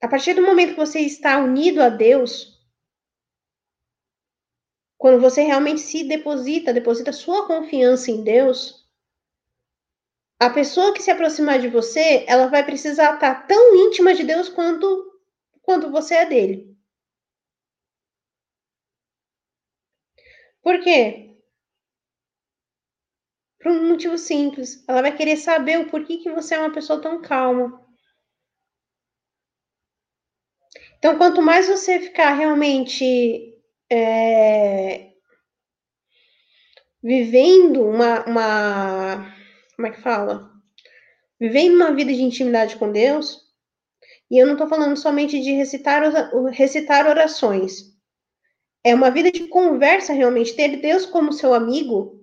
a 0.00 0.06
partir 0.06 0.34
do 0.34 0.42
momento 0.42 0.74
que 0.74 0.76
você 0.86 1.00
está 1.00 1.38
unido 1.38 1.80
a 1.82 1.88
Deus, 1.88 2.53
quando 5.04 5.20
você 5.20 5.42
realmente 5.42 5.82
se 5.82 6.02
deposita, 6.02 6.72
deposita 6.72 7.12
sua 7.12 7.46
confiança 7.46 8.10
em 8.10 8.24
Deus, 8.24 8.88
a 10.40 10.48
pessoa 10.48 10.94
que 10.94 11.02
se 11.02 11.10
aproximar 11.10 11.60
de 11.60 11.68
você, 11.68 12.24
ela 12.26 12.46
vai 12.46 12.64
precisar 12.64 13.12
estar 13.12 13.46
tão 13.46 13.76
íntima 13.76 14.14
de 14.14 14.24
Deus 14.24 14.48
quanto 14.48 15.20
quanto 15.60 15.90
você 15.90 16.14
é 16.14 16.24
dele. 16.24 16.74
Por 20.62 20.80
quê? 20.82 21.36
Por 23.60 23.72
um 23.72 23.88
motivo 23.88 24.16
simples. 24.16 24.82
Ela 24.88 25.02
vai 25.02 25.14
querer 25.14 25.36
saber 25.36 25.80
o 25.80 25.90
porquê 25.90 26.16
que 26.16 26.32
você 26.32 26.54
é 26.54 26.58
uma 26.60 26.72
pessoa 26.72 27.02
tão 27.02 27.20
calma. 27.20 27.78
Então, 30.96 31.18
quanto 31.18 31.42
mais 31.42 31.68
você 31.68 32.00
ficar 32.00 32.32
realmente 32.32 33.53
é, 33.90 35.12
vivendo 37.02 37.82
uma, 37.82 38.24
uma 38.24 39.34
como 39.76 39.88
é 39.88 39.90
que 39.90 40.00
fala? 40.00 40.50
Vivendo 41.38 41.74
uma 41.74 41.92
vida 41.92 42.12
de 42.12 42.22
intimidade 42.22 42.76
com 42.76 42.90
Deus, 42.90 43.44
e 44.30 44.38
eu 44.38 44.46
não 44.46 44.54
estou 44.54 44.68
falando 44.68 44.96
somente 44.96 45.40
de 45.40 45.52
recitar, 45.52 46.02
recitar 46.50 47.06
orações. 47.06 47.94
É 48.82 48.94
uma 48.94 49.10
vida 49.10 49.30
de 49.30 49.48
conversa 49.48 50.12
realmente, 50.12 50.54
ter 50.54 50.80
Deus 50.80 51.04
como 51.06 51.32
seu 51.32 51.52
amigo, 51.52 52.22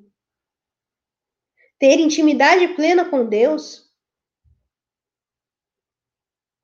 ter 1.79 1.99
intimidade 1.99 2.67
plena 2.69 3.05
com 3.05 3.25
Deus. 3.25 3.89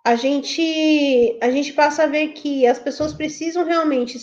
A 0.05 0.15
gente, 0.15 1.37
a 1.41 1.51
gente 1.51 1.73
passa 1.73 2.03
a 2.03 2.07
ver 2.07 2.29
que 2.29 2.65
as 2.65 2.79
pessoas 2.79 3.13
precisam 3.13 3.65
realmente 3.65 4.17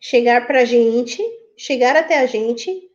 chegar 0.00 0.46
para 0.46 0.60
a 0.60 0.64
gente, 0.64 1.22
chegar 1.56 1.96
até 1.96 2.18
a 2.18 2.26
gente 2.26 2.86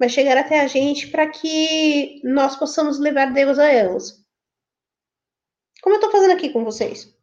vai 0.00 0.08
chegar 0.08 0.38
até 0.38 0.60
a 0.60 0.66
gente 0.66 1.08
para 1.08 1.28
que 1.28 2.22
nós 2.24 2.56
possamos 2.56 2.98
levar 2.98 3.34
Deus 3.34 3.58
a 3.58 3.70
elas. 3.70 4.24
Como 5.82 5.94
eu 5.94 5.98
estou 5.98 6.10
fazendo 6.10 6.32
aqui 6.32 6.48
com 6.48 6.64
vocês. 6.64 7.14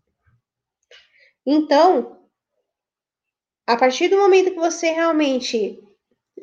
Então, 1.44 2.22
a 3.66 3.76
partir 3.76 4.10
do 4.10 4.18
momento 4.18 4.52
que 4.52 4.60
você 4.60 4.92
realmente 4.92 5.84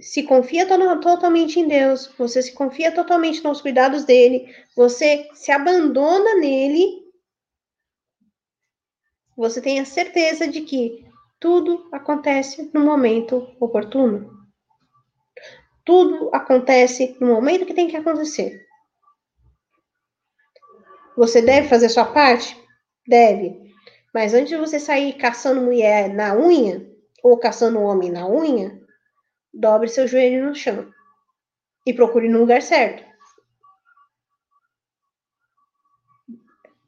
se 0.01 0.25
confia 0.25 0.67
to 0.67 1.01
totalmente 1.01 1.61
em 1.61 1.69
Deus, 1.69 2.09
você 2.19 2.43
se 2.43 2.53
confia 2.53 2.93
totalmente 2.93 3.45
nos 3.45 3.61
cuidados 3.61 4.05
dele, 4.05 4.53
você 4.75 5.29
se 5.35 5.53
abandona 5.53 6.35
nele, 6.35 7.05
você 9.37 9.61
tem 9.61 9.79
a 9.79 9.85
certeza 9.85 10.49
de 10.49 10.63
que 10.63 11.07
tudo 11.41 11.89
acontece 11.93 12.71
no 12.73 12.81
momento 12.81 13.55
oportuno. 13.61 14.31
Tudo 15.85 16.31
acontece 16.33 17.17
no 17.21 17.27
momento 17.27 17.67
que 17.67 17.75
tem 17.75 17.89
que 17.89 17.97
acontecer. 17.97 18.65
Você 21.17 21.43
deve 21.43 21.69
fazer 21.69 21.89
sua 21.89 22.07
parte? 22.07 22.57
Deve. 23.07 23.73
Mas 24.13 24.33
antes 24.33 24.49
de 24.49 24.57
você 24.57 24.81
sair 24.81 25.13
caçando 25.15 25.61
mulher 25.61 26.09
na 26.13 26.35
unha, 26.35 26.91
ou 27.23 27.39
caçando 27.39 27.81
homem 27.81 28.11
na 28.11 28.27
unha, 28.27 28.81
dobre 29.53 29.89
seu 29.89 30.09
joelho 30.09 30.47
no 30.47 30.55
chão 30.55 30.93
e 31.87 31.93
procure 31.93 32.29
no 32.29 32.41
lugar 32.41 32.63
certo. 32.63 33.05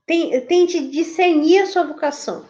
Tente 0.07 0.89
discernir 0.89 1.61
a 1.61 1.67
sua 1.67 1.85
vocação. 1.85 2.47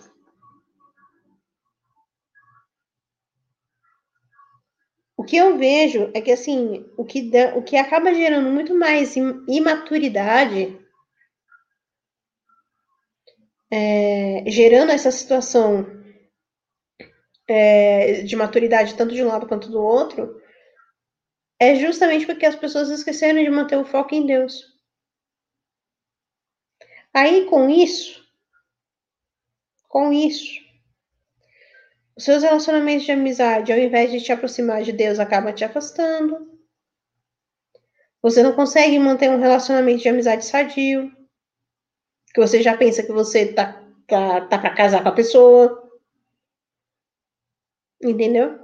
Que 5.27 5.37
eu 5.37 5.59
vejo 5.59 6.11
é 6.15 6.21
que 6.21 6.33
assim, 6.33 6.91
o 6.97 7.05
que, 7.05 7.31
o 7.55 7.63
que 7.63 7.77
acaba 7.77 8.15
gerando 8.15 8.49
muito 8.51 8.75
mais 8.75 9.15
imaturidade, 9.17 10.79
é, 13.71 14.45
gerando 14.47 14.93
essa 14.93 15.11
situação 15.11 15.85
é, 17.49 18.23
de 18.23 18.37
maturidade 18.37 18.97
tanto 18.97 19.15
de 19.15 19.23
um 19.23 19.29
lado 19.29 19.47
quanto 19.47 19.71
do 19.71 19.83
outro, 19.83 20.41
é 21.61 21.75
justamente 21.75 22.27
porque 22.27 22.47
as 22.47 22.57
pessoas 22.57 22.89
esqueceram 22.89 23.43
de 23.43 23.51
manter 23.51 23.77
o 23.77 23.85
foco 23.85 24.15
em 24.15 24.25
Deus. 24.25 24.75
Aí 27.13 27.47
com 27.47 27.69
isso, 27.69 28.23
com 29.89 30.13
isso, 30.13 30.66
os 32.17 32.25
seus 32.25 32.43
relacionamentos 32.43 33.05
de 33.05 33.13
amizade, 33.13 33.73
ao 33.73 33.79
invés 33.79 34.11
de 34.11 34.23
te 34.23 34.33
aproximar 34.33 34.83
de 34.83 34.93
Deus, 34.93 35.19
acabam 35.19 35.55
te 35.55 35.65
afastando. 35.65 36.51
Você 38.23 38.43
não 38.43 38.55
consegue 38.55 38.99
manter 38.99 39.31
um 39.31 39.39
relacionamento 39.39 40.03
de 40.03 40.09
amizade 40.09 40.45
sadio. 40.47 41.15
Que 42.33 42.41
você 42.41 42.63
já 42.63 42.77
pensa 42.77 43.03
que 43.03 43.13
você 43.13 43.53
tá, 43.53 43.85
tá, 44.07 44.41
tá 44.47 44.59
para 44.59 44.75
casar 44.75 45.03
com 45.03 45.11
a 45.11 45.13
pessoa. 45.13 45.91
Entendeu? 48.03 48.59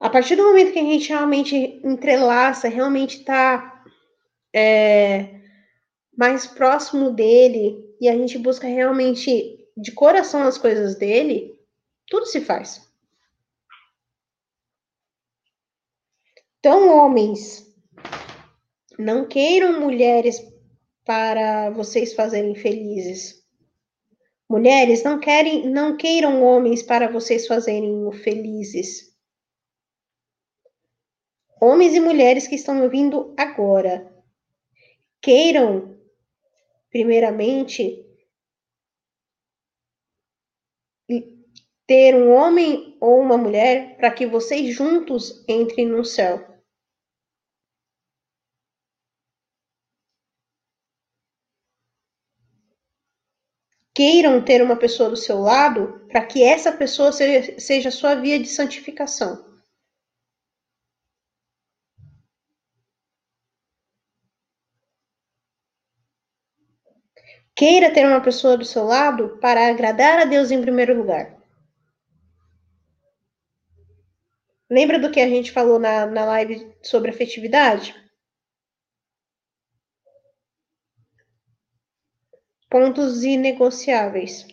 A 0.00 0.10
partir 0.10 0.34
do 0.34 0.42
momento 0.42 0.72
que 0.72 0.78
a 0.78 0.82
gente 0.82 1.08
realmente 1.10 1.56
entrelaça, 1.84 2.68
realmente 2.68 3.22
tá 3.22 3.84
é, 4.52 5.40
mais 6.16 6.46
próximo 6.46 7.10
dele 7.10 7.84
e 8.00 8.08
a 8.08 8.16
gente 8.16 8.38
busca 8.38 8.66
realmente 8.66 9.59
de 9.80 9.92
coração 9.92 10.42
as 10.42 10.58
coisas 10.58 10.96
dele, 10.96 11.58
tudo 12.06 12.26
se 12.26 12.40
faz. 12.40 12.86
Então, 16.58 16.88
homens, 16.88 17.66
não 18.98 19.26
queiram 19.26 19.80
mulheres 19.80 20.38
para 21.04 21.70
vocês 21.70 22.12
fazerem 22.12 22.54
felizes. 22.54 23.42
Mulheres, 24.48 25.02
não 25.02 25.18
querem, 25.18 25.70
não 25.70 25.96
queiram 25.96 26.42
homens 26.42 26.82
para 26.82 27.10
vocês 27.10 27.46
fazerem 27.46 28.12
felizes. 28.12 29.10
Homens 31.60 31.94
e 31.94 32.00
mulheres 32.00 32.46
que 32.46 32.56
estão 32.56 32.82
ouvindo 32.82 33.34
agora, 33.38 34.12
queiram 35.22 35.98
primeiramente 36.90 38.09
ter 41.90 42.14
um 42.14 42.30
homem 42.30 42.96
ou 43.00 43.20
uma 43.20 43.36
mulher 43.36 43.96
para 43.96 44.12
que 44.12 44.24
vocês 44.24 44.72
juntos 44.72 45.44
entrem 45.48 45.88
no 45.88 46.04
céu. 46.04 46.38
Queiram 53.92 54.40
ter 54.44 54.62
uma 54.62 54.76
pessoa 54.76 55.10
do 55.10 55.16
seu 55.16 55.40
lado 55.40 56.06
para 56.06 56.24
que 56.24 56.44
essa 56.44 56.70
pessoa 56.70 57.10
seja, 57.10 57.88
a 57.88 57.90
sua 57.90 58.14
via 58.14 58.38
de 58.38 58.46
santificação. 58.46 59.44
Queira 67.56 67.92
ter 67.92 68.06
uma 68.06 68.20
pessoa 68.20 68.56
do 68.56 68.64
seu 68.64 68.84
lado 68.84 69.38
para 69.40 69.68
agradar 69.68 70.20
a 70.20 70.24
Deus 70.24 70.52
em 70.52 70.60
primeiro 70.62 70.96
lugar. 70.96 71.39
Lembra 74.70 75.00
do 75.00 75.10
que 75.10 75.20
a 75.20 75.28
gente 75.28 75.50
falou 75.50 75.80
na, 75.80 76.06
na 76.06 76.24
live 76.24 76.72
sobre 76.80 77.10
afetividade? 77.10 77.92
Pontos 82.70 83.24
inegociáveis. 83.24 84.46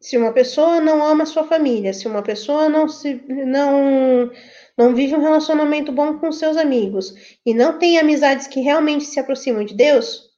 Se 0.00 0.16
uma 0.16 0.32
pessoa 0.32 0.80
não 0.80 1.04
ama 1.04 1.26
sua 1.26 1.44
família, 1.44 1.92
se 1.92 2.06
uma 2.08 2.22
pessoa 2.22 2.68
não 2.68 2.88
se 2.88 3.14
não 3.28 4.30
não 4.78 4.94
vive 4.94 5.14
um 5.14 5.20
relacionamento 5.20 5.92
bom 5.92 6.18
com 6.18 6.32
seus 6.32 6.56
amigos 6.56 7.12
e 7.44 7.52
não 7.52 7.78
tem 7.78 7.98
amizades 7.98 8.46
que 8.46 8.60
realmente 8.60 9.04
se 9.04 9.20
aproximam 9.20 9.64
de 9.64 9.74
Deus, 9.74 10.30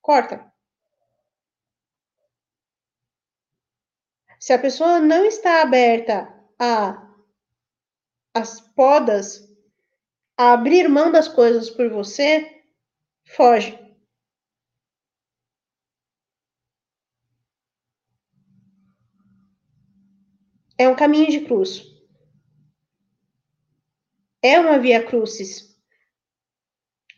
corta. 0.00 0.47
Se 4.38 4.52
a 4.52 4.58
pessoa 4.58 5.00
não 5.00 5.24
está 5.24 5.62
aberta 5.62 6.32
a 6.58 7.04
as 8.34 8.60
podas, 8.60 9.48
a 10.36 10.52
abrir 10.52 10.88
mão 10.88 11.10
das 11.10 11.26
coisas 11.26 11.68
por 11.68 11.90
você, 11.90 12.62
foge. 13.24 13.76
É 20.78 20.88
um 20.88 20.94
caminho 20.94 21.28
de 21.28 21.40
cruz. 21.44 21.82
É 24.40 24.60
uma 24.60 24.78
via 24.78 25.04
crucis. 25.04 25.76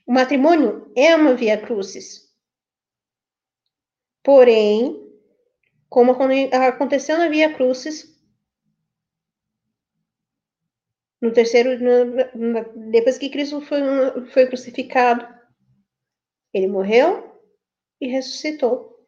O 0.07 0.13
matrimônio 0.13 0.91
é 0.97 1.15
uma 1.15 1.35
via 1.35 1.61
crucis. 1.61 2.35
Porém, 4.23 5.00
como 5.91 6.13
aconteceu 6.13 7.19
na 7.19 7.29
Via 7.29 7.53
Crucis, 7.53 8.17
no 11.21 11.33
terceiro, 11.33 11.71
depois 12.91 13.19
que 13.19 13.29
Cristo 13.29 13.61
foi, 13.61 13.81
foi 14.33 14.47
crucificado, 14.47 15.27
ele 16.55 16.69
morreu 16.69 17.39
e 18.01 18.07
ressuscitou. 18.07 19.05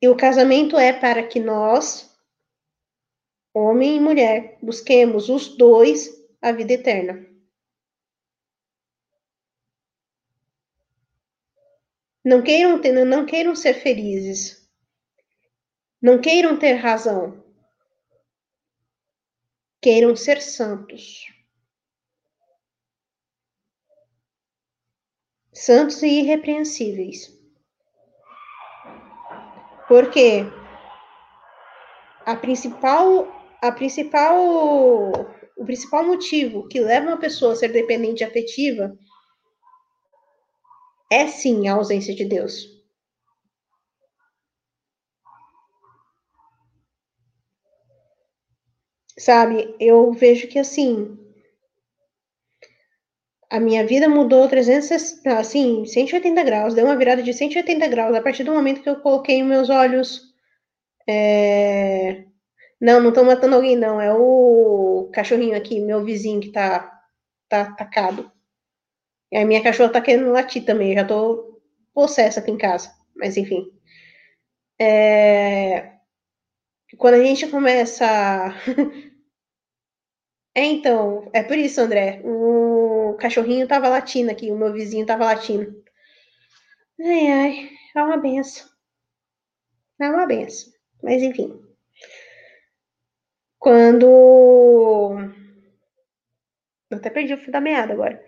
E 0.00 0.08
o 0.08 0.16
casamento 0.16 0.78
é 0.78 0.92
para 0.92 1.26
que 1.26 1.40
nós, 1.40 2.14
homem 3.52 3.96
e 3.96 4.00
mulher, 4.00 4.58
busquemos 4.62 5.28
os 5.28 5.56
dois 5.56 6.08
a 6.40 6.52
vida 6.52 6.74
eterna. 6.74 7.26
Não 12.28 12.42
queiram 12.42 12.78
ter, 12.78 12.92
não 12.92 13.24
queiram 13.24 13.56
ser 13.56 13.72
felizes. 13.72 14.68
Não 15.98 16.20
queiram 16.20 16.58
ter 16.58 16.74
razão. 16.74 17.42
Queiram 19.80 20.14
ser 20.14 20.42
santos. 20.42 21.24
Santos 25.54 26.02
e 26.02 26.20
irrepreensíveis. 26.20 27.34
Porque 29.88 30.42
a 32.26 32.36
principal 32.36 33.26
a 33.62 33.72
principal 33.72 34.36
o 35.56 35.64
principal 35.64 36.04
motivo 36.04 36.68
que 36.68 36.78
leva 36.78 37.06
uma 37.06 37.18
pessoa 37.18 37.54
a 37.54 37.56
ser 37.56 37.72
dependente 37.72 38.22
afetiva 38.22 38.94
é 41.10 41.26
sim 41.26 41.68
a 41.68 41.74
ausência 41.74 42.14
de 42.14 42.24
Deus. 42.24 42.66
Sabe, 49.18 49.76
eu 49.78 50.12
vejo 50.12 50.48
que 50.48 50.58
assim, 50.58 51.18
a 53.50 53.58
minha 53.60 53.86
vida 53.86 54.08
mudou 54.08 54.48
360, 54.48 55.38
assim, 55.38 55.84
180 55.86 56.42
graus, 56.42 56.74
deu 56.74 56.84
uma 56.84 56.96
virada 56.96 57.22
de 57.22 57.32
180 57.32 57.86
graus 57.88 58.14
a 58.14 58.22
partir 58.22 58.44
do 58.44 58.52
momento 58.52 58.82
que 58.82 58.88
eu 58.88 59.00
coloquei 59.00 59.42
meus 59.42 59.68
olhos. 59.70 60.22
É... 61.08 62.24
Não, 62.80 63.00
não 63.00 63.10
estão 63.10 63.24
matando 63.24 63.56
alguém, 63.56 63.76
não, 63.76 64.00
é 64.00 64.14
o 64.14 65.10
cachorrinho 65.14 65.56
aqui, 65.56 65.80
meu 65.80 66.04
vizinho 66.04 66.40
que 66.40 66.52
tá, 66.52 67.00
tá 67.48 67.62
atacado. 67.62 68.30
E 69.30 69.36
a 69.36 69.44
minha 69.46 69.62
cachorra 69.62 69.92
tá 69.92 70.00
querendo 70.00 70.32
latir 70.32 70.64
também, 70.64 70.94
já 70.94 71.04
tô 71.04 71.60
possessa 71.94 72.40
aqui 72.40 72.50
em 72.50 72.58
casa. 72.58 72.92
Mas 73.16 73.36
enfim. 73.36 73.70
É... 74.80 75.98
Quando 76.96 77.14
a 77.14 77.24
gente 77.24 77.46
começa. 77.48 78.06
é, 80.54 80.64
então, 80.64 81.28
é 81.32 81.42
por 81.42 81.56
isso, 81.58 81.80
André. 81.80 82.20
O 82.24 83.16
cachorrinho 83.20 83.68
tava 83.68 83.88
latindo 83.88 84.30
aqui, 84.30 84.50
o 84.50 84.56
meu 84.56 84.72
vizinho 84.72 85.06
tava 85.06 85.24
latindo. 85.26 85.82
Ai, 87.00 87.30
ai, 87.30 87.70
é 87.96 88.02
uma 88.02 88.16
benção. 88.16 88.68
É 90.00 90.08
uma 90.08 90.26
benção. 90.26 90.72
Mas 91.02 91.22
enfim. 91.22 91.60
Quando. 93.58 94.06
Eu 96.90 96.98
até 96.98 97.10
perdi 97.10 97.34
o 97.34 97.38
fio 97.38 97.52
da 97.52 97.60
meada 97.60 97.92
agora. 97.92 98.24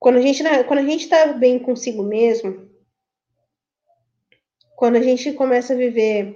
Quando 0.00 0.16
a 0.16 0.22
gente, 0.22 0.42
quando 0.66 0.78
a 0.80 0.84
gente 0.84 1.08
tá 1.08 1.32
bem 1.34 1.58
consigo 1.58 2.02
mesmo, 2.02 2.68
quando 4.74 4.96
a 4.96 5.02
gente 5.02 5.32
começa 5.34 5.74
a 5.74 5.76
viver. 5.76 6.34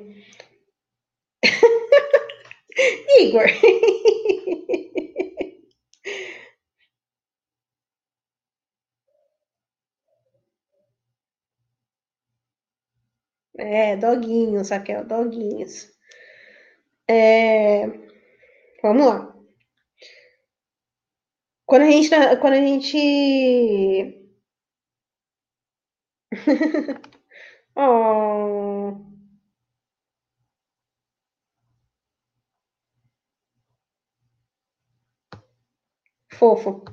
Igor! 3.21 3.47
é, 13.59 13.97
doguinhos, 13.97 14.71
Raquel, 14.71 15.05
doguinhos. 15.07 15.91
É, 17.09 17.87
vamos 18.83 19.07
lá. 19.07 19.35
Quando 21.75 21.83
a 21.87 21.91
gente. 21.91 22.09
Tá, 22.09 22.37
quando 22.37 22.53
a 22.55 22.61
gente. 22.61 24.31
oh. 27.77 28.95
Fofo. 36.33 36.85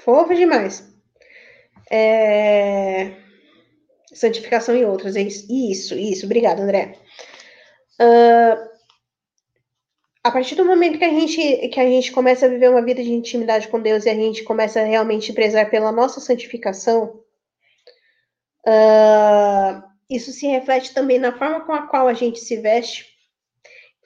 Fofo 0.00 0.34
demais. 0.34 0.90
É... 1.90 3.16
Santificação 4.14 4.74
e 4.74 4.84
outras. 4.86 5.14
Isso, 5.14 5.94
isso. 5.94 6.24
Obrigada, 6.24 6.62
André. 6.62 6.98
Uh, 8.00 8.79
a 10.22 10.30
partir 10.30 10.54
do 10.54 10.64
momento 10.64 10.98
que 10.98 11.04
a 11.04 11.08
gente 11.10 11.68
que 11.68 11.80
a 11.80 11.86
gente 11.86 12.12
começa 12.12 12.46
a 12.46 12.48
viver 12.48 12.68
uma 12.68 12.82
vida 12.84 13.02
de 13.02 13.12
intimidade 13.12 13.68
com 13.68 13.80
Deus 13.80 14.04
e 14.04 14.10
a 14.10 14.14
gente 14.14 14.42
começa 14.44 14.80
a 14.80 14.84
realmente 14.84 15.32
prezar 15.32 15.70
pela 15.70 15.90
nossa 15.90 16.20
santificação, 16.20 17.22
uh, 18.66 19.82
isso 20.08 20.32
se 20.32 20.46
reflete 20.46 20.92
também 20.92 21.18
na 21.18 21.36
forma 21.36 21.62
com 21.64 21.72
a 21.72 21.86
qual 21.86 22.06
a 22.06 22.14
gente 22.14 22.38
se 22.38 22.56
veste, 22.56 23.06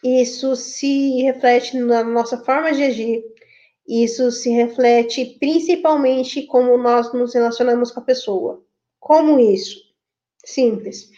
isso 0.02 0.54
se 0.54 1.22
reflete 1.22 1.76
na 1.76 2.04
nossa 2.04 2.44
forma 2.44 2.72
de 2.72 2.84
agir, 2.84 3.24
isso 3.88 4.30
se 4.30 4.50
reflete 4.50 5.36
principalmente 5.40 6.42
como 6.46 6.76
nós 6.76 7.12
nos 7.12 7.34
relacionamos 7.34 7.90
com 7.90 8.00
a 8.00 8.04
pessoa. 8.04 8.64
Como 9.00 9.40
isso? 9.40 9.78
Simples. 10.44 11.10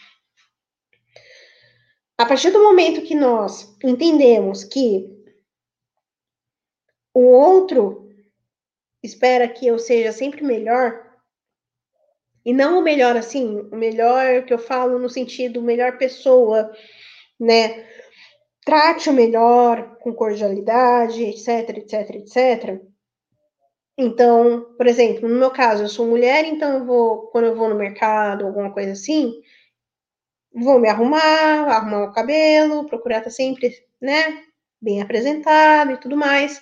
A 2.17 2.25
partir 2.25 2.49
do 2.49 2.63
momento 2.63 3.03
que 3.03 3.13
nós 3.13 3.77
entendemos 3.83 4.63
que 4.63 5.07
o 7.13 7.21
outro 7.21 8.09
espera 9.03 9.47
que 9.47 9.67
eu 9.67 9.77
seja 9.77 10.11
sempre 10.11 10.43
melhor, 10.43 11.05
e 12.43 12.51
não 12.53 12.79
o 12.79 12.81
melhor 12.81 13.15
assim, 13.15 13.59
o 13.71 13.75
melhor 13.75 14.45
que 14.45 14.53
eu 14.53 14.57
falo 14.57 14.97
no 14.97 15.09
sentido 15.09 15.61
melhor 15.61 15.97
pessoa, 15.99 16.71
né? 17.39 17.85
Trate 18.65 19.09
o 19.09 19.13
melhor 19.13 19.97
com 19.99 20.13
cordialidade, 20.13 21.23
etc, 21.23 21.77
etc, 21.77 22.15
etc. 22.15 22.81
Então, 23.95 24.73
por 24.75 24.87
exemplo, 24.87 25.29
no 25.29 25.35
meu 25.35 25.51
caso, 25.51 25.83
eu 25.83 25.89
sou 25.89 26.07
mulher, 26.07 26.45
então 26.45 26.79
eu 26.79 26.85
vou, 26.85 27.27
quando 27.27 27.45
eu 27.45 27.55
vou 27.55 27.69
no 27.69 27.75
mercado, 27.75 28.45
alguma 28.45 28.73
coisa 28.73 28.93
assim, 28.93 29.33
vou 30.53 30.79
me 30.79 30.89
arrumar, 30.89 31.67
arrumar 31.69 32.03
o 32.05 32.13
cabelo, 32.13 32.85
procurar 32.85 33.19
estar 33.19 33.29
sempre, 33.29 33.73
né, 34.01 34.43
bem 34.81 35.01
apresentado 35.01 35.91
e 35.91 35.97
tudo 35.97 36.17
mais, 36.17 36.61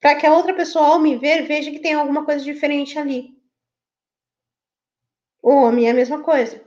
para 0.00 0.14
que 0.14 0.26
a 0.26 0.34
outra 0.34 0.54
pessoa, 0.54 0.86
ao 0.86 0.98
me 0.98 1.16
ver, 1.16 1.42
veja 1.42 1.70
que 1.70 1.78
tem 1.78 1.94
alguma 1.94 2.24
coisa 2.24 2.44
diferente 2.44 2.98
ali. 2.98 3.30
O 5.42 5.50
homem 5.50 5.86
é 5.86 5.90
a 5.90 5.94
mesma 5.94 6.22
coisa. 6.22 6.60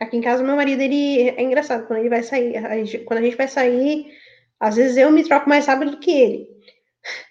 Aqui 0.00 0.16
em 0.16 0.20
casa, 0.20 0.42
meu 0.42 0.56
marido, 0.56 0.82
ele 0.82 1.30
é 1.30 1.42
engraçado, 1.42 1.86
quando 1.86 2.00
ele 2.00 2.08
vai 2.08 2.22
sair, 2.22 2.56
a 2.56 2.76
gente, 2.76 2.98
quando 3.00 3.20
a 3.20 3.22
gente 3.22 3.36
vai 3.36 3.48
sair, 3.48 4.12
às 4.58 4.76
vezes 4.76 4.96
eu 4.96 5.10
me 5.10 5.22
troco 5.24 5.48
mais 5.48 5.66
rápido 5.66 5.92
do 5.92 6.00
que 6.00 6.10
ele. 6.10 6.48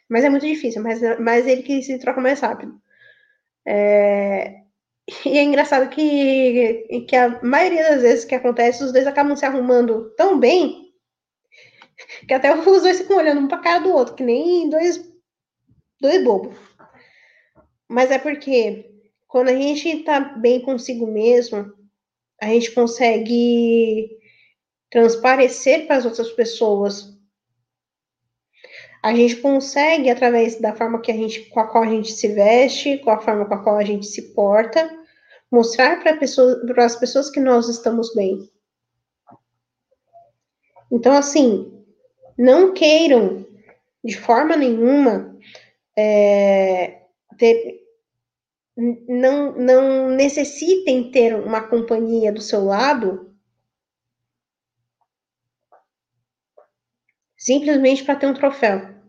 Mas 0.10 0.24
é 0.24 0.30
muito 0.30 0.46
difícil, 0.46 0.82
mas, 0.82 1.02
mas 1.20 1.48
ele 1.48 1.64
que 1.64 1.82
se 1.82 2.00
troca 2.00 2.22
mais 2.22 2.40
rápido. 2.40 2.82
É, 3.66 4.61
e 5.26 5.38
é 5.38 5.44
engraçado 5.44 5.90
que, 5.90 7.06
que 7.08 7.16
a 7.16 7.42
maioria 7.44 7.90
das 7.90 8.02
vezes 8.02 8.26
que 8.26 8.36
acontece, 8.36 8.84
os 8.84 8.92
dois 8.92 9.08
acabam 9.08 9.36
se 9.36 9.46
arrumando 9.46 10.14
tão 10.16 10.40
bem 10.40 10.92
que 12.28 12.34
até 12.34 12.54
os 12.56 12.82
dois 12.82 13.00
ficam 13.00 13.18
olhando 13.18 13.42
um 13.42 13.48
pra 13.48 13.60
cara 13.60 13.80
do 13.80 13.92
outro, 13.92 14.16
que 14.16 14.24
nem 14.24 14.70
dois, 14.70 15.02
dois 16.00 16.24
bobos. 16.24 16.58
Mas 17.88 18.12
é 18.12 18.18
porque 18.18 18.90
quando 19.28 19.50
a 19.50 19.56
gente 19.56 20.04
tá 20.04 20.20
bem 20.20 20.62
consigo 20.62 21.08
mesmo, 21.08 21.74
a 22.42 22.48
gente 22.48 22.72
consegue 22.72 24.10
transparecer 24.90 25.88
para 25.88 25.98
as 25.98 26.06
outras 26.06 26.32
pessoas. 26.32 27.12
A 29.04 29.16
gente 29.16 29.38
consegue, 29.38 30.10
através 30.10 30.60
da 30.60 30.76
forma 30.76 31.02
que 31.02 31.12
a 31.12 31.16
gente, 31.16 31.50
com 31.50 31.60
a 31.60 31.68
qual 31.68 31.84
a 31.84 31.90
gente 31.90 32.12
se 32.12 32.28
veste, 32.28 33.00
com 33.00 33.10
a 33.10 33.20
forma 33.20 33.46
com 33.46 33.54
a 33.54 33.64
qual 33.64 33.78
a 33.78 33.84
gente 33.84 34.06
se 34.06 34.34
porta, 34.34 35.01
mostrar 35.52 36.02
para 36.02 36.18
pessoa, 36.18 36.62
as 36.78 36.96
pessoas 36.96 37.30
que 37.30 37.40
nós 37.40 37.68
estamos 37.68 38.14
bem. 38.16 38.50
Então, 40.90 41.14
assim, 41.14 41.86
não 42.38 42.74
queiram 42.74 43.46
de 44.04 44.18
forma 44.18 44.56
nenhuma 44.56 45.38
é, 45.98 47.06
ter, 47.38 47.82
não, 48.76 49.54
não 49.58 50.10
necessitem 50.10 51.12
ter 51.12 51.36
uma 51.36 51.62
companhia 51.68 52.32
do 52.32 52.42
seu 52.42 52.66
lado 52.66 53.32
simplesmente 57.38 58.04
para 58.04 58.16
ter 58.16 58.28
um 58.28 58.34
troféu. 58.34 59.02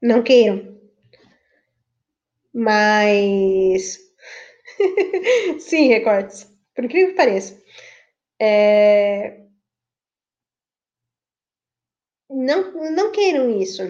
Não 0.00 0.22
queiram. 0.22 0.75
Mas. 2.56 3.98
Sim, 5.60 5.88
recortes. 5.88 6.50
Por 6.74 6.86
incrível 6.86 7.10
que 7.10 7.16
pareça. 7.16 7.62
É... 8.40 9.42
Não, 12.30 12.72
não 12.92 13.12
queiram 13.12 13.60
isso. 13.60 13.82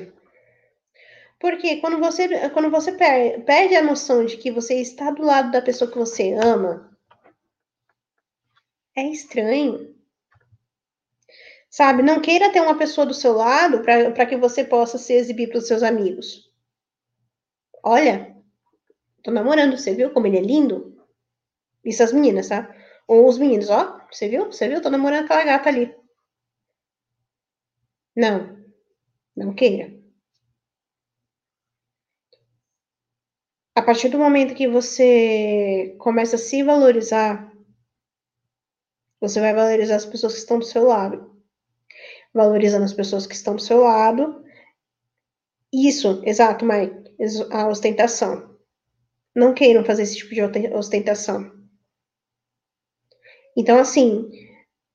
Porque 1.38 1.76
quando 1.76 2.00
você, 2.00 2.50
quando 2.50 2.68
você 2.68 2.90
per, 2.90 3.44
perde 3.44 3.76
a 3.76 3.82
noção 3.82 4.24
de 4.24 4.36
que 4.36 4.50
você 4.50 4.80
está 4.80 5.12
do 5.12 5.22
lado 5.22 5.52
da 5.52 5.62
pessoa 5.62 5.88
que 5.88 5.98
você 5.98 6.32
ama, 6.32 6.90
é 8.96 9.04
estranho. 9.04 9.94
Sabe? 11.70 12.02
Não 12.02 12.20
queira 12.20 12.50
ter 12.50 12.60
uma 12.60 12.76
pessoa 12.76 13.06
do 13.06 13.14
seu 13.14 13.32
lado 13.32 13.82
para 13.82 14.26
que 14.26 14.36
você 14.36 14.64
possa 14.64 14.98
se 14.98 15.12
exibir 15.12 15.50
para 15.50 15.58
os 15.58 15.68
seus 15.68 15.84
amigos. 15.84 16.50
Olha, 17.82 18.35
Tô 19.26 19.32
namorando, 19.32 19.76
você 19.76 19.92
viu 19.92 20.12
como 20.12 20.28
ele 20.28 20.36
é 20.36 20.40
lindo? 20.40 21.04
Isso 21.84 22.00
as 22.00 22.12
meninas, 22.12 22.48
tá? 22.48 22.72
Ou 23.08 23.26
os 23.28 23.38
meninos, 23.38 23.68
ó. 23.70 24.00
Você 24.08 24.28
viu? 24.28 24.46
Você 24.46 24.68
viu? 24.68 24.80
Tô 24.80 24.88
namorando 24.88 25.24
aquela 25.24 25.42
gata 25.44 25.68
ali. 25.68 25.92
Não. 28.14 28.56
Não 29.34 29.52
queira. 29.52 29.92
A 33.74 33.82
partir 33.82 34.10
do 34.10 34.16
momento 34.16 34.54
que 34.54 34.68
você 34.68 35.96
começa 35.98 36.36
a 36.36 36.38
se 36.38 36.62
valorizar, 36.62 37.52
você 39.20 39.40
vai 39.40 39.52
valorizar 39.52 39.96
as 39.96 40.06
pessoas 40.06 40.34
que 40.34 40.38
estão 40.38 40.60
do 40.60 40.64
seu 40.64 40.84
lado. 40.84 41.36
Valorizando 42.32 42.84
as 42.84 42.94
pessoas 42.94 43.26
que 43.26 43.34
estão 43.34 43.56
do 43.56 43.62
seu 43.62 43.78
lado. 43.78 44.44
Isso, 45.72 46.22
exato, 46.24 46.64
Mike. 46.64 47.10
A 47.50 47.66
ostentação. 47.66 48.55
Não 49.36 49.52
queiram 49.52 49.84
fazer 49.84 50.04
esse 50.04 50.16
tipo 50.16 50.34
de 50.34 50.42
ostentação. 50.74 51.52
Então, 53.54 53.78
assim, 53.78 54.30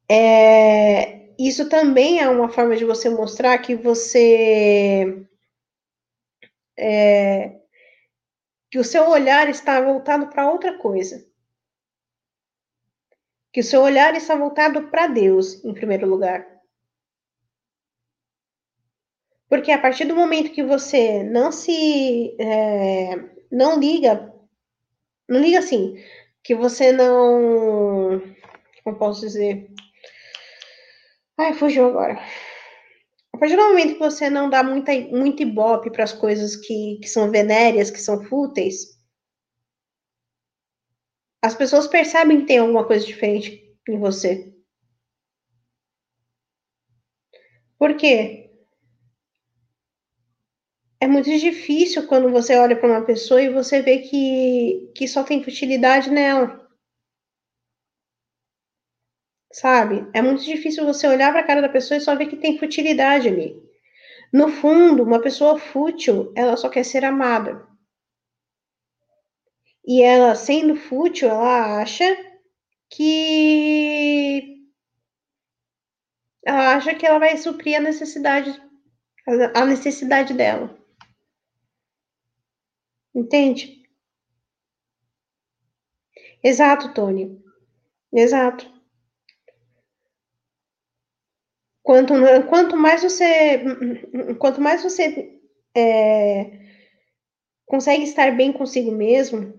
é, 0.09 1.29
isso 1.37 1.69
também 1.69 2.19
é 2.19 2.27
uma 2.27 2.49
forma 2.49 2.75
de 2.75 2.83
você 2.83 3.07
mostrar 3.07 3.55
que 3.59 3.75
você. 3.75 5.27
É, 6.75 7.59
que 8.71 8.79
o 8.79 8.83
seu 8.83 9.07
olhar 9.09 9.47
está 9.47 9.79
voltado 9.79 10.27
para 10.27 10.51
outra 10.51 10.75
coisa. 10.75 11.23
Que 13.53 13.59
o 13.59 13.63
seu 13.63 13.81
olhar 13.81 14.15
está 14.15 14.35
voltado 14.35 14.89
para 14.89 15.05
Deus, 15.05 15.63
em 15.63 15.73
primeiro 15.73 16.07
lugar. 16.07 16.47
Porque 19.47 19.71
a 19.71 19.79
partir 19.79 20.05
do 20.05 20.15
momento 20.15 20.51
que 20.51 20.63
você 20.63 21.21
não 21.21 21.51
se. 21.51 22.35
É, 22.39 23.41
não 23.51 23.77
liga. 23.77 24.30
Não 25.27 25.39
liga 25.39 25.59
assim. 25.59 25.95
Que 26.43 26.55
você 26.55 26.91
não. 26.91 28.21
Como 28.83 28.97
posso 28.97 29.21
dizer? 29.21 29.69
Ai, 31.37 31.53
fugiu 31.53 31.87
agora. 31.87 32.19
A 33.33 33.37
partir 33.37 33.55
do 33.55 33.63
momento 33.63 33.93
que 33.93 33.99
você 33.99 34.29
não 34.29 34.49
dá 34.49 34.63
muita, 34.63 34.91
muito 34.93 35.41
ibope 35.41 35.91
para 35.91 36.03
as 36.03 36.13
coisas 36.13 36.55
que, 36.55 36.99
que 37.01 37.07
são 37.07 37.31
venéreas, 37.31 37.89
que 37.89 37.99
são 37.99 38.23
fúteis, 38.25 38.99
as 41.43 41.55
pessoas 41.55 41.87
percebem 41.87 42.41
que 42.41 42.47
tem 42.47 42.59
alguma 42.59 42.85
coisa 42.85 43.05
diferente 43.05 43.75
em 43.89 43.97
você. 43.97 44.53
Por 47.79 47.95
quê? 47.97 48.40
É 51.01 51.05
muito 51.07 51.29
difícil 51.37 52.07
quando 52.07 52.31
você 52.31 52.55
olha 52.55 52.77
para 52.77 52.87
uma 52.87 53.01
pessoa 53.05 53.41
e 53.41 53.49
você 53.49 53.81
vê 53.81 53.97
que, 53.99 54.89
que 54.95 55.05
só 55.05 55.21
tem 55.21 55.43
futilidade 55.43 56.09
nela 56.09 56.61
sabe? 59.53 60.07
É 60.13 60.21
muito 60.21 60.43
difícil 60.43 60.85
você 60.85 61.07
olhar 61.07 61.31
para 61.31 61.41
a 61.41 61.47
cara 61.47 61.61
da 61.61 61.69
pessoa 61.69 61.97
e 61.97 62.01
só 62.01 62.15
ver 62.15 62.27
que 62.27 62.37
tem 62.37 62.57
futilidade 62.57 63.27
ali. 63.27 63.55
No 64.33 64.49
fundo, 64.49 65.03
uma 65.03 65.21
pessoa 65.21 65.59
fútil, 65.59 66.31
ela 66.35 66.55
só 66.57 66.69
quer 66.69 66.83
ser 66.85 67.03
amada. 67.05 67.65
E 69.85 70.01
ela, 70.01 70.35
sendo 70.35 70.75
fútil, 70.75 71.29
ela 71.29 71.81
acha 71.81 72.05
que 72.89 74.59
ela 76.45 76.75
acha 76.75 76.93
que 76.95 77.05
ela 77.05 77.19
vai 77.19 77.35
suprir 77.37 77.77
a 77.77 77.79
necessidade 77.81 78.61
a 79.55 79.65
necessidade 79.65 80.33
dela. 80.33 80.80
Entende? 83.15 83.63
Exato, 86.43 86.93
Tony. 86.93 87.41
Exato. 88.13 88.65
Quanto, 91.83 92.13
quanto 92.49 92.75
mais 92.77 93.01
você, 93.03 93.59
quanto 94.39 94.61
mais 94.61 94.83
você 94.83 95.39
é, 95.75 96.51
consegue 97.65 98.03
estar 98.03 98.37
bem 98.37 98.53
consigo 98.53 98.91
mesmo, 98.91 99.51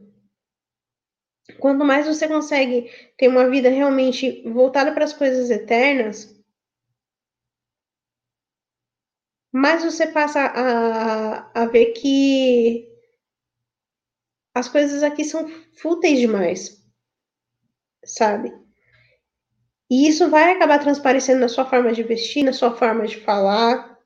quanto 1.59 1.83
mais 1.83 2.07
você 2.07 2.29
consegue 2.29 2.91
ter 3.17 3.27
uma 3.29 3.49
vida 3.49 3.71
realmente 3.71 4.43
voltada 4.51 4.93
para 4.93 5.05
as 5.05 5.15
coisas 5.15 5.49
eternas, 5.51 6.39
mais 9.53 9.83
você 9.85 10.07
passa 10.07 10.41
a, 10.41 11.63
a 11.63 11.67
ver 11.67 11.93
que 11.93 12.92
as 14.55 14.69
coisas 14.69 15.03
aqui 15.03 15.25
são 15.25 15.49
fúteis 15.81 16.19
demais, 16.19 16.83
sabe? 18.05 18.53
E 19.91 20.09
isso 20.09 20.31
vai 20.31 20.53
acabar 20.53 20.79
transparecendo 20.79 21.41
na 21.41 21.49
sua 21.49 21.65
forma 21.65 21.93
de 21.93 22.03
vestir, 22.03 22.43
na 22.43 22.53
sua 22.53 22.75
forma 22.75 23.07
de 23.07 23.21
falar. 23.21 23.99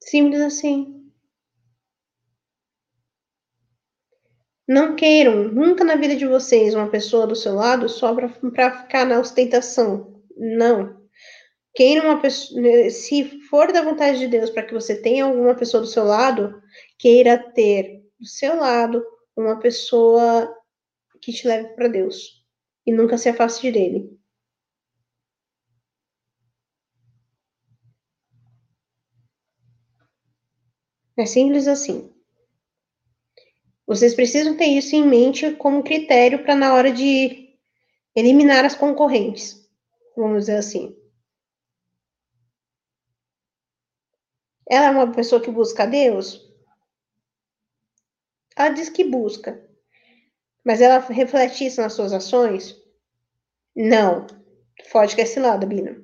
Simples 0.00 0.40
assim. 0.40 1.12
Não 4.66 4.94
queiram 4.94 5.44
nunca 5.44 5.82
na 5.82 5.96
vida 5.96 6.14
de 6.14 6.26
vocês 6.26 6.74
uma 6.74 6.90
pessoa 6.90 7.26
do 7.26 7.34
seu 7.34 7.54
lado 7.54 7.88
só 7.88 8.14
para 8.14 8.28
ficar 8.28 9.06
na 9.06 9.18
ostentação. 9.18 10.22
Não. 10.36 10.97
Queiram 11.78 12.06
uma 12.06 12.20
pessoa, 12.20 12.90
se 12.90 13.40
for 13.42 13.72
da 13.72 13.82
vontade 13.82 14.18
de 14.18 14.26
Deus 14.26 14.50
para 14.50 14.64
que 14.64 14.74
você 14.74 15.00
tenha 15.00 15.24
alguma 15.24 15.54
pessoa 15.54 15.80
do 15.80 15.86
seu 15.86 16.02
lado, 16.02 16.60
queira 16.98 17.38
ter 17.38 18.02
do 18.18 18.26
seu 18.26 18.56
lado 18.56 19.00
uma 19.36 19.60
pessoa 19.60 20.52
que 21.22 21.32
te 21.32 21.46
leve 21.46 21.68
para 21.76 21.86
Deus 21.86 22.44
e 22.84 22.90
nunca 22.90 23.16
se 23.16 23.28
afaste 23.28 23.70
dele. 23.70 24.10
É 31.16 31.26
simples 31.26 31.68
assim. 31.68 32.12
Vocês 33.86 34.16
precisam 34.16 34.56
ter 34.56 34.66
isso 34.66 34.96
em 34.96 35.06
mente 35.06 35.52
como 35.52 35.84
critério 35.84 36.42
para 36.42 36.56
na 36.56 36.74
hora 36.74 36.90
de 36.90 37.56
eliminar 38.16 38.64
as 38.64 38.74
concorrentes, 38.74 39.70
vamos 40.16 40.46
dizer 40.46 40.56
assim. 40.56 40.97
Ela 44.70 44.86
é 44.86 44.90
uma 44.90 45.12
pessoa 45.12 45.40
que 45.40 45.50
busca 45.50 45.86
Deus? 45.86 46.46
Ela 48.56 48.70
diz 48.70 48.88
que 48.88 49.04
busca. 49.04 49.66
Mas 50.64 50.80
ela 50.80 50.98
reflete 50.98 51.64
isso 51.66 51.80
nas 51.80 51.94
suas 51.94 52.12
ações? 52.12 52.76
Não. 53.74 54.26
Foge 54.90 55.14
que 55.14 55.20
é 55.22 55.24
esse 55.24 55.40
lado, 55.40 55.66
Bina. 55.66 55.96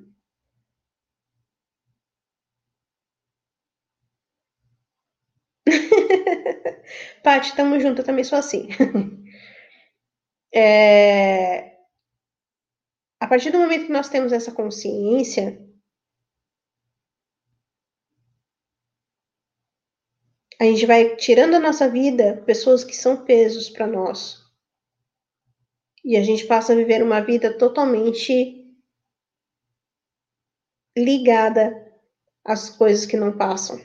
Paty, 7.23 7.55
tamo 7.55 7.79
junto, 7.79 8.01
eu 8.01 8.05
também 8.05 8.23
sou 8.23 8.37
assim. 8.37 8.67
é... 10.53 11.75
A 13.19 13.27
partir 13.27 13.51
do 13.51 13.59
momento 13.59 13.87
que 13.87 13.91
nós 13.91 14.09
temos 14.09 14.31
essa 14.31 14.51
consciência, 14.51 15.59
a 20.59 20.63
gente 20.63 20.85
vai 20.85 21.15
tirando 21.15 21.51
da 21.51 21.59
nossa 21.59 21.89
vida 21.89 22.41
pessoas 22.45 22.83
que 22.83 22.95
são 22.95 23.25
pesos 23.25 23.69
para 23.69 23.87
nós. 23.87 24.43
E 26.03 26.15
a 26.15 26.23
gente 26.23 26.45
passa 26.45 26.73
a 26.73 26.75
viver 26.75 27.01
uma 27.01 27.19
vida 27.19 27.57
totalmente 27.57 28.63
ligada 30.97 31.91
às 32.43 32.69
coisas 32.69 33.05
que 33.05 33.17
não 33.17 33.35
passam. 33.35 33.81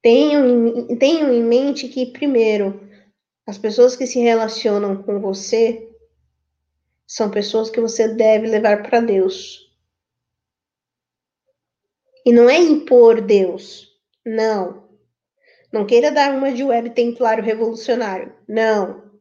Tenham, 0.00 1.32
em 1.32 1.42
mente 1.42 1.88
que, 1.88 2.06
primeiro, 2.06 2.88
as 3.44 3.58
pessoas 3.58 3.96
que 3.96 4.06
se 4.06 4.20
relacionam 4.20 5.02
com 5.02 5.20
você 5.20 5.92
são 7.04 7.30
pessoas 7.30 7.68
que 7.68 7.80
você 7.80 8.14
deve 8.14 8.46
levar 8.46 8.84
para 8.84 9.00
Deus. 9.00 9.65
E 12.26 12.32
não 12.32 12.50
é 12.50 12.58
impor 12.58 13.20
Deus. 13.20 13.88
Não. 14.24 14.88
Não 15.72 15.86
queira 15.86 16.10
dar 16.10 16.34
uma 16.34 16.52
de 16.52 16.64
web 16.64 16.90
templário 16.90 17.44
revolucionário. 17.44 18.34
Não. 18.48 19.12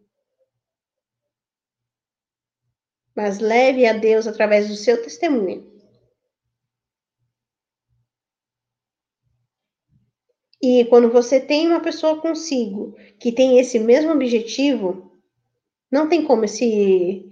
Mas 3.16 3.38
leve 3.38 3.86
a 3.86 3.94
Deus 3.94 4.26
através 4.26 4.68
do 4.68 4.76
seu 4.76 5.04
testemunho. 5.04 5.72
E 10.60 10.86
quando 10.86 11.12
você 11.12 11.40
tem 11.40 11.68
uma 11.68 11.80
pessoa 11.80 12.20
consigo 12.20 12.96
que 13.20 13.32
tem 13.32 13.60
esse 13.60 13.78
mesmo 13.78 14.12
objetivo, 14.12 15.12
não 15.92 16.10
tem 16.10 16.26
como 16.26 16.44
esse 16.44 17.24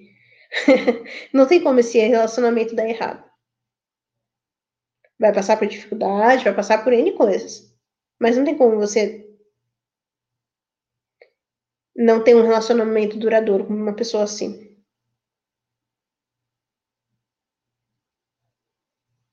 não 1.34 1.48
tem 1.48 1.64
como 1.64 1.80
esse 1.80 1.98
relacionamento 1.98 2.76
dar 2.76 2.88
errado. 2.88 3.33
Vai 5.24 5.32
passar 5.34 5.58
por 5.58 5.66
dificuldade, 5.66 6.44
vai 6.44 6.54
passar 6.54 6.84
por 6.84 6.92
N 6.92 7.14
coisas. 7.14 7.74
Mas 8.20 8.36
não 8.36 8.44
tem 8.44 8.58
como 8.58 8.76
você 8.76 9.26
não 11.96 12.22
ter 12.22 12.36
um 12.36 12.42
relacionamento 12.42 13.18
duradouro 13.18 13.66
com 13.66 13.74
uma 13.74 13.96
pessoa 13.96 14.24
assim. 14.26 14.76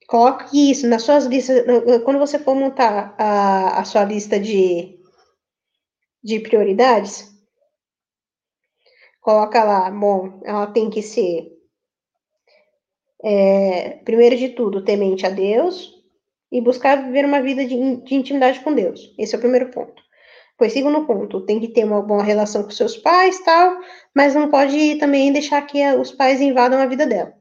Coloque 0.07 0.71
isso 0.71 0.87
nas 0.87 1.03
suas 1.03 1.25
listas. 1.25 1.65
Quando 2.05 2.19
você 2.19 2.39
for 2.39 2.55
montar 2.55 3.13
a, 3.17 3.81
a 3.81 3.83
sua 3.83 4.05
lista 4.05 4.39
de, 4.39 4.97
de 6.23 6.39
prioridades, 6.39 7.35
coloca 9.19 9.61
lá, 9.61 9.91
bom, 9.91 10.39
ela 10.45 10.67
tem 10.67 10.89
que 10.89 11.01
ser, 11.01 11.51
é, 13.23 13.99
primeiro 14.03 14.35
de 14.35 14.49
tudo, 14.49 14.83
temente 14.83 15.25
a 15.25 15.29
Deus 15.29 15.93
e 16.51 16.59
buscar 16.61 17.03
viver 17.03 17.25
uma 17.25 17.41
vida 17.41 17.65
de, 17.65 17.97
de 17.97 18.15
intimidade 18.15 18.59
com 18.59 18.73
Deus. 18.73 19.13
Esse 19.17 19.35
é 19.35 19.37
o 19.37 19.41
primeiro 19.41 19.69
ponto. 19.71 20.01
Pois 20.57 20.73
segundo 20.73 21.05
ponto, 21.05 21.45
tem 21.45 21.59
que 21.59 21.69
ter 21.69 21.83
uma 21.83 22.01
boa 22.01 22.23
relação 22.23 22.63
com 22.63 22.69
seus 22.69 22.97
pais, 22.97 23.39
tal, 23.43 23.79
mas 24.13 24.35
não 24.35 24.49
pode 24.49 24.95
também 24.97 25.31
deixar 25.31 25.61
que 25.63 25.83
os 25.95 26.11
pais 26.11 26.39
invadam 26.41 26.79
a 26.79 26.85
vida 26.85 27.07
dela. 27.07 27.33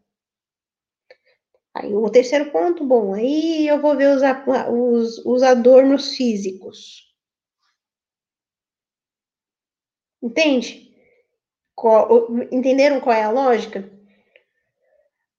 Aí 1.74 1.94
o 1.94 2.10
terceiro 2.10 2.50
ponto, 2.50 2.84
bom, 2.84 3.14
aí 3.14 3.66
eu 3.68 3.80
vou 3.80 3.96
ver 3.96 4.08
os, 4.16 4.22
os, 4.70 5.26
os 5.26 5.42
adornos 5.42 6.16
físicos. 6.16 7.08
Entende? 10.22 10.90
Qual, 11.74 12.28
entenderam 12.50 13.00
qual 13.00 13.14
é 13.16 13.22
a 13.22 13.30
lógica? 13.30 13.99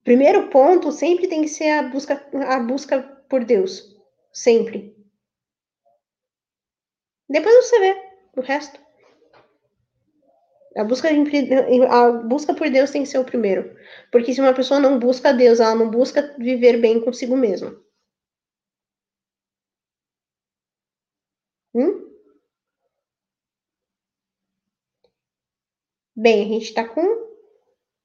Primeiro 0.03 0.49
ponto 0.49 0.91
sempre 0.91 1.27
tem 1.27 1.41
que 1.41 1.47
ser 1.47 1.69
a 1.69 1.83
busca, 1.83 2.23
a 2.47 2.59
busca 2.59 3.01
por 3.29 3.43
Deus. 3.43 3.95
Sempre. 4.33 4.95
Depois 7.27 7.55
você 7.55 7.79
vê 7.79 7.93
o 8.37 8.41
resto. 8.41 8.79
A 10.75 10.83
busca, 10.83 11.07
a 11.09 12.11
busca 12.31 12.53
por 12.53 12.69
Deus 12.69 12.91
tem 12.91 13.03
que 13.03 13.09
ser 13.09 13.19
o 13.19 13.25
primeiro. 13.25 13.75
Porque 14.11 14.33
se 14.33 14.41
uma 14.41 14.53
pessoa 14.53 14.79
não 14.79 14.99
busca 14.99 15.33
Deus, 15.33 15.59
ela 15.59 15.75
não 15.75 15.89
busca 15.89 16.35
viver 16.37 16.77
bem 16.77 16.99
consigo 17.01 17.35
mesma. 17.37 17.75
Hum? 21.73 22.11
Bem, 26.15 26.43
a 26.45 26.47
gente 26.59 26.73
tá 26.73 26.87
com. 26.87 27.01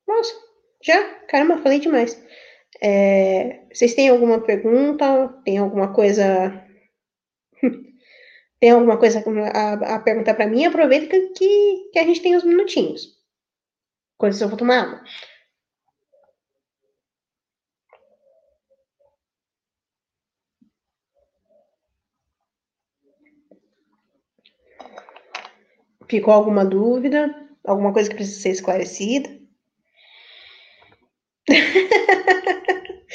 Nossa, 0.08 0.34
já? 0.82 1.02
Caramba, 1.28 1.58
falei 1.58 1.80
demais. 1.80 2.20
É... 2.82 3.66
Vocês 3.72 3.94
têm 3.94 4.08
alguma 4.08 4.40
pergunta? 4.40 5.28
Tem 5.44 5.58
alguma 5.58 5.92
coisa 5.94 6.62
tem 8.60 8.70
alguma 8.70 8.98
coisa 8.98 9.22
a, 9.54 9.96
a 9.96 10.00
perguntar 10.00 10.34
para 10.34 10.46
mim, 10.46 10.64
aproveita 10.64 11.08
que, 11.34 11.90
que 11.92 11.98
a 11.98 12.04
gente 12.04 12.22
tem 12.22 12.36
uns 12.36 12.44
minutinhos. 12.44 13.16
Quando 14.18 14.40
eu 14.40 14.48
vou 14.48 14.56
tomar 14.58 14.80
água. 14.82 15.04
Ficou 26.08 26.32
alguma 26.32 26.64
dúvida? 26.64 27.34
Alguma 27.64 27.92
coisa 27.92 28.08
que 28.08 28.14
precisa 28.16 28.40
ser 28.40 28.50
esclarecida? 28.50 29.45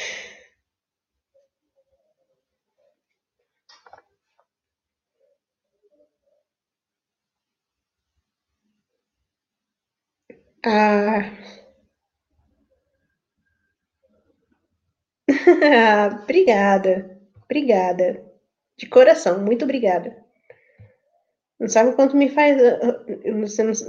Ah. 10.64 11.32
obrigada, 16.24 17.18
obrigada. 17.46 18.24
De 18.78 18.88
coração, 18.88 19.40
muito 19.44 19.64
obrigada. 19.66 20.16
Não 21.60 21.70
sabe 21.70 21.92
o 21.92 21.96
quanto 21.96 22.16
me 22.18 22.30
faz. 22.30 22.58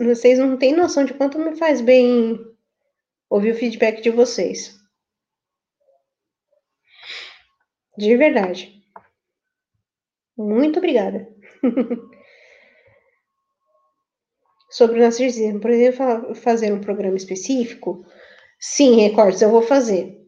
Vocês 0.04 0.38
não 0.38 0.56
têm 0.56 0.74
noção 0.76 1.04
de 1.04 1.14
quanto 1.14 1.38
me 1.38 1.56
faz 1.56 1.80
bem 1.80 2.38
ouvir 3.32 3.52
o 3.52 3.56
feedback 3.56 4.02
de 4.02 4.10
vocês. 4.10 4.78
De 7.96 8.16
verdade. 8.16 8.82
Muito 10.36 10.78
obrigada. 10.78 11.28
sobre 14.70 14.98
o 14.98 15.02
narcisismo. 15.02 15.60
Por 15.60 15.70
exemplo, 15.70 16.34
fazer 16.34 16.72
um 16.72 16.80
programa 16.80 17.16
específico? 17.16 18.04
Sim, 18.58 19.00
recortes, 19.00 19.42
eu 19.42 19.50
vou 19.50 19.62
fazer. 19.62 20.18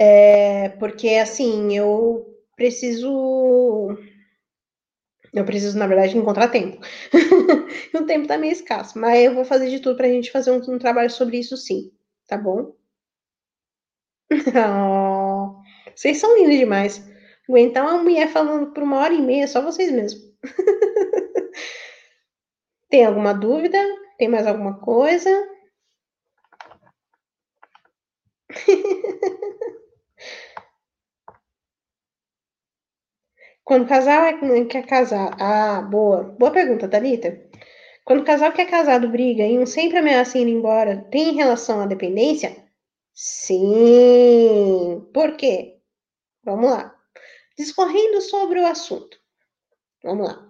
É, 0.00 0.70
porque, 0.80 1.08
assim, 1.10 1.76
eu 1.76 2.26
preciso. 2.56 3.96
Eu 5.34 5.44
preciso, 5.44 5.78
na 5.78 5.86
verdade, 5.86 6.16
encontrar 6.16 6.48
tempo. 6.48 6.80
o 7.94 8.06
tempo 8.06 8.26
tá 8.28 8.38
meio 8.38 8.52
escasso, 8.52 8.98
mas 8.98 9.24
eu 9.24 9.34
vou 9.34 9.44
fazer 9.44 9.68
de 9.68 9.80
tudo 9.80 9.96
pra 9.96 10.08
gente 10.08 10.30
fazer 10.30 10.50
um, 10.52 10.56
um 10.72 10.78
trabalho 10.78 11.10
sobre 11.10 11.38
isso, 11.38 11.56
sim. 11.56 11.90
Tá 12.26 12.36
bom? 12.38 12.74
oh, 14.56 15.60
vocês 15.94 16.18
são 16.18 16.36
lindos 16.36 16.56
demais. 16.56 17.04
Aguentar 17.48 17.84
uma 17.84 18.02
mulher 18.02 18.28
falando 18.28 18.72
por 18.72 18.82
uma 18.82 18.98
hora 19.00 19.12
e 19.12 19.20
meia, 19.20 19.46
só 19.48 19.60
vocês 19.60 19.90
mesmos. 19.90 20.22
Tem 22.88 23.04
alguma 23.04 23.34
dúvida? 23.34 23.76
Tem 24.16 24.26
mais 24.28 24.46
alguma 24.46 24.80
coisa? 24.80 25.28
Quando 33.64 33.84
o 33.84 33.88
casal 33.88 34.24
é, 34.24 34.64
quer 34.66 34.86
casar. 34.86 35.36
Ah, 35.40 35.80
boa. 35.82 36.24
Boa 36.38 36.52
pergunta, 36.52 36.88
Thalita. 36.88 37.40
Quando 38.04 38.20
o 38.20 38.24
casal 38.24 38.52
que 38.52 38.60
é 38.60 38.66
casado 38.66 39.08
briga 39.08 39.44
e 39.46 39.58
um 39.58 39.66
sempre 39.66 39.98
ameaça 39.98 40.38
ir 40.38 40.46
embora, 40.48 41.06
tem 41.10 41.34
relação 41.34 41.80
à 41.80 41.86
dependência? 41.86 42.54
Sim. 43.14 45.08
Por 45.12 45.36
quê? 45.36 45.78
Vamos 46.44 46.70
lá. 46.70 46.94
Discorrendo 47.58 48.20
sobre 48.20 48.60
o 48.60 48.66
assunto. 48.66 49.18
Vamos 50.02 50.28
lá. 50.28 50.46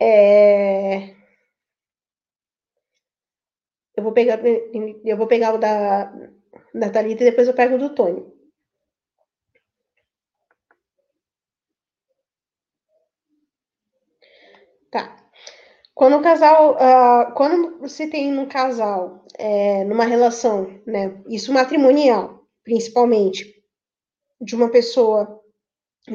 É... 0.00 1.14
Eu 3.96 4.02
vou 4.02 4.12
pegar, 4.12 4.40
eu 5.04 5.16
vou 5.16 5.26
pegar 5.26 5.54
o 5.54 5.58
da, 5.58 6.06
da 6.74 6.90
Thalita 6.90 7.22
e 7.22 7.30
depois 7.30 7.46
eu 7.46 7.54
pego 7.54 7.76
o 7.76 7.78
do 7.78 7.94
Tony. 7.94 8.39
Tá. 14.90 15.16
Quando 15.94 16.16
o 16.16 16.22
casal, 16.22 16.76
uh, 16.76 17.34
quando 17.34 17.88
se 17.88 18.06
tem 18.08 18.36
um 18.38 18.46
casal, 18.46 19.24
é, 19.38 19.84
numa 19.84 20.04
relação, 20.04 20.80
né, 20.86 21.20
isso 21.28 21.52
matrimonial, 21.52 22.46
principalmente, 22.64 23.54
de 24.40 24.54
uma 24.54 24.70
pessoa, 24.70 25.40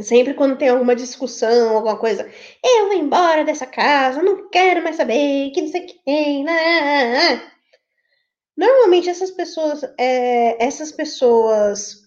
sempre 0.01 0.33
quando 0.33 0.57
tem 0.57 0.69
alguma 0.69 0.95
discussão, 0.95 1.75
alguma 1.75 1.97
coisa, 1.97 2.29
eu 2.63 2.87
vou 2.87 2.95
embora 2.95 3.45
dessa 3.45 3.65
casa, 3.65 4.21
não 4.23 4.49
quero 4.49 4.83
mais 4.83 4.95
saber, 4.95 5.51
que 5.51 5.61
não 5.61 5.69
sei 5.69 5.83
o 5.83 5.87
que 5.87 6.03
tem. 6.03 6.45
Normalmente 8.57 9.09
essas 9.09 9.31
pessoas, 9.31 9.83
é, 9.99 10.63
essas 10.65 10.91
pessoas 10.91 12.05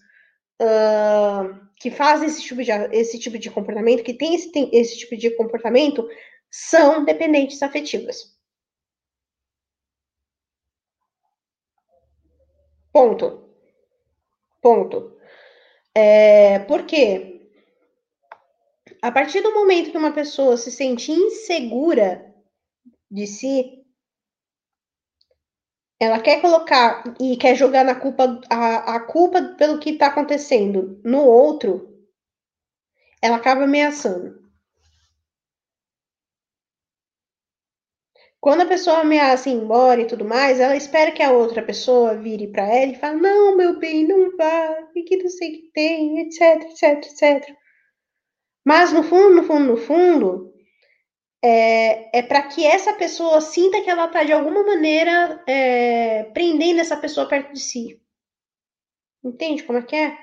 uh, 0.61 1.69
que 1.77 1.89
fazem 1.89 2.27
esse 2.27 2.41
tipo, 2.41 2.63
de, 2.63 2.71
esse 2.91 3.19
tipo 3.19 3.37
de 3.37 3.49
comportamento, 3.49 4.03
que 4.03 4.13
têm 4.13 4.35
esse, 4.35 4.51
tem 4.51 4.69
esse 4.73 4.97
tipo 4.97 5.15
de 5.15 5.29
comportamento, 5.31 6.07
são 6.51 7.05
dependentes 7.05 7.61
afetivas. 7.61 8.37
Ponto. 12.91 13.49
Ponto. 14.61 15.17
É, 15.95 16.59
por 16.59 16.85
quê? 16.85 17.49
A 19.01 19.11
partir 19.11 19.41
do 19.41 19.53
momento 19.53 19.91
que 19.91 19.97
uma 19.97 20.11
pessoa 20.11 20.57
se 20.57 20.71
sente 20.71 21.11
insegura 21.11 22.33
de 23.09 23.25
si, 23.25 23.85
ela 25.99 26.19
quer 26.21 26.41
colocar 26.41 27.03
e 27.19 27.35
quer 27.37 27.55
jogar 27.55 27.83
na 27.83 27.95
culpa 27.95 28.39
a, 28.49 28.95
a 28.95 28.99
culpa 29.01 29.41
pelo 29.57 29.79
que 29.79 29.91
está 29.91 30.07
acontecendo 30.07 30.99
no 31.03 31.23
outro, 31.25 31.89
ela 33.21 33.37
acaba 33.37 33.63
ameaçando. 33.63 34.38
Quando 38.41 38.61
a 38.61 38.65
pessoa 38.65 38.99
ameaça 38.99 39.49
ir 39.49 39.53
embora 39.53 40.01
e 40.01 40.07
tudo 40.07 40.23
mais, 40.23 40.59
ela 40.59 40.75
espera 40.75 41.11
que 41.11 41.21
a 41.21 41.31
outra 41.31 41.61
pessoa 41.61 42.15
vire 42.15 42.47
para 42.47 42.63
ela 42.63 42.91
e 42.93 42.95
fale: 42.95 43.19
Não, 43.19 43.55
meu 43.57 43.77
bem, 43.77 44.07
não 44.07 44.35
vá, 44.37 44.87
e 44.95 45.03
que 45.03 45.17
não 45.17 45.29
sei 45.29 45.49
o 45.49 45.53
que 45.53 45.71
tem, 45.73 46.19
etc, 46.21 46.41
etc, 46.63 47.05
etc. 47.05 47.55
Mas 48.65 48.93
no 48.93 49.03
fundo, 49.03 49.35
no 49.35 49.43
fundo, 49.43 49.65
no 49.65 49.77
fundo, 49.77 50.53
é, 51.43 52.19
é 52.19 52.23
para 52.23 52.43
que 52.43 52.65
essa 52.65 52.93
pessoa 52.93 53.41
sinta 53.41 53.81
que 53.81 53.89
ela 53.89 54.05
está 54.05 54.23
de 54.23 54.31
alguma 54.31 54.63
maneira 54.63 55.43
é, 55.47 56.23
prendendo 56.33 56.79
essa 56.79 56.95
pessoa 56.97 57.27
perto 57.27 57.53
de 57.53 57.59
si. 57.59 58.01
Entende 59.23 59.63
como 59.63 59.79
é 59.79 59.81
que 59.83 59.95
é? 59.95 60.17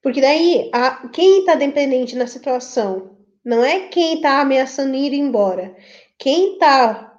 Porque 0.00 0.20
daí, 0.20 0.70
a, 0.72 1.08
quem 1.08 1.40
está 1.40 1.56
dependente 1.56 2.14
na 2.14 2.28
situação 2.28 3.15
não 3.46 3.64
é 3.64 3.86
quem 3.86 4.14
está 4.14 4.40
ameaçando 4.40 4.96
ir 4.96 5.14
embora. 5.14 5.76
Quem 6.18 6.54
está 6.54 7.16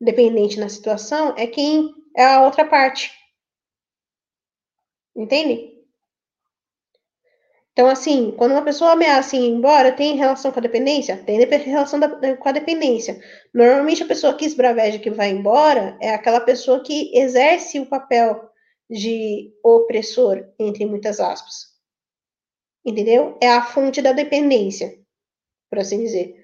dependente 0.00 0.58
na 0.58 0.68
situação 0.68 1.34
é 1.36 1.46
quem 1.46 1.94
é 2.16 2.24
a 2.24 2.42
outra 2.42 2.64
parte. 2.64 3.12
Entende? 5.14 5.72
Então, 7.72 7.86
assim, 7.86 8.34
quando 8.36 8.52
uma 8.52 8.64
pessoa 8.64 8.92
ameaça 8.92 9.36
ir 9.36 9.48
embora, 9.48 9.92
tem 9.92 10.16
relação 10.16 10.50
com 10.50 10.58
a 10.58 10.62
dependência? 10.62 11.22
Tem 11.24 11.38
relação 11.38 12.00
da, 12.00 12.36
com 12.36 12.48
a 12.48 12.52
dependência. 12.52 13.22
Normalmente, 13.54 14.02
a 14.02 14.06
pessoa 14.06 14.34
que 14.34 14.44
esbraveja 14.44 14.98
que 14.98 15.10
vai 15.10 15.30
embora 15.30 15.96
é 16.00 16.12
aquela 16.12 16.40
pessoa 16.40 16.82
que 16.82 17.16
exerce 17.16 17.78
o 17.78 17.86
papel 17.86 18.50
de 18.90 19.54
opressor, 19.62 20.44
entre 20.58 20.84
muitas 20.84 21.20
aspas. 21.20 21.76
Entendeu? 22.84 23.38
É 23.40 23.48
a 23.48 23.62
fonte 23.62 24.02
da 24.02 24.12
dependência, 24.12 25.05
por 25.68 25.78
assim 25.78 25.98
dizer. 26.00 26.34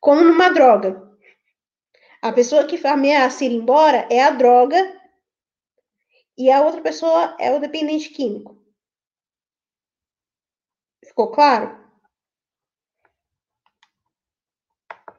Como 0.00 0.22
numa 0.22 0.50
droga. 0.50 1.08
A 2.22 2.32
pessoa 2.32 2.66
que 2.66 2.86
ameaça 2.86 3.44
ir 3.44 3.52
embora 3.52 4.06
é 4.10 4.22
a 4.22 4.30
droga 4.30 5.00
e 6.36 6.50
a 6.50 6.62
outra 6.62 6.80
pessoa 6.82 7.36
é 7.38 7.52
o 7.52 7.60
dependente 7.60 8.10
químico. 8.10 8.56
Ficou 11.04 11.30
claro? 11.30 11.78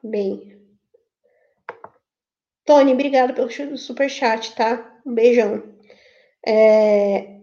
Bem. 0.02 0.60
Tony, 2.64 2.92
obrigado 2.92 3.34
pelo 3.34 3.50
super 3.76 4.08
chat, 4.08 4.54
tá? 4.54 5.00
Um 5.04 5.14
beijão. 5.14 5.62
É... 6.46 7.41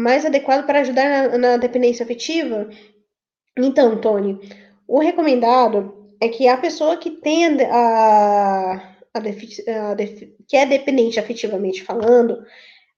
Mais 0.00 0.24
adequado 0.24 0.66
para 0.66 0.80
ajudar 0.80 1.30
na, 1.30 1.38
na 1.38 1.56
dependência 1.56 2.04
afetiva? 2.04 2.68
Então, 3.56 4.00
Tony, 4.00 4.38
o 4.86 4.98
recomendado 4.98 6.14
é 6.20 6.28
que 6.28 6.48
a 6.48 6.56
pessoa 6.56 6.96
que 6.96 7.10
tem 7.10 7.60
a, 7.62 8.74
a, 9.14 9.18
a, 9.18 9.96
que 10.48 10.56
é 10.56 10.66
dependente 10.66 11.20
afetivamente 11.20 11.82
falando, 11.82 12.44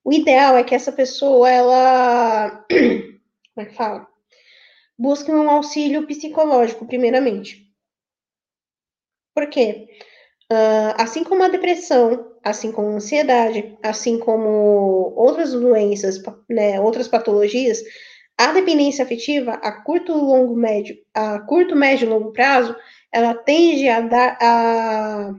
o 0.04 0.12
ideal 0.12 0.56
é 0.56 0.64
que 0.64 0.74
essa 0.74 0.92
pessoa, 0.92 1.50
ela, 1.50 2.64
como 2.70 3.58
é 3.58 3.64
que 3.64 3.74
fala? 3.74 4.06
Busque 4.98 5.30
um 5.30 5.50
auxílio 5.50 6.06
psicológico, 6.06 6.86
primeiramente. 6.86 7.68
Por 9.34 9.48
quê? 9.48 9.88
Uh, 10.52 10.94
assim 10.98 11.24
como 11.24 11.42
a 11.42 11.48
depressão, 11.48 12.31
assim 12.42 12.72
como 12.72 12.88
ansiedade, 12.88 13.76
assim 13.82 14.18
como 14.18 15.12
outras 15.16 15.52
doenças, 15.52 16.20
né, 16.48 16.80
outras 16.80 17.08
patologias, 17.08 17.82
a 18.36 18.52
dependência 18.52 19.04
afetiva, 19.04 19.52
a 19.54 19.72
curto, 19.82 20.12
longo, 20.12 20.56
médio, 20.56 20.96
a 21.14 21.38
curto, 21.40 21.76
médio 21.76 22.06
e 22.06 22.08
longo 22.08 22.32
prazo, 22.32 22.74
ela 23.12 23.34
tende 23.34 23.88
a 23.88 24.00
dar 24.00 24.38
a, 24.40 25.34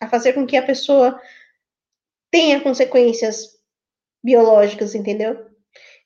a 0.00 0.08
fazer 0.08 0.32
com 0.32 0.46
que 0.46 0.56
a 0.56 0.62
pessoa 0.62 1.20
tenha 2.30 2.60
consequências 2.60 3.56
biológicas, 4.22 4.94
entendeu? 4.94 5.46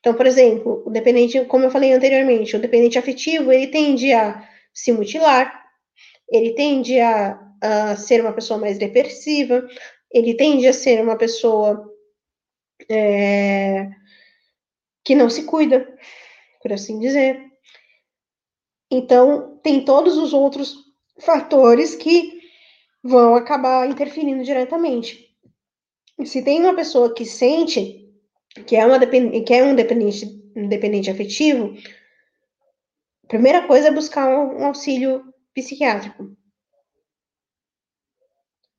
Então, 0.01 0.15
por 0.15 0.27
exemplo, 0.27 0.83
o 0.87 0.91
dependente, 0.91 1.45
como 1.45 1.65
eu 1.65 1.71
falei 1.71 1.93
anteriormente, 1.93 2.57
o 2.57 2.61
dependente 2.61 2.99
afetivo, 2.99 3.53
ele 3.53 3.67
tende 3.67 4.13
a 4.13 4.49
se 4.73 4.93
mutilar, 4.93 5.63
ele 6.31 6.55
tende 6.55 6.99
a, 6.99 7.39
a 7.61 7.97
ser 7.97 8.21
uma 8.21 8.33
pessoa 8.33 8.59
mais 8.59 8.79
depressiva, 8.79 9.69
ele 10.13 10.35
tende 10.35 10.67
a 10.67 10.73
ser 10.73 11.03
uma 11.03 11.17
pessoa 11.17 11.89
é, 12.89 13.89
que 15.05 15.15
não 15.15 15.31
se 15.31 15.45
cuida, 15.45 15.87
por 16.63 16.73
assim 16.73 16.99
dizer. 16.99 17.41
Então, 18.91 19.59
tem 19.63 19.85
todos 19.85 20.17
os 20.17 20.33
outros 20.33 20.75
fatores 21.21 21.95
que 21.95 22.41
vão 23.03 23.35
acabar 23.35 23.89
interferindo 23.89 24.43
diretamente. 24.43 25.29
Se 26.25 26.43
tem 26.43 26.61
uma 26.61 26.75
pessoa 26.75 27.15
que 27.15 27.25
sente 27.25 28.01
que 28.67 28.77
é, 28.77 28.85
uma 28.85 28.99
que 28.99 29.55
é 29.55 29.65
um 29.65 29.75
dependente, 29.75 30.27
um 30.57 30.69
dependente 30.69 31.11
afetivo, 31.11 31.77
a 33.25 33.29
primeira 33.29 33.67
coisa 33.67 33.89
é 33.89 33.93
buscar 33.93 34.29
um, 34.29 34.65
auxílio 34.65 35.33
psiquiátrico. 35.55 36.37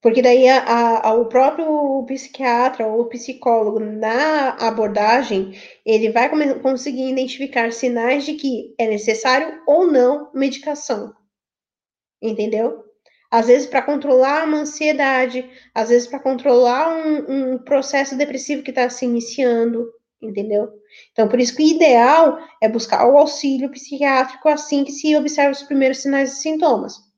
Porque 0.01 0.21
daí 0.21 0.49
a, 0.49 1.07
a, 1.07 1.13
o 1.13 1.25
próprio 1.25 2.03
psiquiatra 2.07 2.87
ou 2.87 3.05
psicólogo 3.05 3.79
na 3.79 4.49
abordagem, 4.59 5.55
ele 5.85 6.09
vai 6.09 6.29
conseguir 6.59 7.11
identificar 7.11 7.71
sinais 7.71 8.25
de 8.25 8.33
que 8.33 8.73
é 8.79 8.87
necessário 8.87 9.61
ou 9.67 9.85
não 9.85 10.31
medicação. 10.33 11.13
Entendeu? 12.21 12.91
às 13.31 13.47
vezes 13.47 13.65
para 13.65 13.81
controlar 13.81 14.45
uma 14.45 14.59
ansiedade, 14.59 15.49
às 15.73 15.87
vezes 15.87 16.05
para 16.05 16.19
controlar 16.19 16.89
um, 16.89 17.53
um, 17.53 17.57
processo 17.57 18.17
depressivo 18.17 18.61
que 18.61 18.71
está 18.71 18.89
se 18.89 19.05
iniciando, 19.05 19.89
entendeu? 20.21 20.69
Então, 21.13 21.29
por 21.29 21.39
isso 21.39 21.55
que 21.55 21.63
o 21.63 21.67
ideal 21.67 22.37
é 22.61 22.67
buscar 22.67 23.07
o 23.07 23.17
auxílio 23.17 23.71
psiquiátrico 23.71 24.49
assim 24.49 24.83
que 24.83 24.91
se 24.91 25.15
observa 25.15 25.51
os 25.51 25.63
primeiros 25.63 25.99
sinais 25.99 26.33
e 26.33 26.41
sintomas. 26.41 27.10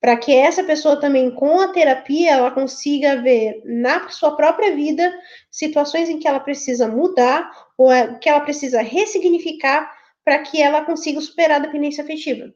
Para 0.00 0.16
que 0.16 0.34
essa 0.34 0.62
pessoa 0.62 1.00
também, 1.00 1.30
com 1.30 1.58
a 1.60 1.68
terapia, 1.68 2.32
ela 2.32 2.50
consiga 2.50 3.20
ver 3.22 3.62
na 3.64 4.08
sua 4.08 4.36
própria 4.36 4.74
vida 4.74 5.12
situações 5.50 6.08
em 6.08 6.18
que 6.18 6.28
ela 6.28 6.40
precisa 6.40 6.86
mudar 6.86 7.50
ou 7.78 7.90
é, 7.90 8.18
que 8.18 8.28
ela 8.28 8.40
precisa 8.40 8.82
ressignificar 8.82 9.90
para 10.24 10.40
que 10.40 10.60
ela 10.60 10.84
consiga 10.84 11.20
superar 11.20 11.60
a 11.60 11.64
dependência 11.64 12.04
afetiva 12.04 12.52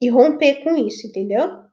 e 0.00 0.08
romper 0.08 0.62
com 0.62 0.76
isso, 0.76 1.06
entendeu? 1.06 1.64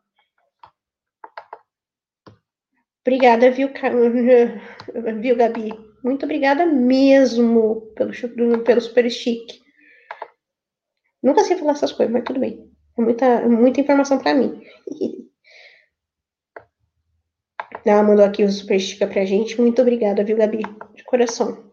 Obrigada, 3.02 3.52
viu, 3.52 3.70
viu, 5.22 5.36
Gabi? 5.36 5.72
Muito 6.04 6.26
obrigada 6.26 6.66
mesmo 6.66 7.82
pelo, 7.96 8.12
pelo 8.64 8.82
super 8.82 9.10
chique. 9.10 9.62
Nunca 11.22 11.44
sei 11.44 11.58
falar 11.58 11.72
essas 11.72 11.92
coisas, 11.92 12.14
mas 12.14 12.24
tudo 12.24 12.40
bem. 12.40 12.75
É 12.98 13.02
muita, 13.02 13.48
muita 13.48 13.80
informação 13.82 14.18
para 14.20 14.34
mim. 14.34 14.62
Ela 17.86 18.04
mandou 18.04 18.26
aqui 18.26 18.44
o 18.44 18.52
super 18.52 18.78
chique 18.78 19.06
pra 19.08 19.24
gente. 19.24 19.62
Muito 19.62 19.82
obrigada, 19.82 20.26
viu, 20.26 20.36
Gabi? 20.36 20.62
De 20.94 21.04
coração. 21.06 21.72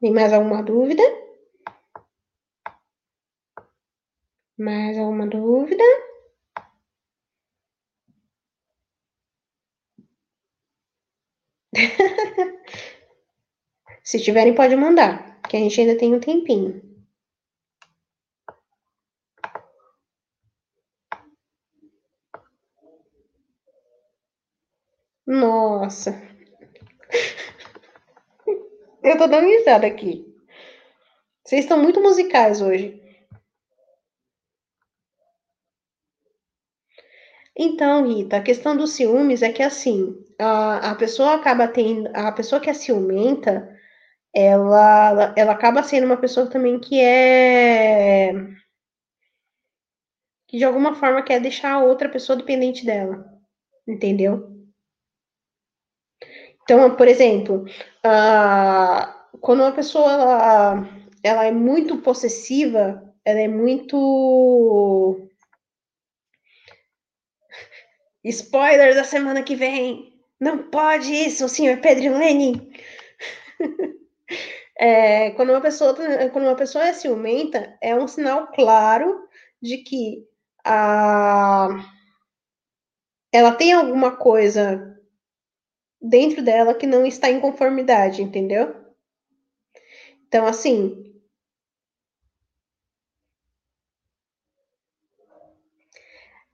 Tem 0.00 0.12
mais 0.12 0.32
alguma 0.32 0.60
dúvida? 0.60 1.04
Mais 4.58 4.98
alguma 4.98 5.26
dúvida? 5.26 5.82
Se 14.02 14.18
tiverem, 14.18 14.56
pode 14.56 14.74
mandar, 14.74 15.40
que 15.48 15.56
a 15.56 15.60
gente 15.60 15.80
ainda 15.80 15.96
tem 15.96 16.12
um 16.12 16.18
tempinho. 16.18 16.82
Nossa. 25.28 26.10
Eu 29.02 29.18
tô 29.18 29.26
dando 29.26 29.46
risada 29.48 29.86
aqui. 29.86 30.24
Vocês 31.44 31.64
estão 31.64 31.82
muito 31.82 32.00
musicais 32.00 32.60
hoje. 32.60 33.02
Então, 37.56 38.06
Rita, 38.06 38.36
a 38.36 38.42
questão 38.42 38.76
dos 38.76 38.92
ciúmes 38.92 39.42
é 39.42 39.52
que 39.52 39.62
assim, 39.62 40.14
a, 40.38 40.90
a 40.92 40.94
pessoa 40.94 41.34
acaba 41.34 41.66
tendo, 41.66 42.08
a 42.14 42.30
pessoa 42.32 42.60
que 42.60 42.70
é 42.70 42.74
ciumenta, 42.74 43.68
ela, 44.34 45.34
ela 45.36 45.52
acaba 45.52 45.82
sendo 45.82 46.06
uma 46.06 46.16
pessoa 46.18 46.48
também 46.48 46.80
que 46.80 47.00
é 47.00 48.32
que 50.48 50.58
de 50.58 50.64
alguma 50.64 50.94
forma 50.94 51.22
quer 51.22 51.40
deixar 51.40 51.72
a 51.72 51.82
outra 51.82 52.08
pessoa 52.08 52.36
dependente 52.36 52.84
dela, 52.84 53.24
entendeu? 53.86 54.57
Então, 56.68 56.94
por 56.96 57.08
exemplo, 57.08 57.64
uh, 58.04 59.38
quando 59.40 59.60
uma 59.60 59.72
pessoa 59.72 60.12
ela, 60.12 60.88
ela 61.22 61.44
é 61.46 61.50
muito 61.50 61.96
possessiva, 62.02 63.02
ela 63.24 63.40
é 63.40 63.48
muito 63.48 65.26
Spoiler 68.22 68.94
da 68.94 69.02
semana 69.02 69.42
que 69.42 69.56
vem. 69.56 70.12
Não 70.38 70.64
pode 70.70 71.10
isso, 71.10 71.48
senhor 71.48 71.78
Pedro 71.80 72.18
Lenin. 72.18 72.70
é, 74.78 75.30
quando, 75.30 75.48
uma 75.48 75.62
pessoa, 75.62 75.94
quando 76.34 76.44
uma 76.44 76.54
pessoa 76.54 76.86
é 76.86 76.92
ciumenta, 76.92 77.78
é 77.80 77.94
um 77.94 78.06
sinal 78.06 78.48
claro 78.48 79.26
de 79.62 79.78
que 79.78 80.22
a, 80.62 81.68
ela 83.32 83.52
tem 83.52 83.72
alguma 83.72 84.14
coisa 84.14 84.97
dentro 86.00 86.42
dela 86.42 86.74
que 86.74 86.86
não 86.86 87.04
está 87.06 87.30
em 87.30 87.40
conformidade, 87.40 88.22
entendeu? 88.22 88.74
Então, 90.26 90.46
assim. 90.46 91.04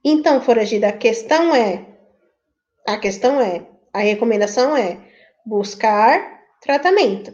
Então, 0.03 0.41
foragida, 0.41 0.89
a 0.89 0.97
questão 0.97 1.53
é. 1.53 1.97
A 2.87 2.97
questão 2.97 3.41
é. 3.41 3.67
A 3.93 3.99
recomendação 3.99 4.75
é 4.75 4.99
buscar 5.45 6.43
tratamento. 6.61 7.33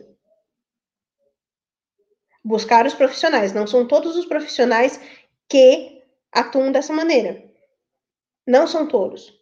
Buscar 2.44 2.86
os 2.86 2.94
profissionais. 2.94 3.54
Não 3.54 3.68
são 3.68 3.88
todos 3.88 4.16
os 4.16 4.26
profissionais 4.26 5.00
que 5.48 6.02
atuam 6.32 6.72
dessa 6.72 6.94
maneira. 6.94 7.44
Não 8.48 8.66
são 8.66 8.88
todos. 8.88 9.41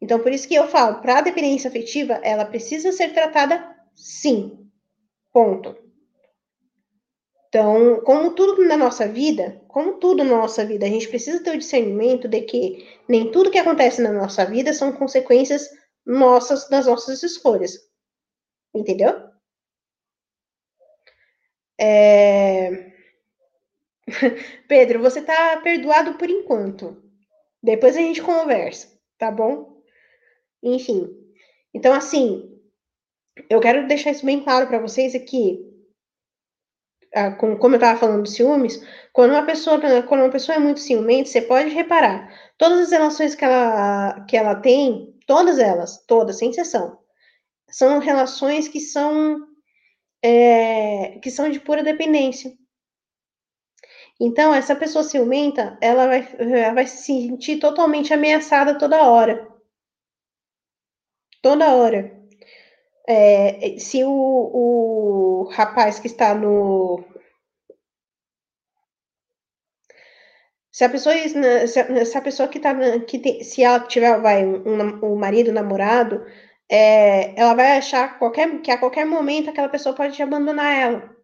Então, 0.00 0.20
por 0.20 0.32
isso 0.32 0.46
que 0.46 0.54
eu 0.54 0.68
falo, 0.68 1.00
para 1.00 1.18
a 1.18 1.22
dependência 1.22 1.68
afetiva, 1.68 2.14
ela 2.22 2.44
precisa 2.44 2.92
ser 2.92 3.12
tratada 3.12 3.76
sim. 3.94 4.70
Ponto. 5.32 5.76
Então, 7.48 8.00
como 8.02 8.34
tudo 8.34 8.64
na 8.64 8.76
nossa 8.76 9.08
vida, 9.08 9.62
como 9.68 9.94
tudo 9.94 10.22
na 10.22 10.36
nossa 10.36 10.64
vida, 10.66 10.84
a 10.84 10.88
gente 10.88 11.08
precisa 11.08 11.42
ter 11.42 11.54
o 11.54 11.58
discernimento 11.58 12.28
de 12.28 12.42
que 12.42 12.86
nem 13.08 13.30
tudo 13.30 13.50
que 13.50 13.58
acontece 13.58 14.02
na 14.02 14.12
nossa 14.12 14.44
vida 14.44 14.72
são 14.72 14.92
consequências 14.92 15.68
nossas 16.04 16.68
das 16.68 16.86
nossas 16.86 17.22
escolhas. 17.22 17.78
Entendeu? 18.74 19.28
É... 21.80 22.92
Pedro, 24.68 25.00
você 25.00 25.22
tá 25.22 25.58
perdoado 25.62 26.14
por 26.14 26.28
enquanto. 26.28 27.02
Depois 27.62 27.96
a 27.96 28.00
gente 28.00 28.22
conversa, 28.22 28.88
tá 29.16 29.30
bom? 29.30 29.77
Enfim. 30.62 31.08
Então, 31.72 31.94
assim, 31.94 32.58
eu 33.48 33.60
quero 33.60 33.86
deixar 33.86 34.10
isso 34.10 34.26
bem 34.26 34.42
claro 34.42 34.66
para 34.66 34.80
vocês 34.80 35.14
aqui. 35.14 35.64
Ah, 37.14 37.32
como 37.32 37.56
eu 37.56 37.74
estava 37.74 37.98
falando 37.98 38.22
dos 38.22 38.34
ciúmes, 38.34 38.82
quando 39.12 39.30
uma 39.30 39.44
pessoa 39.46 39.80
quando 40.02 40.20
uma 40.20 40.30
pessoa 40.30 40.56
é 40.56 40.58
muito 40.58 40.80
ciumenta, 40.80 41.30
você 41.30 41.40
pode 41.40 41.70
reparar 41.70 42.30
todas 42.58 42.80
as 42.80 42.90
relações 42.90 43.34
que 43.34 43.44
ela 43.44 44.24
que 44.26 44.36
ela 44.36 44.54
tem, 44.56 45.14
todas 45.26 45.58
elas, 45.58 46.04
todas, 46.06 46.38
sem 46.38 46.50
exceção, 46.50 46.98
são 47.70 47.98
relações 47.98 48.68
que 48.68 48.80
são 48.80 49.40
é, 50.22 51.18
que 51.22 51.30
são 51.30 51.50
de 51.50 51.60
pura 51.60 51.82
dependência. 51.82 52.52
Então, 54.20 54.52
essa 54.54 54.74
pessoa 54.74 55.04
ciumenta, 55.04 55.78
ela 55.80 56.06
vai, 56.06 56.28
ela 56.38 56.74
vai 56.74 56.86
se 56.86 57.04
sentir 57.04 57.58
totalmente 57.58 58.12
ameaçada 58.12 58.76
toda 58.76 59.08
hora. 59.08 59.46
Toda 61.42 61.74
hora. 61.74 62.16
É, 63.06 63.78
se 63.78 64.04
o, 64.04 64.10
o 64.10 65.48
rapaz 65.50 65.98
que 65.98 66.06
está 66.08 66.34
no. 66.34 67.04
Se 70.70 70.84
a 70.84 70.88
pessoa, 70.90 71.14
se 72.06 72.16
a 72.18 72.22
pessoa 72.22 72.48
que 72.48 72.58
está. 72.58 72.74
Que 73.00 73.44
se 73.44 73.62
ela 73.64 73.80
tiver 73.80 74.20
vai, 74.20 74.44
um, 74.44 75.04
um 75.04 75.16
marido, 75.16 75.50
um 75.50 75.54
namorado, 75.54 76.24
é, 76.68 77.38
ela 77.40 77.54
vai 77.54 77.78
achar 77.78 78.18
qualquer, 78.18 78.60
que 78.62 78.70
a 78.70 78.78
qualquer 78.78 79.06
momento 79.06 79.50
aquela 79.50 79.68
pessoa 79.68 79.94
pode 79.94 80.22
abandonar 80.22 80.74
ela. 80.76 81.18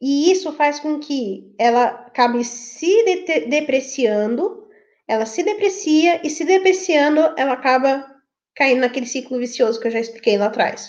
E 0.00 0.30
isso 0.32 0.52
faz 0.52 0.80
com 0.80 0.98
que 0.98 1.54
ela 1.58 1.84
acabe 2.06 2.42
se 2.44 3.04
de 3.04 3.46
depreciando, 3.46 4.66
ela 5.10 5.26
se 5.26 5.42
deprecia 5.42 6.24
e 6.24 6.30
se 6.30 6.44
depreciando, 6.44 7.20
ela 7.36 7.54
acaba 7.54 8.06
caindo 8.54 8.82
naquele 8.82 9.06
ciclo 9.06 9.40
vicioso 9.40 9.80
que 9.80 9.88
eu 9.88 9.90
já 9.90 9.98
expliquei 9.98 10.38
lá 10.38 10.46
atrás. 10.46 10.88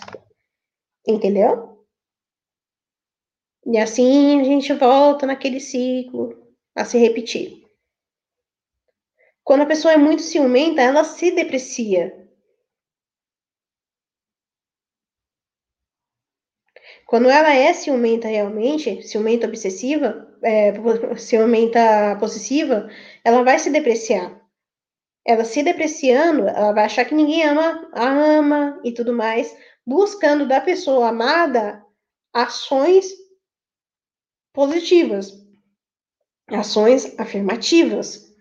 Entendeu? 1.08 1.88
E 3.66 3.80
assim 3.80 4.40
a 4.40 4.44
gente 4.44 4.72
volta 4.74 5.26
naquele 5.26 5.60
ciclo 5.60 6.40
a 6.76 6.86
se 6.86 7.00
repetir. 7.00 7.66
Quando 9.44 9.62
a 9.62 9.66
pessoa 9.66 9.92
é 9.92 9.98
muito 9.98 10.22
ciumenta, 10.22 10.84
ela 10.84 11.04
se 11.04 11.32
deprecia. 11.32 12.16
Quando 17.08 17.28
ela 17.28 17.56
é 17.56 17.74
ciumenta 17.74 18.28
realmente, 18.28 19.02
ciumenta 19.02 19.48
obsessiva, 19.48 20.31
é, 20.44 20.74
ciumenta 21.18 22.16
possessiva, 22.20 22.90
ela 23.24 23.44
vai 23.44 23.60
se 23.60 23.70
depreciar. 23.70 24.40
Ela 25.26 25.46
se 25.46 25.62
depreciando, 25.62 26.48
ela 26.48 26.72
vai 26.72 26.86
achar 26.86 27.06
que 27.06 27.14
ninguém 27.14 27.44
ama, 27.44 27.90
a 27.94 28.10
ama 28.10 28.80
e 28.84 28.92
tudo 28.92 29.14
mais, 29.14 29.56
buscando 29.86 30.48
da 30.48 30.60
pessoa 30.60 31.10
amada 31.10 31.84
ações 32.34 33.12
positivas, 34.54 35.34
ações 36.48 37.18
afirmativas. 37.20 38.32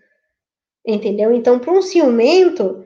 Entendeu? 0.85 1.31
Então, 1.31 1.59
para 1.59 1.71
um 1.71 1.81
ciumento, 1.81 2.83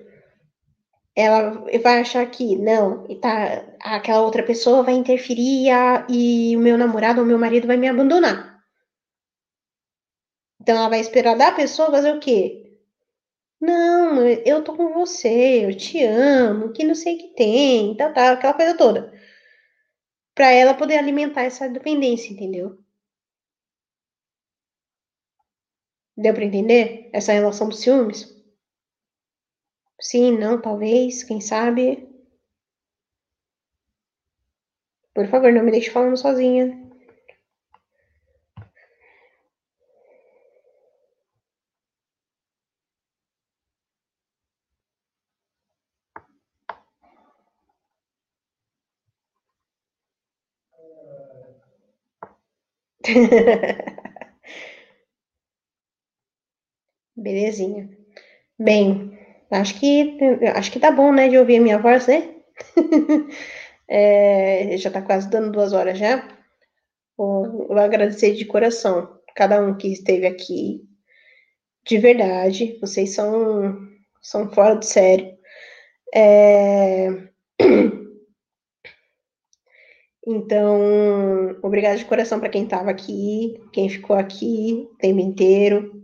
ela 1.16 1.64
vai 1.82 2.02
achar 2.02 2.26
que 2.30 2.58
não, 2.58 3.08
tá, 3.22 3.64
aquela 3.80 4.22
outra 4.22 4.44
pessoa 4.44 4.84
vai 4.84 4.96
interferir 4.96 5.70
a, 5.70 6.06
e 6.10 6.56
o 6.58 6.60
meu 6.60 6.78
namorado 6.78 7.22
ou 7.22 7.26
meu 7.26 7.40
marido 7.40 7.68
vai 7.68 7.78
me 7.78 7.88
abandonar. 7.88 8.55
Então 10.66 10.78
ela 10.78 10.90
vai 10.90 11.00
esperar 11.00 11.36
da 11.38 11.52
pessoa 11.52 11.92
fazer 11.92 12.12
o 12.16 12.20
quê? 12.20 12.76
Não, 13.62 14.28
eu 14.28 14.64
tô 14.64 14.76
com 14.76 14.94
você, 14.94 15.66
eu 15.66 15.78
te 15.78 16.04
amo, 16.04 16.74
que 16.74 16.84
não 16.84 16.96
sei 16.96 17.16
o 17.16 17.18
que 17.20 17.28
tem, 17.36 17.96
tá, 17.96 18.12
tá, 18.12 18.32
aquela 18.32 18.54
coisa 18.56 18.76
toda. 18.76 19.14
Para 20.36 20.52
ela 20.52 20.74
poder 20.74 20.98
alimentar 20.98 21.42
essa 21.44 21.68
dependência, 21.68 22.32
entendeu? 22.32 22.78
Deu 26.18 26.34
para 26.34 26.44
entender 26.44 27.10
essa 27.14 27.32
relação 27.32 27.70
dos 27.70 27.80
ciúmes? 27.80 28.36
Sim, 30.00 30.38
não, 30.38 30.62
talvez, 30.62 31.22
quem 31.24 31.42
sabe. 31.42 32.08
Por 35.16 35.28
favor, 35.28 35.52
não 35.52 35.64
me 35.64 35.72
deixe 35.72 35.90
falando 35.90 36.16
sozinha. 36.16 36.85
Belezinha. 57.16 57.90
Bem, 58.60 59.18
Acho 59.52 59.80
que 59.80 60.18
acho 60.56 60.72
que 60.72 60.80
tá 60.80 60.92
bom, 60.92 61.14
né, 61.14 61.30
de 61.30 61.38
ouvir 61.38 61.58
a 61.58 61.62
minha 61.62 61.78
voz, 61.78 62.08
né? 62.08 62.36
é, 63.88 64.76
já 64.78 64.90
tá 64.90 65.02
quase 65.02 65.30
dando 65.30 65.52
duas 65.52 65.74
horas 65.74 65.98
já. 65.98 66.28
Vou, 67.18 67.74
agradecer 67.78 68.34
de 68.34 68.46
coração 68.46 69.20
cada 69.36 69.62
um 69.62 69.78
que 69.78 69.92
esteve 69.92 70.26
aqui. 70.28 70.82
De 71.86 71.98
verdade, 71.98 72.78
vocês 72.82 73.14
são, 73.14 73.78
são 74.22 74.52
fora 74.52 74.76
de 74.76 74.86
sério. 74.88 75.38
É... 76.14 77.10
Então, 80.28 81.58
obrigada 81.62 81.98
de 81.98 82.06
coração 82.06 82.40
para 82.40 82.50
quem 82.50 82.64
estava 82.64 82.90
aqui, 82.90 83.62
quem 83.72 83.88
ficou 83.90 84.16
aqui 84.16 84.88
o 84.92 84.98
tempo 84.98 85.20
inteiro 85.20 85.96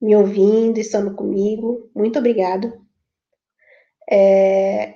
me 0.00 0.16
ouvindo, 0.16 0.78
estando 0.78 1.14
comigo. 1.14 1.90
Muito 1.94 2.18
obrigado. 2.18 2.72
É, 4.10 4.94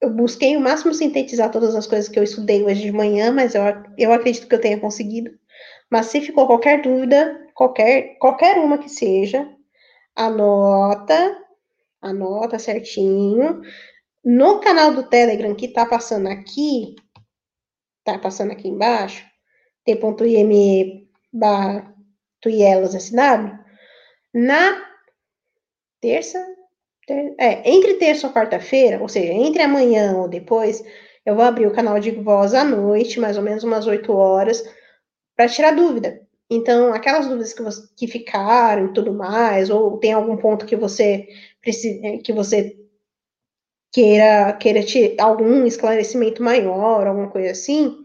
eu 0.00 0.10
busquei 0.10 0.56
o 0.56 0.60
máximo 0.60 0.92
sintetizar 0.92 1.50
todas 1.50 1.74
as 1.74 1.86
coisas 1.86 2.08
que 2.08 2.18
eu 2.18 2.22
estudei 2.22 2.62
hoje 2.62 2.82
de 2.82 2.92
manhã, 2.92 3.32
mas 3.32 3.54
eu, 3.54 3.62
eu 3.96 4.12
acredito 4.12 4.46
que 4.46 4.54
eu 4.54 4.60
tenha 4.60 4.78
conseguido. 4.78 5.30
Mas 5.90 6.06
se 6.06 6.20
ficou 6.20 6.46
qualquer 6.46 6.82
dúvida, 6.82 7.46
qualquer, 7.54 8.18
qualquer 8.18 8.58
uma 8.58 8.78
que 8.78 8.88
seja, 8.88 9.48
anota, 10.14 11.36
anota 12.02 12.58
certinho. 12.58 13.62
No 14.22 14.60
canal 14.60 14.92
do 14.92 15.08
Telegram 15.08 15.54
que 15.54 15.68
tá 15.68 15.86
passando 15.86 16.28
aqui, 16.28 16.94
tá 18.12 18.18
passando 18.18 18.52
aqui 18.52 18.68
embaixo, 18.68 19.24
t.ime 19.84 21.08
barra 21.32 21.94
SW, 22.42 23.58
na 24.34 24.82
terça, 26.00 26.38
ter, 27.06 27.34
é, 27.38 27.68
entre 27.68 27.94
terça 27.94 28.26
ou 28.26 28.32
quarta-feira, 28.32 29.00
ou 29.00 29.08
seja, 29.08 29.32
entre 29.32 29.62
amanhã 29.62 30.16
ou 30.16 30.28
depois, 30.28 30.82
eu 31.24 31.34
vou 31.34 31.44
abrir 31.44 31.66
o 31.66 31.72
canal 31.72 31.98
de 31.98 32.10
voz 32.10 32.54
à 32.54 32.64
noite, 32.64 33.20
mais 33.20 33.36
ou 33.36 33.42
menos 33.42 33.64
umas 33.64 33.86
8 33.86 34.12
horas, 34.12 34.62
para 35.36 35.48
tirar 35.48 35.74
dúvida. 35.74 36.20
Então, 36.50 36.94
aquelas 36.94 37.26
dúvidas 37.26 37.52
que, 37.52 37.62
você, 37.62 37.82
que 37.96 38.06
ficaram 38.06 38.86
e 38.86 38.92
tudo 38.92 39.12
mais, 39.12 39.68
ou 39.68 39.98
tem 39.98 40.12
algum 40.12 40.36
ponto 40.36 40.64
que 40.64 40.76
você 40.76 41.26
que 42.24 42.32
você 42.32 42.87
queira, 43.92 44.52
queira 44.54 44.82
te, 44.82 45.16
algum 45.18 45.66
esclarecimento 45.66 46.42
maior, 46.42 47.06
alguma 47.06 47.30
coisa 47.30 47.50
assim. 47.52 47.96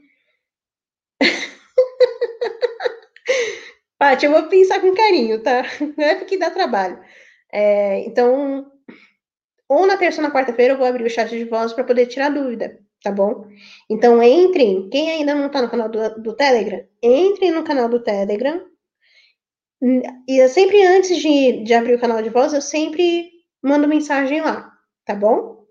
Paty, 3.99 4.25
eu 4.25 4.31
vou 4.31 4.43
pensar 4.49 4.81
com 4.81 4.93
carinho, 4.93 5.41
tá? 5.41 5.63
Não 5.97 6.05
é 6.05 6.15
porque 6.15 6.37
dá 6.37 6.49
trabalho. 6.51 6.99
É, 7.51 7.99
então, 8.05 8.71
ou 9.69 9.85
na 9.87 9.97
terça 9.97 10.21
ou 10.21 10.27
na 10.27 10.33
quarta-feira 10.33 10.73
eu 10.73 10.77
vou 10.77 10.87
abrir 10.87 11.05
o 11.05 11.09
chat 11.09 11.29
de 11.29 11.45
voz 11.45 11.73
para 11.73 11.83
poder 11.83 12.07
tirar 12.07 12.29
dúvida, 12.29 12.79
tá 13.01 13.11
bom? 13.11 13.47
Então, 13.89 14.21
entrem. 14.21 14.89
Quem 14.89 15.11
ainda 15.11 15.35
não 15.35 15.47
está 15.47 15.61
no 15.61 15.69
canal 15.69 15.89
do, 15.89 16.21
do 16.21 16.35
Telegram, 16.35 16.83
entrem 17.01 17.51
no 17.51 17.63
canal 17.63 17.87
do 17.89 18.03
Telegram. 18.03 18.65
E 20.27 20.41
eu 20.41 20.47
sempre 20.47 20.81
antes 20.85 21.17
de, 21.17 21.63
de 21.63 21.73
abrir 21.73 21.95
o 21.95 21.99
canal 21.99 22.21
de 22.21 22.29
voz, 22.29 22.53
eu 22.53 22.61
sempre 22.61 23.31
mando 23.61 23.87
mensagem 23.87 24.41
lá, 24.41 24.71
tá 25.05 25.13
bom? 25.13 25.62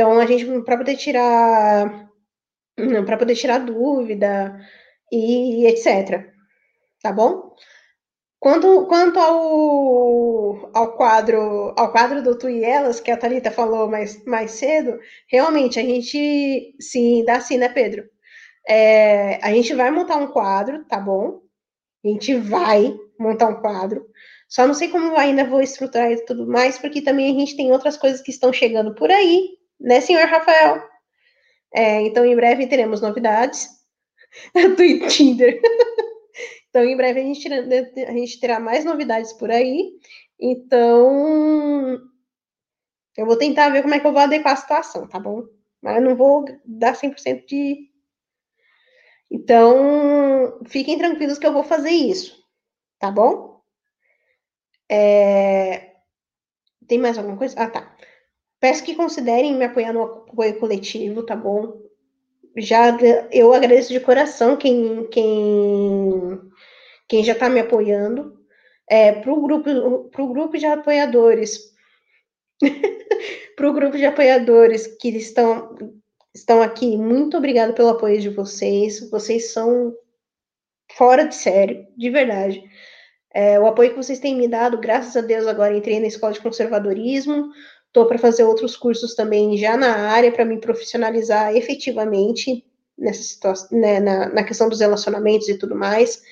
Então, 0.00 0.18
a 0.18 0.24
gente, 0.24 0.46
para 0.62 0.78
poder 0.78 0.96
tirar. 0.96 2.08
Para 3.04 3.18
poder 3.18 3.34
tirar 3.34 3.58
dúvida 3.58 4.58
e 5.12 5.66
etc. 5.66 6.24
Tá 7.02 7.12
bom? 7.12 7.54
Quanto, 8.38 8.86
quanto 8.86 9.18
ao, 9.18 10.70
ao 10.74 10.96
quadro 10.96 11.74
ao 11.76 11.92
quadro 11.92 12.22
do 12.22 12.38
Tu 12.38 12.48
e 12.48 12.64
Elas, 12.64 12.98
que 12.98 13.10
a 13.10 13.16
Thalita 13.18 13.50
falou 13.50 13.90
mais, 13.90 14.24
mais 14.24 14.52
cedo, 14.52 14.98
realmente 15.30 15.78
a 15.78 15.82
gente 15.82 16.74
sim, 16.80 17.22
dá 17.22 17.38
sim, 17.38 17.58
né, 17.58 17.68
Pedro? 17.68 18.04
É, 18.66 19.38
a 19.44 19.52
gente 19.52 19.74
vai 19.74 19.90
montar 19.90 20.16
um 20.16 20.28
quadro, 20.28 20.82
tá 20.86 20.98
bom? 20.98 21.42
A 22.02 22.08
gente 22.08 22.34
vai 22.36 22.96
montar 23.18 23.48
um 23.48 23.60
quadro. 23.60 24.06
Só 24.48 24.66
não 24.66 24.72
sei 24.72 24.88
como 24.88 25.14
ainda 25.18 25.44
vou 25.44 25.60
estruturar 25.60 26.10
e 26.10 26.24
tudo 26.24 26.46
mais, 26.46 26.78
porque 26.78 27.02
também 27.02 27.36
a 27.36 27.38
gente 27.38 27.54
tem 27.54 27.70
outras 27.70 27.98
coisas 27.98 28.22
que 28.22 28.30
estão 28.30 28.50
chegando 28.50 28.94
por 28.94 29.10
aí, 29.10 29.59
né, 29.80 30.00
senhor 30.00 30.26
Rafael? 30.26 30.82
É, 31.72 32.02
então, 32.02 32.24
em 32.24 32.36
breve 32.36 32.66
teremos 32.66 33.00
novidades 33.00 33.68
do 34.54 35.08
Tinder. 35.08 35.60
então, 36.68 36.84
em 36.84 36.96
breve 36.96 37.20
a 37.20 37.24
gente, 37.24 37.48
a 37.52 38.12
gente 38.12 38.40
terá 38.40 38.60
mais 38.60 38.84
novidades 38.84 39.32
por 39.32 39.50
aí. 39.50 39.92
Então, 40.38 42.00
eu 43.16 43.26
vou 43.26 43.36
tentar 43.36 43.68
ver 43.70 43.82
como 43.82 43.94
é 43.94 44.00
que 44.00 44.06
eu 44.06 44.12
vou 44.12 44.20
adequar 44.20 44.54
a 44.54 44.56
situação, 44.56 45.08
tá 45.08 45.18
bom? 45.18 45.42
Mas 45.82 45.96
eu 45.96 46.02
não 46.02 46.16
vou 46.16 46.44
dar 46.64 46.94
100% 46.94 47.46
de. 47.46 47.90
Então, 49.30 50.60
fiquem 50.66 50.98
tranquilos 50.98 51.38
que 51.38 51.46
eu 51.46 51.52
vou 51.52 51.62
fazer 51.62 51.90
isso, 51.90 52.36
tá 52.98 53.10
bom? 53.10 53.60
É... 54.90 55.92
Tem 56.88 56.98
mais 56.98 57.16
alguma 57.16 57.36
coisa? 57.36 57.54
Ah, 57.60 57.70
tá. 57.70 57.96
Peço 58.60 58.84
que 58.84 58.94
considerem 58.94 59.54
me 59.56 59.64
apoiar 59.64 59.92
no 59.92 60.02
apoio 60.02 60.58
coletivo, 60.60 61.24
tá 61.24 61.34
bom? 61.34 61.80
Já 62.56 62.96
eu 63.32 63.54
agradeço 63.54 63.90
de 63.90 64.00
coração 64.00 64.56
quem, 64.56 65.08
quem, 65.08 66.38
quem 67.08 67.24
já 67.24 67.32
está 67.32 67.48
me 67.48 67.60
apoiando. 67.60 68.38
É, 68.88 69.12
para 69.12 69.32
o 69.32 69.40
grupo, 69.40 70.10
pro 70.10 70.28
grupo 70.28 70.58
de 70.58 70.66
apoiadores, 70.66 71.72
para 73.56 73.70
o 73.70 73.72
grupo 73.72 73.96
de 73.96 74.04
apoiadores 74.04 74.86
que 75.00 75.08
estão, 75.08 75.76
estão 76.34 76.60
aqui, 76.60 76.96
muito 76.96 77.36
obrigada 77.36 77.72
pelo 77.72 77.90
apoio 77.90 78.20
de 78.20 78.28
vocês. 78.28 79.08
Vocês 79.10 79.52
são 79.52 79.94
fora 80.92 81.24
de 81.24 81.34
sério, 81.34 81.86
de 81.96 82.10
verdade. 82.10 82.62
É, 83.32 83.58
o 83.60 83.66
apoio 83.66 83.90
que 83.90 83.96
vocês 83.96 84.18
têm 84.18 84.34
me 84.34 84.48
dado, 84.48 84.78
graças 84.78 85.16
a 85.16 85.20
Deus, 85.20 85.46
agora 85.46 85.76
entrei 85.76 86.00
na 86.00 86.08
escola 86.08 86.32
de 86.32 86.40
conservadorismo, 86.40 87.48
Estou 87.90 88.06
para 88.06 88.18
fazer 88.18 88.44
outros 88.44 88.76
cursos 88.76 89.16
também 89.16 89.56
já 89.56 89.76
na 89.76 90.08
área 90.10 90.30
para 90.30 90.44
me 90.44 90.60
profissionalizar 90.60 91.56
efetivamente 91.56 92.64
nessa 92.96 93.22
situação, 93.22 93.76
né, 93.76 93.98
na, 93.98 94.28
na 94.28 94.44
questão 94.44 94.68
dos 94.68 94.78
relacionamentos 94.80 95.48
e 95.48 95.58
tudo 95.58 95.74
mais. 95.74 96.22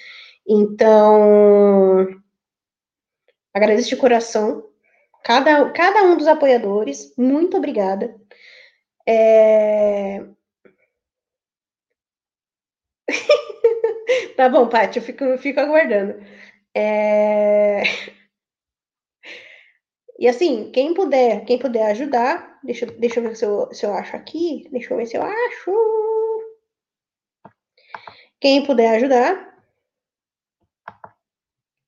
Então, 0.46 2.06
agradeço 3.52 3.88
de 3.88 3.96
coração 3.96 4.64
cada, 5.24 5.70
cada 5.72 6.04
um 6.04 6.16
dos 6.16 6.28
apoiadores. 6.28 7.12
Muito 7.18 7.56
obrigada. 7.56 8.14
É... 9.06 10.24
tá 14.36 14.48
bom, 14.48 14.68
Paty, 14.68 14.98
eu 14.98 15.02
fico, 15.02 15.38
fico 15.38 15.60
aguardando. 15.60 16.14
É... 16.74 17.82
E 20.18 20.26
assim, 20.28 20.70
quem 20.72 20.94
puder, 20.94 21.44
quem 21.44 21.58
puder 21.58 21.90
ajudar, 21.90 22.58
deixa, 22.64 22.86
deixa 22.86 23.20
eu 23.20 23.24
ver 23.24 23.36
se 23.36 23.44
eu, 23.44 23.72
se 23.72 23.86
eu 23.86 23.94
acho 23.94 24.16
aqui, 24.16 24.66
deixa 24.70 24.92
eu 24.92 24.98
ver 24.98 25.06
se 25.06 25.16
eu 25.16 25.22
acho. 25.22 25.70
Quem 28.40 28.64
puder 28.64 28.96
ajudar, 28.96 29.48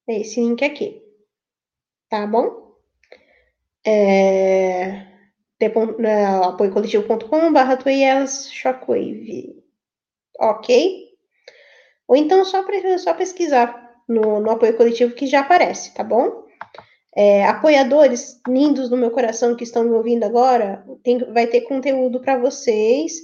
é 0.08 0.20
esse 0.20 0.40
link 0.40 0.64
aqui. 0.64 1.02
Tá 2.08 2.26
bom? 2.26 2.76
É, 3.84 5.06
né, 5.98 6.26
apoiocoletivo.com 6.44 7.52
barra 7.52 7.78
shockwave. 8.26 9.62
Ok? 10.38 11.08
Ou 12.08 12.16
então 12.16 12.44
só, 12.44 12.64
só 12.98 13.14
pesquisar 13.14 14.02
no, 14.08 14.40
no 14.40 14.50
apoio 14.50 14.76
coletivo 14.76 15.14
que 15.14 15.26
já 15.26 15.40
aparece, 15.40 15.94
tá 15.94 16.02
bom? 16.02 16.44
É, 17.16 17.44
apoiadores 17.44 18.40
lindos 18.46 18.88
do 18.88 18.96
meu 18.96 19.10
coração 19.10 19.56
que 19.56 19.64
estão 19.64 19.82
me 19.82 19.90
ouvindo 19.90 20.24
agora, 20.24 20.84
tem, 21.02 21.18
vai 21.32 21.46
ter 21.46 21.62
conteúdo 21.62 22.20
para 22.20 22.38
vocês. 22.38 23.14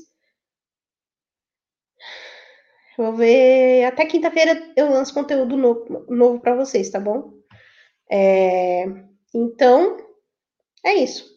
Vou 2.97 3.13
ver. 3.13 3.85
Até 3.85 4.07
quinta-feira 4.07 4.73
eu 4.77 4.91
lanço 4.91 5.15
conteúdo 5.15 5.57
novo, 5.57 6.07
novo 6.09 6.41
para 6.41 6.57
vocês, 6.57 6.91
tá 6.91 6.99
bom? 6.99 7.33
É, 8.11 8.87
então, 9.35 9.99
é 10.85 10.95
isso. 10.95 11.37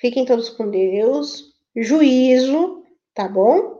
Fiquem 0.00 0.24
todos 0.24 0.48
com 0.50 0.70
Deus. 0.70 1.52
Juízo, 1.76 2.84
tá 3.14 3.28
bom? 3.28 3.78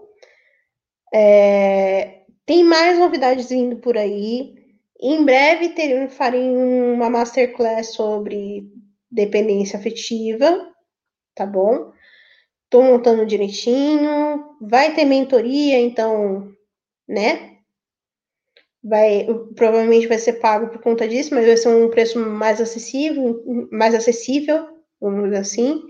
É, 1.15 2.23
tem 2.45 2.65
mais 2.65 2.99
novidades 2.99 3.49
vindo 3.49 3.77
por 3.77 3.97
aí. 3.97 4.58
Em 5.01 5.25
breve 5.25 5.71
ter, 5.71 6.09
farei 6.09 6.51
uma 6.51 7.09
masterclass 7.09 7.95
sobre 7.95 8.69
dependência 9.11 9.79
afetiva, 9.79 10.73
tá 11.35 11.47
bom? 11.47 11.93
Tô 12.69 12.83
montando 12.83 13.25
direitinho, 13.25 14.57
vai 14.61 14.95
ter 14.95 15.05
mentoria, 15.05 15.79
então, 15.79 16.53
né? 17.09 17.59
Vai, 18.83 19.27
provavelmente 19.55 20.07
vai 20.07 20.19
ser 20.19 20.35
pago 20.35 20.69
por 20.69 20.81
conta 20.81 21.07
disso, 21.07 21.35
mas 21.35 21.47
vai 21.47 21.57
ser 21.57 21.69
um 21.69 21.91
preço 21.91 22.19
mais 22.19 22.61
acessível, 22.61 23.43
mais 23.71 23.95
acessível, 23.95 24.69
vamos 25.01 25.25
dizer 25.25 25.39
assim. 25.39 25.83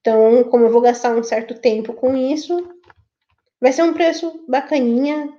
Então, 0.00 0.44
como 0.44 0.64
eu 0.64 0.70
vou 0.70 0.80
gastar 0.80 1.16
um 1.16 1.22
certo 1.22 1.54
tempo 1.60 1.92
com 1.92 2.16
isso, 2.16 2.56
vai 3.60 3.72
ser 3.72 3.82
um 3.82 3.92
preço 3.92 4.44
bacaninha, 4.48 5.32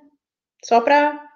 só 0.64 0.80
para 0.80 1.31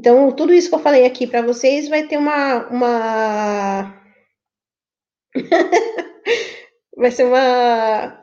então, 0.00 0.32
tudo 0.32 0.54
isso 0.54 0.70
que 0.70 0.74
eu 0.74 0.78
falei 0.78 1.04
aqui 1.04 1.26
para 1.26 1.42
vocês 1.42 1.86
vai 1.86 2.06
ter 2.06 2.16
uma. 2.16 2.66
uma... 2.68 4.02
vai 6.96 7.10
ser 7.10 7.24
uma. 7.24 8.18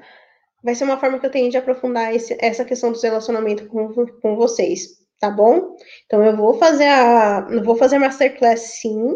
Vai 0.64 0.74
ser 0.74 0.86
uma 0.86 0.99
forma 0.99 1.20
que 1.20 1.28
eu 1.28 1.30
tenho 1.30 1.52
de 1.52 1.58
aprofundar 1.58 2.16
esse, 2.16 2.36
essa 2.40 2.66
questão 2.66 2.91
dos 2.91 3.04
relacionamentos 3.04 3.68
com, 3.68 3.94
com 3.94 4.36
vocês, 4.36 4.88
tá 5.20 5.30
bom? 5.30 5.76
Então, 6.08 6.24
eu 6.24 6.36
vou 6.36 6.56
fazer 6.56 6.88
a. 6.88 7.41
Vou 7.64 7.76
fazer 7.76 7.99
masterclass 7.99 8.80
sim. 8.82 9.14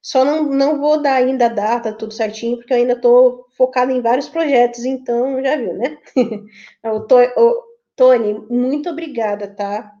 Só 0.00 0.24
não, 0.24 0.44
não 0.44 0.80
vou 0.80 1.02
dar 1.02 1.16
ainda 1.16 1.46
a 1.46 1.48
data, 1.50 1.92
tudo 1.92 2.14
certinho, 2.14 2.56
porque 2.56 2.72
eu 2.72 2.78
ainda 2.78 2.94
estou 2.94 3.44
focada 3.58 3.92
em 3.92 4.00
vários 4.00 4.30
projetos, 4.30 4.86
então 4.86 5.42
já 5.44 5.54
viu, 5.56 5.74
né? 5.74 5.98
o, 6.82 7.62
Tony, 7.94 8.32
muito 8.48 8.88
obrigada, 8.88 9.54
tá? 9.54 9.99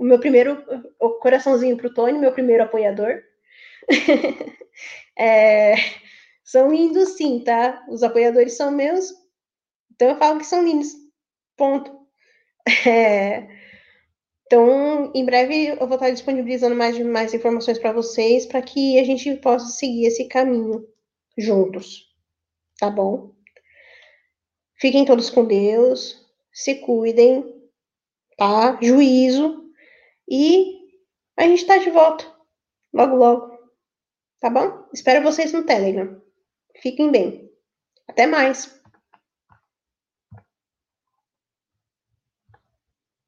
O 0.00 0.04
meu 0.04 0.18
primeiro 0.18 0.64
o 0.98 1.10
coraçãozinho 1.20 1.76
para 1.76 1.86
o 1.86 1.92
Tony, 1.92 2.18
meu 2.18 2.32
primeiro 2.32 2.62
apoiador. 2.62 3.22
é, 5.16 5.74
são 6.42 6.72
lindos, 6.72 7.18
sim, 7.18 7.44
tá? 7.44 7.84
Os 7.86 8.02
apoiadores 8.02 8.56
são 8.56 8.70
meus, 8.70 9.12
então 9.92 10.08
eu 10.08 10.16
falo 10.16 10.38
que 10.38 10.46
são 10.46 10.64
lindos. 10.64 10.88
Ponto. 11.54 12.00
É, 12.86 13.46
então, 14.46 15.12
em 15.14 15.24
breve 15.24 15.66
eu 15.66 15.86
vou 15.86 15.96
estar 15.96 16.10
disponibilizando 16.10 16.74
mais, 16.74 16.98
mais 16.98 17.34
informações 17.34 17.78
para 17.78 17.92
vocês, 17.92 18.46
para 18.46 18.62
que 18.62 18.98
a 18.98 19.04
gente 19.04 19.36
possa 19.36 19.66
seguir 19.66 20.06
esse 20.06 20.28
caminho 20.28 20.88
juntos. 21.36 22.10
Tá 22.78 22.88
bom? 22.88 23.34
Fiquem 24.76 25.04
todos 25.04 25.28
com 25.28 25.44
Deus, 25.44 26.26
se 26.50 26.76
cuidem, 26.76 27.44
tá? 28.38 28.78
Juízo 28.80 29.59
e 30.30 30.78
a 31.36 31.42
gente 31.42 31.66
tá 31.66 31.78
de 31.78 31.90
volta 31.90 32.24
logo, 32.92 33.16
logo. 33.16 33.58
Tá 34.40 34.48
bom? 34.48 34.88
Espero 34.92 35.22
vocês 35.22 35.52
no 35.52 35.64
Telegram. 35.64 36.20
Fiquem 36.80 37.10
bem. 37.10 37.50
Até 38.08 38.26
mais! 38.26 38.79